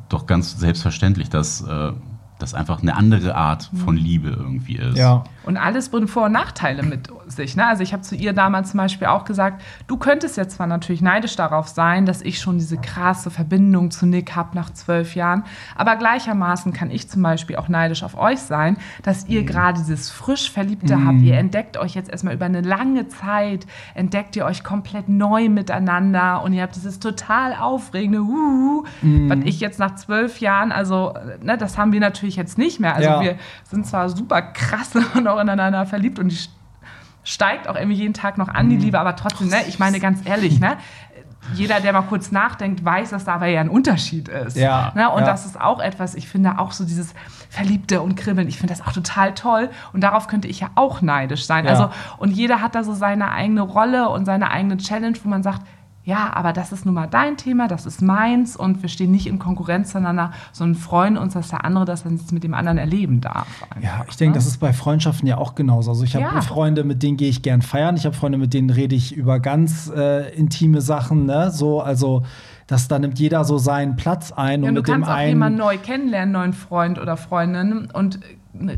doch 0.10 0.28
ganz 0.28 0.60
selbstverständlich, 0.60 1.30
dass 1.32 1.62
äh, 1.62 1.92
das 2.38 2.54
einfach 2.54 2.82
eine 2.84 2.96
andere 2.96 3.36
Art 3.36 3.72
von 3.84 3.98
Liebe 3.98 4.30
irgendwie 4.30 4.76
ist. 4.76 4.98
Ja. 4.98 5.24
Und 5.44 5.58
alles 5.58 5.90
bringt 5.90 6.10
Vor- 6.12 6.26
und 6.26 6.34
Nachteile 6.34 6.84
mit 6.84 7.10
sich. 7.36 7.56
Ne? 7.56 7.66
Also 7.68 7.84
ich 7.84 7.94
habe 7.94 8.04
zu 8.04 8.16
ihr 8.16 8.34
damals 8.34 8.72
zum 8.72 8.78
Beispiel 8.80 9.08
auch 9.08 9.26
gesagt, 9.26 9.62
du 9.88 9.98
könntest 9.98 10.38
jetzt 10.38 10.56
zwar 10.56 10.68
natürlich 10.68 11.02
neidisch 11.02 11.36
darauf 11.36 11.68
sein, 11.68 12.06
dass 12.06 12.22
ich 12.22 12.40
schon 12.40 12.58
diese 12.58 12.78
krasse 12.78 13.30
Verbindung 13.32 13.92
zu 13.92 14.06
Nick 14.06 14.36
habe 14.36 14.56
nach 14.56 14.70
zwölf 14.72 15.16
Jahren, 15.16 15.44
aber 15.76 15.96
gleichermaßen 15.96 16.74
kann 16.74 16.92
ich 16.92 17.10
zum 17.10 17.22
Beispiel 17.24 17.56
auch 17.56 17.68
neidisch 17.68 18.04
auf 18.04 18.18
euch 18.18 18.40
sein, 18.40 18.78
dass 19.04 19.28
ihr 19.28 19.44
gerade 19.44 19.80
dieses 19.80 20.10
frisch 20.10 20.52
Verliebte 20.52 21.04
habt. 21.06 21.22
Ihr 21.22 21.38
entdeckt 21.38 21.78
euch 21.78 21.96
jetzt 21.96 22.10
erstmal 22.10 22.34
über 22.36 22.46
eine 22.46 22.62
lange 22.62 23.08
Zeit, 23.08 23.66
entdeckt 23.96 24.36
ihr 24.36 24.46
euch 24.46 24.64
komplett 24.64 25.10
neu 25.10 25.50
miteinander 25.50 26.42
und 26.44 26.54
ihr 26.54 26.62
habt 26.64 26.76
dieses 26.76 27.00
total 27.00 27.54
aufregende 27.56 28.20
Huhu, 28.20 28.84
was 29.02 29.40
ich 29.44 29.60
jetzt 29.60 29.80
nach 29.80 29.96
zwölf 29.96 30.40
Jahren, 30.40 30.72
also 30.72 31.14
ne, 31.42 31.58
das 31.58 31.78
haben 31.78 31.92
wir 31.92 32.00
natürlich 32.00 32.36
jetzt 32.36 32.58
nicht 32.58 32.80
mehr. 32.80 32.96
Also 32.96 33.10
Ja. 33.10 33.22
wir 33.22 33.36
sind 33.64 33.86
zwar 33.86 34.10
super 34.10 34.42
krass 34.42 34.92
und 35.16 35.28
auch 35.28 35.40
ineinander 35.40 35.86
verliebt 35.86 36.20
und 36.20 36.30
die 36.30 36.38
steigt 37.24 37.68
auch 37.68 37.76
irgendwie 37.76 37.96
jeden 37.96 38.14
Tag 38.14 38.38
noch 38.38 38.50
an, 38.50 38.70
die 38.70 38.78
Liebe, 38.78 39.00
aber 39.00 39.16
trotzdem, 39.16 39.48
ne, 39.48 39.58
ich 39.68 39.80
meine 39.80 40.00
ganz 40.00 40.20
ehrlich, 40.26 40.60
ne, 40.60 40.78
jeder, 41.54 41.80
der 41.82 41.94
mal 41.94 42.04
kurz 42.04 42.32
nachdenkt, 42.32 42.84
weiß, 42.84 43.10
dass 43.10 43.26
da 43.26 43.36
aber 43.36 43.48
ja 43.48 43.62
ein 43.62 43.70
Unterschied 43.70 44.30
ist. 44.30 44.56
Ja, 44.56 44.94
Ne? 44.96 45.10
Und 45.10 45.22
ja. 45.22 45.28
das 45.28 45.46
ist 45.46 45.60
auch 45.60 45.80
etwas, 45.80 46.16
ich 46.16 46.28
finde 46.28 46.58
auch 46.60 46.72
so 46.72 46.86
dieses 46.86 47.14
Verliebte 47.50 48.02
und 48.02 48.16
Kribbeln, 48.16 48.48
ich 48.48 48.58
finde 48.58 48.74
das 48.74 48.86
auch 48.86 48.94
total 48.94 49.34
toll. 49.34 49.70
Und 49.92 50.02
darauf 50.02 50.28
könnte 50.28 50.48
ich 50.48 50.62
ja 50.62 50.70
auch 50.76 51.02
neidisch 51.02 51.46
sein. 51.46 51.66
Ja. 51.66 51.72
Also, 51.72 51.90
und 52.18 52.32
jeder 52.32 52.62
hat 52.62 52.76
da 52.76 52.84
so 52.84 52.94
seine 52.94 53.32
eigene 53.32 53.62
Rolle 53.62 54.10
und 54.10 54.26
seine 54.26 54.52
eigene 54.52 54.78
Challenge, 54.78 55.18
wo 55.24 55.30
man 55.30 55.44
sagt, 55.44 55.62
ja, 56.06 56.32
aber 56.34 56.52
das 56.54 56.72
ist 56.72 56.86
nun 56.86 56.94
mal 56.96 57.08
dein 57.08 57.38
Thema, 57.38 57.68
das 57.68 57.86
ist 57.86 58.02
meins 58.02 58.56
und 58.58 58.82
wir 58.82 58.90
stehen 58.90 59.12
nicht 59.12 59.26
in 59.28 59.40
Konkurrenz 59.40 59.92
zueinander, 59.92 60.32
sondern 60.52 60.76
freuen 60.80 61.18
uns, 61.18 61.34
dass 61.34 61.50
der 61.50 61.64
andere 61.64 61.86
das 61.86 62.04
dann 62.04 62.18
jetzt 62.18 62.32
mit 62.32 62.44
dem 62.44 62.54
anderen 62.54 62.78
erleben 62.78 63.22
darf. 63.22 63.48
Ja, 63.82 64.06
ich 64.10 64.18
denke, 64.18 64.36
das 64.36 64.46
ist 64.46 64.58
bei 64.60 64.74
Freundschaften 64.74 65.28
ja 65.28 65.38
auch 65.38 65.56
genauso. 65.56 65.92
Also 65.92 66.04
ich 66.04 66.16
habe 66.16 66.26
Ja. 66.26 66.42
Freunde, 66.42 66.84
mit 66.84 67.04
denen 67.04 67.16
gehe 67.18 67.30
ich 67.30 67.42
gern 67.42 67.62
feiern. 67.62 67.96
Ich 67.96 68.06
habe 68.06 68.16
Freunde, 68.16 68.38
mit 68.38 68.54
denen 68.54 68.70
rede 68.70 68.96
ich 68.96 69.16
über 69.16 69.40
ganz 69.40 69.90
äh, 69.96 70.34
intime 70.36 70.82
Sachen. 70.82 71.26
Ne? 71.26 71.52
So, 71.52 71.82
also, 71.82 72.24
dass 72.68 72.88
da 72.88 73.00
nimmt 73.00 73.18
jeder 73.20 73.44
so 73.46 73.58
seinen 73.58 73.96
Platz 73.96 74.32
ein 74.32 74.64
Ja, 74.64 74.70
und 74.70 74.76
du 74.76 74.82
mit 74.82 74.88
dem 74.88 74.94
kannst 74.96 75.10
auch 75.10 75.14
einen. 75.16 75.30
jemanden 75.30 75.60
neu 75.60 75.78
kennenlernen, 75.78 76.34
neuen 76.34 76.54
Freund 76.54 77.00
oder 77.00 77.16
Freundin 77.18 77.90
und 77.94 78.20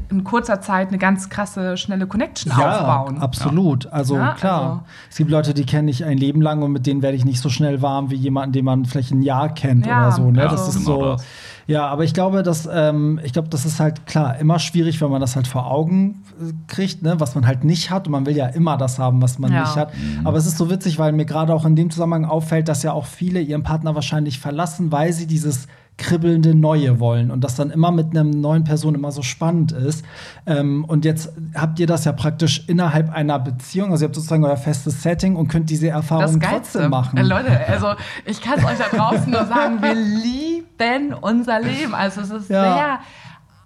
in 0.10 0.24
kurzer 0.24 0.62
Zeit 0.62 0.88
eine 0.88 0.98
ganz 0.98 1.30
krasse, 1.30 1.76
schnelle 1.76 2.08
Connection 2.08 2.52
aufbauen. 2.52 3.18
absolut. 3.18 3.86
Also 3.88 4.16
Ja, 4.16 4.32
klar. 4.34 4.62
also- 4.62 4.80
Es 5.10 5.18
gibt 5.18 5.30
Leute, 5.30 5.54
die 5.54 5.66
kenne 5.66 5.92
ich 5.92 6.06
ein 6.06 6.18
Leben 6.18 6.42
lang 6.42 6.62
und 6.62 6.72
mit 6.72 6.86
denen 6.88 7.02
werde 7.02 7.18
ich 7.18 7.26
nicht 7.26 7.42
so 7.42 7.50
schnell 7.50 7.82
warm 7.82 8.10
wie 8.10 8.16
jemanden, 8.16 8.54
den 8.54 8.64
man 8.66 8.86
vielleicht 8.86 9.12
ein 9.12 9.22
Jahr 9.22 9.50
kennt 9.54 9.86
Ja, 9.86 10.08
oder 10.08 10.12
so. 10.14 10.32
Ne? 10.32 10.40
ja, 10.40 10.48
das 10.48 10.70
ist 10.70 10.86
genau 10.86 11.00
so. 11.00 11.06
das. 11.14 11.26
Ja, 11.68 11.88
aber 11.88 12.04
ich 12.04 12.14
glaube, 12.14 12.44
dass 12.44 12.70
ähm, 12.72 13.20
ich 13.24 13.34
glaube, 13.34 13.50
das 13.50 13.66
ist 13.66 13.80
halt 13.80 14.06
klar 14.06 14.38
immer 14.38 14.60
schwierig, 14.60 15.02
wenn 15.02 15.10
man 15.10 15.20
das 15.20 15.36
halt 15.36 15.48
vor 15.48 15.70
Augen 15.70 16.24
äh, 16.40 16.54
kriegt, 16.68 17.02
ne? 17.02 17.20
was 17.20 17.34
man 17.36 17.46
halt 17.48 17.64
nicht 17.64 17.90
hat. 17.90 18.06
Und 18.08 18.12
man 18.12 18.26
will 18.28 18.36
ja 18.38 18.46
immer 18.48 18.78
das 18.78 18.98
haben, 19.00 19.22
was 19.22 19.40
man 19.40 19.52
Ja. 19.52 19.62
nicht 19.62 19.76
hat. 19.76 19.92
Aber 20.24 20.38
es 20.38 20.46
ist 20.46 20.58
so 20.58 20.70
witzig, 20.70 21.00
weil 21.00 21.12
mir 21.12 21.26
gerade 21.26 21.54
auch 21.54 21.66
in 21.66 21.76
dem 21.76 21.90
Zusammenhang 21.90 22.26
auffällt, 22.26 22.68
dass 22.70 22.84
ja 22.84 22.94
auch 22.94 23.06
viele 23.08 23.42
ihren 23.42 23.64
Partner 23.64 23.96
wahrscheinlich 23.96 24.40
verlassen, 24.40 24.92
weil 24.92 25.12
sie 25.12 25.26
dieses 25.28 25.68
kribbelnde 25.98 26.54
Neue 26.56 27.00
wollen 27.00 27.32
und 27.32 27.42
das 27.44 27.56
dann 27.56 27.72
immer 27.72 27.90
mit 27.90 28.12
einer 28.12 28.24
neuen 28.26 28.66
Person 28.66 28.96
immer 28.96 29.12
so 29.14 29.22
spannend 29.22 29.72
ist. 29.72 30.04
Ähm, 30.46 30.84
und 30.86 31.06
jetzt 31.06 31.32
habt 31.56 31.80
ihr 31.80 31.88
das 31.88 32.04
ja 32.04 32.12
praktisch 32.12 32.64
innerhalb 32.68 33.10
einer 33.14 33.40
Beziehung, 33.40 33.92
also 33.92 34.04
ihr 34.04 34.08
habt 34.10 34.16
sozusagen 34.16 34.44
euer 34.44 34.58
festes 34.58 35.02
Setting 35.04 35.36
und 35.38 35.48
könnt 35.48 35.70
diese 35.70 35.88
Erfahrung 35.88 36.40
trotzdem 36.42 36.90
machen. 36.92 37.18
Äh, 37.18 37.24
Leute, 37.24 37.50
also 37.68 37.94
ich 38.26 38.42
kann 38.42 38.60
es 38.60 38.66
euch 38.66 38.78
da 38.78 38.96
draußen 38.98 39.32
nur 39.32 39.46
sagen, 39.46 39.82
wir 39.82 39.94
lieben 40.24 41.14
unser 41.22 41.62
Leben. 41.62 41.96
Also 41.96 42.22
es 42.22 42.30
ist 42.30 42.50
Ja. 42.50 42.76
sehr 42.76 43.00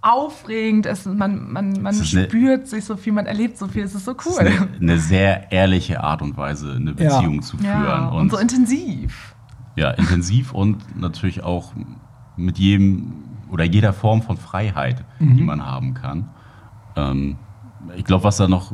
aufregend, 0.02 0.86
es, 0.86 1.06
man, 1.06 1.52
man, 1.52 1.82
man 1.82 1.88
Es 1.94 2.00
ist 2.00 2.16
eine- 2.16 2.26
spürt 2.28 2.68
sich 2.68 2.86
so 2.86 2.96
viel, 2.96 3.12
man 3.12 3.26
erlebt 3.26 3.58
so 3.58 3.68
viel, 3.68 3.84
es 3.84 3.94
ist 3.96 4.06
so 4.06 4.16
Es 4.18 4.26
ist 4.26 4.40
cool. 4.40 4.48
eine, 4.48 4.68
eine 4.80 4.98
sehr 5.00 5.52
ehrliche 5.52 6.02
Art 6.04 6.22
und 6.22 6.38
Weise, 6.38 6.74
eine 6.74 6.94
Beziehung 6.94 7.42
zu 7.42 7.58
führen. 7.58 7.84
Ja, 7.84 8.08
und 8.10 8.30
so 8.32 8.38
intensiv. 8.38 9.36
ja, 9.76 9.92
intensiv 9.92 10.54
und 10.54 10.98
natürlich 10.98 11.44
auch 11.44 11.74
mit 12.40 12.58
jedem 12.58 13.14
oder 13.50 13.64
jeder 13.64 13.94
Form 13.94 14.22
von 14.22 14.38
Freiheit, 14.38 15.04
die 15.20 15.44
man 15.44 15.66
haben 15.66 15.94
kann. 15.94 16.30
Ähm, 16.96 17.38
ich 17.96 18.06
glaube, 18.06 18.24
was 18.24 18.38
da 18.38 18.48
noch 18.48 18.74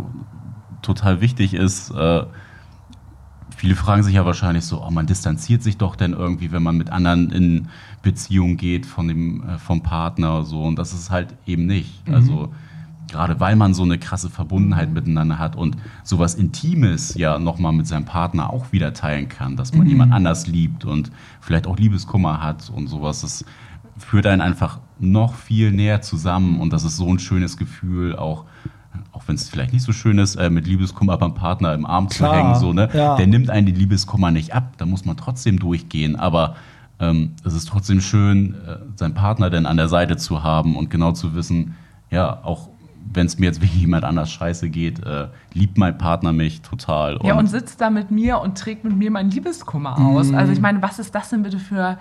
total 0.81 1.21
wichtig 1.21 1.53
ist, 1.53 1.91
äh, 1.91 2.23
viele 3.55 3.75
fragen 3.75 4.03
sich 4.03 4.15
ja 4.15 4.25
wahrscheinlich 4.25 4.65
so, 4.65 4.83
oh, 4.83 4.91
man 4.91 5.05
distanziert 5.07 5.63
sich 5.63 5.77
doch 5.77 5.95
denn 5.95 6.13
irgendwie, 6.13 6.51
wenn 6.51 6.63
man 6.63 6.77
mit 6.77 6.89
anderen 6.91 7.31
in 7.31 7.69
Beziehung 8.01 8.57
geht 8.57 8.85
von 8.85 9.07
dem, 9.07 9.43
äh, 9.47 9.57
vom 9.57 9.81
Partner 9.81 10.43
so 10.43 10.63
und 10.63 10.77
das 10.77 10.93
ist 10.93 11.09
halt 11.09 11.35
eben 11.45 11.65
nicht. 11.65 12.07
Also 12.09 12.53
gerade 13.15 13.39
weil 13.39 13.55
man 13.55 13.73
so 13.73 13.83
eine 13.83 13.97
krasse 13.97 14.29
Verbundenheit 14.29 14.91
miteinander 14.91 15.39
hat 15.39 15.55
und 15.55 15.77
sowas 16.03 16.35
Intimes 16.35 17.15
ja 17.15 17.39
nochmal 17.39 17.71
mit 17.71 17.87
seinem 17.87 18.05
Partner 18.05 18.51
auch 18.51 18.73
wieder 18.73 18.93
teilen 18.93 19.29
kann, 19.29 19.55
dass 19.55 19.73
man 19.73 19.87
jemand 19.87 20.11
anders 20.11 20.47
liebt 20.47 20.83
und 20.83 21.11
vielleicht 21.39 21.65
auch 21.65 21.77
Liebeskummer 21.77 22.41
hat 22.41 22.69
und 22.69 22.87
sowas, 22.87 23.21
das 23.21 23.45
führt 23.97 24.27
einen 24.27 24.41
einfach 24.41 24.79
noch 24.99 25.33
viel 25.35 25.71
näher 25.71 26.01
zusammen 26.01 26.59
und 26.59 26.73
das 26.73 26.83
ist 26.83 26.97
so 26.97 27.07
ein 27.07 27.19
schönes 27.19 27.55
Gefühl, 27.55 28.15
auch 28.17 28.45
auch 29.11 29.23
wenn 29.27 29.35
es 29.35 29.49
vielleicht 29.49 29.73
nicht 29.73 29.83
so 29.83 29.91
schön 29.91 30.19
ist, 30.19 30.35
äh, 30.35 30.49
mit 30.49 30.67
Liebeskummer 30.67 31.17
beim 31.17 31.33
Partner 31.33 31.73
im 31.73 31.85
Arm 31.85 32.07
Klar, 32.07 32.31
zu 32.31 32.37
hängen, 32.37 32.55
so, 32.55 32.73
ne? 32.73 32.89
ja. 32.93 33.17
Der 33.17 33.27
nimmt 33.27 33.49
einen 33.49 33.65
die 33.65 33.73
Liebeskummer 33.73 34.31
nicht 34.31 34.53
ab, 34.53 34.73
da 34.77 34.85
muss 34.85 35.03
man 35.03 35.17
trotzdem 35.17 35.59
durchgehen. 35.59 36.15
Aber 36.15 36.55
ähm, 36.99 37.33
es 37.43 37.53
ist 37.53 37.67
trotzdem 37.67 37.99
schön, 37.99 38.55
äh, 38.65 38.77
seinen 38.95 39.13
Partner 39.13 39.49
denn 39.49 39.65
an 39.65 39.75
der 39.75 39.89
Seite 39.89 40.15
zu 40.15 40.43
haben 40.43 40.77
und 40.77 40.89
genau 40.89 41.11
zu 41.11 41.35
wissen, 41.35 41.75
ja, 42.09 42.41
auch 42.43 42.69
wenn 43.13 43.27
es 43.27 43.39
mir 43.39 43.45
jetzt 43.45 43.61
wegen 43.61 43.77
jemand 43.77 44.03
anders 44.03 44.31
scheiße 44.31 44.69
geht, 44.69 45.03
äh, 45.05 45.27
liebt 45.53 45.77
mein 45.77 45.97
Partner 45.97 46.33
mich 46.33 46.61
total. 46.61 47.19
Ja, 47.23 47.37
und 47.37 47.47
sitzt 47.47 47.81
da 47.81 47.89
mit 47.89 48.11
mir 48.11 48.39
und 48.39 48.57
trägt 48.57 48.83
mit 48.83 48.95
mir 48.95 49.11
meinen 49.11 49.31
Liebeskummer 49.31 49.97
aus. 49.97 50.27
Mhm. 50.27 50.35
Also 50.35 50.51
ich 50.51 50.61
meine, 50.61 50.81
was 50.81 50.99
ist 50.99 51.13
das 51.15 51.29
denn 51.29 51.43
bitte 51.43 51.59
für, 51.59 51.97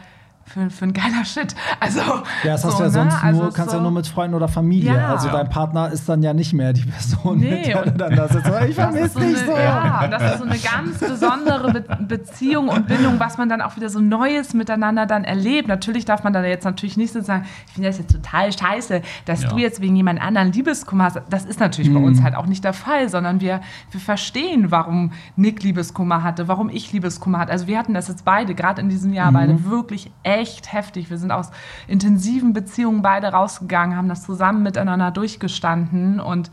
für, 0.46 0.68
für 0.70 0.84
ein 0.84 0.92
geiler 0.92 1.24
Shit? 1.24 1.54
Also, 1.80 2.00
Ja, 2.00 2.52
das 2.52 2.64
hast 2.64 2.72
so, 2.72 2.78
du 2.78 2.82
ja 2.84 2.88
ne? 2.88 2.92
sonst 3.10 3.24
Also 3.24 3.40
nur, 3.40 3.48
es 3.48 3.54
kannst 3.54 3.70
so, 3.70 3.76
ja 3.78 3.82
nur 3.82 3.92
mit 3.92 4.06
Freunden 4.06 4.34
oder 4.34 4.48
Familie. 4.48 4.94
Ja. 4.94 5.08
Also 5.08 5.28
dein 5.30 5.48
Partner 5.48 5.90
ist 5.90 6.08
dann 6.08 6.22
ja 6.22 6.32
nicht 6.34 6.52
mehr 6.52 6.72
die 6.72 6.82
Person, 6.84 7.38
Nee, 7.38 7.50
mit 7.50 7.66
der 7.66 7.82
du 7.82 7.90
dann 7.92 8.14
da 8.16 8.28
sitzt. 8.28 8.46
Ich 8.46 8.52
Das 8.52 8.68
ist 8.68 8.74
vermisse 8.74 9.08
so 9.14 9.20
dich 9.20 9.36
eine, 9.38 9.46
so. 9.46 9.52
Ja, 9.56 10.04
und 10.04 10.10
das 10.10 10.22
ist 10.32 10.38
so 10.38 10.44
eine 10.44 10.58
ganz 10.58 10.98
besondere 10.98 11.72
Be 11.72 11.84
Beziehung 12.06 12.68
und 12.68 12.86
Bindung, 12.86 13.18
was 13.18 13.38
man 13.38 13.48
dann 13.48 13.60
auch 13.60 13.76
wieder 13.76 13.88
so 13.88 14.00
Neues 14.00 14.54
miteinander 14.54 15.06
dann 15.06 15.24
erlebt. 15.24 15.68
Natürlich 15.68 16.04
darf 16.04 16.22
man 16.24 16.32
dann 16.32 16.44
jetzt 16.44 16.64
natürlich 16.64 16.96
nicht 16.96 17.12
so 17.12 17.20
sagen, 17.20 17.46
ich 17.66 17.72
finde 17.72 17.88
das 17.88 17.98
jetzt 17.98 18.12
total 18.12 18.52
scheiße, 18.52 19.02
dass 19.24 19.42
Ja. 19.44 19.48
du 19.48 19.58
jetzt 19.58 19.80
wegen 19.80 19.96
jemand 19.96 20.20
anderen 20.20 20.52
Liebeskummer 20.52 21.04
hast. 21.04 21.20
Das 21.30 21.44
ist 21.44 21.60
natürlich 21.60 21.92
bei 21.92 21.98
Mhm. 21.98 22.04
uns 22.06 22.22
halt 22.22 22.34
auch 22.36 22.46
nicht 22.46 22.62
der 22.64 22.72
Fall, 22.74 23.08
sondern 23.08 23.40
wir, 23.40 23.60
wir 23.90 24.00
verstehen, 24.00 24.70
warum 24.70 25.12
Nick 25.36 25.62
Liebeskummer 25.62 26.22
hatte, 26.22 26.48
warum 26.48 26.68
ich 26.68 26.92
Liebeskummer 26.92 27.38
hatte. 27.38 27.52
Also 27.52 27.66
wir 27.66 27.78
hatten 27.78 27.94
das 27.94 28.08
jetzt 28.08 28.24
beide, 28.24 28.54
gerade 28.54 28.80
in 28.80 28.88
diesem 28.88 29.12
Jahr, 29.12 29.30
Mhm. 29.30 29.34
beide 29.34 29.64
wirklich 29.64 30.10
echt 30.38 30.72
heftig. 30.72 31.10
Wir 31.10 31.18
sind 31.18 31.30
aus 31.30 31.50
intensiven 31.86 32.52
Beziehungen 32.52 33.02
beide 33.02 33.28
rausgegangen, 33.28 33.96
haben 33.96 34.08
das 34.08 34.24
zusammen 34.24 34.62
miteinander 34.62 35.10
durchgestanden 35.10 36.20
und 36.20 36.50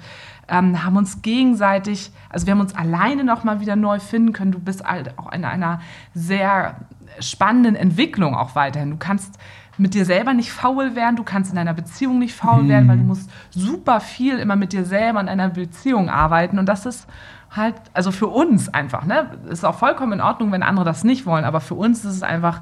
ähm, 0.48 0.84
haben 0.84 0.98
uns 0.98 1.22
gegenseitig, 1.22 2.12
also 2.30 2.46
wir 2.46 2.52
haben 2.52 2.62
uns 2.62 2.76
alleine 2.76 3.24
noch 3.24 3.44
mal 3.44 3.60
wieder 3.60 3.76
neu 3.76 4.00
finden 4.00 4.34
können. 4.34 4.52
Du 4.52 4.60
bist 4.60 4.84
halt 4.84 5.18
auch 5.18 5.32
in 5.32 5.46
einer 5.46 5.82
sehr 6.14 6.76
spannenden 7.20 7.76
Entwicklung 7.76 8.36
auch 8.36 8.56
weiterhin. 8.56 8.92
Du 8.92 8.98
kannst 8.98 9.38
mit 9.78 9.94
dir 9.94 10.06
selber 10.06 10.34
nicht 10.34 10.52
faul 10.52 10.96
werden, 10.96 11.16
du 11.16 11.24
kannst 11.24 11.52
in 11.52 11.56
deiner 11.56 11.74
Beziehung 11.74 12.20
nicht 12.20 12.36
faul 12.36 12.68
werden, 12.68 12.88
weil 12.88 12.98
du 12.98 13.04
musst 13.04 13.30
super 13.50 14.00
viel 14.00 14.38
immer 14.38 14.56
mit 14.56 14.74
dir 14.74 14.86
selber 14.86 15.20
in 15.22 15.30
einer 15.30 15.50
Beziehung 15.50 16.10
arbeiten 16.10 16.60
und 16.60 16.68
das 16.68 16.86
ist 16.86 17.08
halt, 17.50 17.76
also 17.94 18.12
für 18.12 18.28
uns 18.28 18.70
einfach, 18.70 19.06
ne, 19.06 19.28
ist 19.50 19.66
auch 19.66 19.76
vollkommen 19.76 20.14
in 20.14 20.22
Ordnung, 20.22 20.52
wenn 20.52 20.64
andere 20.64 20.86
das 20.86 21.04
nicht 21.04 21.26
wollen, 21.26 21.46
aber 21.46 21.62
für 21.62 21.76
uns 21.76 22.06
ist 22.06 22.16
es 22.16 22.24
einfach 22.24 22.62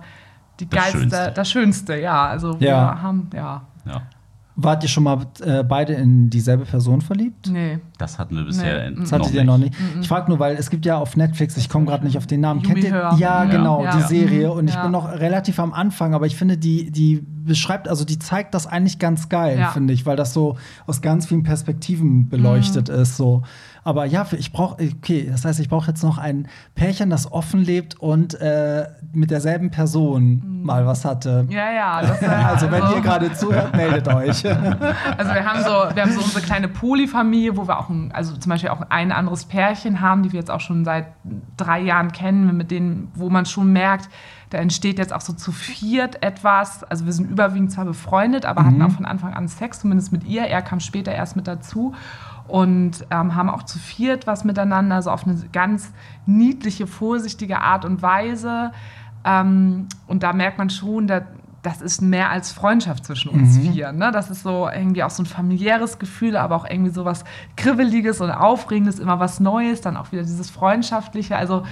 die 0.59 0.67
Das 0.69 0.79
geilste, 0.79 0.99
Schönste. 0.99 1.31
das 1.35 1.49
Schönste, 1.51 1.95
ja, 1.99 2.25
also 2.27 2.59
wir 2.59 2.67
Ja. 2.69 3.01
haben, 3.01 3.29
ja, 3.33 3.61
ja, 3.85 4.01
Wart 4.61 4.83
ihr 4.83 4.89
schon 4.89 5.03
mal 5.05 5.25
äh, 5.41 5.63
beide 5.63 5.93
in 5.93 6.29
dieselbe 6.29 6.65
Person 6.65 6.99
verliebt? 6.99 7.49
nee. 7.49 7.79
das 7.97 8.19
hatten 8.19 8.35
wir 8.35 8.43
bisher 8.43 8.89
Nee. 8.89 8.97
Das 8.99 9.13
hattet 9.13 9.33
ihr 9.33 9.45
noch 9.45 9.57
nicht. 9.57 9.73
Ich 10.01 10.07
frage 10.09 10.29
nur, 10.29 10.37
weil 10.39 10.57
es 10.57 10.69
gibt 10.69 10.85
ja 10.85 10.97
auf 10.97 11.15
Netflix, 11.15 11.55
ich 11.55 11.69
komme 11.69 11.85
gerade 11.85 12.03
nicht 12.05 12.17
auf 12.17 12.27
den 12.27 12.41
Namen. 12.41 12.59
Yumi 12.59 12.73
Kennt 12.73 12.83
ihr? 12.85 12.91
Hör. 12.93 13.13
Ja, 13.13 13.43
Ja. 13.43 13.45
genau, 13.45 13.83
Ja. 13.85 13.95
die 13.95 14.03
Serie. 14.03 14.51
Und 14.51 14.69
ich 14.69 14.75
bin 14.75 14.91
noch 14.91 15.09
relativ 15.09 15.59
am 15.61 15.71
Anfang, 15.71 16.13
aber 16.13 16.25
ich 16.25 16.35
finde, 16.35 16.57
die, 16.57 16.91
die 16.91 17.25
beschreibt, 17.45 17.87
also 17.87 18.03
die 18.03 18.19
zeigt 18.19 18.53
das 18.53 18.67
eigentlich 18.67 18.99
ganz 18.99 19.29
geil, 19.29 19.57
Ja. 19.59 19.69
finde 19.69 19.93
ich, 19.93 20.05
weil 20.05 20.17
das 20.17 20.33
so 20.33 20.57
aus 20.87 21.01
ganz 21.01 21.25
vielen 21.27 21.43
Perspektiven 21.43 22.27
beleuchtet 22.27 22.89
ist. 22.89 23.15
So. 23.15 23.43
Aber 23.89 24.05
ja, 24.05 24.23
ich 24.37 24.51
brauche, 24.51 24.75
okay, 24.83 25.27
das 25.31 25.45
heißt, 25.45 25.59
ich 25.59 25.67
brauche 25.67 25.87
jetzt 25.87 26.03
noch 26.03 26.19
ein 26.19 26.47
Pärchen, 26.75 27.09
das 27.09 27.31
offen 27.31 27.63
lebt 27.63 27.99
und 27.99 28.39
äh, 28.39 28.85
mit 29.13 29.31
derselben 29.31 29.71
Person 29.71 30.61
mal 30.61 30.85
was 30.85 31.05
hatte. 31.05 31.47
Ja, 31.49 31.71
ja. 31.71 32.01
Das, 32.09 32.21
äh, 32.21 32.27
Also, 32.27 32.69
wenn 32.69 32.83
ihr 32.83 33.01
gerade 33.01 33.33
zuhört, 33.33 33.75
meldet 33.75 34.07
euch. 34.13 34.45
Also 34.45 35.33
wir 35.33 35.43
haben 35.43 35.63
so, 35.63 35.95
wir 35.95 36.03
haben 36.03 36.11
so 36.11 36.21
unsere 36.21 36.41
kleine 36.41 36.67
Polyfamilie, 36.67 37.57
wo 37.57 37.67
wir 37.67 37.79
auch 37.79 37.89
ein, 37.89 38.11
also 38.11 38.37
zum 38.37 38.51
Beispiel 38.51 38.69
auch 38.69 38.81
ein 38.89 39.11
anderes 39.11 39.45
Pärchen 39.45 40.01
haben, 40.01 40.21
die 40.21 40.33
wir 40.33 40.39
jetzt 40.39 40.51
auch 40.51 40.61
schon 40.61 40.85
seit 40.85 41.07
drei 41.57 41.79
Jahren 41.79 42.11
kennen, 42.11 42.55
mit 42.55 42.69
denen, 42.69 43.11
wo 43.15 43.31
man 43.31 43.47
schon 43.47 43.73
merkt, 43.73 44.07
da 44.51 44.59
entsteht 44.59 44.99
jetzt 44.99 45.13
auch 45.13 45.21
so 45.21 45.33
zu 45.33 45.51
viert 45.51 46.21
etwas. 46.23 46.83
Also 46.83 47.05
wir 47.05 47.13
sind 47.13 47.29
überwiegend 47.29 47.71
zwar 47.71 47.85
befreundet, 47.85 48.45
aber 48.45 48.65
hatten 48.65 48.81
auch 48.83 48.91
von 48.91 49.05
Anfang 49.05 49.33
an 49.33 49.47
Sex, 49.47 49.79
zumindest 49.79 50.11
mit 50.11 50.23
ihr. 50.25 50.43
Er 50.43 50.61
kam 50.61 50.79
später 50.79 51.11
erst 51.11 51.35
mit 51.35 51.47
dazu 51.47 51.95
und 52.49 53.05
ähm, 53.11 53.35
haben 53.35 53.49
auch 53.49 53.63
zu 53.63 53.79
viert 53.79 54.27
was 54.27 54.43
miteinander, 54.43 55.01
so 55.01 55.11
auf 55.11 55.25
eine 55.25 55.35
ganz 55.51 55.91
niedliche, 56.25 56.87
vorsichtige 56.87 57.61
Art 57.61 57.85
und 57.85 58.01
Weise. 58.01 58.71
Ähm, 59.23 59.87
und 60.07 60.23
da 60.23 60.33
merkt 60.33 60.57
man 60.57 60.69
schon, 60.69 61.07
da, 61.07 61.21
das 61.61 61.81
ist 61.81 62.01
mehr 62.01 62.29
als 62.29 62.53
Freundschaft 62.53 63.03
zwischen 63.05 63.31
uns 63.31 63.57
vier. 63.57 63.91
Ne? 63.91 64.11
Das 64.13 64.29
ist 64.29 64.43
so 64.43 64.69
irgendwie 64.73 65.03
auch 65.03 65.09
so 65.09 65.23
ein 65.23 65.25
familiäres 65.25 65.99
Gefühl, 65.99 66.37
aber 66.37 66.55
auch 66.55 66.65
irgendwie 66.69 66.91
so 66.91 67.03
was 67.03 67.25
Kribbeliges 67.57 68.21
und 68.21 68.31
Aufregendes, 68.31 68.97
immer 68.97 69.19
was 69.19 69.41
Neues, 69.41 69.81
dann 69.81 69.97
auch 69.97 70.13
wieder 70.13 70.21
dieses 70.21 70.49
Freundschaftliche. 70.49 71.35
Also 71.35 71.63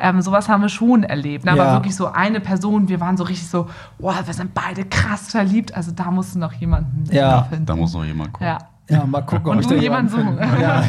ähm, 0.00 0.22
sowas 0.22 0.48
haben 0.48 0.62
wir 0.62 0.70
schon 0.70 1.02
erlebt. 1.04 1.44
Ne? 1.44 1.52
Aber 1.52 1.64
Ja. 1.66 1.72
wirklich 1.74 1.94
so 1.94 2.06
eine 2.06 2.40
Person, 2.40 2.88
wir 2.88 3.00
waren 3.00 3.18
so 3.18 3.24
richtig 3.24 3.48
so, 3.50 3.68
wow, 3.98 4.16
wir 4.24 4.32
sind 4.32 4.54
beide 4.54 4.84
krass 4.86 5.28
verliebt. 5.30 5.74
Also 5.76 5.92
da 5.92 6.10
musste 6.10 6.38
noch 6.38 6.54
jemanden 6.54 7.04
Ja, 7.12 7.42
finden. 7.42 7.66
Da 7.66 7.76
muss 7.76 7.92
noch 7.92 8.04
jemand 8.04 8.32
kommen. 8.32 8.48
ja. 8.48 8.58
Ja, 8.90 9.06
mal 9.06 9.22
gucken, 9.22 9.46
Und 9.50 9.58
ob 9.58 9.62
du 9.62 9.76
da 9.76 9.80
jemanden 9.80 10.10
suchen. 10.10 10.38
Ja, 10.60 10.80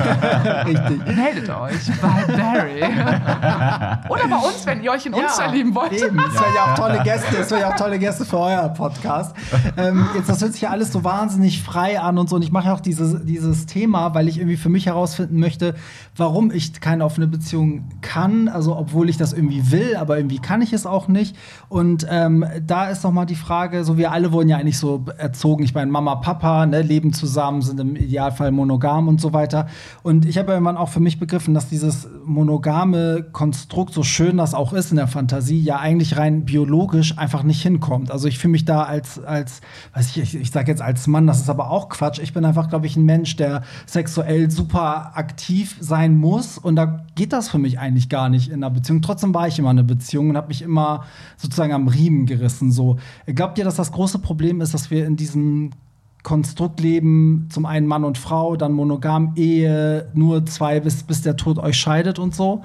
richtig. 0.63 1.15
Meldet 1.15 1.49
euch 1.49 2.01
bei 2.01 2.33
Barry. 2.33 2.83
Oder 4.09 4.27
bei 4.27 4.35
uns, 4.35 4.65
wenn 4.65 4.83
ihr 4.83 4.91
euch 4.91 5.05
in 5.05 5.13
uns 5.13 5.35
verlieben 5.35 5.73
wollt. 5.73 5.93
Eben, 5.93 6.17
das 6.17 6.33
wäre 6.33 6.53
ja 6.53 6.73
auch 6.73 6.75
tolle 6.77 7.03
Gäste, 7.03 7.37
das 7.37 7.51
wäre 7.51 7.61
ja 7.61 7.69
auch 7.69 7.77
tolle 7.77 7.97
Gäste 7.97 8.25
für 8.25 8.37
euer 8.37 8.67
Podcast. 8.67 9.33
Ähm, 9.77 10.05
jetzt, 10.13 10.27
das 10.27 10.41
hört 10.41 10.51
sich 10.51 10.63
ja 10.63 10.71
alles 10.71 10.91
so 10.91 11.05
wahnsinnig 11.05 11.63
frei 11.63 11.97
an 11.97 12.17
und 12.17 12.29
so. 12.29 12.35
Und 12.35 12.41
ich 12.41 12.51
mache 12.51 12.67
ja 12.67 12.73
auch 12.73 12.81
dieses, 12.81 13.23
dieses 13.23 13.65
Thema, 13.65 14.13
weil 14.13 14.27
ich 14.27 14.39
irgendwie 14.39 14.57
für 14.57 14.69
mich 14.69 14.87
herausfinden 14.87 15.39
möchte, 15.39 15.73
warum 16.17 16.51
ich 16.51 16.81
keine 16.81 17.05
offene 17.05 17.27
Beziehung 17.27 17.87
kann. 18.01 18.49
Also, 18.49 18.75
obwohl 18.75 19.09
ich 19.09 19.15
das 19.15 19.31
irgendwie 19.31 19.71
will, 19.71 19.95
aber 19.95 20.17
irgendwie 20.17 20.39
kann 20.39 20.61
ich 20.61 20.73
es 20.73 20.85
auch 20.85 21.07
nicht. 21.07 21.37
Und 21.69 22.05
ähm, 22.09 22.45
da 22.61 22.89
ist 22.89 23.05
noch 23.05 23.11
mal 23.11 23.25
die 23.25 23.35
Frage: 23.35 23.85
So, 23.85 23.97
wir 23.97 24.11
alle 24.11 24.33
wurden 24.33 24.49
ja 24.49 24.57
eigentlich 24.57 24.79
so 24.79 25.05
erzogen. 25.17 25.63
Ich 25.63 25.73
meine, 25.73 25.89
Mama, 25.89 26.15
Papa, 26.15 26.65
ne, 26.65 26.81
leben 26.81 27.13
zusammen, 27.13 27.61
sind 27.61 27.79
im 27.79 27.84
Idealfall 27.95 28.51
monogam 28.51 29.07
und 29.07 29.21
so 29.21 29.33
weiter. 29.33 29.67
Und 30.03 30.25
ich 30.25 30.37
habe 30.37 30.51
irgendwann 30.51 30.77
auch 30.77 30.89
für 30.89 30.99
mich 30.99 31.19
begriffen, 31.19 31.53
dass 31.53 31.69
dieses 31.69 32.07
monogame 32.25 33.25
Konstrukt, 33.31 33.93
so 33.93 34.03
schön 34.03 34.37
das 34.37 34.53
auch 34.53 34.73
ist 34.73 34.91
in 34.91 34.97
der 34.97 35.07
Fantasie, 35.07 35.59
ja 35.59 35.77
eigentlich 35.79 36.17
rein 36.17 36.45
biologisch 36.45 37.17
einfach 37.17 37.43
nicht 37.43 37.61
hinkommt. 37.61 38.11
Also 38.11 38.27
ich 38.27 38.39
fühle 38.39 38.53
mich 38.53 38.65
da 38.65 38.83
als, 38.83 39.23
als 39.23 39.61
weiß 39.93 40.15
ich, 40.15 40.21
ich, 40.21 40.35
ich 40.35 40.51
sage 40.51 40.71
jetzt 40.71 40.81
als 40.81 41.07
Mann, 41.07 41.27
das 41.27 41.39
ist 41.39 41.49
aber 41.49 41.69
auch 41.69 41.89
Quatsch. 41.89 42.19
Ich 42.19 42.33
bin 42.33 42.45
einfach, 42.45 42.69
glaube 42.69 42.87
ich, 42.87 42.95
ein 42.95 43.05
Mensch, 43.05 43.35
der 43.35 43.63
sexuell 43.85 44.49
super 44.49 45.11
aktiv 45.15 45.77
sein 45.79 46.17
muss. 46.17 46.57
Und 46.57 46.75
da 46.75 47.05
geht 47.15 47.33
das 47.33 47.49
für 47.49 47.57
mich 47.57 47.79
eigentlich 47.79 48.09
gar 48.09 48.29
nicht 48.29 48.49
in 48.49 48.63
einer 48.63 48.69
Beziehung. 48.69 49.01
Trotzdem 49.01 49.33
war 49.33 49.47
ich 49.47 49.59
immer 49.59 49.71
in 49.71 49.79
einer 49.79 49.87
Beziehung 49.87 50.29
und 50.29 50.37
habe 50.37 50.47
mich 50.47 50.61
immer 50.61 51.03
sozusagen 51.37 51.73
am 51.73 51.87
Riemen 51.87 52.25
gerissen. 52.25 52.71
So. 52.71 52.97
Glaubt 53.25 53.57
ihr, 53.57 53.65
dass 53.65 53.75
das 53.75 53.91
große 53.91 54.19
Problem 54.19 54.61
ist, 54.61 54.73
dass 54.73 54.91
wir 54.91 55.05
in 55.05 55.15
diesem 55.15 55.71
Konstrukt 56.25 56.81
leben, 56.81 57.47
zum 57.49 57.65
einen 57.65 57.87
Mann 57.87 58.03
und 58.03 58.17
Frau, 58.17 58.57
dann 58.57 58.73
monogam 58.73 59.33
Ehe, 59.35 60.09
nur 60.13 60.45
zwei, 60.45 60.81
bis, 60.81 61.03
bis 61.03 61.21
der 61.21 61.37
Tod 61.37 61.59
euch 61.59 61.77
scheidet 61.77 62.19
und 62.19 62.35
so. 62.35 62.63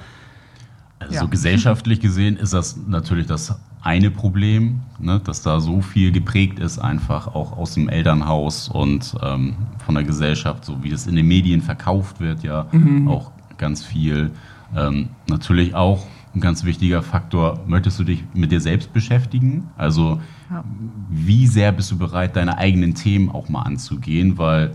Also 0.98 1.14
Ja. 1.14 1.20
so 1.20 1.28
gesellschaftlich 1.28 2.00
gesehen 2.00 2.36
ist 2.36 2.52
das 2.52 2.76
natürlich 2.88 3.26
das 3.26 3.54
eine 3.82 4.10
Problem, 4.10 4.80
ne, 4.98 5.20
dass 5.22 5.42
da 5.42 5.60
so 5.60 5.80
viel 5.82 6.10
geprägt 6.10 6.58
ist, 6.58 6.78
einfach 6.78 7.28
auch 7.28 7.56
aus 7.56 7.74
dem 7.74 7.88
Elternhaus 7.88 8.68
und 8.68 9.14
ähm, 9.22 9.54
von 9.84 9.94
der 9.94 10.04
Gesellschaft, 10.04 10.64
so 10.64 10.82
wie 10.82 10.90
es 10.90 11.06
in 11.06 11.14
den 11.16 11.28
Medien 11.28 11.62
verkauft 11.62 12.18
wird, 12.20 12.42
ja 12.42 12.66
auch 13.06 13.30
ganz 13.58 13.84
viel. 13.84 14.30
Ähm, 14.76 15.10
natürlich 15.28 15.74
auch 15.74 16.06
ein 16.34 16.40
ganz 16.40 16.64
wichtiger 16.64 17.02
Faktor, 17.02 17.60
möchtest 17.66 17.98
du 17.98 18.04
dich 18.04 18.24
mit 18.34 18.52
dir 18.52 18.60
selbst 18.60 18.92
beschäftigen? 18.92 19.68
Also 19.76 20.20
Ja. 20.50 20.64
wie 21.10 21.46
sehr 21.46 21.70
bist 21.72 21.90
du 21.92 21.98
bereit, 21.98 22.34
deine 22.36 22.58
eigenen 22.58 22.94
Themen 22.94 23.30
auch 23.30 23.48
mal 23.48 23.62
anzugehen, 23.62 24.36
weil 24.36 24.72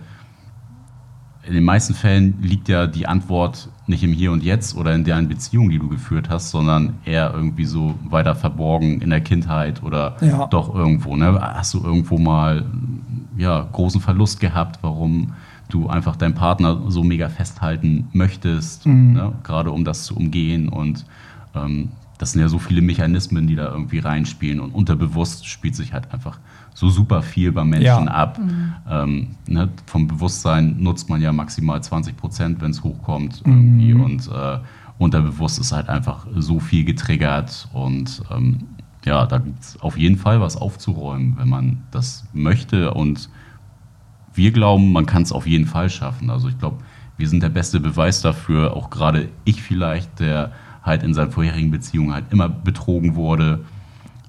in 1.47 1.53
den 1.53 1.63
meisten 1.63 1.93
Fällen 1.93 2.41
liegt 2.41 2.69
ja 2.69 2.87
die 2.87 3.07
Antwort 3.07 3.69
nicht 3.87 4.03
im 4.03 4.13
Hier 4.13 4.31
und 4.31 4.43
Jetzt 4.43 4.75
oder 4.75 4.95
in 4.95 5.03
der 5.03 5.21
Beziehung, 5.21 5.69
die 5.69 5.77
du 5.77 5.87
geführt 5.89 6.29
hast, 6.29 6.49
sondern 6.49 6.95
eher 7.05 7.31
irgendwie 7.33 7.65
so 7.65 7.95
weiter 8.09 8.35
verborgen 8.35 8.99
in 9.01 9.11
der 9.11 9.21
Kindheit 9.21 9.83
oder 9.83 10.15
Ja. 10.21 10.47
doch 10.47 10.73
irgendwo. 10.73 11.15
Ne? 11.15 11.39
Hast 11.39 11.73
du 11.75 11.83
irgendwo 11.83 12.17
mal 12.17 12.65
ja, 13.37 13.67
großen 13.71 14.01
Verlust 14.01 14.39
gehabt, 14.39 14.79
warum 14.81 15.33
du 15.69 15.87
einfach 15.87 16.15
deinen 16.15 16.33
Partner 16.35 16.81
so 16.87 17.03
mega 17.03 17.27
festhalten 17.29 18.07
möchtest, 18.13 18.85
ne? 18.87 19.33
gerade 19.43 19.71
um 19.71 19.83
das 19.83 20.05
zu 20.05 20.15
umgehen 20.15 20.69
und 20.69 21.05
ähm, 21.53 21.89
das 22.17 22.31
sind 22.31 22.41
ja 22.41 22.47
so 22.47 22.59
viele 22.59 22.81
Mechanismen, 22.81 23.45
die 23.47 23.55
da 23.55 23.69
irgendwie 23.69 23.99
reinspielen 23.99 24.59
und 24.61 24.71
unterbewusst 24.71 25.45
spielt 25.47 25.75
sich 25.75 25.93
halt 25.93 26.13
einfach 26.13 26.39
so 26.73 26.89
super 26.89 27.21
viel 27.21 27.51
beim 27.51 27.69
Menschen 27.69 27.85
Ja. 27.85 28.05
ab. 28.05 28.39
Ähm, 28.89 29.35
ne, 29.47 29.69
vom 29.85 30.07
Bewusstsein 30.07 30.81
nutzt 30.81 31.09
man 31.09 31.21
ja 31.21 31.31
maximal 31.33 31.81
20 31.81 32.15
Prozent, 32.17 32.61
wenn 32.61 32.71
es 32.71 32.83
hochkommt 32.83 33.41
irgendwie 33.45 33.93
und 33.93 34.27
äh, 34.27 34.59
unterbewusst 34.97 35.59
ist 35.59 35.71
halt 35.73 35.89
einfach 35.89 36.25
so 36.37 36.59
viel 36.59 36.85
getriggert 36.85 37.67
und 37.73 38.21
ähm, 38.31 38.59
ja, 39.05 39.25
da 39.25 39.37
gibt 39.37 39.61
es 39.61 39.79
auf 39.81 39.97
jeden 39.97 40.17
Fall 40.17 40.39
was 40.41 40.55
aufzuräumen, 40.57 41.35
wenn 41.37 41.49
man 41.49 41.83
das 41.91 42.25
möchte 42.33 42.93
und 42.93 43.29
wir 44.33 44.51
glauben, 44.51 44.91
man 44.91 45.05
kann 45.05 45.21
es 45.23 45.31
auf 45.31 45.47
jeden 45.47 45.65
Fall 45.65 45.89
schaffen. 45.89 46.29
Also 46.29 46.49
ich 46.49 46.57
glaube, 46.59 46.77
wir 47.17 47.29
sind 47.29 47.41
der 47.43 47.49
beste 47.49 47.79
Beweis 47.79 48.21
dafür, 48.21 48.75
auch 48.75 48.89
gerade 48.89 49.29
ich 49.45 49.61
vielleicht, 49.61 50.19
der 50.19 50.51
halt 50.85 51.03
in 51.03 51.13
seinen 51.13 51.31
vorherigen 51.31 51.71
Beziehungen 51.71 52.13
halt 52.13 52.25
immer 52.31 52.47
betrogen 52.47 53.15
wurde. 53.15 53.65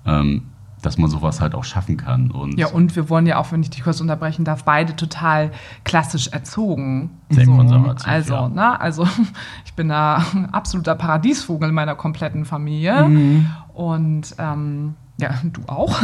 Ähm, 0.04 0.42
dass 0.86 0.98
man 0.98 1.11
sowas 1.11 1.40
halt 1.40 1.54
auch 1.54 1.64
schaffen 1.64 1.96
kann. 1.96 2.30
Und 2.30 2.59
ja, 2.59 2.68
und 2.68 2.94
wir 2.94 3.11
wurden 3.11 3.26
ja 3.26 3.38
auch, 3.38 3.50
wenn 3.50 3.61
ich 3.61 3.70
dich 3.70 3.82
kurz 3.82 4.00
unterbrechen 4.00 4.44
darf, 4.44 4.64
beide 4.64 4.94
total 4.94 5.50
klassisch 5.82 6.28
erzogen. 6.28 7.11
Sehr 7.28 7.46
so, 7.46 7.57
konservativ. 7.57 8.07
Also, 8.07 8.34
ja. 8.34 8.48
ne, 8.48 8.80
also 8.80 9.09
ich 9.64 9.74
bin 9.74 9.88
da 9.88 10.24
absoluter 10.52 10.94
Paradiesvogel 10.94 11.70
in 11.70 11.74
meiner 11.74 11.96
kompletten 11.96 12.44
Familie. 12.44 13.09
Mhm. 13.09 13.46
Und 13.74 14.36
ähm, 14.38 14.94
ja, 15.18 15.30
du 15.44 15.62
auch. 15.66 15.98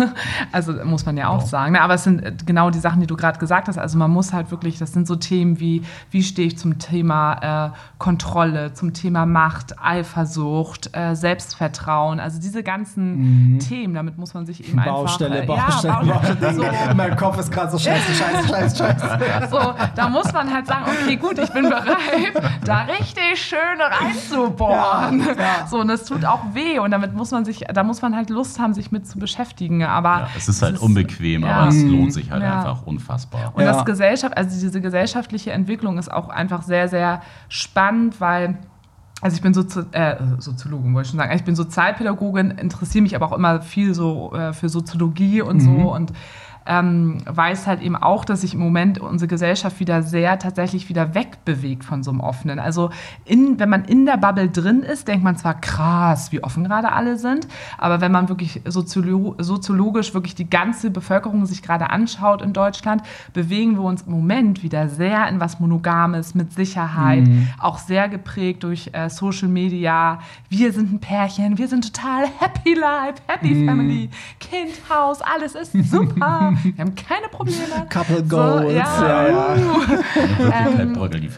Also 0.53 0.73
muss 0.85 1.05
man 1.05 1.17
ja 1.17 1.29
auch 1.29 1.41
ja. 1.41 1.47
sagen. 1.47 1.77
Aber 1.77 1.95
es 1.95 2.05
sind 2.05 2.23
äh, 2.23 2.33
genau 2.47 2.71
die 2.71 2.79
Sachen, 2.79 3.01
die 3.01 3.07
du 3.07 3.17
gerade 3.17 3.39
gesagt 3.39 3.69
hast. 3.69 3.79
Also 3.79 3.99
man 3.99 4.11
muss 4.11 4.33
halt 4.33 4.51
wirklich, 4.51 4.79
das 4.79 4.93
sind 4.93 5.07
so 5.07 5.17
Themen 5.17 5.61
wie, 5.61 5.83
wie 6.11 6.23
stehe 6.23 6.49
ich 6.49 6.59
zum 6.59 6.79
Thema 6.79 7.73
äh, 7.73 7.77
Kontrolle, 7.99 8.73
zum 8.73 8.95
Thema 8.95 9.27
Macht, 9.27 9.83
Eifersucht, 9.83 10.97
äh, 10.97 11.15
Selbstvertrauen. 11.15 12.21
Also 12.21 12.41
diese 12.41 12.63
ganzen 12.63 13.55
mhm. 13.55 13.59
Themen, 13.59 13.95
damit 13.95 14.19
muss 14.19 14.35
man 14.35 14.47
sich 14.47 14.67
eben 14.67 14.83
Baustelle, 14.83 15.43
einfach... 15.43 15.55
Äh, 15.55 15.71
Baustelle, 15.71 15.95
ja, 15.95 16.15
Baustelle, 16.15 16.37
Baustelle. 16.37 16.53
So. 16.63 16.95
mein 16.95 17.17
Kopf 17.17 17.39
ist 17.39 17.51
gerade 17.51 17.71
so 17.71 17.79
scheiße, 17.79 18.13
scheiße, 18.13 18.49
scheiße, 18.49 18.77
scheiße. 18.77 19.49
So, 19.51 19.75
da 19.95 20.09
muss 20.09 20.33
man 20.33 20.53
halt 20.53 20.67
sagen, 20.67 20.85
okay, 20.87 21.17
gut, 21.17 21.39
ich 21.39 21.51
bin 21.51 21.69
bereit, 21.69 22.35
da 22.65 22.83
richtig 22.83 23.41
schön 23.41 23.59
reinzubohren. 23.81 25.21
Ja, 25.21 25.27
ja. 25.27 25.67
So, 25.67 25.81
und 25.81 25.91
es 25.91 26.05
tut 26.05 26.25
auch 26.25 26.41
weh. 26.53 26.79
Und 26.79 26.91
damit 26.91 27.15
muss 27.15 27.31
man 27.31 27.45
sich, 27.45 27.61
da 27.73 27.83
muss 27.83 28.03
man 28.03 28.15
halt 28.15 28.31
Lust 28.31 28.59
haben, 28.59 28.75
sich 28.75 28.93
mit 28.93 29.02
damit 29.03 29.07
zu 29.07 29.19
beschäftigen. 29.19 29.85
Aber 29.85 30.09
ja, 30.09 30.29
es 30.37 30.49
ist 30.49 30.63
halt 30.63 30.77
es 30.77 30.81
unbequem, 30.81 31.43
ja. 31.43 31.57
aber 31.57 31.69
es 31.69 31.83
lohnt 31.83 32.13
sich 32.13 32.31
halt 32.31 32.43
ja. 32.43 32.59
einfach 32.59 32.87
unfassbar. 32.87 33.53
Und 33.55 33.65
das 33.65 33.85
Gesellschaft, 33.85 34.37
also 34.37 34.59
diese 34.59 34.81
gesellschaftliche 34.81 35.53
Entwicklung 35.53 35.99
ist 35.99 36.13
auch 36.13 36.29
einfach 36.29 36.63
sehr, 36.63 36.89
sehr 36.89 37.23
spannend, 37.49 38.21
weil 38.21 38.59
also 39.21 39.37
ich 39.37 39.43
bin 39.43 39.55
Sozi 39.55 39.83
äh, 39.93 40.17
Soziologin, 40.39 40.95
wollte 40.95 41.07
ich 41.07 41.11
schon 41.11 41.21
sagen. 41.21 41.33
Ich 41.37 41.45
bin 41.45 41.55
Sozialpädagogin, 41.55 42.51
interessiere 42.53 43.03
mich 43.03 43.15
aber 43.15 43.27
auch 43.27 43.33
immer 43.33 43.63
viel 43.63 43.95
so 43.95 44.35
äh, 44.35 44.53
für 44.53 44.69
Soziologie 44.69 45.43
und 45.43 45.59
mhm. 45.59 45.61
so 45.61 45.95
und 45.95 46.13
ähm, 46.67 47.19
weiß 47.27 47.67
halt 47.67 47.83
eben 47.83 47.97
auch, 47.97 48.25
dass 48.25 48.43
sich 48.43 48.55
im 48.55 48.61
Moment 48.61 48.99
unsere 48.99 49.29
Gesellschaft 49.29 49.81
wieder 49.81 50.03
sehr 50.03 50.39
tatsächlich 50.39 50.89
wieder 50.89 51.15
wegbewegt 51.15 51.85
von 51.85 52.03
so 52.03 52.11
einem 52.11 52.21
offenen. 52.21 52.59
Also 52.59 52.91
in, 53.25 53.59
wenn 53.59 53.69
man 53.69 53.85
in 53.85 54.07
der 54.07 54.17
Bubble 54.17 54.49
drin 54.49 54.83
ist, 54.83 55.09
denkt 55.09 55.25
man 55.25 55.37
zwar 55.37 55.61
krass, 55.61 56.33
wie 56.33 56.43
offen 56.43 56.65
gerade 56.65 56.93
alle 56.93 57.19
sind, 57.19 57.49
aber 57.79 58.01
wenn 58.01 58.13
man 58.13 58.29
wirklich 58.29 58.63
soziolo 58.67 59.35
soziologisch 59.39 60.15
wirklich 60.15 60.35
die 60.35 60.49
ganze 60.49 60.91
Bevölkerung 60.91 61.47
sich 61.47 61.63
gerade 61.63 61.91
anschaut 61.91 62.43
in 62.43 62.53
Deutschland, 62.53 63.03
bewegen 63.33 63.75
wir 63.75 63.83
uns 63.83 64.03
im 64.03 64.13
Moment 64.13 64.63
wieder 64.63 64.89
sehr 64.89 65.29
in 65.29 65.41
was 65.41 65.61
Monogames, 65.61 66.35
mit 66.35 66.53
Sicherheit, 66.53 67.27
mhm. 67.27 67.49
auch 67.59 67.79
sehr 67.79 68.09
geprägt 68.09 68.63
durch 68.63 68.91
äh, 68.93 69.09
Social 69.09 69.49
Media. 69.49 70.21
Wir 70.49 70.73
sind 70.73 70.93
ein 70.93 71.01
Pärchen, 71.01 71.59
wir 71.59 71.69
sind 71.69 71.93
total 71.93 72.27
happy 72.39 72.75
life, 72.75 73.23
happy 73.27 73.55
mhm. 73.55 73.69
family, 73.69 74.11
Kind, 74.39 74.73
Haus, 74.89 75.21
alles 75.23 75.55
ist 75.55 75.73
super. 75.91 76.52
wir 76.63 76.79
haben 76.79 76.95
keine 76.95 77.29
Probleme. 77.29 77.87
Couple 77.89 78.23
Goals. 78.23 78.63
So, 78.65 78.71
ja, 78.71 79.29
ja, 79.29 79.29
ja. 79.29 79.57
ähm, 80.79 80.95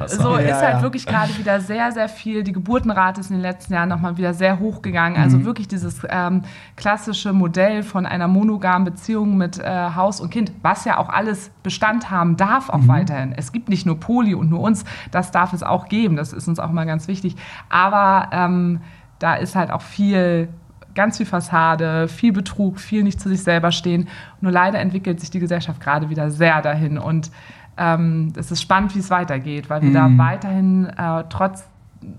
so 0.06 0.36
ist 0.36 0.62
halt 0.62 0.82
wirklich 0.82 1.06
gerade 1.06 1.36
wieder 1.38 1.60
sehr, 1.60 1.92
sehr 1.92 2.08
viel. 2.08 2.44
Die 2.44 2.52
Geburtenrate 2.52 3.20
ist 3.20 3.30
in 3.30 3.36
den 3.36 3.42
letzten 3.42 3.74
Jahren 3.74 3.88
nochmal 3.88 4.16
wieder 4.16 4.34
sehr 4.34 4.58
hoch 4.58 4.82
gegangen. 4.82 5.16
Also 5.16 5.38
mhm. 5.38 5.44
wirklich 5.44 5.68
dieses 5.68 6.02
ähm, 6.08 6.42
klassische 6.76 7.32
Modell 7.32 7.82
von 7.82 8.06
einer 8.06 8.28
monogamen 8.28 8.84
Beziehung 8.84 9.36
mit 9.36 9.58
äh, 9.58 9.90
Haus 9.94 10.20
und 10.20 10.30
Kind, 10.30 10.52
was 10.62 10.84
ja 10.84 10.98
auch 10.98 11.08
alles 11.08 11.50
Bestand 11.62 12.10
haben 12.10 12.36
darf, 12.36 12.68
auch 12.70 12.78
mhm. 12.78 12.88
weiterhin. 12.88 13.32
Es 13.36 13.52
gibt 13.52 13.68
nicht 13.68 13.86
nur 13.86 14.00
Poli 14.00 14.34
und 14.34 14.50
nur 14.50 14.60
uns, 14.60 14.84
das 15.10 15.30
darf 15.30 15.52
es 15.52 15.62
auch 15.62 15.88
geben. 15.88 16.16
Das 16.16 16.32
ist 16.32 16.48
uns 16.48 16.58
auch 16.58 16.70
mal 16.70 16.86
ganz 16.86 17.08
wichtig. 17.08 17.36
Aber 17.68 18.28
ähm, 18.32 18.80
da 19.18 19.34
ist 19.34 19.54
halt 19.54 19.70
auch 19.70 19.82
viel 19.82 20.48
ganz 20.94 21.16
viel 21.16 21.26
Fassade, 21.26 22.08
viel 22.08 22.32
Betrug, 22.32 22.78
viel 22.80 23.02
nicht 23.02 23.20
zu 23.20 23.28
sich 23.28 23.42
selber 23.42 23.72
stehen. 23.72 24.08
Nur 24.40 24.52
leider 24.52 24.78
entwickelt 24.78 25.20
sich 25.20 25.30
die 25.30 25.40
Gesellschaft 25.40 25.80
gerade 25.80 26.10
wieder 26.10 26.30
sehr 26.30 26.62
dahin. 26.62 26.98
Und 26.98 27.30
ähm, 27.76 28.32
es 28.36 28.50
ist 28.50 28.62
spannend, 28.62 28.94
wie 28.94 29.00
es 29.00 29.10
weitergeht, 29.10 29.68
weil 29.70 29.82
wir 29.82 29.90
mhm. 29.90 29.94
da 30.16 30.24
weiterhin 30.24 30.86
äh, 30.86 31.24
trotz 31.28 31.64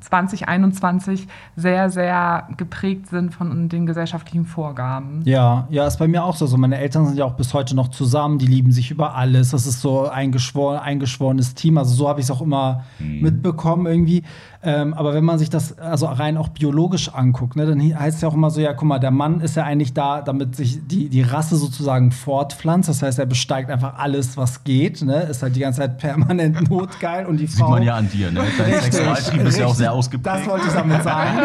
2021 0.02 1.28
sehr, 1.56 1.90
sehr 1.90 2.48
geprägt 2.58 3.08
sind 3.08 3.34
von 3.34 3.70
den 3.70 3.86
gesellschaftlichen 3.86 4.46
Vorgaben. 4.46 5.22
Ja, 5.26 5.68
ja, 5.70 5.86
ist 5.86 5.98
bei 5.98 6.08
mir 6.08 6.24
auch 6.24 6.36
so. 6.36 6.46
so. 6.46 6.58
Meine 6.58 6.78
Eltern 6.78 7.06
sind 7.06 7.18
ja 7.18 7.26
auch 7.26 7.34
bis 7.34 7.54
heute 7.54 7.76
noch 7.76 7.90
zusammen, 7.90 8.40
die 8.40 8.48
lieben 8.48 8.72
sich 8.72 8.92
über 8.92 9.16
alles. 9.16 9.52
Das 9.52 9.66
ist 9.66 9.82
so 9.82 10.06
ein 10.06 10.26
eingeschworen, 10.26 10.80
eingeschworenes 10.80 11.54
Team. 11.56 11.78
Also 11.78 11.94
so 11.94 12.10
habe 12.10 12.20
ich 12.20 12.26
es 12.26 12.32
auch 12.32 12.42
immer 12.42 12.84
mhm. 13.00 13.22
mitbekommen 13.22 13.86
irgendwie. 13.86 14.24
Ähm, 14.66 14.95
aber 14.95 15.13
wenn 15.13 15.24
man 15.24 15.38
sich 15.38 15.51
das 15.51 15.78
also 15.78 16.07
rein 16.07 16.38
auch 16.38 16.49
biologisch 16.49 17.13
anguckt, 17.13 17.55
ne, 17.55 17.68
dann 17.68 17.80
heißt 17.80 18.16
es 18.16 18.22
ja 18.22 18.28
auch 18.28 18.34
immer 18.34 18.49
so, 18.49 18.59
ja, 18.59 18.74
guck 18.74 18.88
mal, 18.88 18.97
der 18.97 19.11
Mann 19.11 19.39
ist 19.41 19.55
ja 19.55 19.63
eigentlich 19.63 19.93
da, 19.93 20.22
damit 20.22 20.55
sich 20.55 20.80
die, 20.88 21.07
die 21.07 21.22
Rasse 21.22 21.55
sozusagen 21.55 22.11
fortpflanzt. 22.11 22.89
Das 22.89 23.03
heißt, 23.03 23.20
er 23.20 23.28
besteigt 23.28 23.70
einfach 23.70 23.99
alles, 23.99 24.38
was 24.38 24.63
geht, 24.63 25.03
ne? 25.03 25.22
ist 25.22 25.43
halt 25.43 25.55
die 25.55 25.59
ganze 25.59 25.82
Zeit 25.82 25.99
permanent 25.99 26.68
notgeil 26.70 27.28
und 27.28 27.38
die 27.38 27.47
Frau... 27.47 27.68
Sieht 27.68 27.76
man 27.76 27.84
ja 27.84 27.95
an 27.95 28.09
dir, 28.09 28.32
ne? 28.32 28.41
Dein 28.57 28.82
Sexualtrieb 28.82 29.41
ist 29.43 29.59
ja 29.59 29.68
auch 29.68 29.76
sehr 29.76 29.93
ausgeprägt. 29.93 30.36
Das 30.36 30.47
wollte 30.47 30.66
ich 30.68 30.74
damit 30.74 31.03
sagen. 31.03 31.38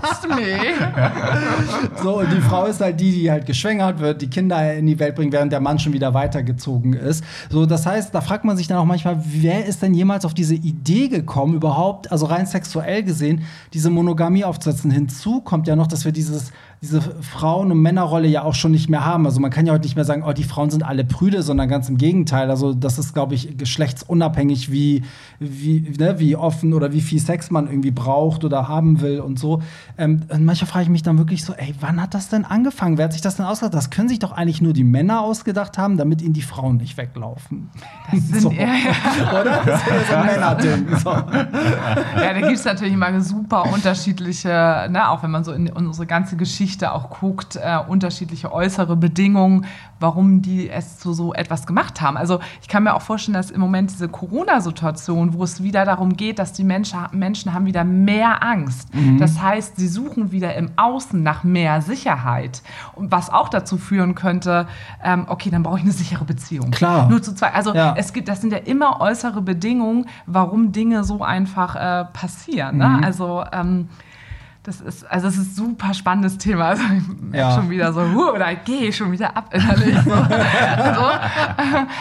That's 0.00 0.28
me. 0.28 0.72
So, 2.02 2.20
und 2.20 2.32
die 2.32 2.40
Frau 2.40 2.64
ist 2.64 2.80
halt 2.80 2.98
die, 2.98 3.12
die 3.12 3.30
halt 3.30 3.44
geschwängert 3.44 3.98
wird, 3.98 4.22
die 4.22 4.30
Kinder 4.30 4.74
in 4.74 4.86
die 4.86 4.98
Welt 4.98 5.14
bringt, 5.14 5.34
während 5.34 5.52
der 5.52 5.60
Mann 5.60 5.78
schon 5.78 5.92
wieder 5.92 6.14
weitergezogen 6.14 6.94
ist. 6.94 7.22
So, 7.50 7.66
das 7.66 7.84
heißt, 7.84 8.14
da 8.14 8.22
fragt 8.22 8.46
man 8.46 8.56
sich 8.56 8.66
dann 8.66 8.78
auch 8.78 8.86
manchmal, 8.86 9.22
wer 9.26 9.66
ist 9.66 9.82
denn 9.82 9.92
jemals 9.92 10.24
auf 10.24 10.32
diese 10.32 10.54
Idee 10.54 11.08
gekommen, 11.08 11.54
überhaupt 11.54 11.97
überhaupt, 11.98 12.12
also 12.12 12.26
rein 12.26 12.46
sexuell 12.46 13.02
gesehen, 13.02 13.44
diese 13.72 13.90
Monogamie 13.90 14.44
aufzusetzen. 14.44 14.90
Hinzu 14.90 15.40
kommt 15.40 15.66
ja 15.66 15.76
noch, 15.76 15.86
dass 15.86 16.04
wir 16.04 16.12
dieses 16.12 16.52
diese 16.80 17.00
Frauen- 17.00 17.72
und 17.72 17.82
Männerrolle 17.82 18.28
ja 18.28 18.42
auch 18.42 18.54
schon 18.54 18.70
nicht 18.70 18.88
mehr 18.88 19.04
haben. 19.04 19.26
Also 19.26 19.40
man 19.40 19.50
kann 19.50 19.66
ja 19.66 19.72
heute 19.72 19.82
nicht 19.82 19.96
mehr 19.96 20.04
sagen, 20.04 20.22
oh, 20.24 20.32
die 20.32 20.44
Frauen 20.44 20.70
sind 20.70 20.84
alle 20.84 21.04
Prüde, 21.04 21.42
sondern 21.42 21.68
ganz 21.68 21.88
im 21.88 21.98
Gegenteil. 21.98 22.50
Also 22.50 22.72
das 22.72 22.98
ist, 22.98 23.14
glaube 23.14 23.34
ich, 23.34 23.58
geschlechtsunabhängig, 23.58 24.70
wie, 24.70 25.02
wie, 25.40 25.92
ne, 25.98 26.20
wie 26.20 26.36
offen 26.36 26.72
oder 26.74 26.92
wie 26.92 27.00
viel 27.00 27.18
Sex 27.18 27.50
man 27.50 27.66
irgendwie 27.66 27.90
braucht 27.90 28.44
oder 28.44 28.68
haben 28.68 29.00
will 29.00 29.18
und 29.18 29.40
so. 29.40 29.60
Ähm, 29.96 30.22
und 30.28 30.44
manchmal 30.44 30.70
frage 30.70 30.84
ich 30.84 30.88
mich 30.88 31.02
dann 31.02 31.18
wirklich 31.18 31.44
so, 31.44 31.52
ey, 31.52 31.74
wann 31.80 32.00
hat 32.00 32.14
das 32.14 32.28
denn 32.28 32.44
angefangen? 32.44 32.96
Wer 32.96 33.06
hat 33.06 33.12
sich 33.12 33.22
das 33.22 33.36
denn 33.36 33.46
ausgedacht? 33.46 33.74
Das 33.74 33.90
können 33.90 34.08
sich 34.08 34.20
doch 34.20 34.30
eigentlich 34.30 34.62
nur 34.62 34.72
die 34.72 34.84
Männer 34.84 35.22
ausgedacht 35.22 35.78
haben, 35.78 35.96
damit 35.96 36.22
ihnen 36.22 36.32
die 36.32 36.42
Frauen 36.42 36.76
nicht 36.76 36.96
weglaufen. 36.96 37.70
Das 38.12 38.20
sind 38.28 38.40
so. 38.40 38.52
ja, 38.52 38.66
ja. 38.66 39.40
Oder? 39.40 39.62
Das 39.66 39.80
ist 39.80 40.08
so 40.08 40.14
ein 40.14 40.26
Männerding. 40.26 40.86
So. 40.96 41.10
Ja, 41.10 42.34
da 42.34 42.40
gibt 42.40 42.52
es 42.52 42.64
natürlich 42.64 42.94
immer 42.94 43.20
super 43.20 43.64
unterschiedliche, 43.72 44.88
ne, 44.90 45.08
auch 45.08 45.24
wenn 45.24 45.32
man 45.32 45.42
so 45.42 45.52
in 45.52 45.68
unsere 45.70 46.06
ganze 46.06 46.36
Geschichte 46.36 46.67
Geschichte 46.68 46.92
auch 46.92 47.08
guckt, 47.08 47.56
äh, 47.56 47.78
unterschiedliche 47.78 48.52
äußere 48.52 48.94
Bedingungen, 48.94 49.64
warum 50.00 50.42
die 50.42 50.68
es 50.68 50.98
zu 50.98 51.14
so 51.14 51.32
etwas 51.32 51.66
gemacht 51.66 52.02
haben. 52.02 52.18
Also 52.18 52.40
ich 52.60 52.68
kann 52.68 52.82
mir 52.82 52.94
auch 52.94 53.00
vorstellen, 53.00 53.32
dass 53.32 53.50
im 53.50 53.62
Moment 53.62 53.90
diese 53.90 54.06
Corona-Situation, 54.06 55.32
wo 55.32 55.44
es 55.44 55.62
wieder 55.62 55.86
darum 55.86 56.14
geht, 56.14 56.38
dass 56.38 56.52
die 56.52 56.64
Menschen, 56.64 56.98
Menschen 57.12 57.54
haben 57.54 57.64
wieder 57.64 57.84
mehr 57.84 58.42
Angst. 58.42 58.94
Mhm. 58.94 59.16
Das 59.18 59.40
heißt, 59.40 59.76
sie 59.78 59.88
suchen 59.88 60.30
wieder 60.30 60.56
im 60.56 60.70
Außen 60.76 61.22
nach 61.22 61.42
mehr 61.42 61.80
Sicherheit. 61.80 62.62
Und 62.94 63.10
was 63.10 63.30
auch 63.30 63.48
dazu 63.48 63.78
führen 63.78 64.14
könnte, 64.14 64.68
ähm, 65.02 65.24
okay, 65.28 65.48
dann 65.48 65.62
brauche 65.62 65.78
ich 65.78 65.84
eine 65.84 65.92
sichere 65.92 66.26
Beziehung. 66.26 66.70
Klar. 66.70 67.08
Nur 67.08 67.22
zu 67.22 67.34
zwei. 67.34 67.54
Also 67.54 67.74
ja. 67.74 67.94
es 67.96 68.12
gibt, 68.12 68.28
das 68.28 68.42
sind 68.42 68.52
ja 68.52 68.58
immer 68.58 69.00
äußere 69.00 69.40
Bedingungen, 69.40 70.04
warum 70.26 70.70
Dinge 70.72 71.02
so 71.04 71.22
einfach 71.22 71.76
äh, 71.76 72.04
passieren. 72.12 72.76
Ne? 72.76 72.88
Mhm. 72.88 73.04
Also 73.04 73.42
ähm, 73.52 73.88
das 74.62 74.80
ist, 74.80 75.10
also 75.10 75.28
es 75.28 75.36
ist 75.36 75.52
ein 75.52 75.54
super 75.54 75.94
spannendes 75.94 76.38
Thema. 76.38 76.66
Also 76.66 76.82
ich 76.82 77.34
ja. 77.34 77.54
schon 77.54 77.70
wieder 77.70 77.92
so, 77.92 78.02
huh, 78.02 78.32
oder 78.34 78.54
gehe 78.54 78.88
ich 78.88 78.96
schon 78.96 79.12
wieder 79.12 79.36
ab 79.36 79.52
innerlich. 79.52 79.96
So. 80.04 80.10
so. 80.10 81.10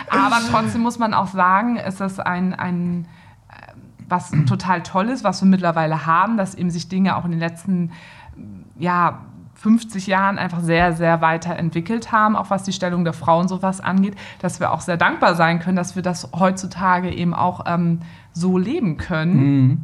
Aber 0.10 0.40
trotzdem 0.50 0.82
muss 0.82 1.00
man 1.00 1.14
auch 1.14 1.28
sagen, 1.28 1.78
ist 1.78 2.02
das 2.02 2.20
ein, 2.20 2.54
ein 2.54 3.06
äh, 3.50 3.72
was 4.08 4.32
total 4.48 4.84
toll 4.84 5.10
ist, 5.10 5.24
was 5.24 5.42
wir 5.42 5.48
mittlerweile 5.48 6.06
haben, 6.06 6.38
dass 6.38 6.56
eben 6.56 6.70
sich 6.70 6.90
Dinge 6.90 7.16
auch 7.16 7.26
in 7.26 7.32
den 7.32 7.40
letzten 7.40 7.92
ja, 8.78 9.22
50 9.56 10.08
Jahren 10.08 10.38
einfach 10.38 10.60
sehr, 10.60 10.94
sehr 10.94 11.22
weiterentwickelt 11.22 12.12
haben, 12.12 12.36
auch 12.36 12.50
was 12.50 12.64
die 12.64 12.74
Stellung 12.74 13.04
der 13.04 13.14
Frauen 13.14 13.48
sowas 13.48 13.82
angeht, 13.82 14.16
dass 14.40 14.60
wir 14.60 14.72
auch 14.72 14.82
sehr 14.82 14.98
dankbar 14.98 15.36
sein 15.36 15.60
können, 15.60 15.78
dass 15.78 15.96
wir 15.96 16.04
das 16.04 16.30
heutzutage 16.38 17.12
eben 17.12 17.34
auch 17.34 17.66
ähm, 17.66 18.00
so 18.34 18.58
leben 18.58 18.98
können. 18.98 19.36
Mhm 19.36 19.84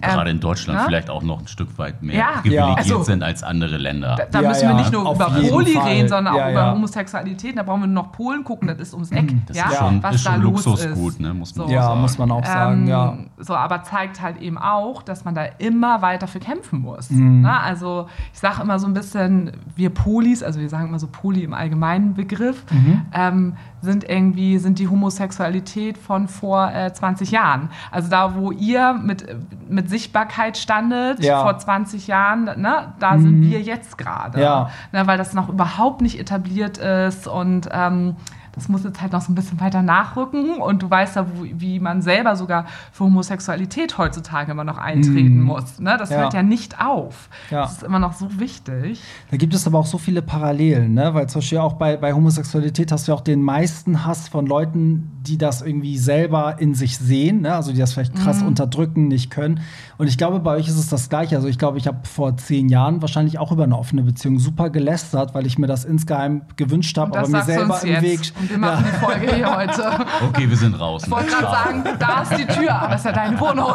Gerade 0.00 0.30
Ähm, 0.30 0.36
in 0.36 0.40
Deutschland 0.40 0.80
ne? 0.80 0.84
vielleicht 0.86 1.10
auch 1.10 1.22
noch 1.22 1.40
ein 1.40 1.46
Stück 1.48 1.76
weit 1.78 2.02
mehr 2.02 2.16
Ja. 2.16 2.26
privilegiert 2.40 2.78
Also- 2.78 3.02
sind 3.02 3.22
als 3.22 3.42
andere 3.42 3.76
Länder. 3.76 4.16
Da, 4.16 4.24
da 4.30 4.40
Ja, 4.42 4.48
müssen 4.48 4.62
ja, 4.64 4.68
wir 4.70 4.76
nicht 4.76 4.92
nur 4.92 5.06
auf 5.06 5.16
über 5.16 5.26
Poli 5.30 5.72
Fall. 5.72 5.88
reden, 5.88 6.08
sondern 6.08 6.34
Ja, 6.36 6.42
auch 6.42 6.46
ja. 6.46 6.52
über 6.52 6.72
Homosexualität. 6.72 7.56
Da 7.58 7.62
brauchen 7.62 7.80
wir 7.82 7.86
nur 7.86 8.02
noch 8.04 8.12
Polen 8.12 8.44
gucken, 8.44 8.68
das 8.68 8.78
ist 8.78 8.94
ums 8.94 9.10
Eck. 9.12 9.34
Das 9.46 9.56
ja, 9.56 9.68
ist 9.68 9.76
schon, 9.78 10.02
was 10.02 10.14
ist 10.16 10.26
da 10.26 10.32
schon 10.32 10.42
los 10.42 10.64
Luxusgut, 10.66 11.12
ist. 11.12 11.20
ne? 11.20 11.34
muss 11.34 11.54
man 11.56 11.66
So. 11.68 11.72
Ja, 11.72 11.82
sagen. 11.82 12.00
muss 12.00 12.18
man 12.18 12.30
auch 12.30 12.44
sagen, 12.44 12.82
Ähm, 12.82 12.88
ja. 12.88 13.16
So, 13.38 13.54
aber 13.54 13.82
zeigt 13.82 14.20
halt 14.20 14.38
eben 14.40 14.58
auch, 14.58 15.02
dass 15.02 15.24
man 15.24 15.34
da 15.34 15.44
immer 15.58 16.02
weiter 16.02 16.26
für 16.26 16.40
kämpfen 16.40 16.80
muss. 16.80 17.10
Mhm. 17.10 17.42
Na, 17.42 17.60
also 17.60 18.06
ich 18.32 18.38
sage 18.38 18.62
immer 18.62 18.78
so 18.78 18.86
ein 18.86 18.94
bisschen, 18.94 19.52
wir 19.76 19.90
Polis, 19.90 20.42
also 20.42 20.60
wir 20.60 20.68
sagen 20.68 20.88
immer 20.88 20.98
so 20.98 21.06
Poli 21.10 21.42
im 21.44 21.54
allgemeinen 21.54 22.14
Begriff, 22.14 22.64
Mhm. 22.70 23.02
ähm, 23.12 23.56
sind 23.80 24.08
irgendwie, 24.08 24.58
sind 24.58 24.78
die 24.78 24.88
Homosexualität 24.88 25.98
von 25.98 26.28
vor 26.28 26.72
äh, 26.72 26.92
20 26.92 27.30
Jahren. 27.30 27.68
Also 27.90 28.08
da, 28.08 28.34
wo 28.34 28.50
ihr 28.52 28.94
mit, 28.94 29.26
mit 29.68 29.83
Sichtbarkeit 29.88 30.56
standet, 30.56 31.22
Ja. 31.22 31.42
vor 31.42 31.58
20 31.58 32.06
Jahren, 32.06 32.44
ne, 32.60 32.92
da 32.98 33.18
sind 33.18 33.42
wir 33.42 33.60
jetzt 33.60 33.98
gerade. 33.98 34.40
Ja. 34.40 34.70
Ne, 34.92 35.06
weil 35.06 35.18
das 35.18 35.34
noch 35.34 35.48
überhaupt 35.48 36.00
nicht 36.00 36.18
etabliert 36.18 36.78
ist 36.78 37.26
und 37.26 37.68
ähm, 37.72 38.16
das 38.54 38.68
muss 38.68 38.84
jetzt 38.84 39.00
halt 39.00 39.12
noch 39.12 39.20
so 39.20 39.32
ein 39.32 39.34
bisschen 39.34 39.60
weiter 39.60 39.82
nachrücken 39.82 40.56
und 40.60 40.82
du 40.82 40.90
weißt 40.90 41.16
ja, 41.16 41.26
wo, 41.34 41.44
wie 41.44 41.80
man 41.80 42.02
selber 42.02 42.36
sogar 42.36 42.66
für 42.92 43.04
Homosexualität 43.04 43.98
heutzutage 43.98 44.52
immer 44.52 44.64
noch 44.64 44.78
eintreten 44.78 45.40
muss. 45.42 45.80
Ne? 45.80 45.96
Das 45.98 46.10
Ja. 46.10 46.18
hört 46.18 46.34
ja 46.34 46.42
nicht 46.42 46.80
auf. 46.84 47.28
Ja. 47.50 47.62
Das 47.62 47.72
ist 47.74 47.82
immer 47.82 47.98
noch 47.98 48.12
so 48.12 48.38
wichtig. 48.38 49.00
Da 49.30 49.36
gibt 49.36 49.54
es 49.54 49.66
aber 49.66 49.78
auch 49.78 49.86
so 49.86 49.98
viele 49.98 50.22
Parallelen, 50.22 50.94
ne? 50.94 51.14
weil 51.14 51.28
zum 51.28 51.40
Beispiel 51.40 51.58
auch 51.58 51.74
bei, 51.74 51.96
bei 51.96 52.12
Homosexualität 52.12 52.92
hast 52.92 53.08
du 53.08 53.12
ja 53.12 53.16
auch 53.16 53.22
den 53.22 53.42
meisten 53.42 54.04
Hass 54.04 54.28
von 54.28 54.46
Leuten, 54.46 55.10
die 55.26 55.38
das 55.38 55.62
irgendwie 55.62 55.98
selber 55.98 56.56
in 56.60 56.74
sich 56.74 56.98
sehen, 56.98 57.40
ne? 57.42 57.54
also 57.54 57.72
die 57.72 57.78
das 57.78 57.92
vielleicht 57.92 58.14
krass 58.14 58.40
Mhm. 58.42 58.48
unterdrücken, 58.48 59.08
nicht 59.08 59.30
können. 59.30 59.60
Und 59.98 60.06
ich 60.08 60.18
glaube, 60.18 60.40
bei 60.40 60.52
euch 60.56 60.68
ist 60.68 60.78
es 60.78 60.88
das 60.88 61.08
Gleiche. 61.08 61.36
Also 61.36 61.48
ich 61.48 61.58
glaube, 61.58 61.78
ich 61.78 61.86
habe 61.86 61.98
vor 62.06 62.36
zehn 62.36 62.68
Jahren 62.68 63.00
wahrscheinlich 63.00 63.38
auch 63.38 63.52
über 63.52 63.64
eine 63.64 63.78
offene 63.78 64.02
Beziehung 64.02 64.38
super 64.38 64.70
gelästert, 64.70 65.34
weil 65.34 65.46
ich 65.46 65.58
mir 65.58 65.66
das 65.66 65.84
insgeheim 65.84 66.42
gewünscht 66.56 66.98
habe, 66.98 67.18
aber 67.18 67.28
mir 67.28 67.42
selber 67.42 67.82
im. 67.82 68.02
Weg. 68.02 68.20
Und 68.44 68.50
wir 68.50 68.58
machen 68.58 68.84
die 68.86 68.98
Folge 68.98 69.34
hier 69.34 69.56
heute. 69.56 70.04
Okay, 70.28 70.50
wir 70.50 70.56
sind 70.56 70.78
raus. 70.78 71.04
Ich 71.06 71.10
wollte 71.10 71.30
gerade 71.30 71.46
sagen, 71.46 71.84
da 71.98 72.22
ist 72.22 72.36
die 72.36 72.44
Tür, 72.44 72.74
aber 72.74 72.94
es 72.94 73.00
ist 73.00 73.06
ja 73.06 73.12
deine 73.12 73.40
Wohnung. 73.40 73.72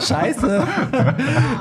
Scheiße. 0.00 0.66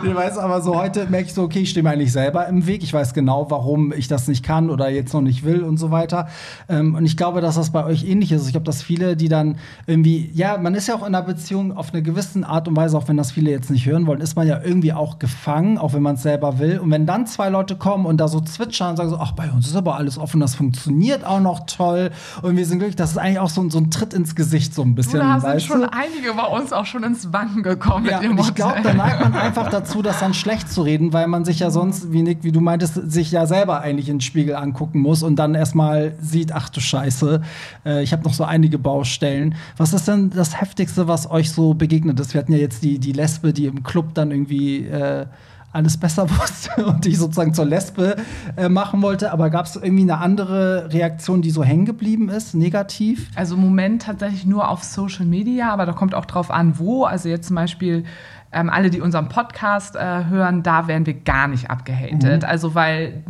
ich 0.05 0.15
weiß 0.15 0.37
aber 0.37 0.61
so, 0.61 0.77
heute 0.77 1.07
merke 1.07 1.27
ich 1.27 1.33
so, 1.33 1.43
okay, 1.43 1.59
ich 1.59 1.69
stehe 1.71 1.83
mir 1.83 1.89
eigentlich 1.89 2.13
selber 2.13 2.47
im 2.47 2.65
Weg. 2.65 2.81
Ich 2.83 2.93
weiß 2.93 3.13
genau, 3.13 3.51
warum 3.51 3.91
ich 3.91 4.07
das 4.07 4.29
nicht 4.29 4.41
kann 4.41 4.69
oder 4.69 4.87
jetzt 4.89 5.13
noch 5.13 5.19
nicht 5.19 5.43
will 5.43 5.63
und 5.63 5.75
so 5.77 5.91
weiter. 5.91 6.29
Ähm, 6.69 6.95
und 6.95 7.05
ich 7.05 7.17
glaube, 7.17 7.41
dass 7.41 7.55
das 7.55 7.71
bei 7.71 7.83
euch 7.83 8.05
ähnlich 8.05 8.31
ist. 8.31 8.45
Ich 8.45 8.53
glaube, 8.53 8.65
dass 8.65 8.81
viele, 8.81 9.17
die 9.17 9.27
dann 9.27 9.57
irgendwie, 9.85 10.31
ja, 10.33 10.57
man 10.57 10.75
ist 10.75 10.87
ja 10.87 10.95
auch 10.95 11.01
in 11.01 11.13
einer 11.13 11.23
Beziehung 11.23 11.75
auf 11.75 11.93
eine 11.93 12.03
gewisse 12.03 12.47
Art 12.47 12.69
und 12.69 12.77
Weise, 12.77 12.97
auch 12.97 13.09
wenn 13.09 13.17
das 13.17 13.31
viele 13.31 13.51
jetzt 13.51 13.69
nicht 13.69 13.85
hören 13.85 14.07
wollen, 14.07 14.21
ist 14.21 14.37
man 14.37 14.47
ja 14.47 14.61
irgendwie 14.63 14.93
auch 14.93 15.19
gefangen, 15.19 15.77
auch 15.77 15.91
wenn 15.91 16.03
man 16.03 16.15
es 16.15 16.23
selber 16.23 16.57
will. 16.59 16.79
Und 16.79 16.89
wenn 16.89 17.05
dann 17.05 17.27
zwei 17.27 17.49
Leute 17.49 17.75
kommen 17.75 18.05
und 18.05 18.17
da 18.17 18.29
so 18.29 18.39
zwitschern 18.39 18.91
und 18.91 18.95
sagen 18.95 19.09
so, 19.09 19.17
ach, 19.17 19.33
bei 19.33 19.51
uns 19.51 19.67
ist 19.67 19.75
aber 19.75 19.97
alles 19.97 20.17
offen, 20.17 20.39
das 20.39 20.55
funktioniert 20.55 21.25
auch 21.25 21.41
noch 21.41 21.65
toll 21.65 21.96
und 22.41 22.55
wir 22.57 22.65
sind 22.65 22.79
glücklich, 22.79 22.95
das 22.95 23.11
ist 23.11 23.17
eigentlich 23.17 23.39
auch 23.39 23.49
so, 23.49 23.61
ein- 23.61 23.69
so 23.69 23.77
ein 23.79 23.89
Tritt 23.91 24.13
ins 24.13 24.35
Gesicht, 24.35 24.73
so 24.73 24.81
ein 24.83 24.95
bisschen. 24.95 25.19
Da 25.19 25.39
sind 25.39 25.61
schon 25.61 25.81
du? 25.81 25.93
einige 25.93 26.33
bei 26.33 26.45
uns 26.45 26.71
auch 26.73 26.85
schon 26.85 27.03
ins 27.03 27.29
Banken 27.31 27.63
gekommen 27.63 28.05
Ja, 28.05 28.19
mit 28.21 28.29
dem 28.31 28.37
ich 28.39 28.53
glaube, 28.55 28.81
da 28.83 28.93
neigt 28.93 29.19
man 29.21 29.33
einfach 29.33 29.69
dazu, 29.69 30.01
das 30.01 30.19
dann 30.19 30.33
schlecht 30.33 30.71
zu 30.71 30.81
reden, 30.81 31.13
weil 31.13 31.27
man 31.27 31.45
sich 31.45 31.59
ja 31.59 31.71
sonst, 31.71 32.11
wie 32.11 32.21
Nick, 32.23 32.39
wie 32.43 32.51
du 32.51 32.61
meintest, 32.61 33.11
sich 33.11 33.31
ja 33.31 33.45
selber 33.45 33.81
eigentlich 33.81 34.09
in 34.09 34.15
den 34.15 34.21
Spiegel 34.21 34.55
angucken 34.55 34.99
muss 34.99 35.23
und 35.23 35.35
dann 35.37 35.55
erstmal 35.55 36.13
sieht, 36.21 36.51
ach 36.53 36.69
du 36.69 36.79
Scheiße, 36.79 37.41
äh, 37.85 38.03
ich 38.03 38.13
habe 38.13 38.23
noch 38.23 38.33
so 38.33 38.43
einige 38.43 38.77
Baustellen. 38.79 39.55
Was 39.77 39.93
ist 39.93 40.07
denn 40.07 40.29
das 40.29 40.59
Heftigste, 40.61 41.07
was 41.07 41.29
euch 41.29 41.51
so 41.51 41.73
begegnet 41.73 42.19
ist? 42.19 42.33
Wir 42.33 42.41
hatten 42.41 42.53
ja 42.53 42.59
jetzt 42.59 42.83
die, 42.83 42.99
die 42.99 43.11
Lesbe, 43.13 43.53
die 43.53 43.65
im 43.65 43.83
Club 43.83 44.13
dann 44.13 44.31
irgendwie 44.31 44.85
äh, 44.85 45.25
alles 45.73 45.97
besser 45.97 46.29
wusste 46.39 46.85
und 46.85 47.05
die 47.05 47.15
sozusagen 47.15 47.53
zur 47.53 47.65
Lesbe 47.65 48.15
äh, 48.55 48.69
machen 48.69 49.01
wollte. 49.01 49.31
Aber 49.31 49.49
gab 49.49 49.65
es 49.65 49.75
irgendwie 49.75 50.03
eine 50.03 50.17
andere 50.19 50.91
Reaktion, 50.91 51.41
die 51.41 51.51
so 51.51 51.63
hängen 51.63 51.85
geblieben 51.85 52.29
ist, 52.29 52.55
negativ? 52.55 53.29
Also 53.35 53.55
im 53.55 53.61
Moment 53.61 54.03
tatsächlich 54.03 54.45
nur 54.45 54.69
auf 54.69 54.83
Social 54.83 55.25
Media, 55.25 55.71
aber 55.71 55.85
da 55.85 55.93
kommt 55.93 56.15
auch 56.15 56.25
drauf 56.25 56.49
an, 56.51 56.79
wo. 56.79 57.03
Also 57.05 57.29
jetzt 57.29 57.47
zum 57.47 57.55
Beispiel 57.55 58.05
ähm, 58.51 58.69
alle, 58.69 58.89
die 58.89 59.01
unseren 59.01 59.27
Podcast 59.29 59.95
äh, 59.95 60.25
hören, 60.25 60.63
da 60.63 60.87
werden 60.87 61.05
wir 61.05 61.13
gar 61.13 61.47
nicht 61.47 61.69
abgehatet. 61.69 62.45
Also 62.45 62.73
weil 62.73 63.23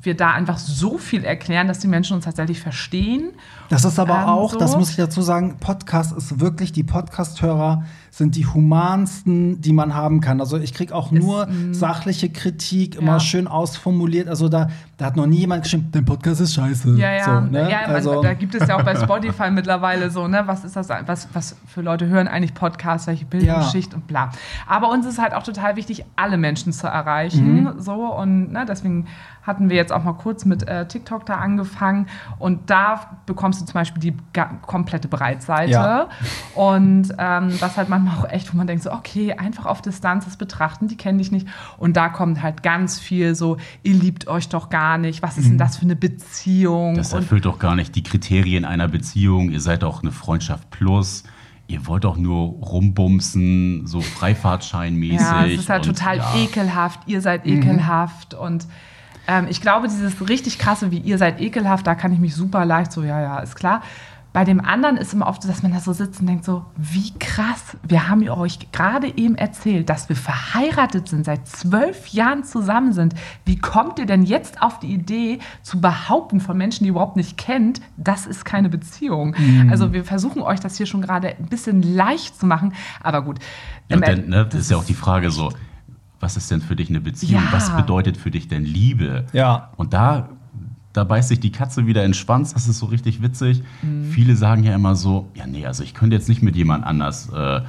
wir 0.00 0.16
da 0.16 0.30
einfach 0.30 0.58
so 0.58 0.96
viel 0.96 1.24
erklären, 1.24 1.66
dass 1.68 1.80
die 1.80 1.88
Menschen 1.88 2.14
uns 2.14 2.24
tatsächlich 2.24 2.60
verstehen. 2.60 3.30
Das 3.68 3.84
ist 3.84 3.98
aber 3.98 4.18
Ähm, 4.20 4.24
auch, 4.26 4.52
so. 4.52 4.58
das 4.58 4.76
muss 4.76 4.90
ich 4.90 4.96
dazu 4.96 5.22
sagen, 5.22 5.56
Podcast 5.58 6.16
ist 6.16 6.40
wirklich, 6.40 6.72
die 6.72 6.84
Podcast-Hörer 6.84 7.84
sind 8.10 8.36
die 8.36 8.46
humansten, 8.46 9.60
die 9.60 9.72
man 9.72 9.94
haben 9.94 10.20
kann. 10.20 10.40
Also 10.40 10.56
ich 10.58 10.74
kriege 10.74 10.94
auch 10.94 11.10
nur 11.10 11.48
sachliche 11.72 12.28
Kritik, 12.30 12.96
immer 12.96 13.12
Ja. 13.14 13.20
schön 13.20 13.46
ausformuliert. 13.46 14.28
Also 14.28 14.48
da, 14.48 14.68
da 14.96 15.06
hat 15.06 15.16
noch 15.16 15.26
nie 15.26 15.38
jemand 15.38 15.62
geschrieben, 15.64 15.88
dein 15.92 16.04
Podcast 16.04 16.40
ist 16.40 16.54
scheiße. 16.54 16.96
Ja, 16.96 17.12
ja, 17.12 17.24
So, 17.24 17.40
ne? 17.40 17.70
ja 17.70 17.80
also, 17.86 18.22
da 18.22 18.34
gibt 18.34 18.54
es 18.54 18.66
ja 18.68 18.76
auch 18.76 18.82
bei 18.82 18.94
Spotify 19.02 19.50
mittlerweile 19.50 20.10
so, 20.10 20.26
ne, 20.28 20.42
was 20.46 20.64
ist 20.64 20.76
das, 20.76 20.88
was, 21.06 21.28
was 21.32 21.56
für 21.66 21.82
Leute 21.82 22.06
hören 22.08 22.28
eigentlich 22.28 22.54
Podcasts, 22.54 23.06
welche 23.06 23.24
Bildungsschicht 23.24 23.94
und 23.94 24.06
bla. 24.06 24.30
Aber 24.66 24.90
uns 24.90 25.06
ist 25.06 25.18
halt 25.18 25.34
auch 25.34 25.42
total 25.42 25.76
wichtig, 25.76 26.04
alle 26.16 26.36
Menschen 26.36 26.72
zu 26.72 26.86
erreichen, 26.86 27.64
Mhm. 27.64 27.74
so 27.80 27.92
und 28.14 28.52
ne, 28.52 28.64
deswegen 28.66 29.06
hatten 29.42 29.70
wir 29.70 29.76
jetzt 29.76 29.92
auch 29.92 30.04
mal 30.04 30.12
kurz 30.12 30.44
mit 30.44 30.68
äh, 30.68 30.86
TikTok 30.86 31.24
da 31.24 31.36
angefangen 31.36 32.06
und 32.38 32.68
da 32.68 33.18
bekommst 33.24 33.60
du 33.62 33.64
zum 33.64 33.74
Beispiel 33.74 34.00
die 34.00 34.14
komplette 34.62 35.08
Breitseite 35.08 35.70
Ja. 35.72 36.06
und 36.54 37.14
ähm, 37.18 37.52
das 37.58 37.76
halt 37.78 37.88
manchmal 37.98 38.24
auch 38.26 38.30
echt, 38.32 38.52
wo 38.52 38.56
man 38.56 38.66
denkt 38.66 38.82
so, 38.82 38.92
okay, 38.92 39.32
einfach 39.34 39.66
auf 39.66 39.82
Distanz 39.82 40.24
das 40.24 40.36
betrachten, 40.36 40.88
die 40.88 40.96
kennen 40.96 41.18
dich 41.18 41.30
nicht 41.32 41.46
und 41.76 41.96
da 41.96 42.08
kommt 42.08 42.42
halt 42.42 42.62
ganz 42.62 42.98
viel 42.98 43.34
so, 43.34 43.56
ihr 43.82 43.94
liebt 43.94 44.26
euch 44.28 44.48
doch 44.48 44.70
gar 44.70 44.98
nicht, 44.98 45.22
was 45.22 45.36
ist 45.38 45.44
Mhm. 45.46 45.48
denn 45.50 45.58
das 45.58 45.76
für 45.76 45.82
eine 45.82 45.96
Beziehung? 45.96 46.94
Das 46.94 47.12
und 47.12 47.20
erfüllt 47.20 47.44
doch 47.44 47.58
gar 47.58 47.74
nicht 47.74 47.94
die 47.94 48.02
Kriterien 48.02 48.64
einer 48.64 48.88
Beziehung. 48.88 49.50
Ihr 49.50 49.60
seid 49.60 49.82
doch 49.82 50.02
eine 50.02 50.12
Freundschaft 50.12 50.70
plus. 50.70 51.24
Ihr 51.66 51.86
wollt 51.86 52.04
doch 52.04 52.16
nur 52.16 52.54
rumbumsen, 52.66 53.86
so 53.86 54.00
Freifahrtscheinmäßig. 54.00 55.20
Ja, 55.20 55.44
es 55.46 55.60
ist 55.60 55.68
halt 55.68 55.86
und 55.86 55.96
total 55.96 56.16
ja. 56.18 56.34
ekelhaft. 56.36 57.00
Ihr 57.06 57.20
seid 57.20 57.46
ekelhaft. 57.46 58.34
Und 58.34 58.66
ähm, 59.26 59.46
ich 59.50 59.60
glaube, 59.60 59.88
dieses 59.88 60.26
richtig 60.28 60.58
krasse, 60.58 60.90
wie 60.90 60.98
ihr 60.98 61.18
seid 61.18 61.40
ekelhaft, 61.40 61.86
da 61.86 61.94
kann 61.94 62.12
ich 62.12 62.18
mich 62.18 62.34
super 62.34 62.64
leicht 62.64 62.90
so, 62.92 63.02
ja, 63.02 63.20
ja, 63.20 63.38
ist 63.40 63.54
klar. 63.56 63.82
Bei 64.38 64.44
dem 64.44 64.60
anderen 64.60 64.96
ist 64.96 65.12
immer 65.14 65.26
oft 65.26 65.42
so, 65.42 65.48
dass 65.48 65.64
man 65.64 65.72
da 65.72 65.80
so 65.80 65.92
sitzt 65.92 66.20
und 66.20 66.28
denkt 66.28 66.44
so, 66.44 66.64
wie 66.76 67.12
krass, 67.18 67.76
wir 67.82 68.08
haben 68.08 68.22
euch 68.28 68.70
gerade 68.70 69.08
eben 69.18 69.34
erzählt, 69.34 69.90
dass 69.90 70.08
wir 70.08 70.14
verheiratet 70.14 71.08
sind, 71.08 71.24
seit 71.24 71.48
zwölf 71.48 72.06
Jahren 72.06 72.44
zusammen 72.44 72.92
sind. 72.92 73.16
Wie 73.44 73.58
kommt 73.58 73.98
ihr 73.98 74.06
denn 74.06 74.22
jetzt 74.22 74.62
auf 74.62 74.78
die 74.78 74.94
Idee 74.94 75.40
zu 75.64 75.80
behaupten 75.80 76.38
von 76.38 76.56
Menschen, 76.56 76.84
die 76.84 76.90
ihr 76.90 76.92
überhaupt 76.92 77.16
nicht 77.16 77.36
kennt, 77.36 77.80
das 77.96 78.28
ist 78.28 78.44
keine 78.44 78.68
Beziehung? 78.68 79.34
Also 79.72 79.92
wir 79.92 80.04
versuchen 80.04 80.40
euch 80.42 80.60
das 80.60 80.76
hier 80.76 80.86
schon 80.86 81.02
gerade 81.02 81.30
ein 81.30 81.46
bisschen 81.46 81.82
leicht 81.82 82.38
zu 82.38 82.46
machen, 82.46 82.74
aber 83.00 83.22
gut. 83.22 83.40
Ja, 83.88 83.96
Ähm, 83.96 84.02
dann, 84.02 84.28
ne, 84.28 84.46
das 84.46 84.60
ist 84.60 84.70
ja 84.70 84.76
auch 84.76 84.84
die 84.84 84.94
Frage 84.94 85.32
so, 85.32 85.52
was 86.20 86.36
ist 86.36 86.48
denn 86.52 86.60
für 86.60 86.76
dich 86.76 86.90
eine 86.90 87.00
Beziehung? 87.00 87.42
Ja. 87.42 87.52
Was 87.52 87.74
bedeutet 87.74 88.16
für 88.16 88.30
dich 88.30 88.46
denn 88.46 88.64
Liebe? 88.64 89.26
Ja. 89.32 89.72
Und 89.76 89.94
da, 89.94 90.28
da 90.98 91.04
beißt 91.04 91.28
sich 91.28 91.38
die 91.38 91.52
Katze 91.52 91.86
wieder 91.86 92.04
in 92.04 92.08
den 92.08 92.14
Schwanz, 92.14 92.54
das 92.54 92.66
ist 92.66 92.80
so 92.80 92.86
richtig 92.86 93.22
witzig. 93.22 93.62
Mhm. 93.82 94.10
Viele 94.10 94.34
sagen 94.34 94.64
ja 94.64 94.74
immer 94.74 94.96
so, 94.96 95.28
ja 95.34 95.46
nee, 95.46 95.64
also 95.64 95.84
ich 95.84 95.94
könnte 95.94 96.16
jetzt 96.16 96.28
nicht 96.28 96.42
mit 96.42 96.56
jemand 96.56 96.84
anders 96.84 97.30
äh, 97.30 97.60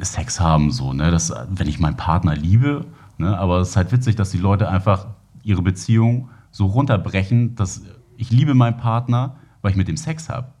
Sex 0.00 0.38
haben, 0.38 0.70
so, 0.70 0.92
ne? 0.92 1.10
Das, 1.10 1.34
wenn 1.50 1.66
ich 1.66 1.80
meinen 1.80 1.96
Partner 1.96 2.36
liebe, 2.36 2.84
ne? 3.18 3.36
aber 3.36 3.58
es 3.58 3.70
ist 3.70 3.76
halt 3.76 3.90
witzig, 3.90 4.14
dass 4.14 4.30
die 4.30 4.38
Leute 4.38 4.68
einfach 4.68 5.08
ihre 5.42 5.60
Beziehung 5.60 6.28
so 6.52 6.66
runterbrechen, 6.66 7.56
dass 7.56 7.82
ich 8.16 8.30
liebe 8.30 8.54
meinen 8.54 8.76
Partner, 8.76 9.34
weil 9.60 9.72
ich 9.72 9.76
mit 9.76 9.88
dem 9.88 9.96
Sex 9.96 10.28
habe. 10.28 10.52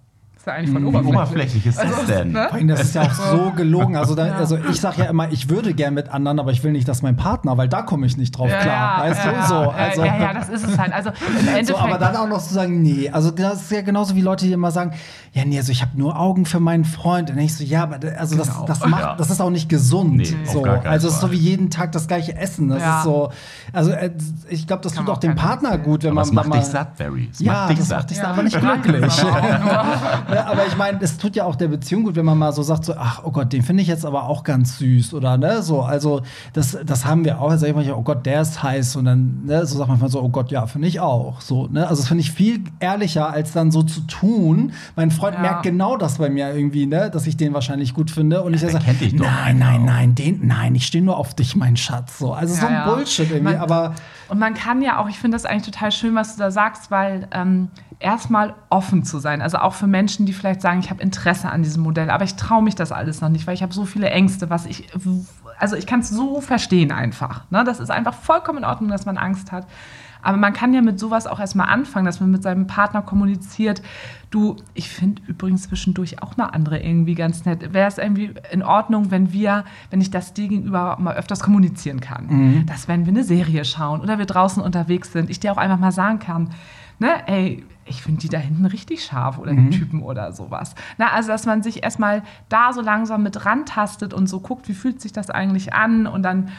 Ja 0.48 0.54
eigentlich 0.54 0.70
von 0.72 0.82
Wie 0.82 0.86
oberflächlich. 0.86 1.16
oberflächlich 1.16 1.66
ist 1.66 1.78
das 1.82 2.06
denn? 2.06 2.32
ne? 2.32 2.48
Das 2.66 2.80
ist 2.82 2.94
ja 2.94 3.02
auch 3.02 3.12
so 3.30 3.52
gelogen. 3.52 3.96
Also, 3.96 4.14
da, 4.14 4.32
also 4.32 4.56
ich 4.56 4.80
sage 4.80 5.02
ja 5.02 5.04
immer, 5.06 5.30
ich 5.30 5.48
würde 5.48 5.74
gern 5.74 5.94
mit 5.94 6.08
anderen, 6.08 6.40
aber 6.40 6.50
ich 6.50 6.64
will 6.64 6.72
nicht, 6.72 6.88
dass 6.88 7.02
mein 7.02 7.16
Partner, 7.16 7.56
weil 7.56 7.68
da 7.68 7.82
komme 7.82 8.06
ich 8.06 8.16
nicht 8.16 8.32
drauf 8.36 8.48
klar. 8.48 9.00
weißt 9.02 9.20
ja, 9.24 9.32
du? 9.32 9.46
So, 9.46 9.54
ja, 9.54 9.68
also, 9.70 10.04
ja, 10.04 10.18
ja, 10.18 10.34
das 10.34 10.48
ist 10.48 10.66
es 10.66 10.78
halt. 10.78 10.92
Also 10.92 11.10
im 11.10 11.36
Endeffekt. 11.38 11.66
So, 11.68 11.76
aber 11.76 11.98
dann 11.98 12.16
auch 12.16 12.28
noch 12.28 12.42
zu 12.42 12.52
sagen, 12.54 12.82
nee, 12.82 13.08
also 13.10 13.30
das 13.30 13.62
ist 13.62 13.70
ja 13.70 13.82
genauso 13.82 14.14
wie 14.16 14.22
Leute, 14.22 14.46
die 14.46 14.52
immer 14.52 14.70
sagen, 14.70 14.92
ja, 15.32 15.44
nee, 15.44 15.58
also 15.58 15.70
ich 15.72 15.82
habe 15.82 15.92
nur 15.96 16.18
Augen 16.18 16.46
für 16.46 16.58
meinen 16.60 16.84
Freund. 16.84 17.30
Und 17.30 17.36
dann 17.36 17.44
ich 17.44 17.54
so, 17.54 17.62
ja, 17.64 17.82
aber 17.84 17.98
also 18.18 18.36
Genau. 18.36 18.64
das, 18.66 18.80
das 18.80 18.88
macht, 18.88 19.02
Ja. 19.02 19.14
das 19.16 19.30
ist 19.30 19.40
auch 19.40 19.50
nicht 19.50 19.68
gesund. 19.68 20.16
Nee, 20.16 20.34
auf 20.46 20.52
so. 20.52 20.64
Also 20.64 21.08
es 21.08 21.14
ist 21.14 21.20
so 21.20 21.30
wie 21.30 21.36
jeden 21.36 21.70
Tag 21.70 21.92
das 21.92 22.08
gleiche 22.08 22.34
Essen. 22.36 22.68
Das 22.68 22.82
Ja. 22.82 22.98
ist 22.98 23.04
so, 23.04 23.30
also 23.72 23.90
äh, 23.92 24.10
ich 24.48 24.66
glaube, 24.66 24.82
das 24.82 24.94
Kann 24.94 25.04
tut 25.04 25.14
auch 25.14 25.18
dem 25.18 25.34
Partner 25.34 25.76
gut, 25.78 26.02
wenn 26.02 26.10
aber 26.10 26.14
man 26.16 26.24
es 26.24 26.32
macht 26.32 26.46
da 26.52 26.58
dich 26.58 26.64
satt, 26.66 26.96
Barry. 26.96 27.28
Es 27.30 27.40
Ja, 27.40 27.52
macht 27.52 27.70
dich 27.70 27.78
das 27.78 27.88
satt. 27.88 27.98
macht 27.98 28.10
dich 28.10 28.18
Ja, 28.18 28.30
aber 28.30 28.42
nicht 28.42 28.58
glücklich. 28.60 29.22
ne? 30.44 30.46
Aber 30.50 30.66
ich 30.66 30.76
meine, 30.76 30.98
es 31.00 31.18
tut 31.18 31.36
ja 31.36 31.44
auch 31.44 31.56
der 31.56 31.68
Beziehung 31.68 32.04
gut, 32.04 32.16
wenn 32.16 32.24
man 32.24 32.38
mal 32.38 32.52
so 32.52 32.62
sagt, 32.62 32.84
so, 32.84 32.94
ach, 32.96 33.22
oh 33.24 33.30
Gott, 33.30 33.52
den 33.52 33.62
finde 33.62 33.82
ich 33.82 33.88
jetzt 33.88 34.04
aber 34.06 34.24
auch 34.28 34.44
ganz 34.44 34.78
süß 34.78 35.14
oder 35.14 35.36
ne, 35.38 35.62
so. 35.62 35.82
Also, 35.82 36.22
das, 36.52 36.76
das 36.84 37.04
haben 37.04 37.24
wir 37.24 37.40
auch. 37.40 37.50
Sag 37.56 37.68
ich 37.68 37.74
mal, 37.74 37.90
oh 37.92 38.02
Gott, 38.02 38.26
der 38.26 38.40
ist 38.42 38.62
heiß. 38.62 38.96
Und 38.96 39.04
dann, 39.06 39.44
ne, 39.44 39.66
so 39.66 39.76
sagt 39.78 39.88
man 39.88 40.08
so, 40.08 40.22
oh 40.22 40.28
Gott, 40.28 40.50
ja, 40.50 40.66
finde 40.66 40.88
ich 40.88 41.00
auch. 41.00 41.40
So, 41.40 41.66
ne? 41.66 41.86
Also, 41.88 42.02
das 42.02 42.08
finde 42.08 42.22
ich 42.22 42.30
viel 42.32 42.60
ehrlicher, 42.80 43.30
als 43.30 43.52
dann 43.52 43.70
so 43.70 43.82
zu 43.82 44.00
tun. 44.02 44.72
Mein 44.96 45.10
Freund 45.10 45.34
Ja. 45.36 45.40
merkt 45.42 45.62
genau 45.64 45.96
das 45.96 46.18
bei 46.18 46.30
mir 46.30 46.54
irgendwie, 46.54 46.86
ne, 46.86 47.10
dass 47.10 47.26
ich 47.26 47.36
den 47.36 47.54
wahrscheinlich 47.54 47.94
gut 47.94 48.10
finde. 48.10 48.42
Und 48.42 48.54
ich 48.54 48.60
der 48.60 48.70
sage, 48.70 48.84
nein, 49.14 49.58
nein, 49.58 49.80
auch. 49.80 49.84
nein, 49.86 50.14
den, 50.14 50.46
nein, 50.46 50.74
ich 50.74 50.86
stehe 50.86 51.02
nur 51.04 51.16
auf 51.16 51.34
dich, 51.34 51.56
mein 51.56 51.76
Schatz. 51.76 52.18
So, 52.18 52.32
also 52.32 52.54
so 52.54 52.62
Ja, 52.62 52.68
ein 52.68 52.74
ja. 52.74 52.94
Bullshit 52.94 53.30
irgendwie, 53.30 53.54
Man- 53.54 53.56
aber 53.60 53.94
Und 54.28 54.38
man 54.38 54.54
kann 54.54 54.82
ja 54.82 54.98
auch, 54.98 55.08
ich 55.08 55.18
finde 55.18 55.34
das 55.36 55.44
eigentlich 55.44 55.64
total 55.74 55.90
schön, 55.92 56.14
was 56.14 56.34
du 56.36 56.40
da 56.42 56.50
sagst, 56.50 56.90
weil 56.90 57.26
ähm, 57.32 57.68
erstmal 58.00 58.54
offen 58.70 59.04
zu 59.04 59.18
sein. 59.18 59.42
Also 59.42 59.58
auch 59.58 59.74
für 59.74 59.86
Menschen, 59.86 60.26
die 60.26 60.32
vielleicht 60.32 60.60
sagen, 60.60 60.80
ich 60.80 60.90
habe 60.90 61.02
Interesse 61.02 61.50
an 61.50 61.62
diesem 61.62 61.82
Modell, 61.82 62.10
aber 62.10 62.24
ich 62.24 62.36
traue 62.36 62.62
mich 62.62 62.74
das 62.74 62.92
alles 62.92 63.20
noch 63.20 63.28
nicht, 63.28 63.46
weil 63.46 63.54
ich 63.54 63.62
habe 63.62 63.74
so 63.74 63.84
viele 63.84 64.10
Ängste, 64.10 64.50
was 64.50 64.66
ich, 64.66 64.88
also 65.58 65.76
ich 65.76 65.86
kann 65.86 66.00
es 66.00 66.10
so 66.10 66.40
verstehen 66.40 66.92
einfach. 66.92 67.50
Ne? 67.50 67.64
Das 67.64 67.80
ist 67.80 67.90
einfach 67.90 68.14
vollkommen 68.14 68.58
in 68.58 68.64
Ordnung, 68.64 68.90
dass 68.90 69.04
man 69.06 69.18
Angst 69.18 69.50
hat. 69.50 69.66
Aber 70.20 70.36
man 70.36 70.52
kann 70.52 70.74
ja 70.74 70.82
mit 70.82 70.98
sowas 70.98 71.26
auch 71.26 71.38
erstmal 71.38 71.68
anfangen, 71.68 72.04
dass 72.04 72.20
man 72.20 72.30
mit 72.30 72.42
seinem 72.42 72.66
Partner 72.66 73.02
kommuniziert. 73.02 73.82
Du, 74.30 74.56
ich 74.74 74.88
finde 74.88 75.22
übrigens 75.26 75.62
zwischendurch 75.62 76.22
auch 76.22 76.36
mal 76.36 76.46
andere 76.46 76.80
irgendwie 76.80 77.14
ganz 77.14 77.44
nett. 77.44 77.72
Wäre 77.72 77.88
es 77.88 77.98
irgendwie 77.98 78.34
in 78.50 78.62
Ordnung, 78.64 79.12
wenn 79.12 79.32
wir, 79.32 79.64
wenn 79.90 80.00
ich 80.00 80.10
das 80.10 80.34
dir 80.34 80.48
gegenüber 80.48 80.96
mal 81.00 81.14
öfters 81.14 81.40
kommunizieren 81.40 82.00
kann? 82.00 82.28
Dass 82.66 82.88
wenn 82.88 83.06
wir 83.06 83.12
eine 83.12 83.22
Serie 83.24 83.64
schauen 83.64 84.00
oder 84.00 84.18
wir 84.18 84.26
draußen 84.26 84.62
unterwegs 84.62 85.12
sind, 85.12 85.30
ich 85.30 85.38
dir 85.38 85.52
auch 85.52 85.56
einfach 85.56 85.78
mal 85.78 85.92
sagen 85.92 86.18
kann, 86.18 86.50
ne, 86.98 87.26
ey, 87.26 87.64
ich 87.88 88.02
finde 88.02 88.20
die 88.20 88.28
da 88.28 88.38
hinten 88.38 88.66
richtig 88.66 89.04
scharf 89.04 89.38
oder 89.38 89.52
die 89.54 89.70
Typen 89.70 90.02
oder 90.02 90.32
sowas. 90.32 90.74
Na, 90.98 91.12
also, 91.12 91.28
dass 91.28 91.46
man 91.46 91.62
sich 91.62 91.82
erstmal 91.82 92.22
da 92.48 92.72
so 92.72 92.80
langsam 92.80 93.22
mit 93.22 93.44
rantastet 93.44 94.14
und 94.14 94.26
so 94.26 94.40
guckt, 94.40 94.68
wie 94.68 94.74
fühlt 94.74 95.00
sich 95.00 95.12
das 95.12 95.30
eigentlich 95.30 95.74
an 95.74 96.06
und 96.06 96.22
dann 96.22 96.50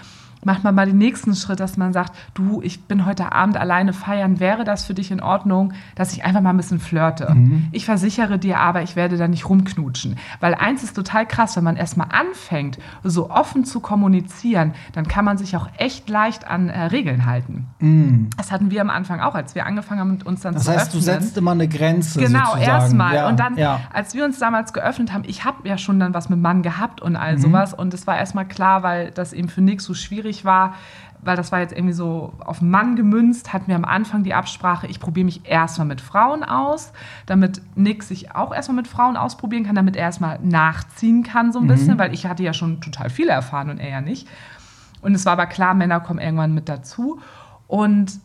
macht 0.43 0.63
man 0.63 0.73
mal 0.75 0.85
den 0.85 0.97
nächsten 0.97 1.35
Schritt, 1.35 1.59
dass 1.59 1.77
man 1.77 1.93
sagt, 1.93 2.13
du, 2.33 2.61
ich 2.63 2.83
bin 2.85 3.05
heute 3.05 3.31
Abend 3.31 3.57
alleine 3.57 3.93
feiern, 3.93 4.39
wäre 4.39 4.63
das 4.63 4.85
für 4.85 4.93
dich 4.93 5.11
in 5.11 5.21
Ordnung, 5.21 5.73
dass 5.95 6.13
ich 6.13 6.23
einfach 6.23 6.41
mal 6.41 6.51
ein 6.51 6.57
bisschen 6.57 6.79
flirte? 6.79 7.35
Ich 7.71 7.85
versichere 7.85 8.39
dir 8.39 8.59
aber, 8.59 8.81
ich 8.81 8.95
werde 8.95 9.17
da 9.17 9.27
nicht 9.27 9.49
rumknutschen. 9.49 10.17
Weil 10.39 10.55
eins 10.55 10.83
ist 10.83 10.93
total 10.95 11.25
krass, 11.25 11.55
wenn 11.57 11.63
man 11.63 11.75
erstmal 11.75 12.07
anfängt, 12.11 12.79
so 13.03 13.29
offen 13.29 13.65
zu 13.65 13.79
kommunizieren, 13.79 14.73
dann 14.93 15.07
kann 15.07 15.25
man 15.25 15.37
sich 15.37 15.55
auch 15.57 15.67
echt 15.77 16.09
leicht 16.09 16.47
an 16.47 16.69
äh, 16.69 16.85
Regeln 16.85 17.25
halten. 17.25 18.29
Das 18.37 18.51
hatten 18.51 18.71
wir 18.71 18.81
am 18.81 18.89
Anfang 18.89 19.19
auch, 19.19 19.35
als 19.35 19.55
wir 19.55 19.65
angefangen 19.65 19.99
haben, 19.99 20.17
uns 20.23 20.41
dann 20.41 20.53
das 20.53 20.63
zu 20.65 20.71
heißt, 20.71 20.93
du 20.93 20.97
öffnen. 20.99 21.21
setzt 21.21 21.37
immer 21.37 21.51
eine 21.51 21.67
Grenze. 21.67 22.19
Genau, 22.19 22.55
erstmal. 22.55 23.15
Ja, 23.15 23.27
und 23.29 23.39
dann, 23.39 23.57
ja. 23.57 23.79
als 23.93 24.13
wir 24.13 24.25
uns 24.25 24.39
damals 24.39 24.73
geöffnet 24.73 25.13
haben, 25.13 25.23
ich 25.25 25.45
habe 25.45 25.67
ja 25.67 25.77
schon 25.77 25.99
dann 25.99 26.13
was 26.13 26.29
mit 26.29 26.39
Mann 26.39 26.61
gehabt 26.61 27.01
und 27.01 27.13
Mhm. 27.13 27.17
all 27.17 27.37
sowas. 27.39 27.73
Und 27.73 27.93
es 27.93 28.07
war 28.07 28.17
erstmal 28.17 28.45
klar, 28.47 28.83
weil 28.83 29.11
das 29.11 29.33
eben 29.33 29.49
für 29.49 29.61
Nick 29.61 29.81
so 29.81 29.93
schwierig 29.93 30.28
war, 30.45 30.75
weil 31.21 31.35
das 31.35 31.51
war 31.51 31.59
jetzt 31.59 31.73
irgendwie 31.73 31.93
so 31.93 32.33
auf 32.39 32.61
Mann 32.61 32.95
gemünzt, 32.95 33.51
hatten 33.51 33.67
wir 33.67 33.75
am 33.75 33.83
Anfang 33.83 34.23
die 34.23 34.33
Absprache, 34.33 34.87
ich 34.87 34.99
probiere 34.99 35.25
mich 35.25 35.45
erstmal 35.45 35.87
mit 35.87 35.99
Frauen 35.99 36.43
aus, 36.43 36.93
damit 37.25 37.61
Nick 37.75 38.03
sich 38.03 38.33
auch 38.35 38.53
erstmal 38.53 38.77
mit 38.77 38.87
Frauen 38.87 39.17
ausprobieren 39.17 39.65
kann, 39.65 39.75
damit 39.75 39.95
er 39.97 40.03
erstmal 40.03 40.39
nachziehen 40.41 41.23
kann 41.23 41.47
Mhm. 41.47 41.51
so 41.51 41.59
ein 41.59 41.67
bisschen, 41.67 41.99
weil 41.99 42.13
ich 42.13 42.25
hatte 42.25 42.43
ja 42.43 42.53
schon 42.53 42.79
total 42.79 43.09
viel 43.09 43.27
erfahren 43.27 43.69
und 43.69 43.79
er 43.79 43.89
ja 43.89 44.01
nicht. 44.01 44.27
Und 45.01 45.13
es 45.13 45.25
war 45.25 45.33
aber 45.33 45.45
klar, 45.45 45.73
Männer 45.73 45.99
kommen 45.99 46.19
irgendwann 46.19 46.53
mit 46.53 46.69
dazu. 46.69 47.19
Und 47.67 48.19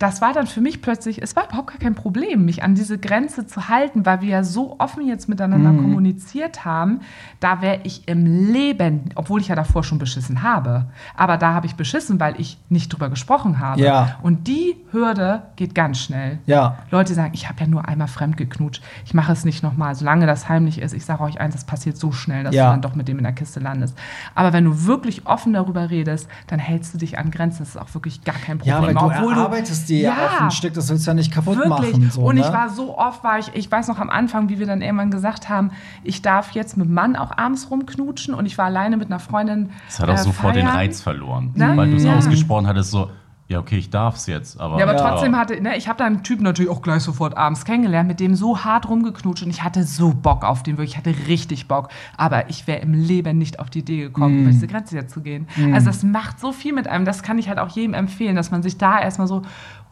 das 0.00 0.20
war 0.22 0.32
dann 0.32 0.46
für 0.48 0.60
mich 0.62 0.80
plötzlich, 0.82 1.20
es 1.22 1.36
war 1.36 1.44
überhaupt 1.46 1.68
gar 1.68 1.78
kein 1.78 1.94
Problem, 1.94 2.46
mich 2.46 2.62
an 2.64 2.74
diese 2.74 2.98
Grenze 2.98 3.46
zu 3.46 3.68
halten, 3.68 4.06
weil 4.06 4.22
wir 4.22 4.30
ja 4.30 4.42
so 4.42 4.76
offen 4.78 5.06
jetzt 5.06 5.28
miteinander 5.28 5.72
Mhm. 5.72 5.82
kommuniziert 5.82 6.64
haben. 6.64 7.00
Da 7.38 7.60
wäre 7.60 7.80
ich 7.84 8.08
im 8.08 8.24
Leben, 8.24 9.10
obwohl 9.14 9.42
ich 9.42 9.48
ja 9.48 9.54
davor 9.54 9.84
schon 9.84 9.98
beschissen 9.98 10.42
habe, 10.42 10.86
aber 11.14 11.36
da 11.36 11.52
habe 11.52 11.66
ich 11.66 11.74
beschissen, 11.76 12.18
weil 12.18 12.40
ich 12.40 12.58
nicht 12.70 12.88
drüber 12.92 13.10
gesprochen 13.10 13.58
habe. 13.58 13.82
Ja. 13.82 14.16
Und 14.22 14.48
die 14.48 14.74
Hürde 14.90 15.42
geht 15.56 15.74
ganz 15.74 15.98
schnell. 16.00 16.38
Ja. 16.46 16.78
Leute 16.90 17.12
sagen, 17.12 17.32
ich 17.34 17.48
habe 17.50 17.60
ja 17.60 17.66
nur 17.66 17.86
einmal 17.86 18.08
fremd 18.08 18.38
geknutscht. 18.38 18.82
Ich 19.04 19.12
mache 19.12 19.32
es 19.32 19.44
nicht 19.44 19.62
nochmal, 19.62 19.94
solange 19.94 20.26
das 20.26 20.48
heimlich 20.48 20.80
ist. 20.80 20.94
Ich 20.94 21.04
sage 21.04 21.22
euch 21.22 21.38
eins, 21.40 21.54
das 21.54 21.64
passiert 21.64 21.98
so 21.98 22.10
schnell, 22.10 22.42
dass 22.44 22.54
Ja. 22.54 22.66
du 22.68 22.70
dann 22.72 22.82
doch 22.82 22.94
mit 22.94 23.06
dem 23.06 23.18
in 23.18 23.24
der 23.24 23.34
Kiste 23.34 23.60
landest. 23.60 23.96
Aber 24.34 24.54
wenn 24.54 24.64
du 24.64 24.86
wirklich 24.86 25.26
offen 25.26 25.52
darüber 25.52 25.90
redest, 25.90 26.26
dann 26.46 26.58
hältst 26.58 26.94
du 26.94 26.98
dich 26.98 27.18
an 27.18 27.30
Grenzen. 27.30 27.58
Das 27.58 27.68
ist 27.68 27.76
auch 27.76 27.92
wirklich 27.92 28.24
gar 28.24 28.34
kein 28.36 28.56
Problem. 28.56 28.74
Ja, 28.76 28.82
weil 28.82 28.94
du 28.94 29.00
Obwohl 29.00 29.34
erarbeitest 29.34 29.89
dir 29.90 30.00
ja 30.00 30.10
Ja. 30.16 30.26
auch 30.26 30.40
ein 30.40 30.50
Stück, 30.50 30.72
das 30.74 30.88
willst 30.88 31.06
du 31.06 31.10
ja 31.10 31.14
nicht 31.14 31.32
kaputt 31.32 31.56
Wirklich. 31.58 31.70
machen. 31.92 32.10
So, 32.10 32.22
und 32.22 32.36
ich 32.38 32.46
ne? 32.46 32.52
war 32.52 32.68
so 32.70 32.96
oft, 32.96 33.22
war 33.22 33.38
ich, 33.38 33.50
ich 33.54 33.70
weiß 33.70 33.88
noch 33.88 33.98
am 33.98 34.08
Anfang, 34.10 34.48
wie 34.48 34.58
wir 34.58 34.66
dann 34.66 34.80
irgendwann 34.82 35.10
gesagt 35.10 35.48
haben, 35.48 35.70
ich 36.02 36.22
darf 36.22 36.52
jetzt 36.52 36.76
mit 36.76 36.86
dem 36.88 36.94
Mann 36.94 37.16
auch 37.16 37.36
abends 37.36 37.70
rumknutschen 37.70 38.34
und 38.34 38.46
ich 38.46 38.56
war 38.56 38.66
alleine 38.66 38.96
mit 38.96 39.08
einer 39.08 39.20
Freundin. 39.20 39.70
Es 39.88 40.00
hat 40.00 40.08
auch 40.08 40.14
äh, 40.14 40.18
sofort 40.18 40.56
den 40.56 40.66
feiern. 40.66 40.76
Reiz 40.76 41.00
verloren. 41.02 41.50
Ne? 41.54 41.72
Weil 41.76 41.90
du 41.90 41.96
es 41.96 42.04
Ja. 42.04 42.14
ausgesprochen 42.16 42.66
hattest, 42.66 42.90
so, 42.90 43.10
ja, 43.48 43.58
okay, 43.58 43.78
ich 43.78 43.90
darf 43.90 44.14
es 44.14 44.26
jetzt. 44.28 44.60
Aber, 44.60 44.78
Ja, 44.78 44.84
aber 44.84 44.94
Ja. 44.96 45.10
trotzdem 45.10 45.36
hatte, 45.36 45.60
ne, 45.60 45.76
ich 45.76 45.88
habe 45.88 45.98
da 45.98 46.04
einen 46.04 46.22
Typen 46.22 46.44
natürlich 46.44 46.70
auch 46.70 46.82
gleich 46.82 47.02
sofort 47.02 47.36
abends 47.36 47.64
kennengelernt, 47.64 48.06
mit 48.06 48.20
dem 48.20 48.36
so 48.36 48.62
hart 48.62 48.88
rumgeknutscht 48.88 49.42
und 49.42 49.50
ich 49.50 49.64
hatte 49.64 49.82
so 49.82 50.14
Bock 50.14 50.44
auf 50.44 50.62
den, 50.62 50.76
wirklich, 50.78 50.92
ich 50.92 50.96
hatte 50.96 51.12
richtig 51.26 51.66
Bock. 51.66 51.88
Aber 52.16 52.48
ich 52.48 52.68
wäre 52.68 52.78
im 52.78 52.94
Leben 52.94 53.38
nicht 53.38 53.58
auf 53.58 53.68
die 53.68 53.80
Idee 53.80 54.02
gekommen, 54.02 54.42
über 54.42 54.50
diese 54.50 54.68
Grenze 54.68 54.94
jetzt 54.94 55.12
zu 55.12 55.20
gehen. 55.20 55.48
Also 55.74 55.86
das 55.88 56.04
macht 56.04 56.38
so 56.38 56.52
viel 56.52 56.72
mit 56.72 56.86
einem, 56.86 57.04
das 57.04 57.24
kann 57.24 57.38
ich 57.40 57.48
halt 57.48 57.58
auch 57.58 57.70
jedem 57.70 57.94
empfehlen, 57.94 58.36
dass 58.36 58.52
man 58.52 58.62
sich 58.62 58.78
da 58.78 59.00
erstmal 59.00 59.26
so 59.26 59.42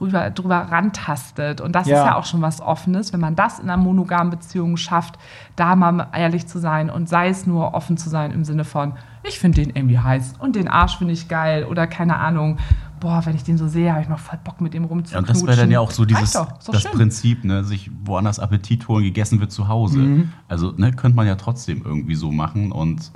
rüber, 0.01 0.31
drüber 0.31 0.57
rantastet. 0.71 1.61
Und 1.61 1.73
das 1.75 1.87
Ja. 1.87 2.01
ist 2.01 2.07
ja 2.07 2.17
auch 2.17 2.25
schon 2.25 2.41
was 2.43 2.61
Offenes, 2.61 3.13
wenn 3.13 3.21
man 3.21 3.35
das 3.37 3.59
in 3.59 3.69
einer 3.69 3.83
monogamen 3.83 4.31
Beziehung 4.31 4.77
schafft, 4.77 5.19
da 5.57 5.75
mal 5.77 6.09
ehrlich 6.13 6.47
zu 6.47 6.59
sein 6.59 6.91
und 6.91 7.09
sei 7.09 7.29
es 7.29 7.47
nur 7.47 7.75
offen 7.75 7.97
zu 7.97 8.09
sein 8.09 8.31
im 8.31 8.45
Sinne 8.45 8.65
von, 8.65 8.93
ich 9.25 9.39
finde 9.39 9.63
den 9.63 9.75
irgendwie 9.75 9.99
heiß 9.99 10.35
und 10.39 10.57
den 10.57 10.69
Arsch 10.69 10.99
finde 10.99 11.13
ich 11.15 11.29
geil 11.29 11.65
oder 11.65 11.87
keine 11.87 12.17
Ahnung, 12.19 12.59
boah, 13.01 13.23
wenn 13.27 13.35
ich 13.37 13.45
den 13.45 13.59
so 13.59 13.69
sehe, 13.69 13.93
habe 13.93 14.03
ich 14.03 14.09
mal 14.09 14.17
voll 14.17 14.39
Bock 14.43 14.61
mit 14.61 14.75
dem 14.75 14.85
Ja, 14.85 14.89
rumzuknutschen. 14.89 15.19
und 15.19 15.29
das 15.29 15.47
wäre 15.47 15.57
dann 15.57 15.71
ja 15.71 15.81
auch 15.81 15.91
so 15.93 16.05
dieses 16.05 16.33
doch, 16.33 16.53
das 16.67 16.83
schön. 16.83 16.93
Prinzip, 16.93 17.45
ne, 17.45 17.63
sich 17.65 17.91
woanders 18.05 18.39
Appetit 18.41 18.89
holen, 18.89 19.05
gegessen 19.05 19.39
wird 19.41 19.53
zu 19.53 19.69
Hause. 19.69 19.99
Mhm. 19.99 20.33
Also 20.49 20.73
ne, 20.77 20.93
könnte 20.93 21.17
man 21.17 21.27
ja 21.27 21.37
trotzdem 21.37 21.83
irgendwie 21.85 22.15
so 22.17 22.33
machen 22.33 22.73
und 22.73 23.13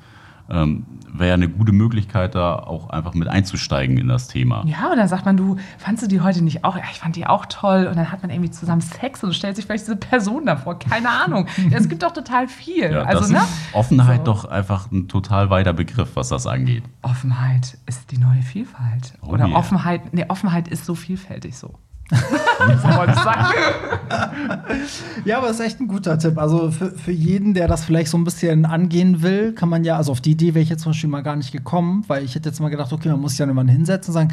ähm, 0.53 0.87
wäre 1.13 1.29
ja 1.29 1.35
eine 1.35 1.49
gute 1.49 1.73
Möglichkeit, 1.73 2.35
da 2.35 2.55
auch 2.55 2.91
einfach 2.91 3.15
mit 3.15 3.29
einzusteigen 3.29 3.99
in 3.99 4.09
das 4.09 4.29
Thema. 4.29 4.65
Ja, 4.67 4.91
und 4.91 4.97
dann 4.97 5.09
sagt 5.09 5.27
man, 5.27 5.37
du, 5.37 5.57
fandst 5.79 6.03
du 6.03 6.09
die 6.09 6.21
heute 6.21 6.43
nicht 6.43 6.65
auch? 6.65 6.77
Ja, 6.77 6.85
ich 6.91 6.99
fand 6.99 7.17
die 7.17 7.27
auch 7.27 7.47
toll. 7.47 7.87
Und 7.87 7.97
dann 7.97 8.11
hat 8.11 8.23
man 8.23 8.31
irgendwie 8.31 8.51
zusammen 8.51 8.81
Sex 8.81 9.23
und 9.23 9.35
stellt 9.35 9.57
sich 9.57 9.67
vielleicht 9.67 9.85
diese 9.85 9.97
Person 9.97 10.47
davor. 10.47 10.79
Keine 10.79 11.11
Ahnung. 11.11 11.47
Es 11.73 11.89
gibt 11.89 12.03
doch 12.03 12.13
total 12.13 12.49
viel. 12.49 12.93
Ja, 12.93 13.03
also, 13.03 13.21
das 13.21 13.31
ne? 13.31 13.41
Offenheit 13.73 14.19
So. 14.19 14.25
doch 14.25 14.45
einfach 14.45 14.91
ein 14.91 15.09
total 15.09 15.49
weiter 15.49 15.73
Begriff, 15.73 16.11
was 16.15 16.29
das 16.29 16.47
angeht. 16.47 16.85
Offenheit 17.01 17.79
ist 17.87 18.11
die 18.11 18.19
neue 18.19 18.43
Vielfalt. 18.43 19.15
Oh 19.23 19.29
Oder 19.29 19.47
yeah. 19.47 19.57
Offenheit, 19.57 20.13
nee, 20.13 20.25
Offenheit 20.29 20.69
ist 20.69 20.85
so 20.85 20.95
vielfältig 20.95 21.57
so. 21.57 21.75
so 22.11 22.97
wollte 22.97 23.13
ich 23.13 23.21
sagen. 23.21 23.47
Ja, 25.25 25.39
aber 25.39 25.49
das 25.49 25.61
ist 25.61 25.67
echt 25.67 25.81
ein 25.81 25.89
guter 25.89 26.19
Tipp. 26.19 26.39
Also 26.39 26.71
für, 26.71 26.91
für 26.91 27.13
jeden, 27.13 27.55
der 27.55 27.69
das 27.69 27.85
vielleicht 27.85 28.11
so 28.11 28.19
ein 28.19 28.25
bisschen 28.25 28.65
angehen 28.65 29.23
will, 29.23 29.53
kann 29.53 29.69
man 29.69 29.85
ja, 29.85 29.97
also 29.97 30.13
auf 30.13 30.21
die 30.21 30.33
Idee 30.33 30.55
wäre 30.55 30.63
ich 30.63 30.69
jetzt 30.69 30.83
zum 30.83 30.93
Beispiel 30.93 31.11
mal 31.11 31.23
gar 31.23 31.37
nicht 31.37 31.53
gekommen, 31.53 32.05
weil 32.09 32.25
ich 32.25 32.35
hätte 32.35 32.49
jetzt 32.49 32.61
mal 32.61 32.69
gedacht, 32.71 32.93
okay, 32.93 33.09
man 33.09 33.21
muss 33.21 33.33
sich 33.33 33.39
dann 33.39 33.49
jemanden 33.49 33.73
hinsetzen 33.73 34.11
und 34.11 34.15
sagen, 34.15 34.29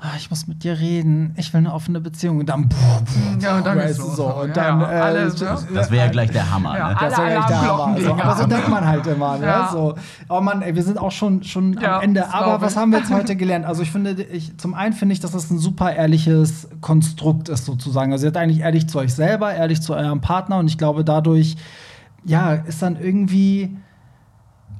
ah, 0.00 0.10
ich 0.16 0.30
muss 0.30 0.46
mit 0.46 0.62
dir 0.62 0.78
reden, 0.78 1.34
ich 1.36 1.52
will 1.52 1.58
eine 1.58 1.72
offene 1.74 2.00
Beziehung. 2.00 2.38
Und 2.38 2.48
dann, 2.48 2.68
boah, 2.68 2.76
boah, 3.04 3.42
Ja, 3.42 3.56
und 3.56 3.66
dann 3.66 3.78
du, 3.78 3.84
los. 3.84 4.16
so. 4.16 4.26
Und 4.32 4.48
Ja, 4.48 4.54
dann, 4.54 4.80
ja, 4.80 4.92
äh, 4.92 5.00
alle, 5.00 5.30
so- 5.30 5.44
ne? 5.44 5.58
Das 5.74 5.90
wäre 5.90 6.06
ja 6.06 6.12
gleich 6.12 6.30
der 6.30 6.50
Hammer. 6.52 6.78
Ja, 6.78 6.88
ne? 6.90 6.96
Das 7.00 7.12
ist 7.12 7.18
ja 7.18 7.24
Alle 7.24 7.34
echt 7.36 7.48
der 7.48 7.60
Hammer. 7.62 7.96
So, 8.00 8.12
aber 8.12 8.36
so 8.36 8.46
denkt 8.46 8.68
man 8.68 8.86
halt 8.86 9.06
immer. 9.08 9.38
Ne? 9.38 9.46
Ja. 9.46 9.68
So. 9.72 9.94
Oh 10.28 10.40
Mann, 10.40 10.62
ey, 10.62 10.74
wir 10.76 10.82
sind 10.84 10.98
auch 10.98 11.10
schon, 11.10 11.42
schon 11.42 11.72
Ja, 11.80 11.96
am 11.96 12.02
Ende. 12.02 12.32
Aber 12.32 12.60
was 12.60 12.76
haben 12.76 12.92
wir 12.92 12.98
jetzt 13.00 13.12
heute 13.12 13.34
gelernt? 13.34 13.64
Also 13.66 13.82
ich 13.82 13.90
finde, 13.90 14.12
ich, 14.22 14.56
zum 14.58 14.74
einen 14.74 14.92
finde 14.92 15.14
ich, 15.14 15.20
dass 15.20 15.32
das 15.32 15.50
ein 15.50 15.58
super 15.58 15.92
ehrliches 15.92 16.68
Konstrukt 16.80 17.48
ist 17.48 17.64
sozusagen. 17.66 18.12
Also 18.12 18.26
ihr 18.26 18.32
seid 18.32 18.36
eigentlich 18.42 18.60
ehrlich 18.60 18.88
zu 18.88 18.98
euch 18.98 19.12
selber, 19.14 19.37
ehrlich 19.40 19.80
zu 19.80 19.94
eurem 19.94 20.20
Partner 20.20 20.58
und 20.58 20.68
ich 20.68 20.78
glaube 20.78 21.04
dadurch, 21.04 21.56
ja, 22.24 22.54
ist 22.54 22.82
dann 22.82 22.96
irgendwie 22.96 23.76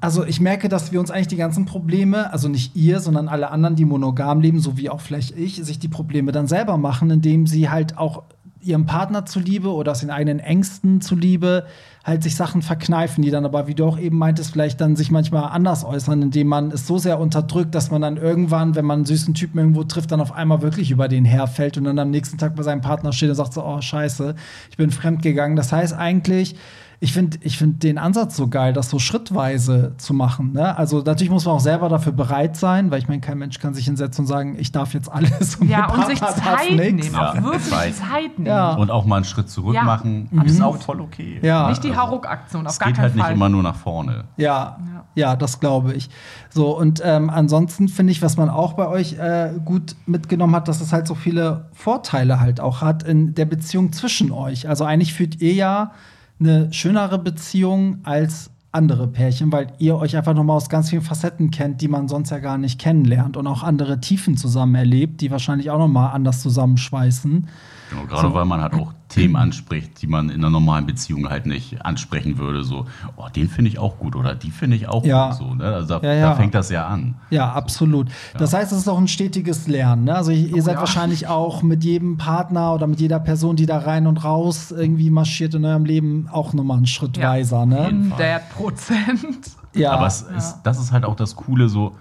also 0.01 0.25
ich 0.25 0.41
merke, 0.41 0.69
dass 0.69 0.93
wir 0.93 1.01
uns 1.01 1.11
eigentlich 1.11 1.29
die 1.29 1.37
ganzen 1.37 1.65
Probleme, 1.65 2.33
also 2.33 2.49
nicht 2.49 2.77
ihr, 2.77 3.01
sondern 3.01 3.29
alle 3.29 3.51
anderen, 3.51 3.75
die 3.75 3.85
monogam 3.85 4.41
leben, 4.41 4.61
so 4.61 4.77
wie 4.77 4.91
auch 4.91 5.01
vielleicht 5.01 5.37
ich, 5.37 5.57
sich 5.57 5.79
die 5.79 5.89
Probleme 5.89 6.31
dann 6.31 6.47
selber 6.47 6.77
machen, 6.77 7.11
indem 7.11 7.47
sie 7.47 7.69
halt 7.69 7.99
auch 7.99 8.23
ihrem 8.61 8.87
Partner 8.87 9.27
zuliebe 9.27 9.73
oder 9.73 9.93
aus 9.93 10.01
den 10.01 10.11
eigenen 10.11 10.41
Ängsten 10.41 11.01
zuliebe 11.01 11.67
halt 12.09 12.23
sich 12.23 12.35
Sachen 12.35 12.63
verkneifen, 12.63 13.23
die 13.23 13.31
dann 13.31 13.45
aber, 13.45 13.67
wie 13.69 13.75
du 13.75 13.85
auch 13.85 13.99
eben 13.99 14.17
meintest, 14.17 14.51
vielleicht 14.51 14.81
dann 14.81 14.97
sich 14.97 15.11
manchmal 15.11 15.45
anders 15.45 15.85
äußern, 15.85 16.23
indem 16.23 16.49
man 16.49 16.71
es 16.71 16.87
so 16.87 16.99
sehr 16.99 17.21
unterdrückt, 17.21 17.75
dass 17.75 17.91
man 17.91 18.01
dann 18.01 18.17
irgendwann, 18.17 18.75
wenn 18.75 18.87
man 18.87 19.01
einen 19.01 19.05
süßen 19.05 19.35
Typen 19.35 19.59
irgendwo 19.59 19.85
trifft, 19.85 20.11
dann 20.11 20.21
auf 20.21 20.33
einmal 20.33 20.63
wirklich 20.63 20.91
über 20.91 21.07
den 21.07 21.27
herfällt 21.27 21.77
und 21.77 21.85
dann 21.85 21.99
am 21.99 22.11
nächsten 22.11 22.39
Tag 22.39 22.57
bei 22.57 22.63
seinem 22.63 22.81
Partner 22.81 23.13
steht 23.13 23.29
und 23.29 23.35
sagt 23.35 23.53
so, 23.53 23.63
oh 23.63 23.81
scheiße, 23.81 24.35
ich 24.71 24.77
bin 24.79 24.91
fremdgegangen. 24.91 25.57
Das 25.57 25.71
heißt 25.71 25.95
eigentlich, 25.95 26.57
ich 27.01 27.13
finde 27.13 27.39
ich 27.43 27.57
find 27.59 27.85
den 27.85 27.97
Ansatz 27.97 28.37
so 28.37 28.49
geil, 28.49 28.73
das 28.73 28.91
so 28.91 28.99
schrittweise 28.99 29.95
zu 29.99 30.15
machen. 30.15 30.53
Ne? 30.53 30.77
Also 30.77 30.99
natürlich 31.01 31.31
muss 31.31 31.45
man 31.45 31.55
auch 31.55 31.61
selber 31.61 31.89
dafür 31.89 32.11
bereit 32.13 32.57
sein, 32.57 32.91
weil 32.91 32.99
ich 32.99 33.07
meine, 33.07 33.21
kein 33.21 33.39
Mensch 33.39 33.61
kann 33.61 33.73
sich 33.73 33.85
hinsetzen 33.85 34.25
und 34.25 34.27
sagen, 34.27 34.57
ich 34.59 34.73
darf 34.73 34.95
jetzt 34.95 35.09
alles 35.11 35.55
und 35.57 35.69
Ja, 35.71 35.93
und 35.93 36.07
sich 36.07 36.19
Zeit 36.19 36.71
nix. 36.73 37.07
nehmen, 37.07 37.13
Ja, 37.15 37.31
auch 37.31 37.35
wirklich 37.37 37.63
Zeit. 37.65 37.95
Zeit 37.95 38.37
nehmen. 38.39 38.47
Ja. 38.47 38.75
Und 38.75 38.91
auch 38.91 39.05
mal 39.05 39.17
einen 39.17 39.25
Schritt 39.25 39.49
zurück 39.49 39.77
Ja, 39.77 39.85
machen, 39.85 40.27
Mhm. 40.33 40.43
ist 40.43 40.61
auch 40.61 40.77
voll 40.79 41.01
okay. 41.01 41.39
Ja. 41.41 41.69
Nicht 41.69 41.85
die 41.85 41.95
Hauruck-Aktion, 41.97 42.67
auf 42.67 42.73
Es 42.73 42.79
gar 42.81 42.89
geht 42.89 42.97
keinen 42.97 43.03
halt 43.05 43.15
nicht 43.15 43.25
Fall. 43.25 43.33
immer 43.35 43.49
nur 43.49 43.63
nach 43.63 43.77
vorne. 43.77 44.25
Ja, 44.37 44.79
ja, 45.15 45.37
das 45.37 45.61
glaube 45.61 45.93
ich. 45.95 46.11
So, 46.51 46.77
und 46.77 47.01
ähm, 47.05 47.31
ansonsten 47.31 47.87
finde 47.87 48.11
ich, 48.11 48.23
was 48.23 48.37
man 48.37 48.51
auch 48.51 48.73
bei 48.73 48.89
euch 48.89 49.13
äh, 49.21 49.53
gut 49.65 49.95
mitgenommen 50.07 50.57
hat, 50.57 50.67
dass 50.67 50.81
es 50.81 50.93
halt 50.93 51.07
so 51.07 51.15
viele 51.15 51.67
Vorteile 51.75 52.41
halt 52.41 52.61
auch 52.61 52.81
hat 52.83 53.05
in 53.05 53.35
der 53.37 53.45
Beziehung 53.45 53.93
zwischen 53.93 54.33
euch. 54.33 54.69
Also 54.69 54.85
eigentlich 54.85 55.15
führt 55.15 55.41
ihr 55.41 55.53
ja 55.53 55.93
eine 56.41 56.73
schönere 56.73 57.19
Beziehung 57.19 57.99
als 58.05 58.51
andere 58.71 59.09
Pärchen, 59.09 59.51
weil 59.51 59.73
ihr 59.79 59.97
euch 59.97 60.17
einfach 60.17 60.35
nochmal 60.35 60.57
aus 60.57 60.69
ganz 60.69 60.91
vielen 60.91 61.03
Facetten 61.03 61.51
kennt, 61.51 61.81
die 61.81 61.89
man 61.89 62.07
sonst 62.07 62.31
ja 62.31 62.39
gar 62.39 62.59
nicht 62.59 62.79
kennenlernt 62.79 63.37
und 63.37 63.47
auch 63.47 63.63
andere 63.63 64.01
Tiefen 64.01 64.37
zusammen 64.37 64.75
erlebt, 64.75 65.21
die 65.21 65.31
wahrscheinlich 65.31 65.71
auch 65.71 65.79
nochmal 65.79 66.13
anders 66.15 66.43
zusammenschweißen. 66.43 67.49
Genau, 67.91 68.05
gerade 68.07 68.35
weil 68.35 68.45
man 68.45 68.61
halt 68.61 68.75
auch 68.75 68.93
Themen 69.09 69.37
anspricht, 69.37 70.03
die 70.03 70.07
man 70.07 70.29
in 70.29 70.37
einer 70.37 70.51
normalen 70.51 70.85
Beziehung 70.85 71.31
halt 71.31 71.47
nicht 71.47 71.85
ansprechen 71.85 72.37
würde. 72.37 72.63
So, 72.63 72.85
oh, 73.17 73.27
den 73.35 73.49
finde 73.49 73.71
ich 73.71 73.79
auch 73.79 73.97
gut 73.99 74.15
oder 74.15 74.35
die 74.35 74.51
finde 74.51 74.77
ich 74.77 74.87
auch 74.89 75.05
Ja. 75.05 75.29
gut. 75.31 75.39
So, 75.39 75.55
ne? 75.55 75.65
Also 75.65 75.99
da, 75.99 76.07
Ja, 76.07 76.13
ja. 76.15 76.29
da 76.31 76.35
fängt 76.37 76.55
das 76.55 76.69
ja 76.71 76.87
an. 76.87 77.15
Ja, 77.31 77.51
absolut. 77.53 78.09
Das 78.37 78.53
heißt, 78.53 78.71
es 78.73 78.79
ist 78.79 78.89
auch 78.89 78.99
ein 78.99 79.09
stetiges 79.09 79.67
Lernen. 79.67 80.05
Ne? 80.05 80.15
Also 80.15 80.31
ihr 80.33 80.63
seid 80.63 80.75
ja. 80.75 80.81
wahrscheinlich 80.81 81.27
auch 81.27 81.63
mit 81.63 81.83
jedem 81.85 82.19
Partner 82.19 82.75
oder 82.75 82.87
mit 82.87 83.01
jeder 83.01 83.19
Person, 83.21 83.57
die 83.57 83.65
da 83.67 83.79
rein 83.79 84.07
und 84.07 84.23
raus 84.25 84.71
irgendwie 84.71 85.09
marschiert 85.11 85.55
in 85.55 85.65
eurem 85.65 85.87
Leben, 85.87 86.29
auch 86.31 86.53
nochmal 86.53 86.77
einen 86.77 86.87
Schritt 86.87 87.17
Ja. 87.17 87.31
weiser. 87.31 87.65
Ne? 87.65 87.79
100 87.87 88.51
Prozent. 88.51 89.51
Ja, 89.75 89.93
Aber 89.93 90.07
es 90.07 90.23
ist, 90.23 90.59
das 90.65 90.79
ist 90.81 90.93
halt 90.93 91.05
auch 91.05 91.15
das 91.17 91.37
Coole, 91.37 91.69
so, 91.69 91.95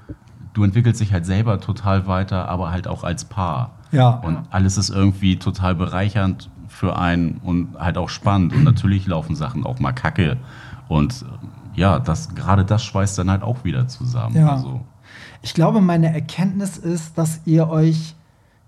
du 0.54 0.64
entwickelst 0.64 1.00
dich 1.00 1.14
halt 1.14 1.26
selber 1.26 1.60
total 1.60 2.08
weiter, 2.08 2.50
aber 2.50 2.72
halt 2.72 2.88
auch 2.88 3.04
als 3.04 3.26
Paar. 3.26 3.77
Ja. 3.92 4.10
Und 4.10 4.40
alles 4.50 4.78
ist 4.78 4.90
irgendwie 4.90 5.38
total 5.38 5.76
bereichernd 5.76 6.50
für 6.68 6.98
einen 6.98 7.38
und 7.44 7.78
halt 7.80 7.98
auch 7.98 8.10
spannend. 8.10 8.54
Und 8.54 8.64
natürlich 8.64 9.08
laufen 9.08 9.36
Sachen 9.36 9.66
auch 9.66 9.80
mal 9.80 9.94
kacke. 9.94 10.38
Und 10.88 11.24
äh, 11.24 11.80
ja, 11.80 12.00
das, 12.00 12.36
gerade 12.36 12.66
das 12.66 12.84
schweißt 12.84 13.18
dann 13.18 13.30
halt 13.30 13.44
auch 13.44 13.64
wieder 13.64 13.88
zusammen. 13.88 14.36
Ja. 14.36 14.54
Also, 14.54 14.82
ich 15.42 15.54
glaube, 15.54 15.82
meine 15.82 16.14
Erkenntnis 16.14 16.78
ist, 16.78 17.18
dass 17.18 17.42
ihr 17.46 17.70
euch 17.70 18.16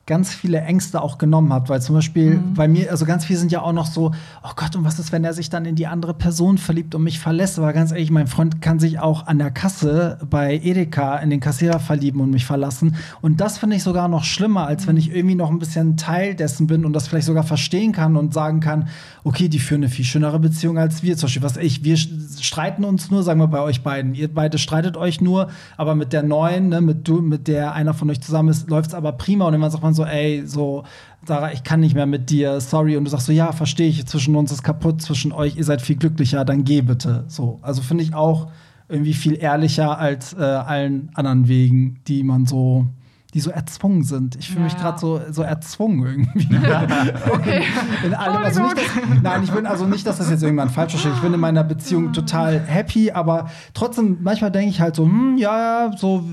ganz 0.09 0.33
viele 0.33 0.59
Ängste 0.61 1.03
auch 1.03 1.19
genommen 1.19 1.53
habt, 1.53 1.69
weil 1.69 1.83
zum 1.83 1.93
Beispiel 1.93 2.41
bei 2.55 2.67
mir, 2.67 2.89
also 2.89 3.05
ganz 3.05 3.25
viele 3.25 3.37
sind 3.37 3.51
ja 3.51 3.61
auch 3.61 3.73
noch 3.73 3.85
so, 3.85 4.11
oh 4.43 4.49
Gott, 4.55 4.75
und 4.75 4.83
was 4.83 4.97
ist, 4.97 5.11
wenn 5.11 5.23
er 5.23 5.35
sich 5.35 5.51
dann 5.51 5.65
in 5.65 5.75
die 5.75 5.85
andere 5.85 6.15
Person 6.15 6.57
verliebt 6.57 6.95
und 6.95 7.03
mich 7.03 7.19
verlässt? 7.19 7.59
Aber 7.59 7.71
ganz 7.73 7.91
ehrlich, 7.91 8.09
mein 8.09 8.25
Freund 8.25 8.59
kann 8.59 8.79
sich 8.79 8.99
auch 8.99 9.27
an 9.27 9.37
der 9.37 9.51
Kasse 9.51 10.17
bei 10.27 10.59
Edeka 10.63 11.17
in 11.17 11.29
den 11.29 11.39
Kassierer 11.39 11.79
verlieben 11.79 12.21
und 12.21 12.31
mich 12.31 12.45
verlassen. 12.45 12.95
Und 13.21 13.39
das 13.39 13.59
finde 13.59 13.75
ich 13.75 13.83
sogar 13.83 14.07
noch 14.07 14.23
schlimmer, 14.23 14.65
als 14.65 14.87
wenn 14.87 14.97
ich 14.97 15.13
irgendwie 15.13 15.35
noch 15.35 15.51
ein 15.51 15.59
bisschen 15.59 15.95
Teil 15.95 16.33
dessen 16.33 16.65
bin 16.65 16.85
und 16.85 16.93
das 16.93 17.07
vielleicht 17.07 17.27
sogar 17.27 17.43
verstehen 17.43 17.91
kann 17.91 18.15
und 18.15 18.33
sagen 18.33 18.61
kann, 18.61 18.87
okay, 19.23 19.47
die 19.47 19.59
führen 19.59 19.83
eine 19.83 19.89
viel 19.89 20.05
schönere 20.05 20.39
Beziehung 20.39 20.79
als 20.79 21.03
wir. 21.03 21.17
Zum 21.17 21.27
Beispiel, 21.27 21.43
was 21.43 21.57
ich, 21.57 21.83
wir 21.83 21.97
streiten 21.97 22.83
uns 22.83 23.11
nur, 23.11 23.21
sagen 23.21 23.39
wir 23.39 23.47
bei 23.47 23.61
euch 23.61 23.83
beiden. 23.83 24.15
Ihr 24.15 24.33
beide 24.33 24.57
streitet 24.57 24.97
euch 24.97 25.21
nur, 25.21 25.49
aber 25.77 25.93
mit 25.93 26.13
der 26.13 26.23
neuen, 26.23 26.69
ne, 26.69 26.81
mit, 26.81 27.07
du, 27.07 27.21
mit 27.21 27.47
der 27.47 27.73
einer 27.73 27.93
von 27.93 28.09
euch 28.09 28.21
zusammen 28.21 28.49
ist, 28.49 28.71
läuft 28.71 28.89
es 28.89 28.93
aber 28.95 29.11
prima. 29.11 29.45
Und 29.45 29.53
irgendwann 29.53 29.71
sagt 29.71 29.83
man 29.83 29.93
so, 29.93 29.98
ey, 30.03 30.43
so, 30.45 30.83
Sarah, 31.25 31.51
ich 31.51 31.63
kann 31.63 31.79
nicht 31.79 31.95
mehr 31.95 32.05
mit 32.05 32.29
dir, 32.29 32.59
sorry. 32.61 32.97
Und 32.97 33.05
du 33.05 33.11
sagst 33.11 33.27
so, 33.27 33.31
ja, 33.31 33.51
verstehe 33.51 33.89
ich, 33.89 34.05
zwischen 34.07 34.35
uns 34.35 34.51
ist 34.51 34.63
kaputt, 34.63 35.01
zwischen 35.01 35.31
euch, 35.31 35.57
ihr 35.57 35.63
seid 35.63 35.81
viel 35.81 35.97
glücklicher, 35.97 36.45
dann 36.45 36.63
geh 36.63 36.81
bitte. 36.81 37.25
So, 37.27 37.59
also 37.61 37.81
finde 37.81 38.03
ich 38.03 38.13
auch 38.13 38.51
irgendwie 38.87 39.13
viel 39.13 39.37
ehrlicher 39.39 39.99
als 39.99 40.33
äh, 40.33 40.41
allen 40.41 41.11
anderen 41.13 41.47
Wegen, 41.47 41.99
die 42.07 42.23
man 42.23 42.45
so, 42.45 42.87
die 43.33 43.39
so 43.41 43.51
erzwungen 43.51 44.03
sind. 44.03 44.35
Ich 44.37 44.47
fühle 44.47 44.61
Ja, 44.61 44.65
mich 44.65 44.77
gerade 44.77 44.97
so, 44.99 45.21
so 45.29 45.43
erzwungen 45.43 46.03
irgendwie. 46.05 46.49
Okay. 47.31 47.63
In 48.03 48.13
allem, 48.13 48.37
also 48.43 48.61
nicht, 48.63 48.77
dass, 48.77 48.85
nein, 49.21 49.43
ich 49.43 49.51
bin 49.51 49.65
also 49.65 49.85
nicht, 49.85 50.05
dass 50.07 50.17
das 50.17 50.29
jetzt 50.29 50.41
irgendwann 50.43 50.69
falsch 50.69 50.91
versteht. 50.93 51.13
Ich 51.15 51.21
bin 51.21 51.33
in 51.33 51.39
meiner 51.39 51.63
Beziehung 51.63 52.11
total 52.13 52.59
happy, 52.59 53.11
aber 53.11 53.49
trotzdem, 53.73 54.17
manchmal 54.21 54.51
denke 54.51 54.69
ich 54.69 54.81
halt 54.81 54.95
so, 54.95 55.03
hm, 55.05 55.37
ja, 55.37 55.91
so 55.97 56.23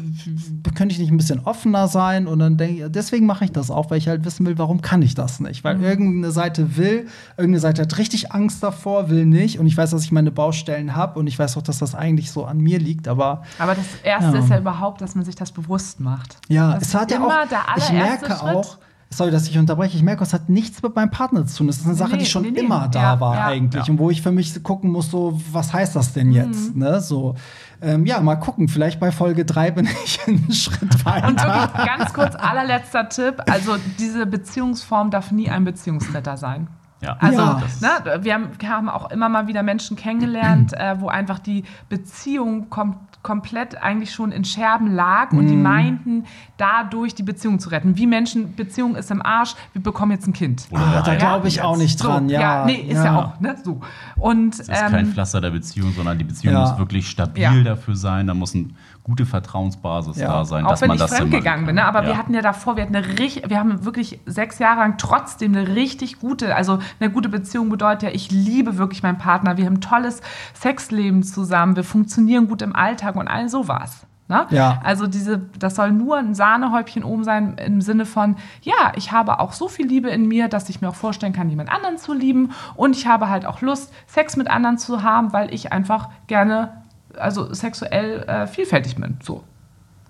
könnte 0.75 0.93
ich 0.95 0.99
nicht 0.99 1.11
ein 1.11 1.17
bisschen 1.17 1.41
offener 1.41 1.89
sein 1.89 2.27
und 2.27 2.39
dann 2.39 2.57
denke 2.57 2.85
ich, 2.87 2.91
deswegen 2.93 3.27
mache 3.27 3.45
ich 3.45 3.53
das 3.53 3.71
auch, 3.71 3.91
weil 3.91 3.99
ich 3.99 4.09
halt 4.09 4.25
wissen 4.25 4.47
will, 4.47 4.57
warum 4.59 4.81
kann 4.81 5.03
ich 5.03 5.15
das 5.15 5.41
nicht? 5.41 5.65
Weil 5.65 5.83
irgendeine 5.83 6.33
Seite 6.33 6.77
will, 6.77 7.07
irgendeine 7.37 7.61
Seite 7.61 7.83
hat 7.83 7.99
richtig 7.99 8.33
Angst 8.33 8.63
davor, 8.63 9.11
will 9.11 9.27
nicht 9.27 9.59
und 9.59 9.67
ich 9.67 9.77
weiß, 9.77 9.91
dass 9.91 10.03
ich 10.05 10.13
meine 10.13 10.31
Baustellen 10.31 10.95
habe 10.97 11.19
und 11.19 11.27
ich 11.27 11.39
weiß 11.39 11.57
auch, 11.57 11.63
dass 11.63 11.79
das 11.79 11.95
eigentlich 11.95 12.31
so 12.31 12.45
an 12.45 12.59
mir 12.59 12.79
liegt, 12.79 13.07
aber 13.09 13.43
Aber 13.59 13.75
das 13.75 13.85
Erste 14.03 14.37
Ja. 14.39 14.43
ist 14.43 14.49
ja 14.51 14.59
überhaupt, 14.59 15.01
dass 15.01 15.15
man 15.15 15.25
sich 15.25 15.35
das 15.35 15.53
bewusst 15.53 16.01
macht. 16.01 16.37
Ja, 16.49 16.75
das 16.79 16.86
es 16.89 16.95
hat 16.95 17.11
ja 17.11 17.21
auch. 17.21 17.49
der 17.49 17.61
ich 17.77 17.93
merke 17.93 18.27
Schritt. 18.27 18.41
auch. 18.43 18.79
Sorry, 19.09 19.31
dass 19.31 19.47
ich 19.49 19.57
unterbreche. 19.57 19.97
Ich 19.97 20.03
merke, 20.03 20.25
es 20.25 20.33
hat 20.35 20.49
nichts 20.49 20.83
mit 20.83 20.97
meinem 20.97 21.11
Partner 21.13 21.47
zu 21.47 21.59
tun. 21.59 21.69
Das 21.69 21.77
ist 21.77 21.87
eine 21.87 21.95
Sache, 21.95 22.13
Nee, 22.13 22.19
die 22.19 22.27
schon 22.27 22.43
nee, 22.43 22.51
nee. 22.51 22.61
immer 22.61 22.89
da 22.89 23.01
Ja, 23.15 23.21
war 23.21 23.35
ja. 23.37 23.47
eigentlich 23.47 23.87
Ja. 23.87 23.93
und 23.93 23.99
wo 24.01 24.11
ich 24.11 24.21
für 24.21 24.33
mich 24.33 24.61
gucken 24.65 24.91
muss, 24.91 25.11
so 25.13 25.41
was 25.53 25.73
heißt 25.73 25.95
das 25.95 26.13
denn 26.13 26.33
jetzt? 26.33 26.75
Mhm. 26.75 26.81
Ne, 26.83 27.01
so 27.01 27.35
ähm, 27.81 28.05
ja, 28.05 28.21
mal 28.21 28.35
gucken. 28.37 28.67
Vielleicht 28.69 28.99
bei 28.99 29.13
Folge 29.13 29.45
3 29.45 29.71
bin 29.71 29.87
ich 30.05 30.19
einen 30.27 30.51
Schritt 30.53 31.05
weiter. 31.05 31.29
Und 31.29 31.41
wirklich 31.43 31.87
ganz 31.87 32.13
kurz, 32.13 32.35
allerletzter 32.35 33.09
Tipp. 33.09 33.43
Also 33.49 33.77
diese 33.99 34.27
Beziehungsform 34.27 35.11
darf 35.11 35.31
nie 35.31 35.51
ein 35.51 35.65
Beziehungsretter 35.65 36.37
sein. 36.37 36.67
Ja. 37.03 37.17
Also, 37.21 37.41
Ja. 37.41 37.61
das 37.61 37.81
ne, 37.81 38.25
wir 38.25 38.35
haben, 38.71 38.89
auch 38.89 39.11
immer 39.11 39.29
mal 39.29 39.47
wieder 39.47 39.63
Menschen 39.63 39.97
kennengelernt, 39.97 40.73
äh, 40.73 41.01
wo 41.01 41.09
einfach 41.09 41.39
die 41.39 41.65
Beziehung 41.89 42.69
kom 42.71 42.97
komplett 43.23 43.83
eigentlich 43.83 44.13
schon 44.15 44.31
in 44.31 44.45
Scherben 44.45 44.95
lag 44.95 45.33
und 45.33 45.47
Mhm. 45.47 45.49
die 45.49 45.57
meinten, 45.57 46.25
dadurch 46.59 47.13
die 47.13 47.25
Beziehung 47.25 47.59
zu 47.59 47.71
retten. 47.71 47.97
Wie 47.97 48.07
Menschen, 48.07 48.55
Beziehung 48.55 48.95
ist 48.95 49.11
im 49.11 49.21
Arsch, 49.21 49.57
wir 49.73 49.83
bekommen 49.83 50.13
jetzt 50.13 50.29
ein 50.29 50.33
Kind. 50.33 50.69
Ah, 50.73 50.93
wir 50.93 51.03
da 51.03 51.15
glaube 51.17 51.49
ich 51.49 51.61
auch 51.61 51.77
nicht 51.77 51.99
So, 51.99 52.07
dran. 52.07 52.29
ja, 52.29 52.65
nee, 52.67 52.75
ist 52.89 53.03
ja, 53.03 53.17
auch, 53.19 53.41
ne, 53.41 53.57
so. 53.65 53.81
Und 54.15 54.55
Es 54.55 54.61
ist 54.61 54.71
kein 54.71 55.07
ähm, 55.07 55.13
Pflaster 55.13 55.41
der 55.41 55.51
Beziehung, 55.51 55.93
sondern 55.93 56.19
die 56.19 56.25
Beziehung 56.25 56.55
Ja. 56.55 56.61
muss 56.69 56.79
wirklich 56.79 57.09
stabil 57.11 57.43
Ja. 57.43 57.53
dafür 57.65 57.97
sein. 57.97 58.29
Da 58.29 58.35
muss 58.35 58.55
eine 58.55 58.69
gute 59.07 59.25
Vertrauensbasis 59.25 60.17
Ja. 60.17 60.27
da 60.27 60.45
sein, 60.45 60.67
auch 60.67 60.71
dass 60.71 60.81
wenn 60.81 60.89
man 60.89 60.97
ich 60.97 61.01
das 61.01 61.11
dann 61.11 61.21
machen 61.21 61.31
fremdgegangen 61.31 61.65
bin, 61.65 61.77
ne? 61.77 61.85
aber 61.85 62.03
ja. 62.03 62.09
wir 62.09 62.19
hatten 62.19 62.35
ja 62.35 62.43
davor, 62.43 62.75
wir 62.75 62.83
hatten 62.83 62.97
eine 62.97 63.07
richtig, 63.21 63.49
wir 63.49 63.61
haben 63.61 63.85
wirklich 63.85 64.19
sechs 64.27 64.59
Jahre 64.59 64.81
lang 64.81 64.99
trotzdem 64.99 65.55
eine 65.55 65.77
richtig 65.77 66.19
gute, 66.19 66.57
also 66.57 66.81
eine 66.99 67.09
gute 67.11 67.29
Beziehung 67.29 67.69
bedeutet 67.69 68.03
ja, 68.03 68.09
ich 68.11 68.33
liebe 68.33 68.79
wirklich 68.79 69.05
meinen 69.05 69.19
Partner, 69.19 69.57
wir 69.57 69.67
haben 69.67 69.75
ein 69.75 69.81
tolles 69.81 70.23
Sexleben 70.55 71.23
zusammen, 71.23 71.77
wir 71.77 71.85
funktionieren 71.85 72.49
gut 72.49 72.63
im 72.63 72.75
Alltag 72.75 73.15
und 73.15 73.29
all 73.29 73.49
sowas. 73.49 74.07
Ne? 74.29 74.45
Ja. 74.51 74.81
Also 74.83 75.07
diese, 75.07 75.39
das 75.57 75.77
soll 75.77 75.93
nur 75.93 76.17
ein 76.17 76.35
Sahnehäubchen 76.35 77.05
oben 77.05 77.23
sein 77.23 77.59
im 77.65 77.81
Sinne 77.81 78.07
von, 78.07 78.35
ja, 78.61 78.93
ich 78.97 79.13
habe 79.13 79.39
auch 79.39 79.53
so 79.53 79.69
viel 79.69 79.87
Liebe 79.87 80.11
in 80.11 80.27
mir, 80.27 80.49
dass 80.49 80.69
ich 80.69 80.81
mir 80.81 80.89
auch 80.89 80.97
vorstellen 80.97 81.33
kann, 81.33 81.49
jemand 81.49 81.71
anderen 81.71 81.97
zu 81.97 82.13
lieben 82.13 82.51
und 82.75 82.97
ich 82.97 83.07
habe 83.07 83.29
halt 83.29 83.47
auch 83.47 83.61
Lust, 83.61 83.95
Sex 84.09 84.37
mit 84.37 84.51
anderen 84.51 84.79
zu 84.79 85.05
haben, 85.05 85.33
weil 85.33 85.55
ich 85.55 85.73
einfach 85.73 86.09
gerne, 86.27 86.83
also 87.19 87.53
sexuell 87.53 88.23
äh, 88.23 88.47
vielfältig 88.47 88.97
bin. 88.97 89.19
So. 89.23 89.45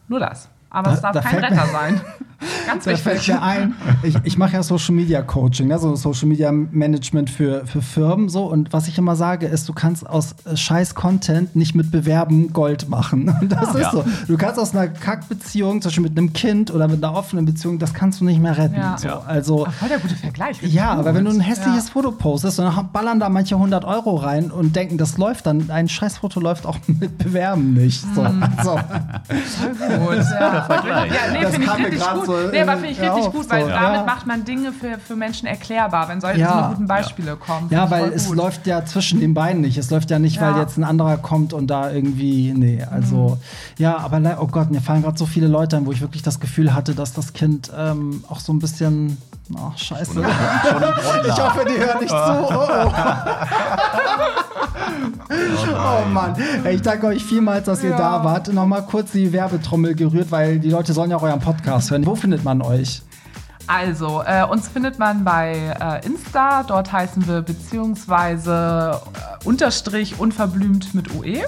Nur 0.09 0.21
das. 0.21 0.49
Aber 0.77 0.91
Da- 0.91 0.95
es 0.97 1.01
darf 1.01 1.13
da 1.15 1.21
kein 1.21 1.41
fällt 1.41 1.51
mir- 1.53 1.59
Retter 1.59 1.73
sein. 1.73 2.01
Ganz 2.67 2.85
Da 2.85 2.95
fällt 2.97 3.17
wichtig. 3.17 3.33
mir 3.35 3.41
ein, 3.43 3.75
ich, 4.03 4.15
ich 4.25 4.37
mache 4.37 4.53
ja 4.53 4.63
Social 4.63 4.95
Media 4.95 5.23
Coaching, 5.23 5.69
ne? 5.69 5.79
so 5.79 5.97
Social 5.97 6.29
Media 6.29 6.53
Management 6.53 7.31
für, 7.31 7.65
für 7.67 7.81
Firmen. 7.81 8.29
So. 8.29 8.45
Und 8.45 8.75
was 8.75 8.89
ich 8.89 8.99
immer 8.99 9.17
sage, 9.17 9.47
ist, 9.47 9.67
du 9.71 9.73
kannst 9.73 10.07
aus 10.07 10.35
äh, 10.45 10.55
scheiß 10.55 10.95
Content 10.95 11.57
nicht 11.57 11.75
mit 11.75 11.91
Bewerben 11.91 12.53
Gold 12.53 12.91
machen. 12.91 13.35
Und 13.41 13.53
das 13.53 13.71
ist 13.75 13.81
Ja. 13.81 13.91
so. 13.91 14.05
Du 14.29 14.37
kannst 14.37 14.61
aus 14.61 14.75
einer 14.75 14.89
Kackbeziehung, 14.89 15.81
zum 15.81 15.89
Beispiel 15.89 16.03
mit 16.03 16.19
einem 16.19 16.35
Kind 16.35 16.71
oder 16.71 16.89
mit 16.89 17.03
einer 17.03 17.17
offenen 17.17 17.47
Beziehung, 17.47 17.79
das 17.79 17.95
kannst 17.95 18.21
du 18.21 18.27
nicht 18.27 18.39
mehr 18.43 18.59
retten. 18.59 18.75
Ja. 18.77 18.99
So. 18.99 19.09
Also. 19.09 19.67
Ah, 19.67 19.71
Voll 19.71 19.89
der 19.89 19.99
gute 19.99 20.15
Vergleich. 20.17 20.61
Ja, 20.63 20.93
aber 20.93 21.15
wenn 21.15 21.25
du 21.25 21.31
ein 21.31 21.41
hässliches 21.41 21.87
Ja. 21.87 21.93
Foto 21.93 22.11
postest, 22.13 22.59
dann 22.59 22.91
ballern 22.93 23.19
da 23.19 23.31
manche 23.31 23.55
100 23.55 23.87
Euro 23.87 24.15
rein 24.17 24.51
und 24.51 24.77
denken, 24.77 24.99
das 24.99 25.17
läuft 25.17 25.47
dann. 25.47 25.71
Ein 25.71 25.89
Scheißfoto 25.89 26.39
läuft 26.41 26.67
auch 26.67 26.77
mit 26.87 27.17
Bewerben 27.17 27.73
nicht. 27.73 28.05
So, 28.15 28.23
Mhm. 28.25 28.45
also, 28.59 28.79
Gut, 28.79 30.17
ja. 30.39 30.66
Vergleich. 30.67 31.13
Ja, 31.13 31.21
nee, 31.33 31.47
finde 31.47 31.67
ich 31.67 31.87
richtig 31.87 32.11
gut. 32.13 32.27
so, 32.27 32.33
nee, 32.51 32.61
aber 32.61 32.73
äh, 32.73 32.77
finde 32.77 32.89
ich 32.91 32.99
ja, 32.99 33.05
richtig 33.15 33.29
auf, 33.29 33.33
gut, 33.35 33.51
weil 33.51 33.63
so, 33.65 33.69
damit 33.71 34.01
ja. 34.01 34.05
macht 34.05 34.27
man 34.27 34.45
Dinge 34.45 34.73
für, 34.73 34.99
für 34.99 35.17
Menschen 35.17 35.47
erklärbar, 35.47 36.09
wenn 36.09 36.21
solche 36.21 36.41
Ja. 36.41 36.49
so 36.49 36.55
eine 36.59 36.69
guten 36.75 36.87
Beispiele 36.87 37.37
kommen. 37.37 37.69
Ja, 37.71 37.87
Finde 37.87 38.05
ich 38.07 38.11
weil 38.11 38.13
es 38.17 38.29
läuft 38.31 38.67
ja 38.67 38.85
zwischen 38.85 39.21
den 39.21 39.35
beiden 39.35 39.61
nicht. 39.63 39.79
Es 39.79 39.91
läuft 39.91 40.11
ja 40.11 40.19
nicht, 40.19 40.41
weil 40.41 40.53
Ja. 40.53 40.61
jetzt 40.61 40.77
ein 40.77 40.85
anderer 40.85 41.17
kommt 41.17 41.53
und 41.53 41.69
da 41.69 41.91
irgendwie, 41.91 42.53
nee, 42.57 42.85
also, 42.91 43.39
ja, 43.79 43.97
aber 43.99 44.21
oh 44.41 44.47
Gott, 44.47 44.71
mir 44.71 44.81
fallen 44.81 45.03
gerade 45.03 45.19
so 45.19 45.27
viele 45.27 45.47
Leute 45.47 45.77
an, 45.77 45.87
wo 45.87 45.93
ich 45.93 46.01
wirklich 46.01 46.23
das 46.23 46.41
Gefühl 46.41 46.75
hatte, 46.75 46.95
dass 46.95 47.13
das 47.13 47.33
Kind 47.33 47.71
ähm, 47.77 48.25
auch 48.29 48.41
so 48.41 48.53
ein 48.53 48.59
bisschen, 48.59 49.17
ach, 49.57 49.77
scheiße. 49.79 50.15
Schon 50.15 50.25
im 50.25 50.31
Ich 51.27 51.41
hoffe, 51.41 51.65
die 51.69 51.79
hören 51.79 52.01
nicht 52.01 52.11
zu. 52.11 52.17
Oh, 55.29 55.35
oh. 55.35 55.75
oh 55.75 56.09
Mann. 56.09 56.35
Ich 56.71 56.83
danke 56.83 57.07
euch 57.09 57.25
vielmals, 57.25 57.65
dass 57.67 57.83
ihr 57.83 57.91
Ja. 57.91 57.97
da 57.99 58.25
wart. 58.25 58.53
Nochmal 58.53 58.83
kurz 58.83 59.13
die 59.13 59.33
Werbetrommel 59.33 59.95
gerührt, 59.95 60.31
weil 60.31 60.56
die 60.59 60.71
Leute 60.71 60.93
sollen 60.93 61.11
ja 61.11 61.17
auch 61.17 61.23
euren 61.23 61.41
Podcast 61.41 61.91
hören. 61.91 62.07
Wo 62.07 62.15
findet 62.15 62.45
man 62.45 62.63
euch? 62.63 63.03
Also, 63.67 64.23
äh, 64.25 64.45
uns 64.45 64.69
findet 64.69 64.99
man 64.99 65.25
bei 65.25 65.75
äh, 65.81 66.07
Insta, 66.07 66.63
dort 66.63 66.93
heißen 66.93 67.27
wir 67.27 67.43
beziehungsweise 67.43 69.01
äh, 69.43 69.45
unterstrich 69.45 70.21
unverblümt 70.21 70.95
mit 70.95 71.13
UE. 71.15 71.43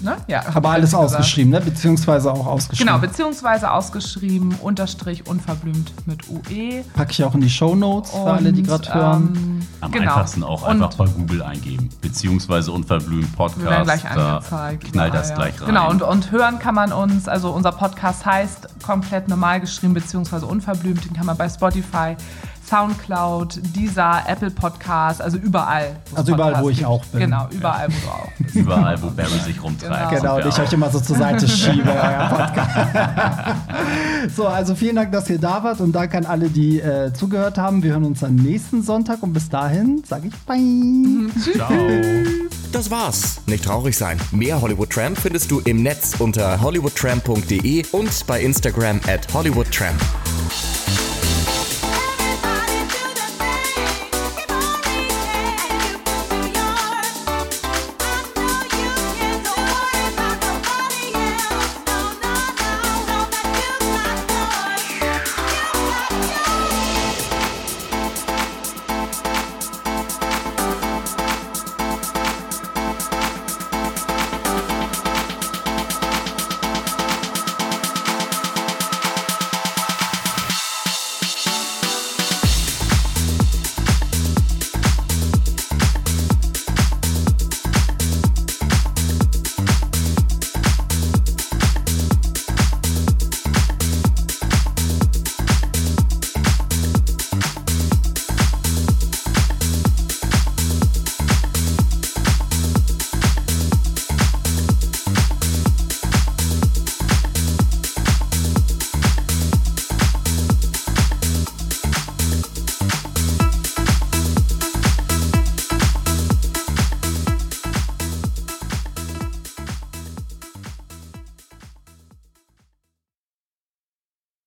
Ne? 0.00 0.16
Ja, 0.28 0.42
Aber 0.54 0.70
alles 0.70 0.94
ausgeschrieben, 0.94 1.50
ne? 1.50 1.60
beziehungsweise 1.60 2.32
auch 2.32 2.46
ausgeschrieben. 2.46 2.86
Genau, 2.86 2.98
beziehungsweise 3.00 3.70
ausgeschrieben, 3.70 4.54
unterstrich 4.62 5.26
unverblümt 5.26 5.92
mit 6.06 6.28
UE. 6.28 6.84
Packe 6.94 7.12
ich 7.12 7.24
auch 7.24 7.34
in 7.34 7.40
die 7.40 7.50
Show 7.50 7.74
Notes 7.74 8.10
für 8.10 8.18
alle, 8.18 8.52
die 8.52 8.62
gerade 8.62 8.94
hören. 8.94 9.34
Ähm, 9.34 9.66
Am 9.80 9.92
genau. 9.92 10.12
einfachsten 10.12 10.44
auch 10.44 10.62
und 10.62 10.82
einfach 10.82 10.94
bei 10.94 11.06
Google 11.06 11.42
eingeben, 11.42 11.88
beziehungsweise 12.00 12.70
unverblümt 12.72 13.34
Podcast. 13.36 13.62
Wir 13.62 13.70
werden 13.70 13.84
gleich 13.84 14.04
angezeigt. 14.08 14.92
Knall 14.92 15.10
das 15.10 15.30
ja. 15.30 15.34
gleich 15.34 15.60
rein. 15.60 15.66
Genau, 15.66 15.90
und, 15.90 16.02
und 16.02 16.30
hören 16.30 16.58
kann 16.58 16.74
man 16.74 16.92
uns, 16.92 17.28
also 17.28 17.50
unser 17.50 17.72
Podcast 17.72 18.24
heißt 18.24 18.68
komplett 18.82 19.28
normal 19.28 19.60
geschrieben, 19.60 19.94
beziehungsweise 19.94 20.46
unverblümt, 20.46 21.04
den 21.04 21.12
kann 21.14 21.26
man 21.26 21.36
bei 21.36 21.48
Spotify 21.48 22.16
Soundcloud, 22.68 23.60
Deezer, 23.74 24.22
Apple 24.26 24.50
Podcast, 24.50 25.22
also 25.22 25.38
überall. 25.38 25.96
Also 26.14 26.32
überall, 26.32 26.62
wo 26.62 26.70
ich 26.70 26.84
auch 26.84 27.04
bin. 27.06 27.20
Genau, 27.20 27.48
überall, 27.50 27.88
wo 27.88 28.06
du 28.06 28.12
auch 28.12 28.28
bist. 28.38 28.54
Überall, 28.54 29.02
wo 29.02 29.10
Barry 29.10 29.38
sich 29.44 29.62
rumtreibt. 29.62 30.10
Genau, 30.10 30.36
genau 30.36 30.48
ich 30.48 30.58
euch 30.58 30.72
immer 30.72 30.90
so 30.90 31.00
zur 31.00 31.16
Seite 31.16 31.48
schiebe, 31.58 31.90
euer 31.90 32.28
Podcast. 32.28 34.36
so, 34.36 34.46
also 34.46 34.74
vielen 34.74 34.96
Dank, 34.96 35.12
dass 35.12 35.28
ihr 35.30 35.38
da 35.38 35.62
wart 35.64 35.80
und 35.80 35.92
danke 35.92 36.18
an 36.18 36.26
alle, 36.26 36.48
die 36.48 36.80
äh, 36.80 37.12
zugehört 37.12 37.58
haben. 37.58 37.82
Wir 37.82 37.92
hören 37.92 38.04
uns 38.04 38.22
am 38.22 38.36
nächsten 38.36 38.82
Sonntag 38.82 39.22
und 39.22 39.32
bis 39.32 39.48
dahin 39.48 40.02
sage 40.06 40.28
ich 40.28 40.34
Bye. 40.44 41.30
Ciao. 41.54 41.72
Das 42.72 42.90
war's. 42.90 43.40
Nicht 43.46 43.64
traurig 43.64 43.96
sein. 43.96 44.18
Mehr 44.30 44.60
Hollywood 44.60 44.90
Tramp 44.90 45.18
findest 45.18 45.50
du 45.50 45.60
im 45.60 45.82
Netz 45.82 46.16
unter 46.18 46.60
hollywoodtramp.de 46.60 47.86
und 47.92 48.26
bei 48.26 48.42
Instagram 48.42 49.00
at 49.06 49.32
hollywoodtramp. 49.32 49.98